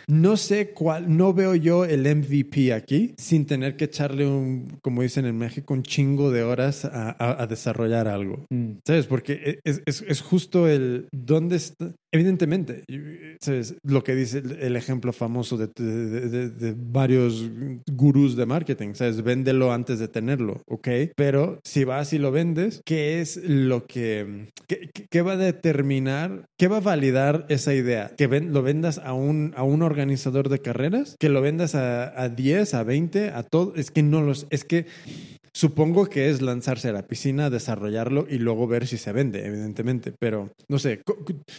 no 0.08 0.36
sé 0.36 0.70
cuál, 0.70 1.16
no 1.16 1.32
veo 1.32 1.54
yo 1.54 1.84
el 1.84 2.02
MVP 2.02 2.72
aquí 2.72 3.14
sin 3.18 3.46
tener 3.46 3.76
que 3.76 3.84
echarle 3.84 4.26
un, 4.26 4.78
como 4.82 5.02
dicen 5.02 5.26
en 5.26 5.36
México, 5.36 5.74
un 5.74 5.82
chingo 5.82 6.30
de 6.30 6.42
horas 6.42 6.84
a, 6.84 7.46
desarrollar 7.48 8.08
algo. 8.08 8.44
Mm. 8.50 8.78
¿Sabes? 8.86 9.06
Porque 9.06 9.60
es, 9.64 9.82
es, 9.84 10.20
justo 10.20 10.68
el, 10.68 11.08
¿dónde 11.12 11.56
está? 11.56 11.94
Evidentemente, 12.12 12.84
¿sabes? 13.40 13.76
lo 13.82 14.02
que 14.04 14.14
dice 14.14 14.42
el 14.60 14.76
ejemplo 14.76 15.12
famoso 15.12 15.56
de, 15.56 15.68
de, 15.68 16.74
varios 16.76 17.50
gurús 17.90 18.36
de 18.36 18.46
marketing, 18.46 18.94
¿sabes? 18.94 19.22
Véndelo 19.22 19.72
antes 19.72 19.98
de 19.98 20.08
tenerlo, 20.08 20.62
¿ok? 20.66 20.88
Pero 21.16 21.60
si 21.64 21.84
vas 21.84 22.12
y 22.12 22.18
lo 22.18 22.30
vendes, 22.30 22.80
¿qué 22.84 23.20
es 23.20 23.36
lo 23.36 23.86
que, 23.86 24.48
qué, 25.10 25.22
va 25.22 25.32
a 25.32 25.36
determinar, 25.36 26.46
qué 26.56 26.68
va 26.68 26.78
a 26.78 26.80
validar 26.80 27.46
esa 27.48 27.74
idea? 27.74 28.12
¿Que 28.16 28.28
lo 28.28 28.62
vendas 28.62 28.98
a 28.98 29.12
un, 29.12 29.52
a 29.56 29.62
un 29.62 29.82
organizador 29.82 30.48
de 30.48 30.60
carreras? 30.60 31.16
¿Que 31.18 31.28
lo 31.28 31.40
vendas 31.40 31.74
a, 31.74 32.20
a 32.20 32.28
10, 32.28 32.74
a 32.74 32.82
20, 32.84 33.30
a 33.30 33.42
todo? 33.42 33.74
Es 33.76 33.90
que 33.90 34.02
no 34.02 34.22
los, 34.22 34.46
es 34.50 34.64
que 34.64 34.86
Supongo 35.58 36.06
que 36.06 36.30
es 36.30 36.40
lanzarse 36.40 36.88
a 36.88 36.92
la 36.92 37.08
piscina, 37.08 37.50
desarrollarlo 37.50 38.28
y 38.30 38.38
luego 38.38 38.68
ver 38.68 38.86
si 38.86 38.96
se 38.96 39.10
vende, 39.10 39.44
evidentemente. 39.44 40.12
Pero 40.16 40.52
no 40.68 40.78
sé, 40.78 41.02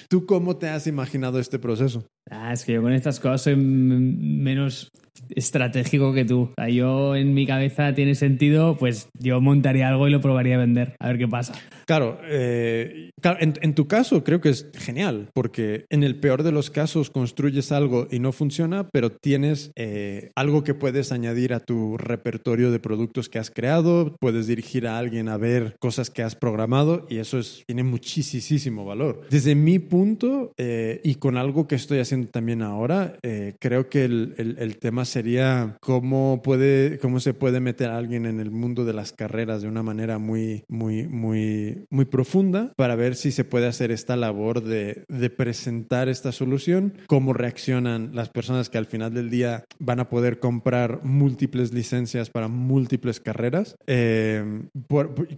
¿tú 0.08 0.26
cómo 0.26 0.56
te 0.56 0.70
has 0.70 0.88
imaginado 0.88 1.38
este 1.38 1.60
proceso? 1.60 2.08
Ah, 2.32 2.54
es 2.54 2.64
que 2.64 2.72
yo 2.72 2.82
con 2.82 2.94
estas 2.94 3.20
cosas 3.20 3.42
soy 3.42 3.58
menos 3.58 4.88
estratégico 5.30 6.14
que 6.14 6.26
tú. 6.26 6.52
O 6.58 6.68
yo 6.68 7.16
en 7.16 7.34
mi 7.34 7.46
cabeza 7.46 7.94
tiene 7.94 8.16
sentido, 8.16 8.78
pues 8.78 9.10
yo 9.20 9.42
montaría 9.42 9.90
algo 9.90 10.08
y 10.08 10.12
lo 10.12 10.22
probaría 10.22 10.56
a 10.56 10.60
vender, 10.60 10.96
a 11.00 11.08
ver 11.08 11.18
qué 11.18 11.28
pasa. 11.28 11.54
Claro, 11.86 12.20
eh, 12.24 13.12
en, 13.40 13.74
tu 13.74 13.88
caso 13.88 14.24
creo 14.24 14.42
que 14.42 14.50
es 14.50 14.68
genial, 14.76 15.30
porque 15.34 15.86
en 15.90 16.04
el 16.04 16.20
peor 16.20 16.44
de 16.44 16.52
los 16.52 16.70
casos 16.70 17.10
construyes 17.10 17.72
algo 17.72 18.08
y 18.12 18.20
no 18.20 18.32
funciona, 18.32 18.90
pero 18.90 19.12
tienes 19.12 19.72
eh, 19.76 20.32
algo 20.36 20.64
que 20.64 20.76
puedes 20.76 21.12
añadir 21.12 21.54
a 21.54 21.60
tu 21.60 21.98
repertorio 21.98 22.72
de 22.72 22.80
productos 22.80 23.28
que 23.28 23.40
has 23.40 23.50
creado, 23.50 24.16
puedes 24.20 24.46
dirigir 24.46 24.88
a 24.88 25.00
alguien 25.00 25.30
a 25.30 25.38
ver 25.38 25.76
cosas 25.80 26.10
que 26.12 26.22
has 26.22 26.36
programado 26.36 27.08
y 27.10 27.18
eso 27.18 27.40
es, 27.40 27.64
tiene 27.66 27.84
muchísimo 27.84 28.86
valor. 28.86 29.22
Desde 29.30 29.56
mi 29.56 29.80
punto 29.80 30.54
eh, 30.58 31.02
y 31.04 31.16
con 31.16 31.38
algo 31.38 31.68
que 31.68 31.76
estoy 31.76 32.00
haciendo 32.00 32.28
también 32.28 32.62
ahora, 32.62 33.16
creo 33.60 33.90
que 33.90 34.06
el, 34.06 34.36
el, 34.38 34.58
el 34.60 34.78
tema 34.78 35.06
sería 35.10 35.78
cómo, 35.82 36.42
puede, 36.44 37.00
cómo 37.00 37.20
se 37.20 37.34
puede 37.34 37.60
meter 37.60 37.90
a 37.90 37.98
alguien 37.98 38.26
en 38.26 38.40
el 38.40 38.52
mundo 38.52 38.86
de 38.86 38.94
las 38.94 39.12
carreras 39.12 39.62
de 39.62 39.68
una 39.68 39.84
manera 39.84 40.18
muy, 40.18 40.64
muy, 40.68 41.08
muy, 41.08 41.86
muy 41.90 42.06
profunda 42.06 42.74
para 42.76 42.96
ver 42.96 43.16
si 43.16 43.32
se 43.32 43.44
puede 43.44 43.68
hacer 43.68 43.92
esta 43.92 44.16
labor 44.16 44.64
de, 44.64 45.04
de 45.08 45.30
presentar 45.30 46.10
esta 46.10 46.32
solución, 46.32 46.94
cómo 47.08 47.34
reaccionan 47.34 48.12
las 48.14 48.30
personas 48.30 48.70
que 48.70 48.78
al 48.78 48.86
final 48.86 49.14
del 49.14 49.30
día 49.30 49.66
van 49.80 50.00
a 50.00 50.10
poder 50.10 50.40
comprar 50.40 51.02
múltiples 51.04 51.74
licencias 51.74 52.30
para 52.30 52.48
múltiples 52.48 53.20
carreras. 53.20 53.76
Eh, 53.88 54.64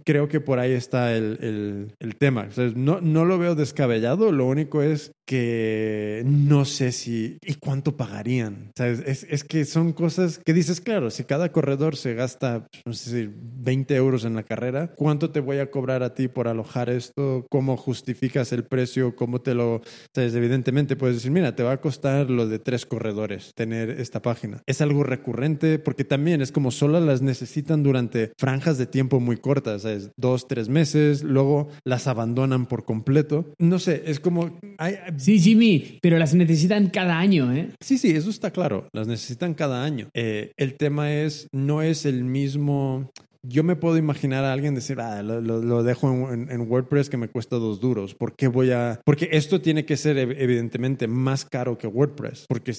creo 0.04 0.28
que 0.28 0.40
por 0.40 0.58
ahí 0.58 0.72
está 0.72 1.14
el, 1.14 1.92
el, 1.98 2.16
tema. 2.16 2.48
no, 2.74 3.00
no 3.00 3.24
lo 3.24 3.38
veo 3.38 3.54
descabellado, 3.54 4.32
lo 4.32 4.46
único 4.46 4.82
es 4.82 5.12
que 5.24 6.22
no 6.26 6.64
sé 6.64 6.92
si 6.92 7.38
y 7.42 7.54
cuánto 7.54 7.96
pagarían. 7.96 8.72
¿Sabes? 8.76 9.02
Es, 9.06 9.26
es 9.30 9.44
que 9.52 9.66
son 9.66 9.92
cosas 9.92 10.40
que 10.42 10.54
dices, 10.54 10.80
claro, 10.80 11.10
si 11.10 11.24
cada 11.24 11.52
corredor 11.52 11.94
se 11.96 12.14
gasta, 12.14 12.66
no 12.86 12.94
sé 12.94 13.28
20 13.30 13.94
euros 13.94 14.24
en 14.24 14.34
la 14.34 14.44
carrera, 14.44 14.94
¿cuánto 14.96 15.30
te 15.30 15.40
voy 15.40 15.58
a 15.58 15.70
cobrar 15.70 16.02
a 16.02 16.14
ti 16.14 16.26
por 16.26 16.48
alojar 16.48 16.88
esto? 16.88 17.44
¿Cómo 17.50 17.76
justificas 17.76 18.50
el 18.54 18.64
precio? 18.64 19.14
¿Cómo 19.14 19.42
te 19.42 19.52
lo...? 19.52 19.82
¿Sabes? 20.14 20.34
Evidentemente 20.34 20.96
puedes 20.96 21.16
decir, 21.16 21.30
mira, 21.30 21.54
te 21.54 21.62
va 21.62 21.72
a 21.72 21.80
costar 21.82 22.30
lo 22.30 22.48
de 22.48 22.60
tres 22.60 22.86
corredores 22.86 23.52
tener 23.54 23.90
esta 23.90 24.22
página. 24.22 24.62
Es 24.64 24.80
algo 24.80 25.02
recurrente 25.04 25.78
porque 25.78 26.04
también 26.04 26.40
es 26.40 26.50
como 26.50 26.70
solo 26.70 26.98
las 27.00 27.20
necesitan 27.20 27.82
durante 27.82 28.32
franjas 28.38 28.78
de 28.78 28.86
tiempo 28.86 29.20
muy 29.20 29.36
cortas, 29.36 29.82
¿sabes? 29.82 30.12
Dos, 30.16 30.48
tres 30.48 30.70
meses, 30.70 31.22
luego 31.22 31.68
las 31.84 32.06
abandonan 32.06 32.64
por 32.64 32.86
completo. 32.86 33.52
No 33.58 33.78
sé, 33.78 34.04
es 34.06 34.18
como... 34.18 34.58
Hay... 34.78 34.96
Sí, 35.18 35.38
Jimmy, 35.38 35.98
pero 36.00 36.18
las 36.18 36.32
necesitan 36.32 36.88
cada 36.88 37.18
año, 37.18 37.52
¿eh? 37.52 37.68
Sí, 37.82 37.98
sí, 37.98 38.12
eso 38.12 38.30
está 38.30 38.50
claro. 38.50 38.88
Las 38.94 39.06
necesitan 39.06 39.41
cada 39.54 39.84
año. 39.84 40.08
Eh, 40.14 40.52
el 40.56 40.76
tema 40.76 41.12
es, 41.12 41.48
no 41.52 41.82
es 41.82 42.06
el 42.06 42.24
mismo 42.24 43.10
yo 43.42 43.64
me 43.64 43.76
puedo 43.76 43.96
imaginar 43.96 44.44
a 44.44 44.52
alguien 44.52 44.74
decir, 44.74 45.00
ah, 45.00 45.22
lo, 45.22 45.82
dejo 45.82 46.32
en, 46.32 46.60
WordPress 46.62 47.10
que 47.10 47.16
me 47.16 47.28
cuesta 47.28 47.56
dos 47.56 47.80
duros. 47.80 48.14
¿Por 48.14 48.36
qué 48.36 48.48
voy 48.48 48.70
a...? 48.70 49.00
Porque 49.04 49.28
esto 49.32 49.60
tiene 49.60 49.84
que 49.84 49.96
ser 49.96 50.16
evidentemente 50.16 51.08
más 51.08 51.44
caro 51.44 51.76
que 51.76 51.86
WordPress. 51.86 52.46
Porque, 52.48 52.72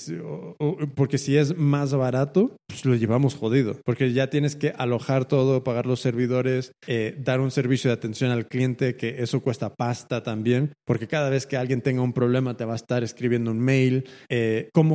porque 0.96 1.18
si 1.18 1.38
es 1.38 1.58
más 1.58 1.94
barato, 1.94 2.56
pues 2.68 2.86
lo 2.86 2.96
llevamos 2.96 3.36
jodido. 3.36 3.78
Porque 3.84 4.14
ya 4.14 4.30
tienes 4.30 4.56
que 4.56 4.74
alojar 4.78 5.26
todo, 5.26 5.64
pagar 5.64 5.86
los 5.86 6.00
servidores, 6.00 6.72
eh, 6.88 7.18
dar 7.20 7.42
un 7.42 7.52
servicio 7.52 7.90
de 7.90 7.96
atención 7.96 8.32
al 8.32 8.48
cliente, 8.48 8.96
que 8.96 9.22
eso 9.22 9.42
cuesta 9.42 9.76
pasta 9.76 10.24
también. 10.24 10.74
Porque 10.86 11.08
cada 11.08 11.30
vez 11.30 11.46
que 11.46 11.58
alguien 11.58 11.82
tenga 11.82 12.02
un 12.02 12.14
problema 12.14 12.56
te 12.56 12.66
va 12.66 12.74
a 12.74 12.78
estar 12.78 13.04
escribiendo 13.04 13.52
un 13.52 13.60
mail. 13.60 14.06
Eh, 14.30 14.70
¿Cómo 14.74 14.94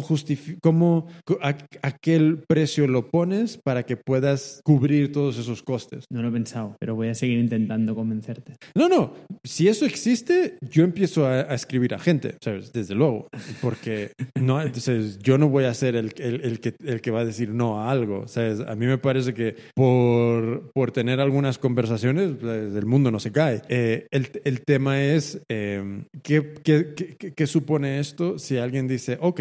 cómo, 0.62 1.06
a, 1.40 1.48
a 1.82 1.92
qué 1.92 2.36
precio 2.46 2.86
lo 2.86 3.10
pones 3.10 3.58
para 3.58 3.84
que 3.84 3.96
puedas 3.96 4.60
cubrir 4.64 5.12
todos 5.12 5.38
esos 5.38 5.57
costes. 5.62 6.04
No 6.10 6.22
lo 6.22 6.28
he 6.28 6.32
pensado, 6.32 6.76
pero 6.78 6.94
voy 6.94 7.08
a 7.08 7.14
seguir 7.14 7.38
intentando 7.38 7.94
convencerte. 7.94 8.56
No, 8.74 8.88
no, 8.88 9.14
si 9.44 9.68
eso 9.68 9.84
existe, 9.86 10.58
yo 10.60 10.84
empiezo 10.84 11.26
a, 11.26 11.40
escribir 11.54 11.94
a 11.94 11.98
gente, 11.98 12.36
¿sabes? 12.40 12.72
Desde 12.72 12.94
luego, 12.94 13.28
porque 13.60 14.12
no, 14.40 14.60
entonces 14.60 15.18
yo 15.18 15.38
no 15.38 15.48
voy 15.48 15.64
a 15.64 15.74
ser 15.74 15.96
el, 15.96 16.12
el, 16.18 16.60
que, 16.60 16.74
el 16.84 17.00
que 17.00 17.10
va 17.10 17.20
a 17.20 17.24
decir 17.24 17.50
no 17.50 17.80
a 17.80 17.90
algo, 17.90 18.28
¿sabes? 18.28 18.60
A 18.60 18.74
mí 18.74 18.86
me 18.86 18.98
parece 18.98 19.34
que 19.34 19.56
por, 19.74 20.70
por 20.72 20.92
tener 20.92 21.20
algunas 21.20 21.58
conversaciones, 21.58 22.32
pues, 22.40 22.74
el 22.74 22.86
mundo 22.86 23.10
no 23.10 23.20
se 23.20 23.32
cae. 23.32 23.62
Eh, 23.68 24.06
el, 24.10 24.28
el, 24.44 24.62
tema 24.62 25.02
es, 25.02 25.40
eh, 25.48 26.04
¿qué, 26.22 26.54
qué, 26.62 26.94
qué, 26.94 27.32
qué, 27.34 27.46
supone 27.46 27.98
esto 27.98 28.38
si 28.38 28.58
alguien 28.58 28.88
dice, 28.88 29.18
ok, 29.20 29.40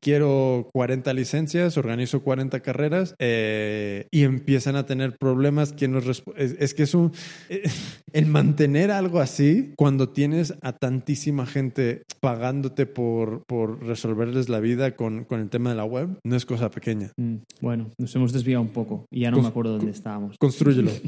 quiero 0.00 0.68
40 0.72 1.12
licencias, 1.14 1.76
organizo 1.76 2.22
40 2.22 2.60
carreras 2.60 3.14
eh, 3.18 4.06
y 4.10 4.24
empiezan 4.24 4.76
a 4.76 4.86
tener 4.86 5.16
problemas? 5.16 5.47
Que 5.76 5.88
nos 5.88 6.06
es, 6.06 6.22
es, 6.58 6.74
que 6.74 6.82
es 6.84 6.94
un 6.94 7.12
el 8.12 8.26
mantener 8.26 8.90
algo 8.90 9.20
así 9.20 9.72
cuando 9.76 10.08
tienes 10.10 10.54
a 10.62 10.72
tantísima 10.72 11.46
gente 11.46 12.02
pagándote 12.20 12.86
por, 12.86 13.44
por 13.46 13.84
resolverles 13.84 14.48
la 14.48 14.60
vida 14.60 14.96
con, 14.96 15.24
con 15.24 15.40
el 15.40 15.50
tema 15.50 15.70
de 15.70 15.76
la 15.76 15.84
web 15.84 16.18
no 16.24 16.36
es 16.36 16.46
cosa 16.46 16.70
pequeña. 16.70 17.12
Mm, 17.16 17.36
bueno, 17.60 17.90
nos 17.98 18.14
hemos 18.14 18.32
desviado 18.32 18.62
un 18.62 18.68
poco 18.68 19.06
y 19.10 19.20
ya 19.20 19.30
no 19.30 19.40
me 19.40 19.48
acuerdo 19.48 19.76
dónde 19.76 19.92
estábamos. 19.92 20.36
Construyelo. 20.38 20.90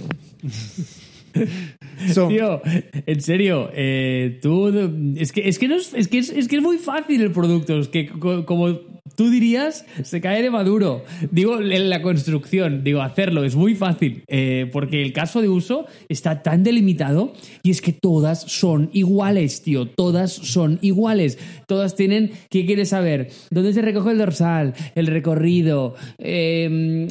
Tío, 2.28 2.60
en 3.06 3.20
serio, 3.20 3.70
eh, 3.72 4.38
tú 4.42 4.68
es 5.16 5.32
que 5.32 5.48
es 5.48 5.58
que 5.58 5.68
no 5.68 5.76
es, 5.76 5.92
es 5.94 6.08
que 6.08 6.18
es, 6.18 6.30
es, 6.30 6.48
que 6.48 6.56
es 6.56 6.62
muy 6.62 6.78
fácil 6.78 7.20
el 7.20 7.32
producto, 7.32 7.78
es 7.78 7.88
que 7.88 8.08
como 8.08 8.78
tú 9.16 9.30
dirías, 9.30 9.84
se 10.02 10.20
cae 10.20 10.42
de 10.42 10.50
maduro. 10.50 11.04
Digo, 11.30 11.60
en 11.60 11.90
la 11.90 12.02
construcción, 12.02 12.84
digo, 12.84 13.02
hacerlo 13.02 13.44
es 13.44 13.56
muy 13.56 13.74
fácil, 13.74 14.22
eh, 14.28 14.68
porque 14.72 15.02
el 15.02 15.12
caso 15.12 15.40
de 15.40 15.48
uso 15.48 15.86
está 16.08 16.42
tan 16.42 16.62
delimitado 16.62 17.34
y 17.62 17.70
es 17.70 17.82
que 17.82 17.92
todas 17.92 18.40
son 18.40 18.90
iguales, 18.92 19.62
tío, 19.62 19.86
todas 19.86 20.32
son 20.32 20.78
iguales. 20.82 21.38
Todas 21.66 21.96
tienen, 21.96 22.30
¿qué 22.48 22.66
quieres 22.66 22.90
saber? 22.90 23.30
¿Dónde 23.50 23.72
se 23.72 23.82
recoge 23.82 24.12
el 24.12 24.18
dorsal? 24.18 24.74
El 24.94 25.06
recorrido, 25.06 25.94
em, 26.18 27.08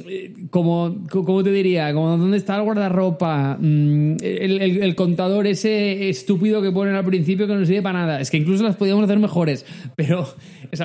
como, 0.49 1.03
¿cómo 1.11 1.43
te 1.43 1.51
diría? 1.51 1.93
Como, 1.93 2.17
¿Dónde 2.17 2.37
está 2.37 2.55
el 2.57 2.63
guardarropa? 2.63 3.57
Mm, 3.59 4.17
el, 4.21 4.61
contador 4.95 5.47
ese 5.47 6.09
estúpido 6.09 6.61
que 6.61 6.71
ponen 6.71 6.95
al 6.95 7.05
principio 7.05 7.47
que 7.47 7.55
no 7.55 7.65
sirve 7.65 7.81
para 7.81 7.99
nada. 7.99 8.21
Es 8.21 8.29
que 8.29 8.37
incluso 8.37 8.63
las 8.63 8.75
podíamos 8.75 9.03
hacer 9.03 9.19
mejores, 9.19 9.65
pero 9.95 10.27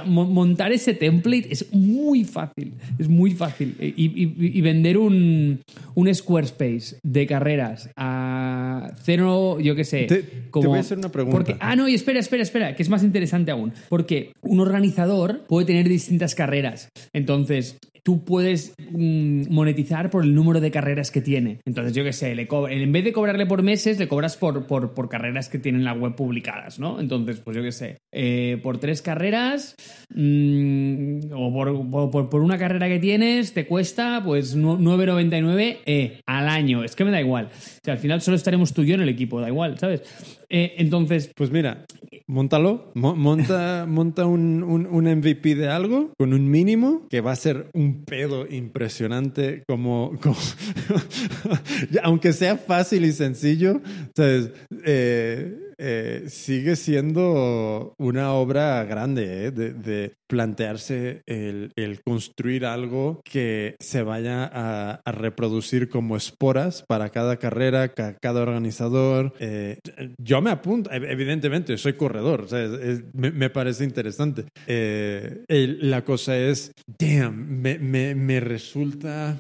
montar 0.07 0.73
ese 0.73 0.95
template 0.95 1.49
es 1.51 1.73
muy 1.73 2.25
fácil, 2.25 2.75
es 2.99 3.09
muy 3.09 3.33
fácil. 3.33 3.75
Y, 3.79 4.61
vender 4.61 4.99
un, 4.99 5.61
un, 5.95 6.15
Squarespace 6.15 6.97
de 7.03 7.27
carreras 7.27 7.91
a 7.97 8.93
cero, 9.03 9.59
yo 9.61 9.75
qué 9.75 9.85
sé. 9.85 10.05
Te, 10.05 10.25
como, 10.51 10.71
voy 10.71 10.79
a 10.79 10.81
hacer 10.81 10.99
una 10.99 11.11
pregunta. 11.11 11.37
Porque, 11.37 11.57
ah, 11.61 11.77
no, 11.77 11.89
y 11.89 11.95
espera, 11.95 12.21
espera, 12.21 12.43
espera, 12.43 12.77
que 12.77 12.83
es 12.83 12.89
más 12.89 13.03
interesante 13.03 13.51
aún. 13.51 13.73
Porque 13.89 14.33
un 14.43 14.61
organizador 14.61 15.43
puede 15.47 15.67
tener 15.67 15.89
distintas 15.89 16.35
carreras. 16.35 16.89
Entonces, 17.13 17.77
tú 18.05 18.23
puedes 18.25 18.75
mm, 18.91 19.51
monetizar 19.51 20.11
por 20.11 20.25
el 20.25 20.35
número 20.35 20.61
de 20.61 20.71
carreras 20.71 21.11
que 21.11 21.23
tiene. 21.23 21.61
Entonces, 21.65 21.95
yo 21.95 22.05
qué 22.05 22.13
sé, 22.13 22.35
le 22.35 22.47
en 22.51 22.93
vez 22.93 23.03
de 23.03 23.13
cobrarle 23.13 23.47
por 23.47 23.63
meses, 23.63 23.99
le 23.99 24.07
cobras 24.07 24.37
por, 24.37 24.67
por, 24.67 25.09
carreras 25.09 25.49
que 25.49 25.59
tienen 25.59 25.85
la 25.85 25.95
web 25.95 26.15
publicadas, 26.15 26.79
¿no? 26.79 27.01
Entonces, 27.01 27.41
pues 27.41 27.57
yo 27.57 27.63
qué 27.63 27.73
sé, 27.73 27.99
eh, 28.13 28.61
por 28.63 28.79
tres 28.79 29.01
carreras 29.01 29.75
mm, 30.15 31.33
o 31.33 32.11
por, 32.11 32.41
una 32.41 32.59
carrera 32.59 32.89
que 32.89 32.99
tienes, 32.99 33.55
te 33.55 33.67
cuesta 33.67 34.23
pues 34.25 34.57
9,99 34.57 35.79
eh, 35.87 36.21
al 36.27 36.49
año. 36.49 36.85
Es 36.85 36.95
que 36.95 37.05
me 37.05 37.11
da 37.11 37.21
igual. 37.21 37.47
O 37.47 37.81
sea, 37.83 37.95
al 37.95 38.01
final 38.01 38.21
solo 38.21 38.37
estaremos 38.37 38.75
tú 38.75 38.83
y 38.83 38.89
yo 38.89 38.95
en 38.97 39.01
el 39.01 39.09
equipo, 39.09 39.41
da 39.41 39.49
igual, 39.49 39.79
¿sabes? 39.79 40.03
Eh, 40.49 40.75
entonces. 40.79 41.31
Pues 41.35 41.51
mira, 41.51 41.87
montalo, 42.27 42.93
monta, 42.95 43.87
monta 43.89 44.27
un, 44.27 44.63
un, 44.63 45.05
MVP 45.05 45.55
de 45.55 45.69
algo 45.69 46.13
con 46.19 46.33
un 46.33 46.51
mínimo 46.51 47.07
que 47.11 47.21
va 47.21 47.33
a 47.33 47.37
ser 47.37 47.69
un 47.73 48.05
pedo 48.05 48.47
impresionante, 48.49 49.63
como. 49.67 50.13
aunque 52.03 52.33
sea 52.33 52.57
fácil 52.57 53.05
y 53.05 53.13
sencillo, 53.13 53.81
¿sabes? 54.15 54.51
Eh, 54.85 55.64
eh, 55.79 56.25
sigue 56.29 56.77
siendo 56.77 57.95
una 57.99 58.33
obra 58.33 58.85
grande 58.85 59.47
¿eh? 59.47 59.51
de, 59.51 59.73
de, 59.73 60.15
plantearse 60.27 61.23
el, 61.27 61.73
el, 61.77 62.03
construir 62.03 62.67
algo 62.67 63.21
que 63.25 63.77
se 63.79 64.03
vaya 64.03 64.45
a, 64.45 65.01
a, 65.05 65.13
reproducir 65.13 65.89
como 65.89 66.17
esporas 66.17 66.85
para 66.89 67.11
cada 67.11 67.37
carrera, 67.37 67.93
cada 67.93 68.43
organizador. 68.43 69.35
Eh, 69.39 69.79
yo 70.19 70.41
me 70.41 70.51
apunto, 70.51 70.91
evidentemente, 70.91 71.77
soy 71.79 71.93
corredor, 71.93 72.43
o 72.43 72.49
sea, 72.49 72.65
es, 72.65 72.73
es, 72.73 73.05
me, 73.13 73.31
me, 73.31 73.51
parece 73.51 73.85
interesante. 73.85 74.47
Eh, 74.67 75.45
el, 75.47 75.91
la 75.91 76.05
cosa 76.05 76.37
es, 76.37 76.73
damn, 76.99 77.61
me, 77.61 77.79
me, 77.79 78.15
me 78.15 78.41
resulta... 78.41 79.37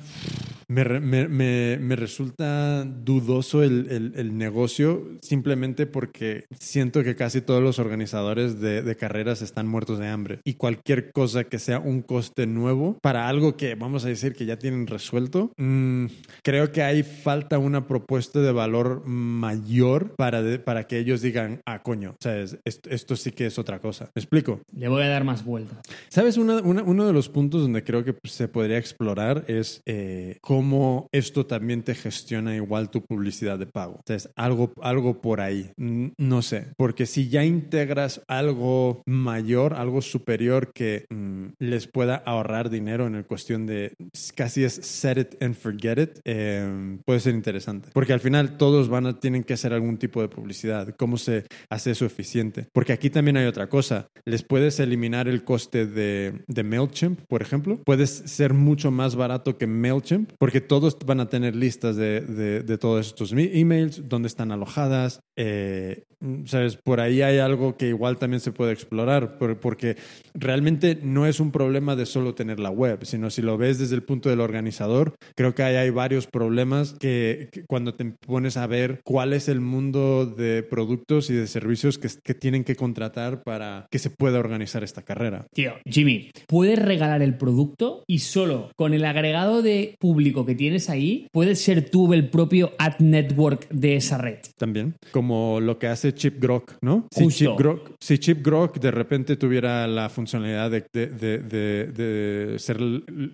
Me, 0.69 0.85
me, 0.85 1.28
me, 1.28 1.78
me, 1.78 1.97
resulta 1.97 2.85
dudoso 2.85 3.62
el, 3.62 3.89
el, 3.91 4.12
el, 4.16 4.36
negocio 4.36 5.07
simplemente 5.23 5.86
porque 5.86 6.45
siento 6.59 7.03
que 7.03 7.16
casi 7.16 7.41
todos 7.41 7.62
los 7.62 7.78
organizadores 7.78 8.61
de, 8.61 8.82
de, 8.82 8.97
carreras 8.97 9.43
están 9.43 9.66
muertos 9.66 9.99
de 9.99 10.09
hambre 10.09 10.41
y 10.45 10.55
cualquier 10.55 11.12
cosa 11.12 11.45
que 11.45 11.59
sea 11.59 11.78
un 11.78 12.03
coste 12.03 12.47
nuevo 12.47 12.99
para 13.03 13.28
algo 13.28 13.57
que 13.57 13.74
vamos 13.74 14.05
a 14.05 14.09
decir 14.09 14.35
que 14.35 14.47
ya 14.47 14.59
tienen 14.59 14.86
resuelto, 14.86 15.53
mmm, 15.57 16.07
creo 16.43 16.73
que 16.73 16.82
ahí 16.82 17.03
falta 17.03 17.59
una 17.59 17.86
propuesta 17.86 18.41
de 18.41 18.53
valor 18.53 19.07
mayor 19.07 20.15
para, 20.16 20.43
de, 20.43 20.59
para 20.59 20.86
que 20.86 20.99
ellos 20.99 21.23
digan, 21.23 21.61
ah, 21.66 21.82
coño, 21.82 22.11
o 22.12 22.23
sea, 22.23 22.39
es, 22.39 22.59
esto, 22.65 22.91
esto, 22.91 23.16
sí 23.16 23.32
que 23.32 23.47
es 23.47 23.59
otra 23.59 23.78
cosa. 23.81 24.11
¿Me 24.15 24.20
explico? 24.20 24.61
Le 24.77 24.89
voy 24.89 25.03
a 25.03 25.09
dar 25.09 25.24
más 25.24 25.45
vuelta. 25.45 25.81
¿Sabes? 26.09 26.36
Una, 26.36 26.57
una, 26.62 26.82
uno 26.82 27.07
de 27.07 27.12
los 27.12 27.28
puntos 27.28 27.62
donde 27.62 27.85
creo 27.85 28.05
que 28.05 28.15
se 28.24 28.49
podría 28.49 28.78
explorar 28.78 29.45
es 29.49 29.82
eh, 29.86 30.39
cómo 30.55 31.09
esto 31.10 31.47
también 31.47 31.82
te 31.82 31.97
gestiona 31.97 32.55
igual 32.55 32.89
tu 32.89 33.02
publicidad 33.05 33.59
de 33.59 33.66
pago. 33.66 33.97
Entonces, 33.98 34.31
algo, 34.36 34.72
algo 34.81 35.20
por 35.20 35.40
ahí. 35.40 35.72
No 35.76 36.43
sé, 36.43 36.68
porque 36.76 37.06
si 37.06 37.28
ya 37.28 37.44
integras 37.44 38.22
algo 38.28 39.02
mayor, 39.05 39.74
algo 39.74 40.01
superior 40.01 40.70
que 40.72 41.06
mmm, 41.10 41.47
les 41.59 41.89
pueda 41.89 42.14
ahorrar 42.14 42.70
dinero 42.70 43.09
en 43.09 43.16
el 43.16 43.26
cuestión 43.26 43.66
de 43.66 43.94
casi 44.36 44.62
es 44.62 44.74
set 44.74 45.18
it 45.18 45.43
and 45.43 45.56
forget 45.56 45.98
it, 45.98 46.20
eh, 46.24 46.98
puede 47.05 47.18
ser 47.18 47.35
interesante. 47.35 47.89
Porque 47.93 48.12
al 48.12 48.20
final 48.20 48.56
todos 48.56 48.89
van 48.89 49.06
a, 49.06 49.18
tienen 49.18 49.43
que 49.43 49.55
hacer 49.55 49.72
algún 49.72 49.97
tipo 49.97 50.22
de 50.22 50.28
publicidad. 50.28 50.94
¿Cómo 50.97 51.16
se 51.16 51.47
hace 51.68 51.90
eso 51.90 52.06
eficiente? 52.06 52.68
Porque 52.72 52.93
aquí 52.93 53.10
también 53.10 53.39
hay 53.39 53.47
otra 53.47 53.68
cosa. 53.68 54.06
Les 54.24 54.44
puedes 54.44 54.78
eliminar 54.78 55.26
el 55.26 55.43
coste 55.43 55.85
de, 55.85 56.44
de 56.47 56.62
MailChimp, 56.62 57.22
por 57.26 57.43
ejemplo. 57.43 57.81
Puedes 57.85 58.10
ser 58.10 58.55
mucho 58.55 58.93
más 58.93 59.16
barato 59.16 59.59
que 59.59 59.66
MailChimp 59.66 60.31
porque 60.45 60.61
todos 60.61 60.99
van 61.07 61.21
a 61.21 61.31
tener 61.31 61.57
listas 61.57 61.97
de, 61.97 62.21
de, 62.21 62.61
de 62.61 62.77
todos 62.77 63.07
estos 63.07 63.33
emails, 63.33 64.03
dónde 64.11 64.29
están 64.29 64.53
alojadas. 64.53 65.21
Eh, 65.37 66.05
¿Sabes? 66.47 66.77
Por 66.77 67.01
ahí 67.01 67.21
hay 67.21 67.39
algo 67.39 67.77
que 67.77 67.89
igual 67.89 68.16
también 68.16 68.41
se 68.41 68.51
puede 68.51 68.73
explorar, 68.73 69.37
porque 69.39 69.97
realmente 70.33 70.99
no 71.03 71.27
es 71.27 71.39
un 71.39 71.51
problema 71.51 71.97
de 71.97 72.07
solo 72.07 72.35
tener 72.35 72.61
la 72.61 72.71
web, 72.71 73.05
sino 73.05 73.29
si 73.29 73.43
lo 73.43 73.59
ves 73.59 73.79
desde 73.79 73.95
el 73.95 74.05
punto 74.05 74.31
del 74.31 74.41
organizador, 74.41 75.16
creo 75.35 75.55
que 75.55 75.62
ahí 75.62 75.77
hay 75.77 75.91
varios 75.91 76.27
problemas 76.27 76.95
que, 76.99 77.51
que 77.53 77.65
cuando 77.66 77.95
te 77.95 78.07
pones 78.27 78.57
a 78.57 78.66
ver 78.66 79.01
cuál 79.05 79.35
es 79.35 79.49
el 79.49 79.61
mundo 79.61 80.25
de 80.25 80.62
productos 80.62 81.29
y 81.29 81.35
de 81.35 81.47
servicios 81.47 81.99
que, 81.99 82.09
que 82.23 82.33
tienen 82.33 82.65
que 82.65 82.75
contratar 82.75 83.43
para 83.43 83.87
que 83.91 83.99
se 83.99 84.09
pueda 84.09 84.39
organizar 84.39 84.83
esta 84.83 85.03
carrera. 85.03 85.47
Tío, 85.53 85.75
Jimmy, 85.85 86.31
puedes 86.47 86.79
regalar 86.79 87.21
el 87.21 87.37
producto 87.37 88.03
y 88.07 88.21
solo 88.21 88.71
con 88.77 88.95
el 88.95 89.05
agregado 89.05 89.61
de 89.61 89.95
público 90.01 90.34
que 90.43 90.55
tienes 90.55 90.90
ahí, 90.90 91.28
puedes 91.32 91.61
ser 91.61 91.90
tú 91.90 92.12
el 92.12 92.28
propio 92.28 92.73
ad 92.78 92.98
network 92.98 93.69
de 93.69 93.97
esa 93.97 94.19
red. 94.19 94.39
También, 94.56 94.94
como 95.12 95.61
lo 95.61 95.78
que 95.78 95.89
hace 95.89 96.15
Chip 96.15 96.40
Grok, 96.40 96.77
¿no? 96.81 97.06
Justo. 97.15 97.31
Si 97.31 97.44
Chip 97.44 97.59
Grok, 97.59 97.90
si 98.01 98.19
Chip 98.19 98.44
Grok 98.44 98.78
de 98.78 98.90
repente 98.90 99.36
tuviera 99.36 99.86
la 99.86 100.09
funcionalidad 100.09 100.70
de, 100.70 100.85
de, 100.93 101.39
de, 101.39 101.86
de, 101.86 102.59
ser 102.59 102.78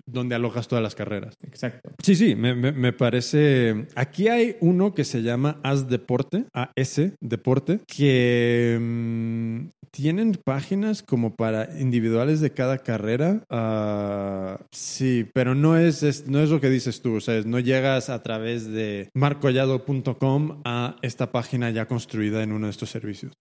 donde 0.05 0.35
alojas 0.35 0.67
todas 0.67 0.83
las 0.83 0.95
carreras. 0.95 1.35
Exacto. 1.43 1.91
Sí, 2.03 2.15
sí, 2.15 2.35
me, 2.35 2.55
me, 2.55 2.71
me 2.71 2.93
parece... 2.93 3.87
Aquí 3.95 4.27
hay 4.27 4.55
uno 4.61 4.93
que 4.93 5.03
se 5.03 5.21
llama 5.21 5.59
As 5.63 5.87
Deporte, 5.87 6.45
AS 6.53 7.01
Deporte, 7.19 7.79
que 7.87 8.77
mmm, 8.79 9.67
tienen 9.91 10.39
páginas 10.43 11.03
como 11.03 11.35
para 11.35 11.69
individuales 11.79 12.39
de 12.39 12.51
cada 12.51 12.79
carrera. 12.79 13.43
Uh, 13.49 14.63
sí, 14.71 15.27
pero 15.33 15.53
no 15.53 15.77
es, 15.77 16.01
es, 16.03 16.27
no 16.27 16.39
es 16.39 16.49
lo 16.49 16.61
que 16.61 16.69
dices 16.69 17.01
tú. 17.01 17.15
O 17.15 17.21
sea, 17.21 17.41
no 17.45 17.59
llegas 17.59 18.09
a 18.09 18.23
través 18.23 18.67
de 18.67 19.09
marcollado.com 19.13 20.61
a 20.63 20.95
esta 21.01 21.31
página 21.31 21.69
ya 21.69 21.87
construida 21.87 22.41
en 22.43 22.51
uno 22.51 22.67
de 22.67 22.71
estos 22.71 22.89
servicios. 22.89 23.33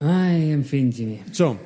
Ay, 0.00 0.50
en 0.50 0.64
fin, 0.64 0.92
Jimmy. 0.92 1.20
So, 1.32 1.58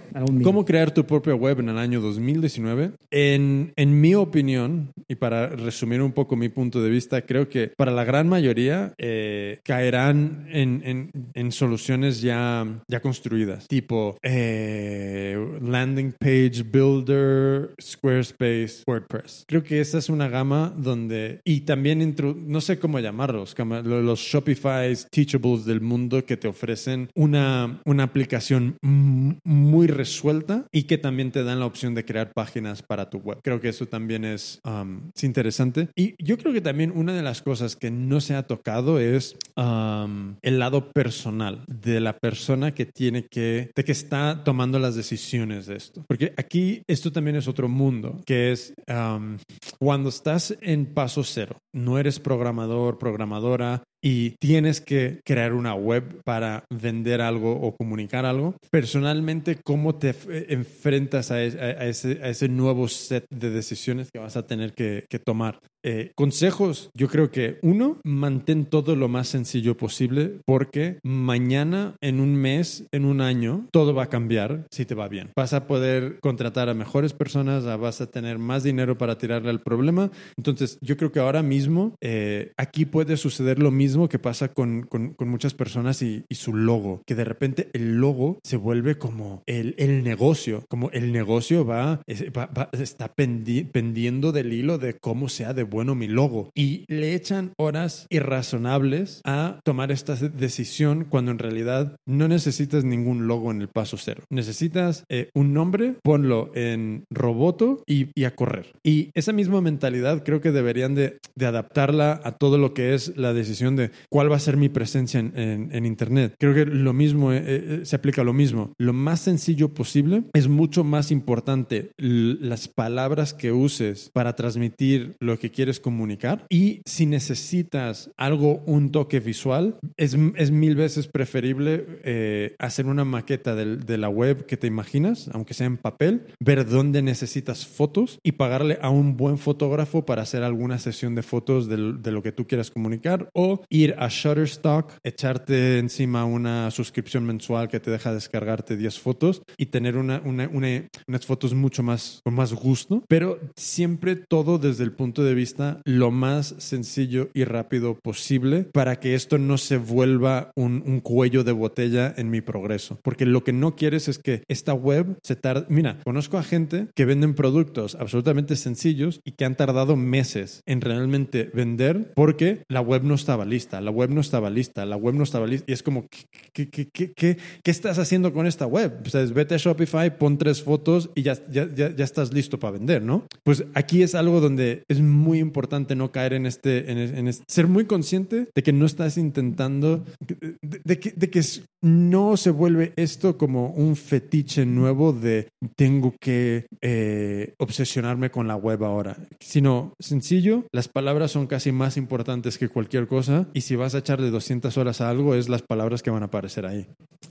¿cómo 0.43 0.65
crear 0.65 0.93
tu 0.93 1.07
propia 1.07 1.35
web 1.35 1.61
en 1.61 1.69
el 1.69 1.79
año 1.79 2.01
2019? 2.01 2.93
En, 3.11 3.73
en 3.77 4.01
mi 4.01 4.15
opinión, 4.15 4.93
y 5.09 5.15
para 5.15 5.49
resumir 5.49 6.03
un 6.03 6.13
poco 6.13 6.37
mi 6.37 6.49
punto 6.49 6.83
de 6.83 6.91
vista, 6.91 7.23
creo 7.23 7.49
que 7.49 7.69
para 7.69 7.93
la 7.93 8.05
gran 8.05 8.29
mayoría 8.29 8.95
eh, 8.99 9.61
caerán 9.63 10.47
en, 10.51 10.83
en, 10.85 11.11
en, 11.35 11.53
soluciones 11.53 12.21
ya, 12.21 12.67
ya 12.89 13.01
construidas, 13.01 13.69
tipo 13.69 14.17
eh, 14.35 15.59
Landing 15.61 16.13
Page 16.19 16.63
Builder, 16.63 17.75
Squarespace, 17.81 18.83
WordPress. 18.87 19.45
Creo 19.47 19.63
que 19.63 19.81
esa 19.81 19.99
es 19.99 20.09
una 20.09 20.29
gama 20.29 20.73
donde, 20.77 21.41
y 21.45 21.61
también, 21.63 22.17
no 22.47 22.61
sé 22.61 22.79
cómo 22.79 22.99
llamarlos, 22.99 23.55
los 23.85 24.21
Shopify 24.21 24.97
Teachables 25.11 25.65
del 25.65 25.81
mundo 25.81 26.25
que 26.25 26.37
te 26.37 26.49
ofrecen 26.49 27.11
una, 27.15 27.81
una 27.85 28.05
aplicación 28.05 28.77
muy 28.81 29.87
resuelta 29.87 30.67
y 30.73 30.85
que 30.85 30.99
también 30.99 31.31
te 31.31 31.45
dan 31.45 31.61
la 31.61 31.67
opción 31.67 31.95
de 31.95 32.05
crear 32.05 32.33
páginas 32.33 32.83
para 32.83 33.11
tu 33.11 33.19
web. 33.19 33.39
Creo 33.43 33.61
que 33.61 33.69
eso 33.69 33.87
también 33.87 34.25
es, 34.25 34.61
um, 34.65 35.11
es 35.15 35.25
interesante. 35.25 35.89
Y 35.95 36.15
yo 36.23 36.39
creo 36.39 36.53
que 36.53 36.61
también 36.61 36.93
una 36.95 37.13
de 37.13 37.23
las 37.23 37.43
cosas 37.43 37.77
que 37.77 37.91
no 37.91 38.21
se 38.21 38.35
ha 38.35 38.47
tocado 38.47 38.99
es 38.99 39.37
um, 39.57 40.37
el 40.43 40.59
lado 40.59 40.91
personal 40.93 41.65
de 41.67 42.01
la 42.01 42.17
persona 42.19 42.75
que 42.75 42.87
tiene 42.87 43.27
que, 43.27 43.71
de 43.75 43.85
que 43.85 43.93
está 43.93 44.22
tomando 44.45 44.79
las 44.79 44.95
decisiones 44.95 45.67
de 45.67 45.77
esto. 45.77 46.05
Porque 46.09 46.33
aquí 46.37 46.83
esto 46.87 47.13
también 47.13 47.37
es 47.37 47.49
otro 47.49 47.69
mundo, 47.69 48.21
que 48.27 48.53
es 48.53 48.75
um, 48.89 49.37
cuando 49.79 50.09
estás 50.09 50.57
en 50.61 50.87
paso 50.87 51.25
cero, 51.25 51.57
no 51.73 51.99
eres 51.99 52.19
programador, 52.21 52.99
programadora, 52.99 53.83
y 54.03 54.31
tienes 54.41 54.81
que 54.81 55.21
crear 55.25 55.53
una 55.53 55.75
web 55.75 56.23
para 56.25 56.65
vender 56.71 57.21
algo 57.21 57.53
o 57.53 57.77
comunicar 57.77 58.27
algo, 58.27 58.57
personalmente, 58.71 59.59
¿cómo 59.63 59.95
te 59.95 60.15
enfrentas 60.49 61.31
a, 61.31 61.43
ese, 61.43 62.49
nuevo 62.49 62.89
set 62.89 63.25
de 63.31 63.51
decisiones 63.51 64.11
que 64.13 64.19
vas 64.19 64.37
a 64.37 64.47
tener 64.47 64.75
que, 64.75 65.07
que 65.09 65.19
tomar? 65.19 65.61
Eh, 65.85 66.13
consejos, 66.15 66.91
yo 66.95 67.09
creo 67.09 67.33
que 67.33 67.59
uno, 67.63 67.99
mantén 68.05 68.67
todo 68.67 68.95
lo 68.95 69.09
más 69.09 69.27
sencillo 69.27 69.77
posible 69.77 70.39
porque 70.47 71.01
mañana, 71.03 71.97
en 72.01 72.21
un 72.21 72.37
mes, 72.37 72.87
en 72.93 73.05
un 73.05 73.21
año, 73.21 73.67
todo 73.73 73.93
va 73.93 74.05
a 74.05 74.09
cambiar 74.09 74.67
si 74.71 74.85
te 74.85 74.95
va 74.95 75.09
bien. 75.09 75.31
Vas 75.37 75.53
a 75.55 75.67
poder 75.67 76.21
contratar 76.21 76.69
a 76.69 76.75
mejores 76.75 77.13
personas, 77.13 77.65
vas 77.81 78.01
a 78.01 78.11
tener 78.11 78.39
más 78.39 78.63
dinero 78.63 78.97
para 78.97 79.19
tirarle 79.19 79.51
al 79.51 79.61
problema. 79.61 80.13
Entonces, 80.37 80.79
yo 80.81 80.97
creo 80.97 81.11
que 81.11 81.19
ahora 81.19 81.43
mismo 81.43 81.97
eh, 82.01 82.53
aquí 82.57 82.85
puede 82.85 83.17
suceder 83.17 83.59
lo 83.59 83.73
mismo 83.73 83.92
que 84.09 84.19
pasa 84.19 84.49
con, 84.49 84.83
con, 84.83 85.15
con 85.15 85.29
muchas 85.29 85.55
personas 85.55 86.03
y, 86.03 86.25
y, 86.29 86.35
su 86.37 86.55
logo, 86.55 87.03
que 87.07 87.15
de 87.15 87.25
repente 87.25 87.69
el 87.73 87.97
logo 87.97 88.39
se 88.43 88.57
vuelve 88.57 88.97
como 88.97 89.43
el, 89.47 89.75
el 89.79 90.03
negocio, 90.03 90.65
como 90.69 90.91
el 90.91 91.13
negocio 91.13 91.65
va, 91.65 92.03
va, 92.37 92.47
va 92.47 92.71
está 92.73 93.13
pendi 93.15 93.65
pendiendo 93.65 94.33
del 94.33 94.53
hilo 94.53 94.79
de 94.79 94.95
cómo 94.95 95.29
sea 95.29 95.53
de 95.55 95.63
bueno 95.63 95.95
mi 95.95 96.09
logo. 96.09 96.51
Y 96.55 96.85
le 96.89 97.15
echan 97.15 97.53
horas 97.59 98.07
irrazonables 98.11 99.21
a 99.25 99.61
tomar 99.65 99.93
esta 99.93 100.17
decisión 100.17 101.07
cuando 101.09 101.31
en 101.31 101.39
realidad 101.39 101.97
no 102.07 102.29
necesitas 102.29 102.85
ningún 102.85 103.27
logo 103.27 103.51
en 103.51 103.61
el 103.61 103.69
paso 103.69 103.97
cero. 103.97 104.25
Necesitas 104.31 105.05
eh, 105.09 105.31
un 105.35 105.53
nombre, 105.53 105.95
ponlo 106.03 106.51
en 106.55 107.05
roboto 107.11 107.83
y, 107.87 108.09
y, 108.15 108.25
a 108.25 108.35
correr. 108.35 108.73
Y 108.83 109.11
esa 109.15 109.33
misma 109.33 109.61
mentalidad 109.61 110.25
creo 110.25 110.41
que 110.41 110.53
deberían 110.53 110.95
de, 110.95 111.19
de, 111.35 111.47
adaptarla 111.47 112.21
a 112.25 112.33
todo 112.33 112.59
lo 112.59 112.75
que 112.75 112.95
es 112.95 113.17
la 113.17 113.33
decisión 113.33 113.77
de 113.77 113.82
cuál 114.09 114.31
va 114.31 114.37
a 114.37 114.41
ser 114.41 114.57
mi 114.57 114.69
presencia 114.69 115.21
en, 115.21 115.83
Internet. 115.87 116.37
Creo 116.39 116.55
que 116.55 116.65
lo 116.65 116.93
mismo 116.93 117.33
eh, 117.33 117.43
eh, 117.45 117.81
se 117.85 117.97
aplica 117.97 118.23
a 118.23 118.25
lo 118.25 118.33
mismo. 118.33 118.73
Lo 118.79 118.93
más 118.93 119.21
sencillo 119.21 119.75
posible 119.75 120.25
es 120.33 120.49
mucho 120.49 120.85
más 120.85 121.11
importante 121.11 121.91
las 121.97 122.69
palabras 122.69 123.35
que 123.35 123.53
uses 123.53 124.11
para 124.13 124.37
transmitir 124.37 125.17
lo 125.21 125.39
que 125.39 125.51
quieres 125.51 125.81
comunicar 125.81 126.47
y 126.49 126.83
si 126.85 127.07
necesitas 127.07 128.11
algo, 128.17 128.63
un 128.67 128.91
toque 128.93 129.21
visual, 129.21 129.79
es, 129.97 130.17
es 130.37 130.51
mil 130.51 130.77
veces 130.77 131.09
preferible 131.09 131.87
eh, 132.05 132.55
hacer 132.59 132.87
una 132.87 133.05
maqueta 133.05 133.55
de, 133.55 133.77
de, 133.77 133.99
la 133.99 134.09
web 134.09 134.47
que 134.47 134.57
te 134.57 134.67
imaginas, 134.67 135.29
aunque 135.33 135.55
sea 135.55 135.67
en 135.67 135.77
papel, 135.77 136.27
ver 136.41 136.69
dónde 136.69 137.03
necesitas 137.03 137.67
fotos 137.67 138.19
y 138.23 138.33
pagarle 138.33 138.79
a 138.83 138.91
un 138.91 139.17
buen 139.17 139.39
fotógrafo 139.39 140.05
para 140.05 140.23
hacer 140.23 140.43
alguna 140.43 140.79
sesión 140.79 141.15
de 141.15 141.23
fotos 141.23 141.69
de, 141.69 141.95
de 141.95 142.13
lo 142.13 142.23
que 142.23 142.33
tú 142.33 142.47
quieras 142.47 142.71
comunicar 142.71 143.29
o 143.35 143.63
ir 143.73 143.97
a 143.99 144.09
Shutterstock, 144.09 144.93
echarte 145.03 145.79
encima 145.79 146.25
una 146.25 146.71
suscripción 146.71 147.25
mensual 147.25 147.69
que 147.69 147.81
te 147.81 147.91
deja 147.91 148.13
descargarte 148.13 148.77
10 148.77 149.01
fotos 149.01 149.43
y 149.57 149.67
tener 149.67 149.97
una, 149.97 150.21
una, 150.25 150.49
una, 150.49 150.89
unas 151.09 151.27
fotos 151.27 151.55
mucho 151.55 151.83
más 151.83 152.21
con 152.23 152.35
más 152.35 152.53
gusto, 152.53 153.03
pero 153.09 153.41
siempre 153.57 154.17
todo 154.17 154.59
desde 154.59 154.85
el 154.85 154.93
punto 154.93 155.25
de 155.25 155.35
vista 155.35 155.81
lo 155.85 156.11
más 156.11 156.55
sencillo 156.59 157.31
y 157.35 157.45
rápido 157.45 157.99
posible 158.03 158.65
para 158.65 159.01
que 159.01 159.15
esto 159.15 159.39
no 159.39 159.59
se 159.59 159.79
vuelva 159.79 160.53
un, 160.55 160.83
un 160.87 161.01
cuello 161.01 161.43
de 161.43 161.53
botella 161.53 162.13
en 162.17 162.31
mi 162.31 162.43
progreso. 162.43 163.01
Porque 163.03 163.27
lo 163.27 163.43
que 163.43 163.53
no 163.53 163.75
quieres 163.75 164.09
es 164.09 164.19
que 164.19 164.45
esta 164.49 164.75
web 164.75 165.19
se 165.23 165.37
tarde. 165.37 165.67
Mira, 165.69 165.99
conozco 166.05 166.39
a 166.39 166.43
gente 166.43 166.89
que 166.95 167.05
venden 167.05 167.35
productos 167.35 167.95
absolutamente 167.95 168.57
sencillos 168.57 169.21
y 169.25 169.33
que 169.33 169.45
han 169.45 169.57
tardado 169.57 169.97
meses 169.97 170.63
en 170.67 170.81
realmente 170.81 171.51
vender 171.55 172.13
porque 172.15 172.65
la 172.69 172.81
web 172.81 173.05
no 173.05 173.15
estaba 173.15 173.45
lista, 173.45 173.62
la 173.71 173.91
web 173.91 174.11
no 174.11 174.21
estaba 174.21 174.51
lista, 174.51 174.85
la 174.87 174.97
web 174.97 175.15
no 175.15 175.25
estaba 175.25 175.47
lista. 175.47 175.65
Y 175.69 175.73
es 175.73 175.83
como, 175.83 176.07
¿qué, 176.53 176.69
qué, 176.69 176.89
qué, 176.89 177.13
qué, 177.13 177.37
estás 177.65 177.99
haciendo 177.99 178.33
con 178.33 178.47
esta 178.47 178.67
web? 178.67 179.03
O 179.07 179.09
sea, 179.09 179.25
vete 179.27 179.55
a 179.55 179.59
Shopify, 179.59 180.19
pon 180.19 180.39
tres 180.39 180.63
fotos 180.63 181.11
y 181.15 181.23
ya, 181.23 181.35
ya, 181.51 181.69
ya, 181.75 181.95
ya 181.95 182.05
estás 182.05 182.33
listo 182.33 182.59
para 182.59 182.73
vender, 182.73 183.03
¿no? 183.03 183.27
Pues 183.45 183.65
aquí 183.75 184.03
es 184.03 184.15
algo 184.15 184.41
donde 184.41 184.85
es 184.89 185.01
muy 185.01 185.39
importante 185.39 185.95
no 185.95 186.13
caer 186.13 186.35
en 186.35 186.47
este, 186.47 186.91
en, 186.91 186.99
en 186.99 187.33
ser 187.33 187.67
muy 187.67 187.85
consciente 187.85 188.49
de 188.55 188.63
que 188.63 188.73
no 188.73 188.87
estás 188.87 189.17
intentando, 189.17 190.05
de, 190.21 190.57
de 190.85 191.13
de 191.17 191.31
que 191.31 191.43
no 191.83 192.37
se 192.37 192.51
vuelve 192.51 192.93
esto 192.97 193.37
como 193.37 193.71
un 193.71 193.97
fetiche 193.97 194.65
nuevo 194.65 195.13
de 195.13 195.49
tengo 195.77 196.15
que 196.19 196.67
eh, 196.81 197.55
obsesionarme 197.59 198.31
con 198.31 198.47
la 198.47 198.57
web 198.57 198.85
ahora, 198.85 199.17
sino 199.41 199.95
sencillo, 199.99 200.65
las 200.73 200.89
palabras 200.89 201.33
son 201.33 201.47
casi 201.47 201.73
más 201.73 201.97
importantes 201.97 202.57
que 202.57 202.69
cualquier 202.69 203.09
cosa 203.09 203.49
y 203.53 203.63
si 203.63 203.77
vas 203.77 203.95
a 203.95 203.99
echarle 203.99 204.31
200 204.31 204.77
horas 204.79 205.01
a 205.01 205.11
algo 205.11 205.35
es 205.35 205.49
las 205.49 205.63
palabras 205.63 206.03
que 206.03 206.11
van 206.11 206.23
a 206.23 206.27
aparecer 206.27 206.67
ahí. 206.67 206.87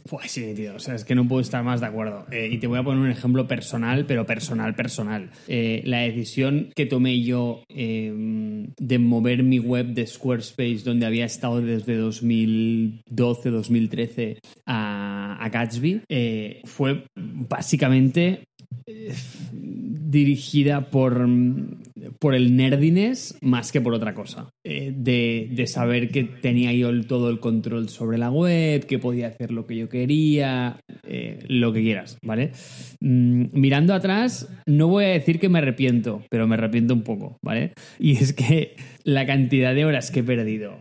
Pues 0.10 0.32
sí, 0.32 0.53
tío, 0.56 0.76
o 0.76 0.80
sea, 0.80 0.95
es 0.95 1.06
que 1.06 1.15
no 1.15 1.28
puedo 1.28 1.41
estar 1.41 1.64
más 1.64 1.82
de 1.82 1.88
acuerdo. 1.88 2.26
Eh, 2.32 2.49
y 2.52 2.57
te 2.57 2.68
voy 2.68 2.80
a 2.80 2.84
poner 2.84 3.03
un 3.03 3.11
ejemplo 3.11 3.48
personal, 3.48 4.06
pero 4.06 4.26
personal, 4.26 4.76
personal. 4.76 5.30
Eh, 5.48 5.82
la 5.86 5.99
decisión 5.99 6.69
que 6.76 6.86
tomé 6.86 7.22
yo 7.22 7.64
eh, 7.69 8.11
de 8.78 8.99
mover 8.99 9.44
mi 9.44 9.60
web 9.60 9.88
de 9.88 10.07
Squarespace, 10.07 10.82
donde 10.84 11.06
había 11.06 11.26
estado 11.26 11.61
desde 11.61 11.98
2012, 11.98 13.49
2013 13.49 14.40
a, 14.65 15.38
a 15.41 15.69
eh, 16.09 16.61
fue 16.65 17.03
básicamente 17.15 18.43
eh, 18.85 19.13
dirigida 19.61 20.89
por, 20.89 21.27
por 22.19 22.35
el 22.35 22.55
nerdiness 22.55 23.38
más 23.41 23.72
que 23.72 23.81
por 23.81 23.93
otra 23.93 24.13
cosa. 24.13 24.49
Eh, 24.63 24.93
de, 24.95 25.49
de, 25.51 25.68
saber 25.68 26.09
que 26.09 26.23
tenía 26.23 26.73
yo 26.73 26.89
todo 27.05 27.30
el 27.30 27.39
control 27.39 27.89
sobre 27.89 28.18
la 28.18 28.30
web, 28.30 28.85
que 28.85 28.99
podía 28.99 29.27
hacer 29.27 29.51
lo 29.51 29.65
que 29.65 29.77
yo 29.77 29.89
quería, 29.89 30.80
lo 31.47 31.73
que 31.73 31.81
quieras, 31.81 32.18
¿vale? 32.23 32.51
Mm, 32.99 33.45
mirando 33.53 33.93
atrás, 33.93 34.49
no 34.65 34.88
voy 34.88 35.05
a 35.05 35.09
decir 35.09 35.39
que 35.39 35.49
me 35.49 35.59
arrepiento, 35.59 36.23
pero 36.30 36.47
me 36.47 36.55
arrepiento 36.55 36.93
un 36.93 37.03
poco, 37.03 37.38
¿vale? 37.43 37.73
Y 37.99 38.18
es 38.18 38.34
que 38.34 38.76
la 39.03 39.26
cantidad 39.26 39.73
de 39.73 39.85
horas 39.85 40.11
que 40.11 40.19
he 40.19 40.23
perdido 40.23 40.80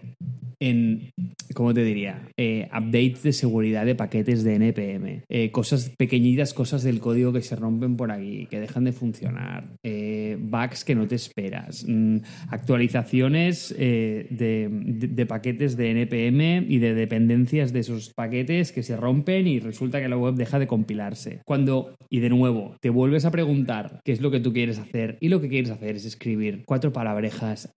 en, 0.60 1.12
¿cómo 1.54 1.72
te 1.72 1.82
diría? 1.82 2.28
Eh, 2.36 2.68
updates 2.68 3.22
de 3.22 3.32
seguridad 3.32 3.86
de 3.86 3.94
paquetes 3.94 4.44
de 4.44 4.54
NPM, 4.56 5.22
eh, 5.28 5.50
cosas 5.50 5.90
pequeñitas, 5.96 6.52
cosas 6.52 6.82
del 6.82 7.00
código 7.00 7.32
que 7.32 7.40
se 7.40 7.56
rompen 7.56 7.96
por 7.96 8.12
aquí, 8.12 8.46
que 8.50 8.60
dejan 8.60 8.84
de 8.84 8.92
funcionar, 8.92 9.64
eh, 9.82 10.36
bugs 10.38 10.84
que 10.84 10.94
no 10.94 11.08
te 11.08 11.14
esperas, 11.14 11.84
mm, 11.88 12.18
actualizaciones 12.50 13.74
de, 13.76 14.26
de, 14.30 15.08
de, 15.08 15.26
paquetes 15.26 15.76
de 15.76 15.90
NPM 15.90 16.66
y 16.68 16.78
de 16.78 16.94
dependencias 16.94 17.72
de 17.72 17.80
esos 17.80 18.12
paquetes 18.12 18.72
que 18.72 18.82
se 18.82 18.96
rompen 18.96 19.46
y 19.46 19.60
resulta 19.60 20.00
que 20.00 20.08
la 20.08 20.16
web 20.16 20.34
deja 20.34 20.58
de 20.58 20.66
compilarse. 20.66 21.40
Cuando, 21.44 21.94
y 22.10 22.20
de 22.20 22.28
nuevo, 22.28 22.76
te 22.80 22.90
vuelves 22.90 23.24
a 23.24 23.30
preguntar 23.30 24.00
qué 24.04 24.12
es 24.12 24.20
lo 24.20 24.30
que 24.30 24.40
tú 24.40 24.52
quieres 24.52 24.78
hacer 24.78 25.16
y 25.20 25.28
lo 25.28 25.40
que 25.40 25.48
quieres 25.48 25.70
hacer 25.70 25.96
es 25.96 26.04
escribir 26.04 26.64
cuatro 26.66 26.92
palabrejas 26.92 27.72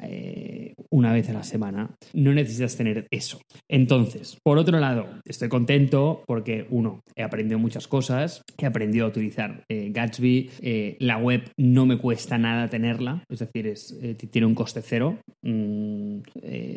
una 0.94 1.12
vez 1.12 1.28
a 1.30 1.34
la 1.34 1.44
semana, 1.44 1.96
no 2.14 2.34
necesitas 2.34 2.78
tener 2.78 3.08
eso. 3.10 3.42
Entonces, 3.68 4.38
por 4.44 4.60
otro 4.60 4.80
lado, 4.80 5.08
estoy 5.26 5.50
contento 5.50 6.22
porque, 6.28 6.68
uno, 6.70 7.02
he 7.16 7.24
aprendido 7.24 7.58
muchas 7.58 7.88
cosas, 7.88 8.44
he 8.60 8.68
aprendido 8.68 9.08
a 9.08 9.10
utilizar 9.10 9.64
eh, 9.70 9.90
Gatsby, 9.92 10.52
eh, 10.62 10.96
la 11.00 11.18
web 11.18 11.50
no 11.58 11.88
me 11.88 11.98
cuesta 11.98 12.38
nada 12.38 12.70
tenerla, 12.70 13.24
es 13.28 13.40
decir, 13.40 13.66
es, 13.66 13.98
eh, 14.04 14.14
tiene 14.14 14.46
un 14.46 14.54
coste 14.54 14.84
cero, 14.84 15.18
mm, 15.42 16.18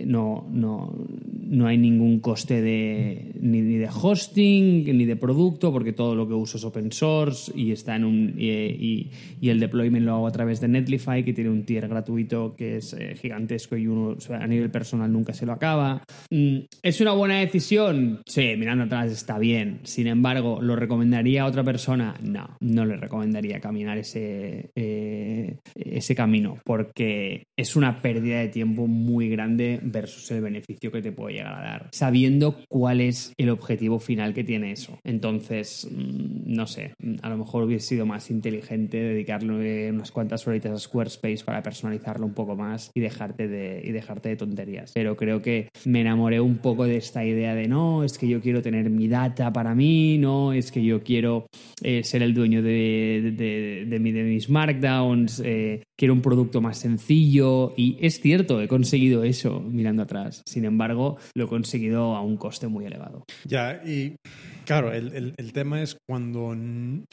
no, 0.06 0.48
no, 0.51 1.06
no 1.48 1.66
hay 1.66 1.76
ningún 1.76 2.20
coste 2.20 2.62
de, 2.62 3.32
ni, 3.38 3.60
de 3.60 3.88
hosting 3.88 4.97
ni 4.97 5.05
de 5.05 5.16
producto 5.16 5.70
porque 5.72 5.93
todo 5.93 6.14
lo 6.14 6.26
que 6.26 6.32
uso 6.32 6.56
es 6.56 6.64
open 6.64 6.90
source 6.90 7.52
y 7.55 7.72
está 7.72 7.97
en 7.97 8.05
un 8.05 8.34
y, 8.38 9.10
y 9.40 9.48
el 9.51 9.60
deployment 9.60 10.06
lo 10.06 10.14
hago 10.14 10.26
a 10.26 10.32
través 10.32 10.60
de 10.60 10.68
Netlify 10.68 11.22
que 11.24 11.34
tiene 11.34 11.51
un 11.51 11.64
tier 11.64 11.86
gratuito 11.88 12.55
que 12.56 12.76
es 12.76 12.97
gigantesco 13.20 13.76
y 13.76 13.86
uno 13.86 14.05
a 14.30 14.46
nivel 14.46 14.70
personal 14.70 15.12
nunca 15.12 15.32
se 15.32 15.46
lo 15.46 15.52
acaba. 15.52 16.02
Mm, 16.30 16.58
¿Es 16.82 17.00
una 17.00 17.12
buena 17.12 17.38
decisión? 17.38 18.22
Sí, 18.26 18.54
mirando 18.58 18.84
atrás 18.84 19.12
está 19.12 19.38
bien. 19.38 19.80
Sin 19.84 20.06
embargo, 20.06 20.58
¿lo 20.60 20.76
recomendaría 20.76 21.42
a 21.42 21.46
otra 21.46 21.64
persona? 21.64 22.14
No, 22.22 22.56
no 22.60 22.84
le 22.84 22.96
recomendaría 22.96 23.60
caminar 23.60 23.98
ese, 23.98 24.70
eh, 24.74 25.56
ese 25.74 26.14
camino 26.14 26.58
porque 26.64 27.46
es 27.56 27.76
una 27.76 28.02
pérdida 28.02 28.40
de 28.40 28.48
tiempo 28.48 28.86
muy 28.86 29.28
grande 29.28 29.80
versus 29.82 30.30
el 30.30 30.40
beneficio 30.40 30.90
que 30.92 31.02
te 31.02 31.12
puede 31.12 31.36
llegar 31.36 31.54
a 31.54 31.62
dar, 31.62 31.88
sabiendo 31.92 32.56
cuál 32.68 33.00
es 33.00 33.32
el 33.36 33.50
objetivo 33.50 33.98
final 33.98 34.34
que 34.34 34.44
tiene 34.44 34.72
eso. 34.72 34.98
Entonces, 35.04 35.88
mm, 35.90 36.54
no 36.54 36.66
sé, 36.66 36.94
a 37.22 37.28
lo 37.28 37.38
mejor 37.38 37.64
hubiese 37.64 37.88
sido 37.88 38.06
más 38.06 38.30
inteligente 38.30 38.98
dedicarle 38.98 39.90
unas 39.90 40.12
cuantas 40.12 40.46
horitas 40.46 40.72
a 40.72 40.78
Squarespace 40.78 41.44
para 41.44 41.62
personalizarlo 41.62 42.26
un 42.26 42.34
poco 42.34 42.56
más 42.56 42.90
y 42.94 43.00
dejarte 43.00 43.48
de, 43.48 43.80
dejarte 43.97 44.28
de 44.28 44.36
tonterías. 44.36 44.93
Pero 44.94 45.16
creo 45.16 45.43
que 45.43 45.68
me 45.85 46.01
enamoré 46.01 46.40
un 46.40 46.59
poco 46.59 46.85
de 46.85 46.97
esta 46.97 47.24
idea 47.24 47.55
de 47.55 47.68
no, 47.68 48.05
es 48.05 48.18
que 48.18 48.28
yo 48.28 48.40
quiero 48.40 48.62
tener 48.62 48.90
mi 48.90 49.09
data 49.09 49.52
para 49.52 49.74
mí, 49.74 50.18
no, 50.18 50.52
es 50.52 50.70
que 50.70 50.85
yo 50.85 51.02
quiero 51.02 51.47
eh, 51.82 52.05
ser 52.05 52.23
el 52.23 52.35
dueño 52.35 52.62
de, 52.62 53.35
de, 53.36 53.98
mis 53.98 54.48
markdowns, 54.48 55.43
eh, 55.44 55.82
quiero 55.97 56.14
un 56.14 56.23
producto 56.23 56.60
más 56.60 56.78
sencillo 56.78 57.73
y 57.77 57.97
es 58.01 58.20
cierto, 58.20 58.60
he 58.60 58.68
conseguido 58.68 59.24
eso 59.24 59.60
mirando 59.60 60.02
atrás. 60.02 60.43
Sin 60.47 60.64
embargo, 60.64 61.16
lo 61.35 61.44
he 61.44 61.48
conseguido 61.48 62.14
a 62.14 62.23
un 62.23 62.36
coste 62.36 62.68
muy 62.68 62.85
elevado. 62.85 63.24
Ya, 63.44 63.82
y 63.85 64.16
claro, 64.64 64.93
el, 64.93 65.12
el, 65.14 65.35
el 65.36 65.52
tema 65.52 65.82
es 65.82 65.97
cuando 66.06 66.55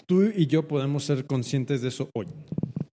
tú 0.05 0.23
y 0.23 0.47
yo 0.47 0.67
podemos 0.67 1.03
ser 1.03 1.25
conscientes 1.25 1.81
de 1.81 1.89
eso 1.89 2.09
hoy 2.13 2.27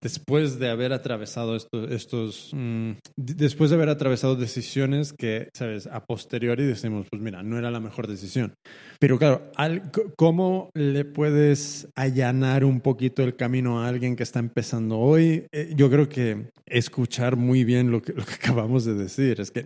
después 0.02 0.58
de 0.58 0.70
haber 0.70 0.92
atravesado 0.92 1.56
esto, 1.56 1.88
estos, 1.88 2.50
mmm, 2.54 2.92
después 3.16 3.70
de 3.70 3.76
haber 3.76 3.88
atravesado 3.88 4.36
decisiones 4.36 5.12
que, 5.12 5.48
sabes, 5.54 5.86
a 5.86 6.04
posteriori 6.04 6.64
decimos, 6.64 7.06
pues 7.10 7.20
mira, 7.20 7.42
no 7.42 7.58
era 7.58 7.70
la 7.70 7.80
mejor 7.80 8.06
decisión. 8.06 8.54
Pero 8.98 9.18
claro, 9.18 9.50
al, 9.56 9.90
¿cómo 10.16 10.70
le 10.74 11.04
puedes 11.04 11.88
allanar 11.94 12.64
un 12.64 12.80
poquito 12.80 13.22
el 13.22 13.36
camino 13.36 13.80
a 13.82 13.88
alguien 13.88 14.16
que 14.16 14.22
está 14.22 14.38
empezando 14.38 14.98
hoy? 14.98 15.46
Eh, 15.52 15.72
yo 15.76 15.90
creo 15.90 16.08
que 16.08 16.50
escuchar 16.66 17.36
muy 17.36 17.64
bien 17.64 17.90
lo 17.90 18.02
que, 18.02 18.12
lo 18.12 18.24
que 18.24 18.34
acabamos 18.42 18.84
de 18.84 18.94
decir. 18.94 19.40
Es 19.40 19.50
que 19.50 19.64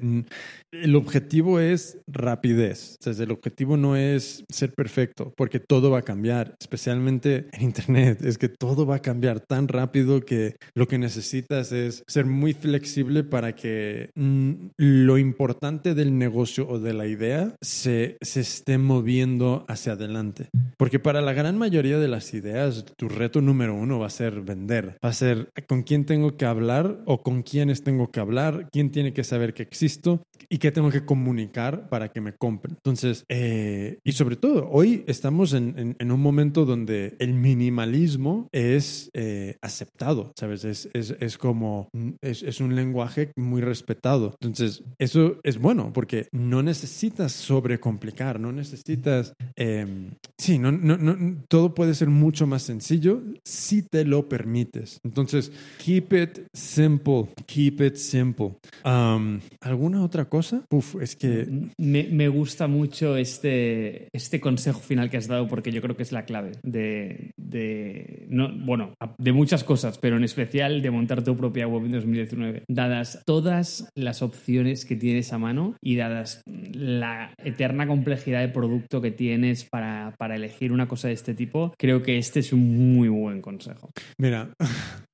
el 0.72 0.96
objetivo 0.96 1.60
es 1.60 1.98
rapidez. 2.06 2.96
O 3.00 3.12
sea, 3.12 3.24
el 3.24 3.30
objetivo 3.30 3.76
no 3.76 3.96
es 3.96 4.44
ser 4.48 4.72
perfecto, 4.72 5.32
porque 5.36 5.60
todo 5.60 5.90
va 5.90 5.98
a 5.98 6.02
cambiar, 6.02 6.54
especialmente 6.60 7.48
en 7.52 7.62
Internet. 7.62 8.24
Es 8.24 8.38
que 8.38 8.48
todo 8.48 8.86
va 8.86 8.96
a 8.96 9.02
cambiar 9.02 9.40
tan 9.40 9.68
rápido 9.68 10.23
que 10.24 10.56
lo 10.74 10.88
que 10.88 10.98
necesitas 10.98 11.72
es 11.72 12.04
ser 12.06 12.26
muy 12.26 12.52
flexible 12.52 13.24
para 13.24 13.54
que 13.54 14.10
mm, 14.14 14.52
lo 14.76 15.18
importante 15.18 15.94
del 15.94 16.16
negocio 16.18 16.68
o 16.68 16.78
de 16.78 16.94
la 16.94 17.06
idea 17.06 17.54
se, 17.60 18.16
se 18.20 18.40
esté 18.40 18.78
moviendo 18.78 19.64
hacia 19.68 19.92
adelante. 19.92 20.48
Porque 20.76 20.98
para 20.98 21.20
la 21.20 21.32
gran 21.32 21.58
mayoría 21.58 21.98
de 21.98 22.08
las 22.08 22.34
ideas, 22.34 22.84
tu 22.96 23.08
reto 23.08 23.40
número 23.40 23.74
uno 23.74 23.98
va 23.98 24.06
a 24.06 24.10
ser 24.10 24.40
vender. 24.40 24.96
Va 25.04 25.10
a 25.10 25.12
ser 25.12 25.48
con 25.66 25.82
quién 25.82 26.04
tengo 26.04 26.36
que 26.36 26.46
hablar 26.46 27.00
o 27.06 27.22
con 27.22 27.42
quiénes 27.42 27.82
tengo 27.82 28.10
que 28.10 28.20
hablar, 28.20 28.68
quién 28.72 28.90
tiene 28.90 29.12
que 29.12 29.24
saber 29.24 29.54
que 29.54 29.62
existo 29.62 30.24
y 30.48 30.58
qué 30.58 30.70
tengo 30.70 30.90
que 30.90 31.04
comunicar 31.04 31.88
para 31.88 32.10
que 32.10 32.20
me 32.20 32.34
compren. 32.34 32.76
Entonces, 32.76 33.24
eh, 33.28 33.98
y 34.04 34.12
sobre 34.12 34.36
todo, 34.36 34.68
hoy 34.70 35.04
estamos 35.06 35.52
en, 35.52 35.74
en, 35.78 35.96
en, 35.98 36.12
un 36.12 36.20
momento 36.20 36.64
donde 36.64 37.16
el 37.18 37.34
minimalismo 37.34 38.48
es 38.52 39.10
eh, 39.14 39.56
aceptado, 39.60 40.32
¿sabes? 40.36 40.64
Es, 40.64 40.88
es, 40.92 41.14
es 41.18 41.38
como, 41.38 41.88
es, 42.20 42.42
es, 42.42 42.60
un 42.60 42.74
lenguaje 42.74 43.32
muy 43.36 43.60
respetado. 43.60 44.36
Entonces, 44.40 44.82
eso 44.98 45.38
es 45.42 45.58
bueno 45.58 45.92
porque 45.92 46.28
no 46.32 46.62
necesitas 46.62 47.32
sobrecomplicar, 47.32 48.40
no 48.40 48.52
necesitas, 48.52 49.34
eh, 49.56 50.10
sí, 50.38 50.58
no, 50.58 50.72
no, 50.72 50.96
no, 50.96 51.42
todo 51.48 51.74
puede 51.74 51.94
ser 51.94 52.08
mucho 52.08 52.46
más 52.46 52.62
sencillo 52.62 53.22
si 53.44 53.82
te 53.82 54.04
lo 54.04 54.28
permites. 54.28 55.00
Entonces, 55.04 55.52
keep 55.78 56.12
it 56.12 56.46
simple, 56.52 57.28
keep 57.46 57.80
it 57.80 57.96
simple. 57.96 58.56
Um, 58.84 59.40
¿Alguna 59.60 60.02
otra 60.02 60.26
cosa? 60.26 60.33
Cosa, 60.34 60.64
uf, 60.70 60.96
es 61.00 61.14
que... 61.14 61.46
Me, 61.78 62.08
me, 62.10 62.26
gusta 62.26 62.66
mucho 62.66 63.16
este, 63.16 64.08
este 64.12 64.40
consejo 64.40 64.80
final 64.80 65.08
que 65.08 65.16
has 65.16 65.28
dado 65.28 65.46
porque 65.46 65.70
yo 65.70 65.80
creo 65.80 65.96
que 65.96 66.02
es 66.02 66.10
la 66.10 66.24
clave 66.24 66.52
de, 66.64 67.30
de 67.36 68.26
no, 68.28 68.50
bueno, 68.52 68.94
de 69.16 69.32
muchas 69.32 69.62
cosas, 69.62 69.98
pero 69.98 70.16
en 70.16 70.24
especial 70.24 70.82
de 70.82 70.90
montar 70.90 71.22
tu 71.22 71.36
propia 71.36 71.68
web 71.68 71.84
en 71.84 71.92
2019. 71.92 72.64
Dadas 72.68 73.22
todas 73.24 73.88
las 73.94 74.22
opciones 74.22 74.84
que 74.84 74.96
tienes 74.96 75.32
a 75.32 75.38
mano 75.38 75.76
y 75.80 75.94
dadas 75.94 76.42
la 76.46 77.32
eterna 77.38 77.86
complejidad 77.86 78.40
de 78.40 78.48
producto 78.48 79.00
que 79.00 79.12
tienes 79.12 79.64
para, 79.70 80.16
para 80.18 80.34
elegir 80.34 80.72
una 80.72 80.88
cosa 80.88 81.06
de 81.06 81.14
este 81.14 81.34
tipo, 81.34 81.72
creo 81.78 82.02
que 82.02 82.18
este 82.18 82.40
es 82.40 82.52
un 82.52 82.96
muy 82.96 83.06
buen 83.06 83.40
consejo. 83.40 83.90
Mira, 84.18 84.52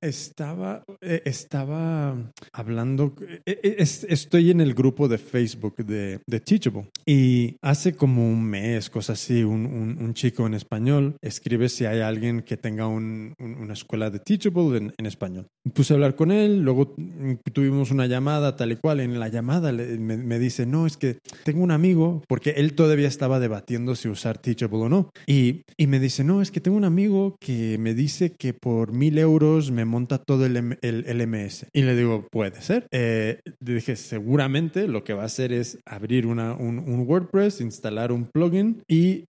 estaba, 0.00 0.84
eh, 1.00 1.22
estaba 1.24 2.32
hablando, 2.52 3.14
eh, 3.46 3.60
eh, 3.62 3.76
estoy 3.78 4.50
en 4.50 4.60
el 4.60 4.74
grupo 4.74 5.08
de 5.08 5.18
Facebook 5.18 5.76
de, 5.76 6.20
Teachable 6.44 6.90
y 7.06 7.56
hace 7.62 7.94
como 7.94 8.28
un 8.28 8.42
mes, 8.42 8.90
cosa 8.90 9.12
así, 9.12 9.44
un, 9.44 9.66
un, 9.66 10.14
chico 10.14 10.46
en 10.46 10.54
español 10.54 11.16
escribe 11.22 11.68
si 11.68 11.84
hay 11.84 12.00
alguien 12.00 12.42
que 12.42 12.56
tenga 12.56 12.86
una 12.86 13.72
escuela 13.72 14.10
de 14.10 14.18
Teachable 14.18 14.76
en, 14.76 14.92
en, 14.96 15.06
español. 15.06 15.46
Puse 15.72 15.92
a 15.92 15.96
hablar 15.96 16.16
con 16.16 16.30
él, 16.30 16.62
luego 16.62 16.94
tuvimos 17.52 17.90
una 17.90 18.06
llamada 18.06 18.56
tal 18.56 18.72
y 18.72 18.76
cual, 18.76 19.00
en 19.00 19.18
la 19.18 19.28
llamada 19.28 19.72
me, 19.72 20.16
me 20.16 20.38
dice, 20.38 20.66
no, 20.66 20.86
es 20.86 20.96
que 20.96 21.18
tengo 21.44 21.62
un 21.62 21.70
amigo, 21.70 22.22
porque 22.28 22.50
él 22.50 22.74
todavía 22.74 23.08
estaba 23.08 23.40
debatiendo 23.40 23.94
si 23.94 24.08
usar 24.08 24.38
Teachable 24.38 24.78
o 24.78 24.88
no, 24.88 25.10
y, 25.26 25.62
y 25.76 25.86
me 25.86 26.00
dice, 26.00 26.24
no, 26.24 26.42
es 26.42 26.50
que 26.50 26.60
tengo 26.60 26.76
un 26.76 26.84
amigo 26.84 27.36
que 27.40 27.78
me 27.78 27.94
dice 27.94 28.32
que 28.32 28.54
por 28.54 28.92
mil 29.02 29.18
euros 29.18 29.72
me 29.72 29.84
monta 29.84 30.18
todo 30.18 30.46
el, 30.46 30.78
el, 30.80 31.26
MS. 31.26 31.66
Y 31.72 31.82
le 31.82 31.96
digo, 31.96 32.28
puede 32.30 32.62
ser. 32.62 32.86
Eh, 32.92 33.40
dije, 33.58 33.96
seguramente 33.96 34.86
lo 34.86 35.02
que 35.02 35.12
va 35.12 35.24
a 35.24 35.26
hacer 35.26 35.52
es 35.52 35.80
abrir 35.84 36.24
una, 36.24 36.54
un, 36.54 36.78
WordPress, 37.08 37.60
instalar 37.60 38.12
un 38.12 38.26
plugin 38.26 38.84
y, 38.86 39.24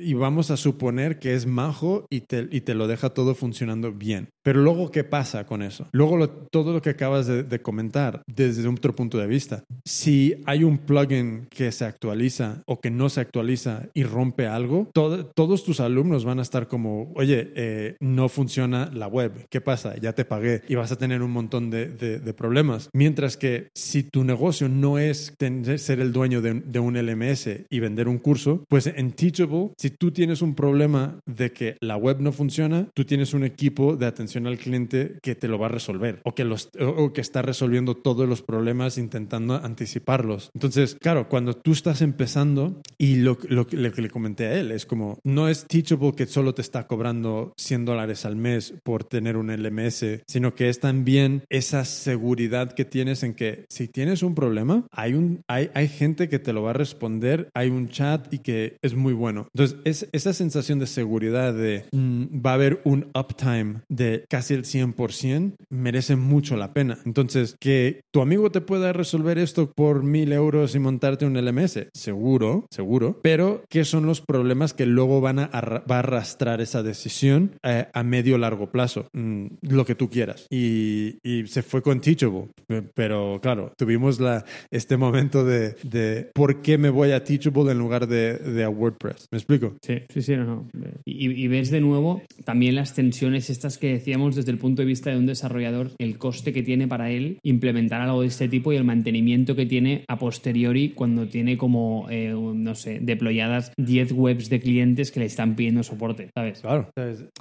y, 0.00 0.14
vamos 0.14 0.50
a 0.50 0.56
suponer 0.56 1.18
que 1.18 1.34
es 1.34 1.46
majo 1.46 2.06
y 2.10 2.20
te, 2.20 2.48
y 2.50 2.60
te 2.60 2.74
lo 2.74 2.86
deja 2.86 3.10
todo 3.10 3.34
funcionando 3.34 3.92
bien. 3.92 4.28
Pero 4.42 4.60
luego, 4.60 4.90
¿qué 4.90 5.04
pasa 5.04 5.46
con 5.46 5.62
eso? 5.62 5.88
Luego, 5.92 6.28
todo 6.28 6.72
lo 6.72 6.82
que 6.82 6.90
acabas 6.90 7.26
de, 7.26 7.60
comentar 7.60 8.22
desde 8.26 8.66
otro 8.66 8.94
punto 8.94 9.18
de 9.18 9.26
vista. 9.26 9.64
Si 9.84 10.34
hay 10.46 10.64
un 10.64 10.78
plugin 10.78 11.46
que 11.50 11.72
se 11.72 11.84
actualiza 11.84 12.62
o 12.66 12.80
que 12.80 12.90
no 12.90 13.08
se 13.08 13.20
actualiza 13.20 13.88
y 13.92 14.04
rompe 14.04 14.46
algo, 14.46 14.88
todos 14.92 15.64
tus 15.64 15.80
alumnos 15.80 16.24
van 16.24 16.38
a 16.38 16.42
estar 16.42 16.68
como, 16.68 17.12
oye, 17.14 17.52
eh, 17.54 17.96
no 18.00 18.28
funciona 18.28 18.90
la 18.92 19.06
web 19.06 19.20
¿Qué 19.48 19.60
pasa? 19.60 19.96
Ya 19.96 20.12
te 20.12 20.24
pagué 20.24 20.62
y 20.68 20.74
vas 20.74 20.92
a 20.92 20.96
tener 20.96 21.22
un 21.22 21.30
montón 21.30 21.70
de, 21.70 22.34
problemas. 22.36 22.88
Mientras 22.92 23.36
que 23.36 23.68
si 23.74 24.02
tu 24.04 24.24
negocio 24.24 24.68
no 24.68 24.98
es 24.98 25.34
ser 25.76 26.00
el 26.00 26.12
dueño 26.12 26.40
de, 26.40 26.80
un 26.80 26.96
LMS 26.96 27.48
y 27.68 27.80
vender 27.80 28.08
un 28.08 28.18
curso, 28.18 28.64
pues 28.68 28.86
en 28.86 29.12
Teachable, 29.12 29.70
tú 29.90 30.10
tienes 30.10 30.42
un 30.42 30.54
problema 30.54 31.20
de 31.26 31.52
que 31.52 31.76
la 31.80 31.96
web 31.96 32.20
no 32.20 32.32
funciona, 32.32 32.88
tú 32.94 33.04
tienes 33.04 33.34
un 33.34 33.44
equipo 33.44 33.96
de 33.96 34.06
atención 34.06 34.46
al 34.46 34.58
cliente 34.58 35.18
que 35.22 35.34
te 35.34 35.48
lo 35.48 35.58
va 35.58 35.66
a 35.66 35.70
resolver 35.70 36.20
o 36.24 36.34
que, 36.34 37.20
está 37.20 37.42
resolviendo 37.42 37.96
todos 37.96 38.28
los 38.28 38.42
problemas 38.42 38.98
intentando 38.98 39.54
anticiparlos. 39.54 40.50
Entonces, 40.54 40.96
claro, 41.00 41.28
cuando 41.28 41.54
tú 41.54 41.72
estás 41.72 42.00
empezando 42.02 42.80
y 42.98 43.16
lo, 43.16 43.36
que 43.38 43.76
le 43.76 44.10
comenté 44.10 44.46
a 44.46 44.58
él 44.58 44.72
es 44.72 44.86
como, 44.86 45.18
no 45.22 45.48
es 45.48 45.66
Teachable 45.66 46.12
que 46.12 46.26
solo 46.26 46.54
te 46.54 46.62
está 46.62 46.86
cobrando 46.86 47.52
100 47.58 47.84
dólares 47.84 48.24
al 48.24 48.36
mes 48.36 48.74
por 48.82 49.04
tener 49.04 49.36
un 49.36 49.50
LMS, 49.50 50.22
sino 50.26 50.54
que 50.54 50.68
es 50.68 50.80
también 50.80 51.44
esa 51.50 51.84
seguridad 51.84 52.72
que 52.72 52.84
tienes 52.84 53.22
en 53.22 53.34
que 53.34 53.66
si 53.68 53.88
tienes 53.88 54.22
un 54.22 54.34
problema, 54.34 54.86
hay, 54.90 55.40
hay 55.48 55.88
gente 55.88 56.28
que 56.28 56.38
te 56.38 56.52
lo 56.52 56.62
va 56.62 56.70
a 56.70 56.74
responder, 56.74 57.50
hay 57.54 57.68
un 57.68 57.88
chat 57.88 58.32
y 58.32 58.38
que 58.38 58.76
es 58.82 58.94
muy 58.94 59.12
bueno. 59.12 59.48
Entonces, 59.54 59.78
es, 59.84 60.08
esa 60.12 60.32
sensación 60.32 60.78
de 60.78 60.86
seguridad 60.86 61.54
de 61.54 61.84
mm, 61.92 62.44
va 62.44 62.52
a 62.52 62.54
haber 62.54 62.80
un 62.84 63.10
uptime 63.14 63.80
de 63.88 64.24
casi 64.28 64.54
el 64.54 64.64
100%, 64.64 65.54
merece 65.70 66.16
mucho 66.16 66.56
la 66.56 66.72
pena. 66.72 66.98
Entonces, 67.04 67.56
que 67.60 68.02
tu 68.10 68.20
amigo 68.20 68.50
te 68.50 68.60
pueda 68.60 68.92
resolver 68.92 69.38
esto 69.38 69.72
por 69.72 70.02
mil 70.02 70.32
euros 70.32 70.74
y 70.74 70.78
montarte 70.78 71.26
un 71.26 71.34
LMS, 71.34 71.88
seguro, 71.94 72.66
seguro, 72.70 73.20
pero 73.22 73.62
¿qué 73.68 73.84
son 73.84 74.06
los 74.06 74.20
problemas 74.20 74.74
que 74.74 74.86
luego 74.86 75.20
van 75.20 75.38
a, 75.38 75.44
arrastrar 75.44 76.60
esa 76.60 76.82
decisión 76.82 77.52
eh, 77.62 77.88
a 77.92 78.02
medio 78.02 78.38
largo 78.38 78.70
plazo? 78.70 79.08
Mm, 79.12 79.46
lo 79.62 79.84
que 79.84 79.94
tú 79.94 80.08
quieras. 80.08 80.46
Y, 80.50 81.18
se 81.46 81.62
fue 81.62 81.82
con 81.82 82.00
Teachable. 82.00 82.48
Pero 82.94 83.38
claro, 83.40 83.72
tuvimos 83.76 84.20
la, 84.20 84.44
este 84.70 84.96
momento 84.96 85.44
de, 85.44 85.74
de 85.82 86.30
por 86.34 86.60
qué 86.60 86.78
me 86.78 86.90
voy 86.90 87.12
a 87.12 87.24
Teachable 87.24 87.70
en 87.70 87.78
lugar 87.78 88.06
de, 88.06 88.34
de 88.34 88.64
a 88.64 88.68
WordPress. 88.68 89.28
¿Me 89.30 89.38
explico? 89.38 89.69
Sí, 89.82 89.94
sí, 90.08 90.22
sí. 90.22 90.36
No, 90.36 90.68
Y, 91.04 91.48
ves 91.48 91.70
de 91.70 91.80
nuevo 91.80 92.22
también 92.44 92.74
las 92.74 92.94
tensiones 92.94 93.50
estas 93.50 93.78
que 93.78 93.92
decíamos 93.92 94.36
desde 94.36 94.50
el 94.50 94.58
punto 94.58 94.82
de 94.82 94.86
vista 94.86 95.10
de 95.10 95.18
un 95.18 95.26
desarrollador, 95.26 95.90
el 95.98 96.18
coste 96.18 96.52
que 96.52 96.62
tiene 96.62 96.88
para 96.88 97.10
él 97.10 97.38
implementar 97.42 98.00
algo 98.00 98.22
de 98.22 98.28
este 98.28 98.48
tipo 98.48 98.72
y 98.72 98.76
el 98.76 98.84
mantenimiento 98.84 99.56
que 99.56 99.66
tiene 99.66 100.04
a 100.08 100.18
posteriori 100.18 100.90
cuando 100.90 101.26
tiene 101.26 101.56
como, 101.56 102.06
eh, 102.10 102.32
no 102.32 102.74
sé, 102.74 103.00
deployadas 103.00 103.72
10 103.76 104.12
webs 104.12 104.48
de 104.48 104.60
clientes 104.60 105.10
que 105.10 105.20
le 105.20 105.26
están 105.26 105.56
pidiendo 105.56 105.82
soporte, 105.82 106.30
¿sabes? 106.34 106.60
Claro. 106.60 106.90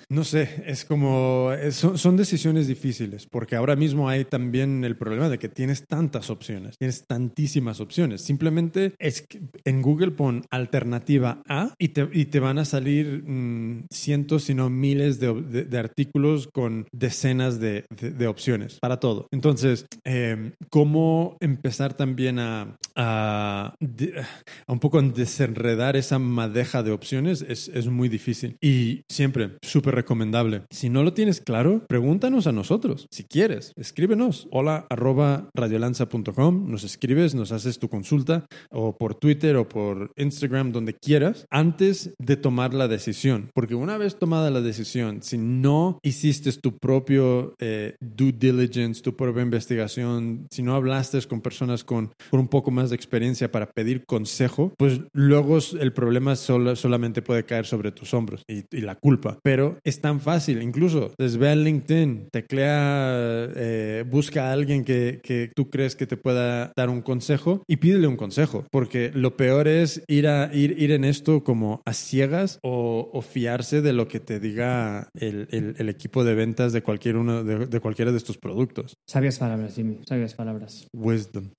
No 0.10 0.24
sé, 0.24 0.64
es 0.66 0.86
como 0.86 1.52
son, 1.72 1.98
son, 1.98 2.18
decisiones 2.18 2.68
difíciles 2.68 3.28
porque 3.28 3.56
ahora 3.56 3.76
mismo 3.76 4.10
hay 4.10 4.26
también 4.26 4.84
el 4.84 4.98
problema 4.98 5.30
de 5.30 5.38
que 5.38 5.50
tienes 5.50 5.86
tantas 5.88 6.30
opciones, 6.30 6.78
tienes 6.78 7.06
tantísimas 7.06 7.80
opciones. 7.80 8.22
Simplemente 8.22 8.94
es 9.00 9.22
que 9.22 9.42
en 9.66 9.82
Google 9.82 10.12
pon 10.12 10.44
alternativa 10.50 11.42
A 11.48 11.74
y 11.78 11.90
te, 11.90 12.09
y 12.14 12.26
te 12.26 12.40
van 12.40 12.58
a 12.58 12.66
salir 12.66 13.24
mm, 13.26 13.88
cientos, 13.92 14.44
si 14.44 14.54
no 14.54 14.70
miles 14.70 15.20
de, 15.20 15.34
de, 15.34 15.78
artículos 15.78 16.48
con 16.48 16.88
decenas 16.92 17.60
de, 17.60 17.86
de, 17.90 18.28
opciones 18.28 18.80
para 18.80 19.00
todo. 19.00 19.28
Entonces, 19.32 19.86
eh, 20.04 20.54
¿cómo 20.70 21.38
empezar 21.40 21.94
también 21.96 22.40
a, 22.40 22.78
a, 22.96 23.76
a, 23.76 24.72
un 24.72 24.80
poco 24.80 25.02
desenredar 25.02 25.96
esa 25.96 26.20
madeja 26.20 26.84
de 26.84 26.92
opciones? 26.92 27.46
Es, 27.48 27.70
es 27.70 27.88
muy 27.88 28.10
difícil 28.10 28.58
y 28.62 29.04
siempre 29.10 29.58
súper 29.62 29.96
recomendable. 29.96 30.64
Si 30.70 30.90
no 30.90 31.04
lo 31.04 31.14
tienes 31.14 31.42
claro, 31.42 31.86
pregúntanos 31.88 32.48
a 32.48 32.52
nosotros. 32.52 33.08
Si 33.12 33.24
quieres, 33.24 33.74
escríbenos. 33.76 34.48
Hola 34.52 34.86
arroba 34.90 35.50
radiolanza.com. 35.54 36.70
Nos 36.70 36.84
escribes, 36.84 37.36
nos 37.36 37.52
haces 37.52 37.80
tu 37.80 37.90
consulta 37.90 38.46
o 38.70 38.98
por 38.98 39.16
Twitter 39.16 39.56
o 39.58 39.68
por 39.68 40.12
Instagram, 40.16 40.72
donde 40.72 40.94
quieras, 40.96 41.46
antes 41.50 41.99
de 42.18 42.38
tomar 42.38 42.74
la 42.74 42.88
decisión. 42.88 43.50
Porque 43.54 43.76
una 43.76 43.98
vez 43.98 44.18
tomada 44.18 44.50
la 44.50 44.62
decisión, 44.62 45.22
si 45.24 45.38
no 45.38 46.00
hiciste 46.04 46.52
tu 46.54 46.78
propio 46.78 47.56
eh, 47.60 47.96
due 48.00 48.32
diligence, 48.32 49.02
tu 49.02 49.16
propia 49.16 49.44
investigación, 49.44 50.48
si 50.50 50.64
no 50.64 50.76
hablaste 50.76 51.20
con 51.28 51.42
personas 51.42 51.84
con, 51.84 52.12
con 52.30 52.40
un 52.40 52.48
poco 52.48 52.72
más 52.72 52.90
de 52.90 52.96
experiencia 52.96 53.52
para 53.52 53.72
pedir 53.72 54.06
consejo, 54.06 54.74
pues 54.78 55.02
luego 55.14 55.58
el 55.80 55.92
problema 55.94 56.36
solo, 56.36 56.76
solamente 56.76 57.22
puede 57.22 57.46
caer 57.46 57.66
sobre 57.66 57.92
tus 57.92 58.14
hombros 58.14 58.44
y, 58.48 58.64
y 58.76 58.82
la 58.82 58.96
culpa. 58.96 59.40
Pero 59.44 59.80
es 59.84 60.02
tan 60.02 60.20
fácil, 60.20 60.62
incluso 60.62 61.12
desde 61.18 61.40
ve 61.40 61.50
a 61.50 61.56
LinkedIn, 61.56 62.30
teclea, 62.32 63.50
eh, 63.56 64.04
busca 64.08 64.50
a 64.50 64.54
alguien 64.54 64.84
que, 64.84 65.20
que, 65.24 65.52
tú 65.56 65.70
crees 65.70 65.96
que 65.96 66.06
te 66.06 66.18
pueda 66.18 66.72
dar 66.76 66.90
un 66.90 67.02
consejo 67.02 67.64
y 67.68 67.78
pídele 67.78 68.08
un 68.08 68.18
consejo, 68.18 68.66
porque 68.72 69.12
lo 69.14 69.36
peor 69.36 69.68
es 69.68 70.04
ir, 70.08 70.28
a, 70.28 70.52
ir, 70.54 70.76
ir 70.78 70.92
en 70.92 71.04
esto 71.04 71.44
como 71.44 71.82
a 71.90 71.94
ciegas 71.94 72.60
o, 72.62 73.10
o 73.12 73.22
fiarse 73.22 73.82
de 73.82 73.94
lo 73.94 74.08
que 74.08 74.20
te 74.20 74.40
diga 74.40 75.10
el, 75.16 75.48
el, 75.52 75.76
el 75.78 75.90
equipo 75.90 76.24
de 76.24 76.36
ventas 76.36 76.72
de, 76.72 76.84
cualquier 76.84 77.18
uno, 77.18 77.44
de, 77.44 77.66
de 77.66 77.80
cualquiera 77.80 78.12
de 78.12 78.18
estos 78.18 78.38
productos. 78.38 78.94
Sabias 79.08 79.40
palabras, 79.40 79.76
Jimmy, 79.76 80.02
sabias 80.08 80.36
palabras. 80.36 80.88
Wisdom. 80.94 81.50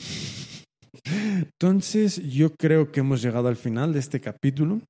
Entonces, 1.59 2.23
yo 2.29 2.55
creo 2.55 2.91
que 2.91 3.01
hemos 3.01 3.23
llegado 3.23 3.49
al 3.49 3.57
final 3.57 3.93
de 3.93 3.99
este 3.99 4.21
capítulo. 4.21 4.81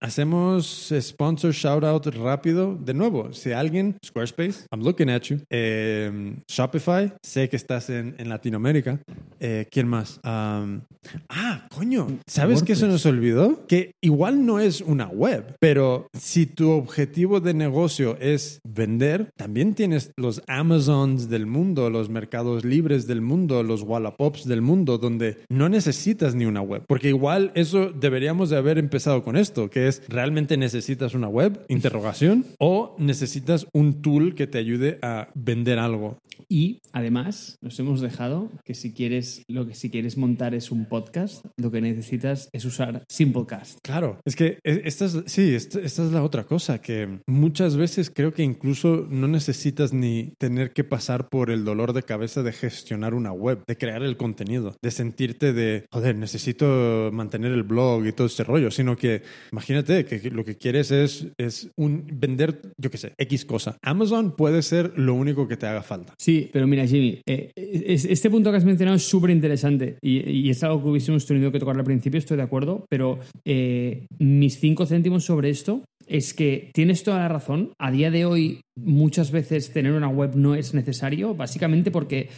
hacemos 0.00 0.92
sponsor 1.00 1.52
shout 1.52 1.84
out 1.84 2.06
rápido. 2.06 2.76
De 2.76 2.94
nuevo, 2.94 3.32
si 3.32 3.52
alguien, 3.52 3.96
Squarespace, 4.04 4.66
I'm 4.72 4.82
looking 4.82 5.10
at 5.10 5.22
you. 5.22 5.40
Em, 5.50 6.36
Shopify, 6.48 7.12
sé 7.22 7.48
que 7.48 7.56
estás 7.56 7.90
en, 7.90 8.14
en 8.18 8.28
Latinoamérica. 8.28 9.00
Eh, 9.40 9.66
¿Quién 9.70 9.88
más? 9.88 10.20
Um, 10.24 10.80
ah, 11.28 11.66
coño. 11.74 12.06
¿Sabes 12.26 12.62
qué 12.62 12.74
se 12.76 12.86
nos 12.86 13.06
olvidó? 13.06 13.66
Que 13.66 13.92
igual 14.00 14.44
no 14.44 14.60
es 14.60 14.80
una 14.80 15.06
web, 15.06 15.56
pero 15.60 16.08
si 16.12 16.46
tu 16.46 16.70
objetivo 16.70 17.40
de 17.40 17.54
negocio 17.54 18.16
es 18.20 18.60
vender, 18.64 19.30
también 19.36 19.74
tienes 19.74 20.12
los 20.16 20.42
Amazons 20.46 21.28
del 21.28 21.46
mundo, 21.46 21.90
los 21.90 22.08
mercados 22.08 22.64
libres 22.64 23.06
del 23.06 23.20
mundo, 23.20 23.62
los 23.62 23.82
Wallapops 23.82 24.46
del 24.46 24.62
mundo, 24.62 24.97
donde 24.98 25.38
no 25.48 25.68
necesitas 25.68 26.34
ni 26.34 26.44
una 26.44 26.60
web. 26.60 26.84
Porque 26.86 27.08
igual 27.08 27.52
eso 27.54 27.90
deberíamos 27.90 28.50
de 28.50 28.56
haber 28.56 28.78
empezado 28.78 29.22
con 29.22 29.36
esto, 29.36 29.70
que 29.70 29.88
es, 29.88 30.02
¿realmente 30.08 30.56
necesitas 30.56 31.14
una 31.14 31.28
web? 31.28 31.64
Interrogación. 31.68 32.44
O 32.60 32.96
necesitas 32.98 33.66
un 33.72 34.02
tool 34.02 34.34
que 34.34 34.46
te 34.46 34.58
ayude 34.58 34.98
a 35.00 35.28
vender 35.34 35.78
algo. 35.78 36.18
Y 36.48 36.80
además 36.92 37.56
nos 37.60 37.78
hemos 37.78 38.00
dejado 38.00 38.50
que 38.64 38.74
si 38.74 38.92
quieres 38.92 39.42
lo 39.48 39.66
que 39.66 39.74
si 39.74 39.90
quieres 39.90 40.16
montar 40.16 40.54
es 40.54 40.70
un 40.70 40.86
podcast, 40.86 41.44
lo 41.56 41.70
que 41.70 41.80
necesitas 41.80 42.48
es 42.52 42.64
usar 42.64 43.04
Simplecast. 43.08 43.78
Claro, 43.82 44.20
es 44.24 44.34
que 44.34 44.58
e, 44.64 44.82
esta 44.84 45.04
es, 45.04 45.22
sí, 45.26 45.54
esta, 45.54 45.80
esta 45.80 46.04
es 46.04 46.12
la 46.12 46.22
otra 46.22 46.44
cosa, 46.44 46.80
que 46.80 47.20
muchas 47.26 47.76
veces 47.76 48.10
creo 48.14 48.32
que 48.32 48.42
incluso 48.42 49.06
no 49.08 49.28
necesitas 49.28 49.92
ni 49.92 50.32
tener 50.38 50.72
que 50.72 50.84
pasar 50.84 51.28
por 51.28 51.50
el 51.50 51.64
dolor 51.64 51.92
de 51.92 52.02
cabeza 52.02 52.42
de 52.42 52.52
gestionar 52.52 53.14
una 53.14 53.32
web, 53.32 53.62
de 53.66 53.76
crear 53.76 54.02
el 54.02 54.16
contenido, 54.16 54.76
de 54.82 54.87
sentirte 54.90 55.52
de, 55.52 55.84
joder, 55.90 56.16
necesito 56.16 57.10
mantener 57.12 57.52
el 57.52 57.62
blog 57.62 58.06
y 58.06 58.12
todo 58.12 58.26
ese 58.26 58.44
rollo, 58.44 58.70
sino 58.70 58.96
que 58.96 59.22
imagínate 59.52 60.04
que 60.04 60.30
lo 60.30 60.44
que 60.44 60.56
quieres 60.56 60.90
es, 60.90 61.26
es 61.38 61.70
vender, 61.76 62.60
yo 62.78 62.90
qué 62.90 62.98
sé, 62.98 63.12
X 63.18 63.44
cosa. 63.44 63.76
Amazon 63.82 64.34
puede 64.36 64.62
ser 64.62 64.92
lo 64.96 65.14
único 65.14 65.46
que 65.48 65.56
te 65.56 65.66
haga 65.66 65.82
falta. 65.82 66.14
Sí, 66.18 66.48
pero 66.52 66.66
mira, 66.66 66.86
Jimmy, 66.86 67.20
eh, 67.26 67.50
es- 67.56 68.04
este 68.04 68.30
punto 68.30 68.50
que 68.50 68.56
has 68.58 68.64
mencionado 68.64 68.96
es 68.96 69.04
súper 69.04 69.30
interesante 69.30 69.98
y, 70.02 70.28
y 70.30 70.50
es 70.50 70.62
algo 70.64 70.82
que 70.82 70.88
hubiésemos 70.90 71.26
tenido 71.26 71.52
que 71.52 71.58
tocar 71.58 71.76
al 71.76 71.84
principio, 71.84 72.18
estoy 72.18 72.36
de 72.36 72.42
acuerdo, 72.42 72.84
pero 72.88 73.18
eh, 73.44 74.06
mis 74.18 74.58
cinco 74.58 74.86
céntimos 74.86 75.24
sobre 75.24 75.50
esto 75.50 75.84
es 76.06 76.32
que 76.32 76.70
tienes 76.72 77.02
toda 77.02 77.18
la 77.18 77.28
razón. 77.28 77.72
A 77.78 77.90
día 77.90 78.10
de 78.10 78.24
hoy, 78.24 78.60
muchas 78.84 79.30
veces 79.30 79.72
tener 79.72 79.92
una 79.92 80.08
web 80.08 80.34
no 80.34 80.54
es 80.54 80.74
necesario, 80.74 81.34
básicamente 81.34 81.90
porque, 81.90 82.28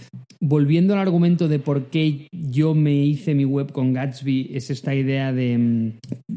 volviendo 0.40 0.94
al 0.94 1.00
argumento 1.00 1.48
de 1.48 1.58
por 1.58 1.86
qué 1.86 2.28
yo 2.32 2.74
me 2.74 2.94
hice 2.94 3.34
mi 3.34 3.44
web 3.44 3.72
con 3.72 3.92
Gatsby, 3.92 4.50
es 4.52 4.70
esta 4.70 4.94
idea 4.94 5.32
de 5.32 5.58
mm, 5.58 5.92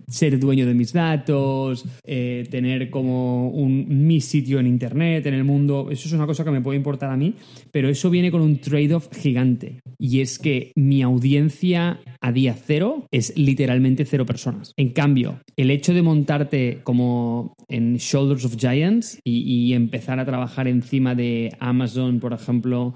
ser 0.07 0.39
dueño 0.39 0.65
de 0.65 0.73
mis 0.73 0.93
datos, 0.93 1.85
eh, 2.05 2.47
tener 2.49 2.89
como 2.89 3.49
un, 3.49 4.05
mi 4.05 4.21
sitio 4.21 4.59
en 4.59 4.67
Internet, 4.67 5.25
en 5.25 5.33
el 5.33 5.43
mundo. 5.43 5.89
Eso 5.91 6.07
es 6.07 6.13
una 6.13 6.27
cosa 6.27 6.43
que 6.43 6.51
me 6.51 6.61
puede 6.61 6.77
importar 6.77 7.11
a 7.11 7.17
mí, 7.17 7.35
pero 7.71 7.89
eso 7.89 8.09
viene 8.09 8.31
con 8.31 8.41
un 8.41 8.57
trade-off 8.57 9.09
gigante. 9.15 9.79
Y 9.97 10.21
es 10.21 10.39
que 10.39 10.71
mi 10.75 11.01
audiencia 11.01 11.99
a 12.21 12.31
día 12.31 12.55
cero 12.55 13.07
es 13.11 13.37
literalmente 13.37 14.05
cero 14.05 14.25
personas. 14.25 14.73
En 14.77 14.89
cambio, 14.91 15.39
el 15.57 15.71
hecho 15.71 15.93
de 15.93 16.01
montarte 16.01 16.79
como 16.83 17.55
en 17.69 17.97
Shoulders 17.97 18.45
of 18.45 18.57
Giants 18.57 19.19
y, 19.23 19.41
y 19.41 19.73
empezar 19.93 20.19
a 20.19 20.25
trabajar 20.25 20.67
encima 20.67 21.13
de 21.13 21.55
Amazon, 21.59 22.19
por 22.19 22.33
ejemplo, 22.33 22.95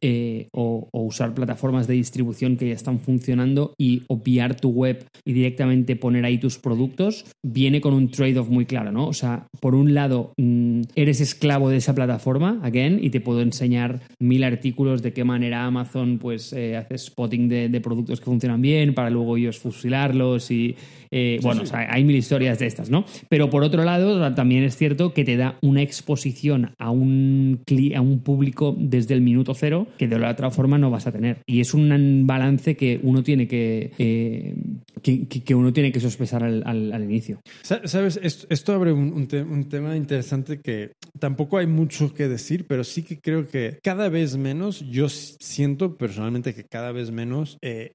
eh, 0.00 0.48
o, 0.52 0.88
usar 0.92 1.34
plataformas 1.34 1.86
de 1.86 1.92
distribución 1.92 2.56
que 2.56 2.68
ya 2.68 2.74
están 2.74 3.00
funcionando 3.00 3.74
y 3.76 4.04
obviar 4.08 4.58
tu 4.58 4.70
web 4.70 5.04
y 5.26 5.34
directamente 5.34 5.94
poner 5.94 6.24
ahí 6.24 6.38
tus 6.38 6.58
productos, 6.58 7.26
viene 7.42 7.82
con 7.82 7.92
un 7.92 8.10
trade-off 8.10 8.48
muy 8.48 8.64
claro, 8.64 8.92
¿no? 8.92 9.08
O 9.08 9.12
sea, 9.12 9.46
por 9.60 9.74
un 9.74 9.92
lado, 9.92 10.32
mm, 10.38 10.82
eres 10.94 11.20
esclavo 11.20 11.68
de 11.68 11.76
esa 11.76 11.94
plataforma, 11.94 12.60
again, 12.62 12.98
y 13.02 13.10
te 13.10 13.20
puedo 13.20 13.42
enseñar 13.42 14.00
mil 14.18 14.42
artículos 14.42 15.02
de 15.02 15.12
qué 15.12 15.24
manera 15.24 15.66
Amazon 15.66 16.18
pues 16.18 16.54
eh, 16.54 16.78
hace 16.78 16.96
spotting 16.96 17.48
de, 17.48 17.68
de 17.68 17.80
productos 17.82 18.20
que 18.20 18.24
funcionan 18.24 18.62
bien 18.62 18.94
para 18.94 19.10
luego 19.10 19.36
ellos 19.36 19.58
fusilarlos 19.58 20.50
y, 20.50 20.76
eh, 21.10 21.38
bueno, 21.42 21.62
o 21.62 21.66
sea, 21.66 21.86
hay 21.92 22.04
mil 22.04 22.16
historias 22.16 22.58
de 22.58 22.66
estas, 22.66 22.90
¿no? 22.90 23.04
Pero 23.28 23.50
por 23.50 23.62
otro 23.62 23.84
lado, 23.84 24.34
también 24.34 24.64
es 24.64 24.76
cierto 24.76 25.12
que 25.14 25.24
te 25.24 25.36
da 25.36 25.58
una 25.62 25.82
exposición 25.82 26.72
a 26.78 26.90
un, 26.90 27.60
a 27.94 28.00
un 28.00 28.20
público 28.20 28.74
desde 28.78 29.14
el 29.14 29.20
minuto 29.20 29.54
cero 29.54 29.86
que 29.98 30.08
de 30.08 30.18
la 30.18 30.30
otra 30.30 30.50
forma 30.50 30.78
no 30.78 30.90
vas 30.90 31.06
a 31.06 31.12
tener. 31.12 31.38
Y 31.46 31.60
es 31.60 31.74
un 31.74 32.26
balance 32.26 32.76
que 32.76 33.00
uno 33.02 33.22
tiene 33.22 33.46
que, 33.48 33.92
eh, 33.98 34.54
que, 35.02 35.54
uno 35.54 35.72
tiene 35.72 35.92
que 35.92 36.00
sospechar 36.00 36.42
al, 36.42 36.62
al- 36.66 36.92
al 36.92 37.04
inicio. 37.04 37.40
Sa- 37.62 37.86
Sabes, 37.86 38.18
esto, 38.22 38.46
esto 38.50 38.72
abre 38.72 38.92
un, 38.92 39.12
un 39.12 39.26
te- 39.26 39.42
un 39.42 39.68
tema 39.68 39.96
interesante 39.96 40.60
que 40.60 40.92
tampoco 41.18 41.58
hay 41.58 41.66
mucho 41.66 42.12
que 42.14 42.28
decir, 42.28 42.66
pero 42.66 42.84
sí 42.84 43.02
que 43.02 43.18
creo 43.20 43.46
que 43.46 43.78
cada 43.82 44.08
vez 44.08 44.36
menos, 44.36 44.80
yo 44.90 45.08
siento 45.08 45.96
personalmente 45.96 46.54
que 46.54 46.64
cada 46.64 46.92
vez 46.92 47.10
menos 47.10 47.58
eh, 47.62 47.92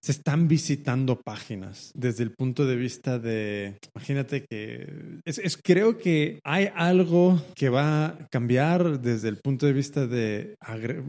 se 0.00 0.12
están 0.12 0.48
visitando 0.48 1.20
páginas 1.20 1.92
desde 1.94 2.24
el 2.24 2.32
punto 2.32 2.51
de 2.66 2.76
vista 2.76 3.18
de, 3.18 3.78
imagínate 3.94 4.44
que, 4.48 4.86
es, 5.24 5.38
es- 5.38 5.56
creo 5.56 5.96
que 5.98 6.38
hay 6.44 6.68
algo 6.74 7.42
que 7.54 7.68
va 7.70 8.06
a 8.06 8.18
cambiar 8.30 9.00
desde 9.00 9.28
el 9.28 9.38
punto 9.38 9.66
de 9.66 9.72
vista 9.72 10.06
de 10.06 10.54
agre- 10.60 11.02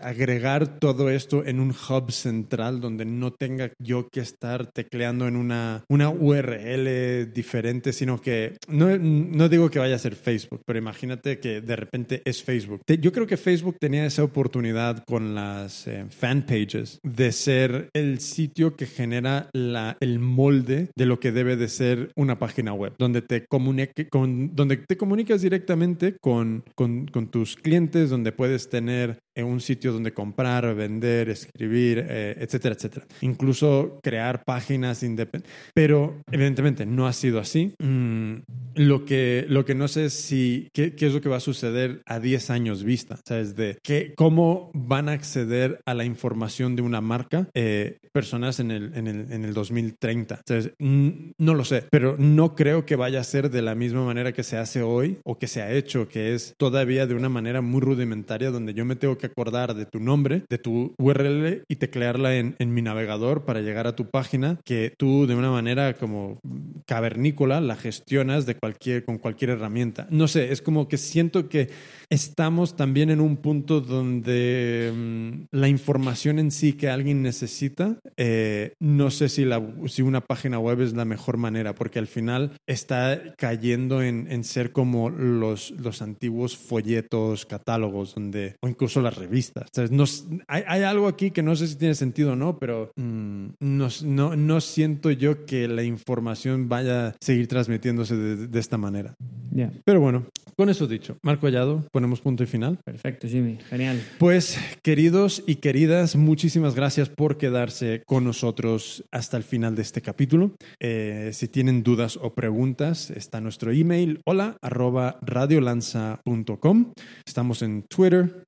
agregar 0.00 0.78
todo 0.78 1.10
esto 1.10 1.44
en 1.44 1.60
un 1.60 1.70
hub 1.70 2.10
central 2.10 2.80
donde 2.80 3.04
no 3.04 3.32
tenga 3.32 3.70
yo 3.78 4.08
que 4.08 4.20
estar 4.20 4.66
tecleando 4.72 5.28
en 5.28 5.36
una, 5.36 5.84
una 5.88 6.08
URL 6.08 7.32
diferente, 7.32 7.92
sino 7.92 8.20
que 8.20 8.56
no, 8.68 8.96
no 8.98 9.48
digo 9.48 9.70
que 9.70 9.78
vaya 9.78 9.96
a 9.96 9.98
ser 9.98 10.14
Facebook, 10.16 10.62
pero 10.66 10.78
imagínate 10.78 11.38
que 11.38 11.60
de 11.60 11.76
repente 11.76 12.22
es 12.24 12.42
Facebook. 12.42 12.80
Yo 12.86 13.12
creo 13.12 13.26
que 13.26 13.36
Facebook 13.36 13.76
tenía 13.80 14.06
esa 14.06 14.24
oportunidad 14.24 15.04
con 15.04 15.34
las 15.34 15.86
eh, 15.86 16.06
fan 16.10 16.46
pages 16.46 16.98
de 17.02 17.32
ser 17.32 17.88
el 17.94 18.20
sitio 18.20 18.76
que 18.76 18.86
genera 18.86 19.48
la, 19.52 19.96
el 20.00 20.18
molde 20.18 20.85
de 20.94 21.06
lo 21.06 21.20
que 21.20 21.32
debe 21.32 21.56
de 21.56 21.68
ser 21.68 22.10
una 22.16 22.38
página 22.38 22.72
web, 22.72 22.94
donde 22.98 23.22
te, 23.22 23.46
comunique, 23.46 24.08
con, 24.08 24.54
donde 24.54 24.76
te 24.76 24.96
comunicas 24.96 25.42
directamente 25.42 26.16
con, 26.20 26.64
con, 26.74 27.06
con 27.06 27.28
tus 27.28 27.56
clientes, 27.56 28.10
donde 28.10 28.32
puedes 28.32 28.68
tener 28.68 29.18
eh, 29.36 29.42
un 29.42 29.60
sitio 29.60 29.92
donde 29.92 30.12
comprar, 30.12 30.74
vender, 30.74 31.28
escribir, 31.28 32.04
eh, 32.08 32.36
etcétera, 32.40 32.74
etcétera. 32.74 33.06
Incluso 33.20 34.00
crear 34.02 34.42
páginas 34.44 35.02
independientes. 35.02 35.52
Pero 35.74 36.22
evidentemente 36.30 36.86
no 36.86 37.06
ha 37.06 37.12
sido 37.12 37.38
así. 37.38 37.74
Mm, 37.78 38.36
lo, 38.74 39.04
que, 39.04 39.44
lo 39.48 39.64
que 39.64 39.74
no 39.74 39.88
sé 39.88 40.06
es 40.06 40.14
si 40.14 40.68
qué, 40.72 40.94
qué 40.94 41.06
es 41.06 41.14
lo 41.14 41.20
que 41.20 41.28
va 41.28 41.36
a 41.36 41.40
suceder 41.40 42.02
a 42.06 42.18
10 42.18 42.50
años 42.50 42.82
vista. 42.82 43.18
¿Sabes? 43.26 43.54
De 43.54 43.78
qué, 43.82 44.14
cómo 44.16 44.70
van 44.72 45.08
a 45.08 45.12
acceder 45.12 45.80
a 45.84 45.94
la 45.94 46.04
información 46.04 46.74
de 46.74 46.82
una 46.82 47.00
marca 47.00 47.48
eh, 47.54 47.98
personas 48.12 48.58
en 48.60 48.70
el, 48.70 48.92
en, 48.94 49.06
el, 49.06 49.32
en 49.32 49.44
el 49.44 49.52
2030. 49.52 50.40
¿Sabes? 50.46 50.72
Mm, 50.78 51.32
No 51.38 51.54
lo 51.54 51.64
sé, 51.64 51.84
pero 51.90 52.16
no 52.18 52.54
creo 52.54 52.86
que 52.86 52.96
vaya 52.96 53.20
a 53.20 53.24
ser 53.24 53.50
de 53.50 53.60
la 53.62 53.74
misma 53.74 54.04
manera 54.04 54.32
que 54.32 54.42
se 54.42 54.56
hace 54.56 54.82
hoy 54.82 55.18
o 55.24 55.38
que 55.38 55.46
se 55.46 55.60
ha 55.60 55.72
hecho, 55.72 56.08
que 56.08 56.34
es 56.34 56.54
todavía 56.56 57.06
de 57.06 57.14
una 57.14 57.28
manera 57.28 57.60
muy 57.60 57.80
rudimentaria 57.80 58.50
donde 58.50 58.72
yo 58.72 58.84
me 58.84 58.96
tengo 58.96 59.18
que 59.18 59.25
acordar 59.26 59.74
de 59.74 59.86
tu 59.86 60.00
nombre, 60.00 60.42
de 60.48 60.58
tu 60.58 60.94
URL 60.98 61.64
y 61.68 61.76
teclearla 61.76 62.36
en, 62.36 62.56
en 62.58 62.74
mi 62.74 62.82
navegador 62.82 63.44
para 63.44 63.60
llegar 63.60 63.86
a 63.86 63.96
tu 63.96 64.08
página, 64.10 64.58
que 64.64 64.92
tú 64.96 65.26
de 65.26 65.34
una 65.34 65.50
manera 65.50 65.94
como 65.94 66.40
cavernícola 66.86 67.60
la 67.60 67.76
gestionas 67.76 68.46
de 68.46 68.56
cualquier, 68.56 69.04
con 69.04 69.18
cualquier 69.18 69.50
herramienta. 69.50 70.06
No 70.10 70.28
sé, 70.28 70.52
es 70.52 70.62
como 70.62 70.88
que 70.88 70.98
siento 70.98 71.48
que 71.48 71.70
estamos 72.10 72.76
también 72.76 73.10
en 73.10 73.20
un 73.20 73.36
punto 73.36 73.80
donde 73.80 74.92
mm, 74.94 75.56
la 75.56 75.68
información 75.68 76.38
en 76.38 76.50
sí 76.50 76.74
que 76.74 76.88
alguien 76.88 77.22
necesita, 77.22 77.98
eh, 78.16 78.74
no 78.80 79.10
sé 79.10 79.28
si, 79.28 79.44
la, 79.44 79.62
si 79.86 80.02
una 80.02 80.20
página 80.20 80.58
web 80.58 80.80
es 80.80 80.94
la 80.94 81.04
mejor 81.04 81.36
manera, 81.36 81.74
porque 81.74 81.98
al 81.98 82.06
final 82.06 82.52
está 82.66 83.34
cayendo 83.36 84.02
en, 84.02 84.26
en 84.30 84.44
ser 84.44 84.72
como 84.72 85.10
los, 85.10 85.72
los 85.72 86.02
antiguos 86.02 86.56
folletos, 86.56 87.46
catálogos, 87.46 88.14
donde, 88.14 88.56
o 88.60 88.68
incluso 88.68 89.00
las 89.00 89.15
revistas. 89.16 89.68
¿Sabes? 89.72 89.90
No 89.90 90.04
s- 90.04 90.24
hay, 90.48 90.62
hay 90.66 90.82
algo 90.82 91.08
aquí 91.08 91.30
que 91.30 91.42
no 91.42 91.56
sé 91.56 91.66
si 91.68 91.76
tiene 91.76 91.94
sentido 91.94 92.32
o 92.32 92.36
no, 92.36 92.58
pero 92.58 92.90
mm, 92.96 93.46
no, 93.60 93.88
no, 94.04 94.36
no 94.36 94.60
siento 94.60 95.10
yo 95.10 95.44
que 95.46 95.68
la 95.68 95.82
información 95.82 96.68
vaya 96.68 97.08
a 97.08 97.14
seguir 97.20 97.48
transmitiéndose 97.48 98.16
de, 98.16 98.46
de 98.46 98.58
esta 98.60 98.78
manera. 98.78 99.14
Ya, 99.52 99.72
Pero 99.84 100.00
bueno, 100.00 100.26
con 100.56 100.68
eso 100.68 100.86
dicho, 100.86 101.16
Marco 101.22 101.46
Hallado, 101.46 101.84
ponemos 101.92 102.20
punto 102.20 102.42
y 102.42 102.46
final. 102.46 102.78
perfecto, 102.84 103.26
Jimmy, 103.26 103.58
genial. 103.70 104.00
Pues, 104.18 104.58
queridos 104.82 105.42
y 105.46 105.56
queridas, 105.56 106.16
muchísimas 106.16 106.74
gracias 106.74 107.08
por 107.08 107.38
quedarse 107.38 108.02
con 108.06 108.24
nosotros 108.24 109.04
hasta 109.12 109.36
el 109.38 109.42
final 109.44 109.74
de 109.74 109.82
este 109.82 110.02
capítulo. 110.02 110.52
Eh, 110.80 111.30
si 111.32 111.48
tienen 111.48 111.82
dudas 111.82 112.18
o 112.20 112.34
preguntas, 112.34 113.10
está 113.10 113.40
nuestro 113.40 113.72
email 113.72 114.20
hola 114.26 114.56
arroba 114.60 115.18
radiolanza.com. 115.22 116.92
Estamos 117.26 117.62
en 117.62 117.82
Twitter, 117.82 118.44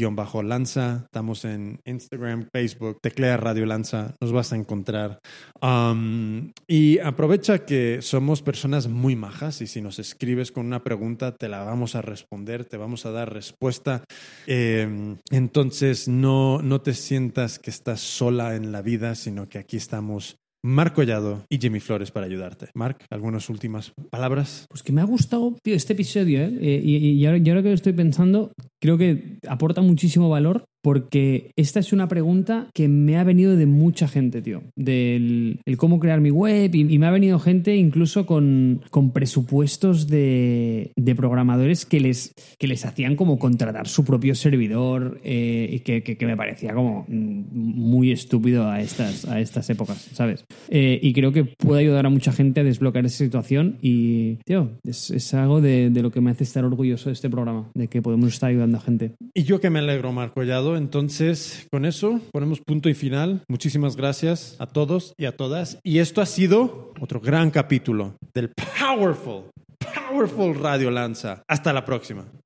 radio-lanza. 0.00 1.02
Estamos 1.04 1.44
en 1.44 1.80
Instagram, 1.84 2.48
Facebook, 2.52 3.00
teclea 3.02 3.36
Radio 3.36 3.66
Lanza, 3.66 4.14
nos 4.20 4.32
vas 4.32 4.52
a 4.52 4.56
encontrar. 4.56 5.20
Y 6.66 6.98
aprovecha 6.98 7.64
que 7.66 7.98
somos 8.00 8.42
personas 8.42 8.88
muy 8.88 9.16
majas 9.16 9.60
y 9.60 9.66
si 9.66 9.80
nos 9.80 9.98
escribes 9.98 10.52
con 10.52 10.66
una 10.66 10.82
pregunta, 10.82 11.36
te 11.36 11.48
la 11.48 11.64
vamos 11.64 11.94
a 11.94 12.02
responder, 12.02 12.64
te 12.64 12.76
vamos 12.76 13.04
a 13.06 13.10
dar 13.10 13.32
respuesta. 13.32 14.04
Eh, 14.46 15.16
entonces, 15.30 16.08
no, 16.08 16.62
no 16.62 16.80
te 16.80 16.94
sientas 16.94 17.58
que 17.58 17.70
estás 17.70 18.00
sola 18.00 18.56
en 18.56 18.72
la 18.72 18.82
vida, 18.82 19.14
sino 19.14 19.48
que 19.48 19.58
aquí 19.58 19.76
estamos 19.76 20.39
Marc 20.62 20.94
Collado 20.94 21.44
y 21.48 21.58
Jimmy 21.58 21.80
Flores 21.80 22.10
para 22.10 22.26
ayudarte. 22.26 22.68
Marc, 22.74 23.04
¿algunas 23.10 23.48
últimas 23.48 23.92
palabras? 24.10 24.66
Pues 24.68 24.82
que 24.82 24.92
me 24.92 25.00
ha 25.00 25.04
gustado, 25.04 25.56
este 25.64 25.94
episodio, 25.94 26.40
¿eh? 26.40 26.58
Eh, 26.60 26.80
y 26.84 27.26
ahora 27.26 27.62
que 27.62 27.68
lo 27.68 27.74
estoy 27.74 27.92
pensando, 27.92 28.52
creo 28.80 28.98
que 28.98 29.38
aporta 29.48 29.80
muchísimo 29.80 30.28
valor 30.28 30.64
porque 30.82 31.52
esta 31.56 31.80
es 31.80 31.92
una 31.92 32.08
pregunta 32.08 32.68
que 32.74 32.88
me 32.88 33.18
ha 33.18 33.24
venido 33.24 33.56
de 33.56 33.66
mucha 33.66 34.08
gente, 34.08 34.42
tío. 34.42 34.62
Del 34.76 35.60
el 35.64 35.76
cómo 35.76 36.00
crear 36.00 36.20
mi 36.20 36.30
web 36.30 36.74
y, 36.74 36.98
me 36.98 37.06
ha 37.06 37.10
venido 37.10 37.38
gente 37.38 37.76
incluso 37.76 38.26
con, 38.26 38.82
con 38.90 39.12
presupuestos 39.12 40.08
de, 40.08 40.92
programadores 41.16 41.84
que 41.86 42.00
les, 42.00 42.34
que 42.58 42.68
les 42.68 42.84
hacían 42.84 43.16
como 43.16 43.38
contratar 43.38 43.88
su 43.88 44.04
propio 44.04 44.34
servidor 44.34 45.20
eh, 45.24 45.68
y 45.72 45.80
que, 45.80 46.02
que, 46.02 46.26
me 46.26 46.36
parecía 46.36 46.72
como 46.72 47.04
muy 47.08 48.12
estúpido 48.12 48.68
a 48.68 48.80
estas, 48.80 49.24
a 49.24 49.40
estas 49.40 49.68
épocas, 49.70 50.08
¿sabes? 50.12 50.44
Eh, 50.68 50.98
y 51.02 51.12
creo 51.12 51.32
que 51.32 51.44
puede 51.44 51.80
ayudar 51.80 52.06
a 52.06 52.10
mucha 52.10 52.32
gente 52.32 52.60
a 52.60 52.64
desbloquear 52.64 53.06
esa 53.06 53.18
situación 53.18 53.76
y, 53.82 54.36
tío, 54.44 54.70
es, 54.84 55.34
algo 55.34 55.60
de, 55.60 55.90
lo 56.00 56.10
que 56.10 56.20
me 56.20 56.30
hace 56.30 56.44
estar 56.44 56.64
orgulloso 56.64 57.08
de 57.08 57.14
este 57.14 57.28
programa, 57.28 57.70
de 57.74 57.88
que 57.88 58.02
podemos 58.02 58.32
estar 58.32 58.50
ayudando 58.50 58.78
a 58.78 58.80
gente. 58.80 59.12
Y 59.34 59.42
yo 59.42 59.60
que 59.60 59.70
me 59.70 59.80
alegro, 59.80 60.12
Marco 60.12 60.42
Entonces, 60.76 61.66
con 61.70 61.84
eso 61.84 62.20
ponemos 62.32 62.60
punto 62.60 62.88
y 62.88 62.94
final. 62.94 63.42
Muchísimas 63.48 63.96
gracias 63.96 64.56
a 64.58 64.66
todos 64.66 65.14
y 65.16 65.26
a 65.26 65.36
todas. 65.36 65.78
Y 65.82 65.98
esto 65.98 66.20
ha 66.20 66.26
sido 66.26 66.92
otro 67.00 67.20
gran 67.20 67.50
capítulo 67.50 68.14
del 68.34 68.52
Powerful, 68.78 69.44
Powerful 70.08 70.54
Radio 70.54 70.90
Lanza. 70.90 71.42
Hasta 71.48 71.72
la 71.72 71.84
próxima. 71.84 72.24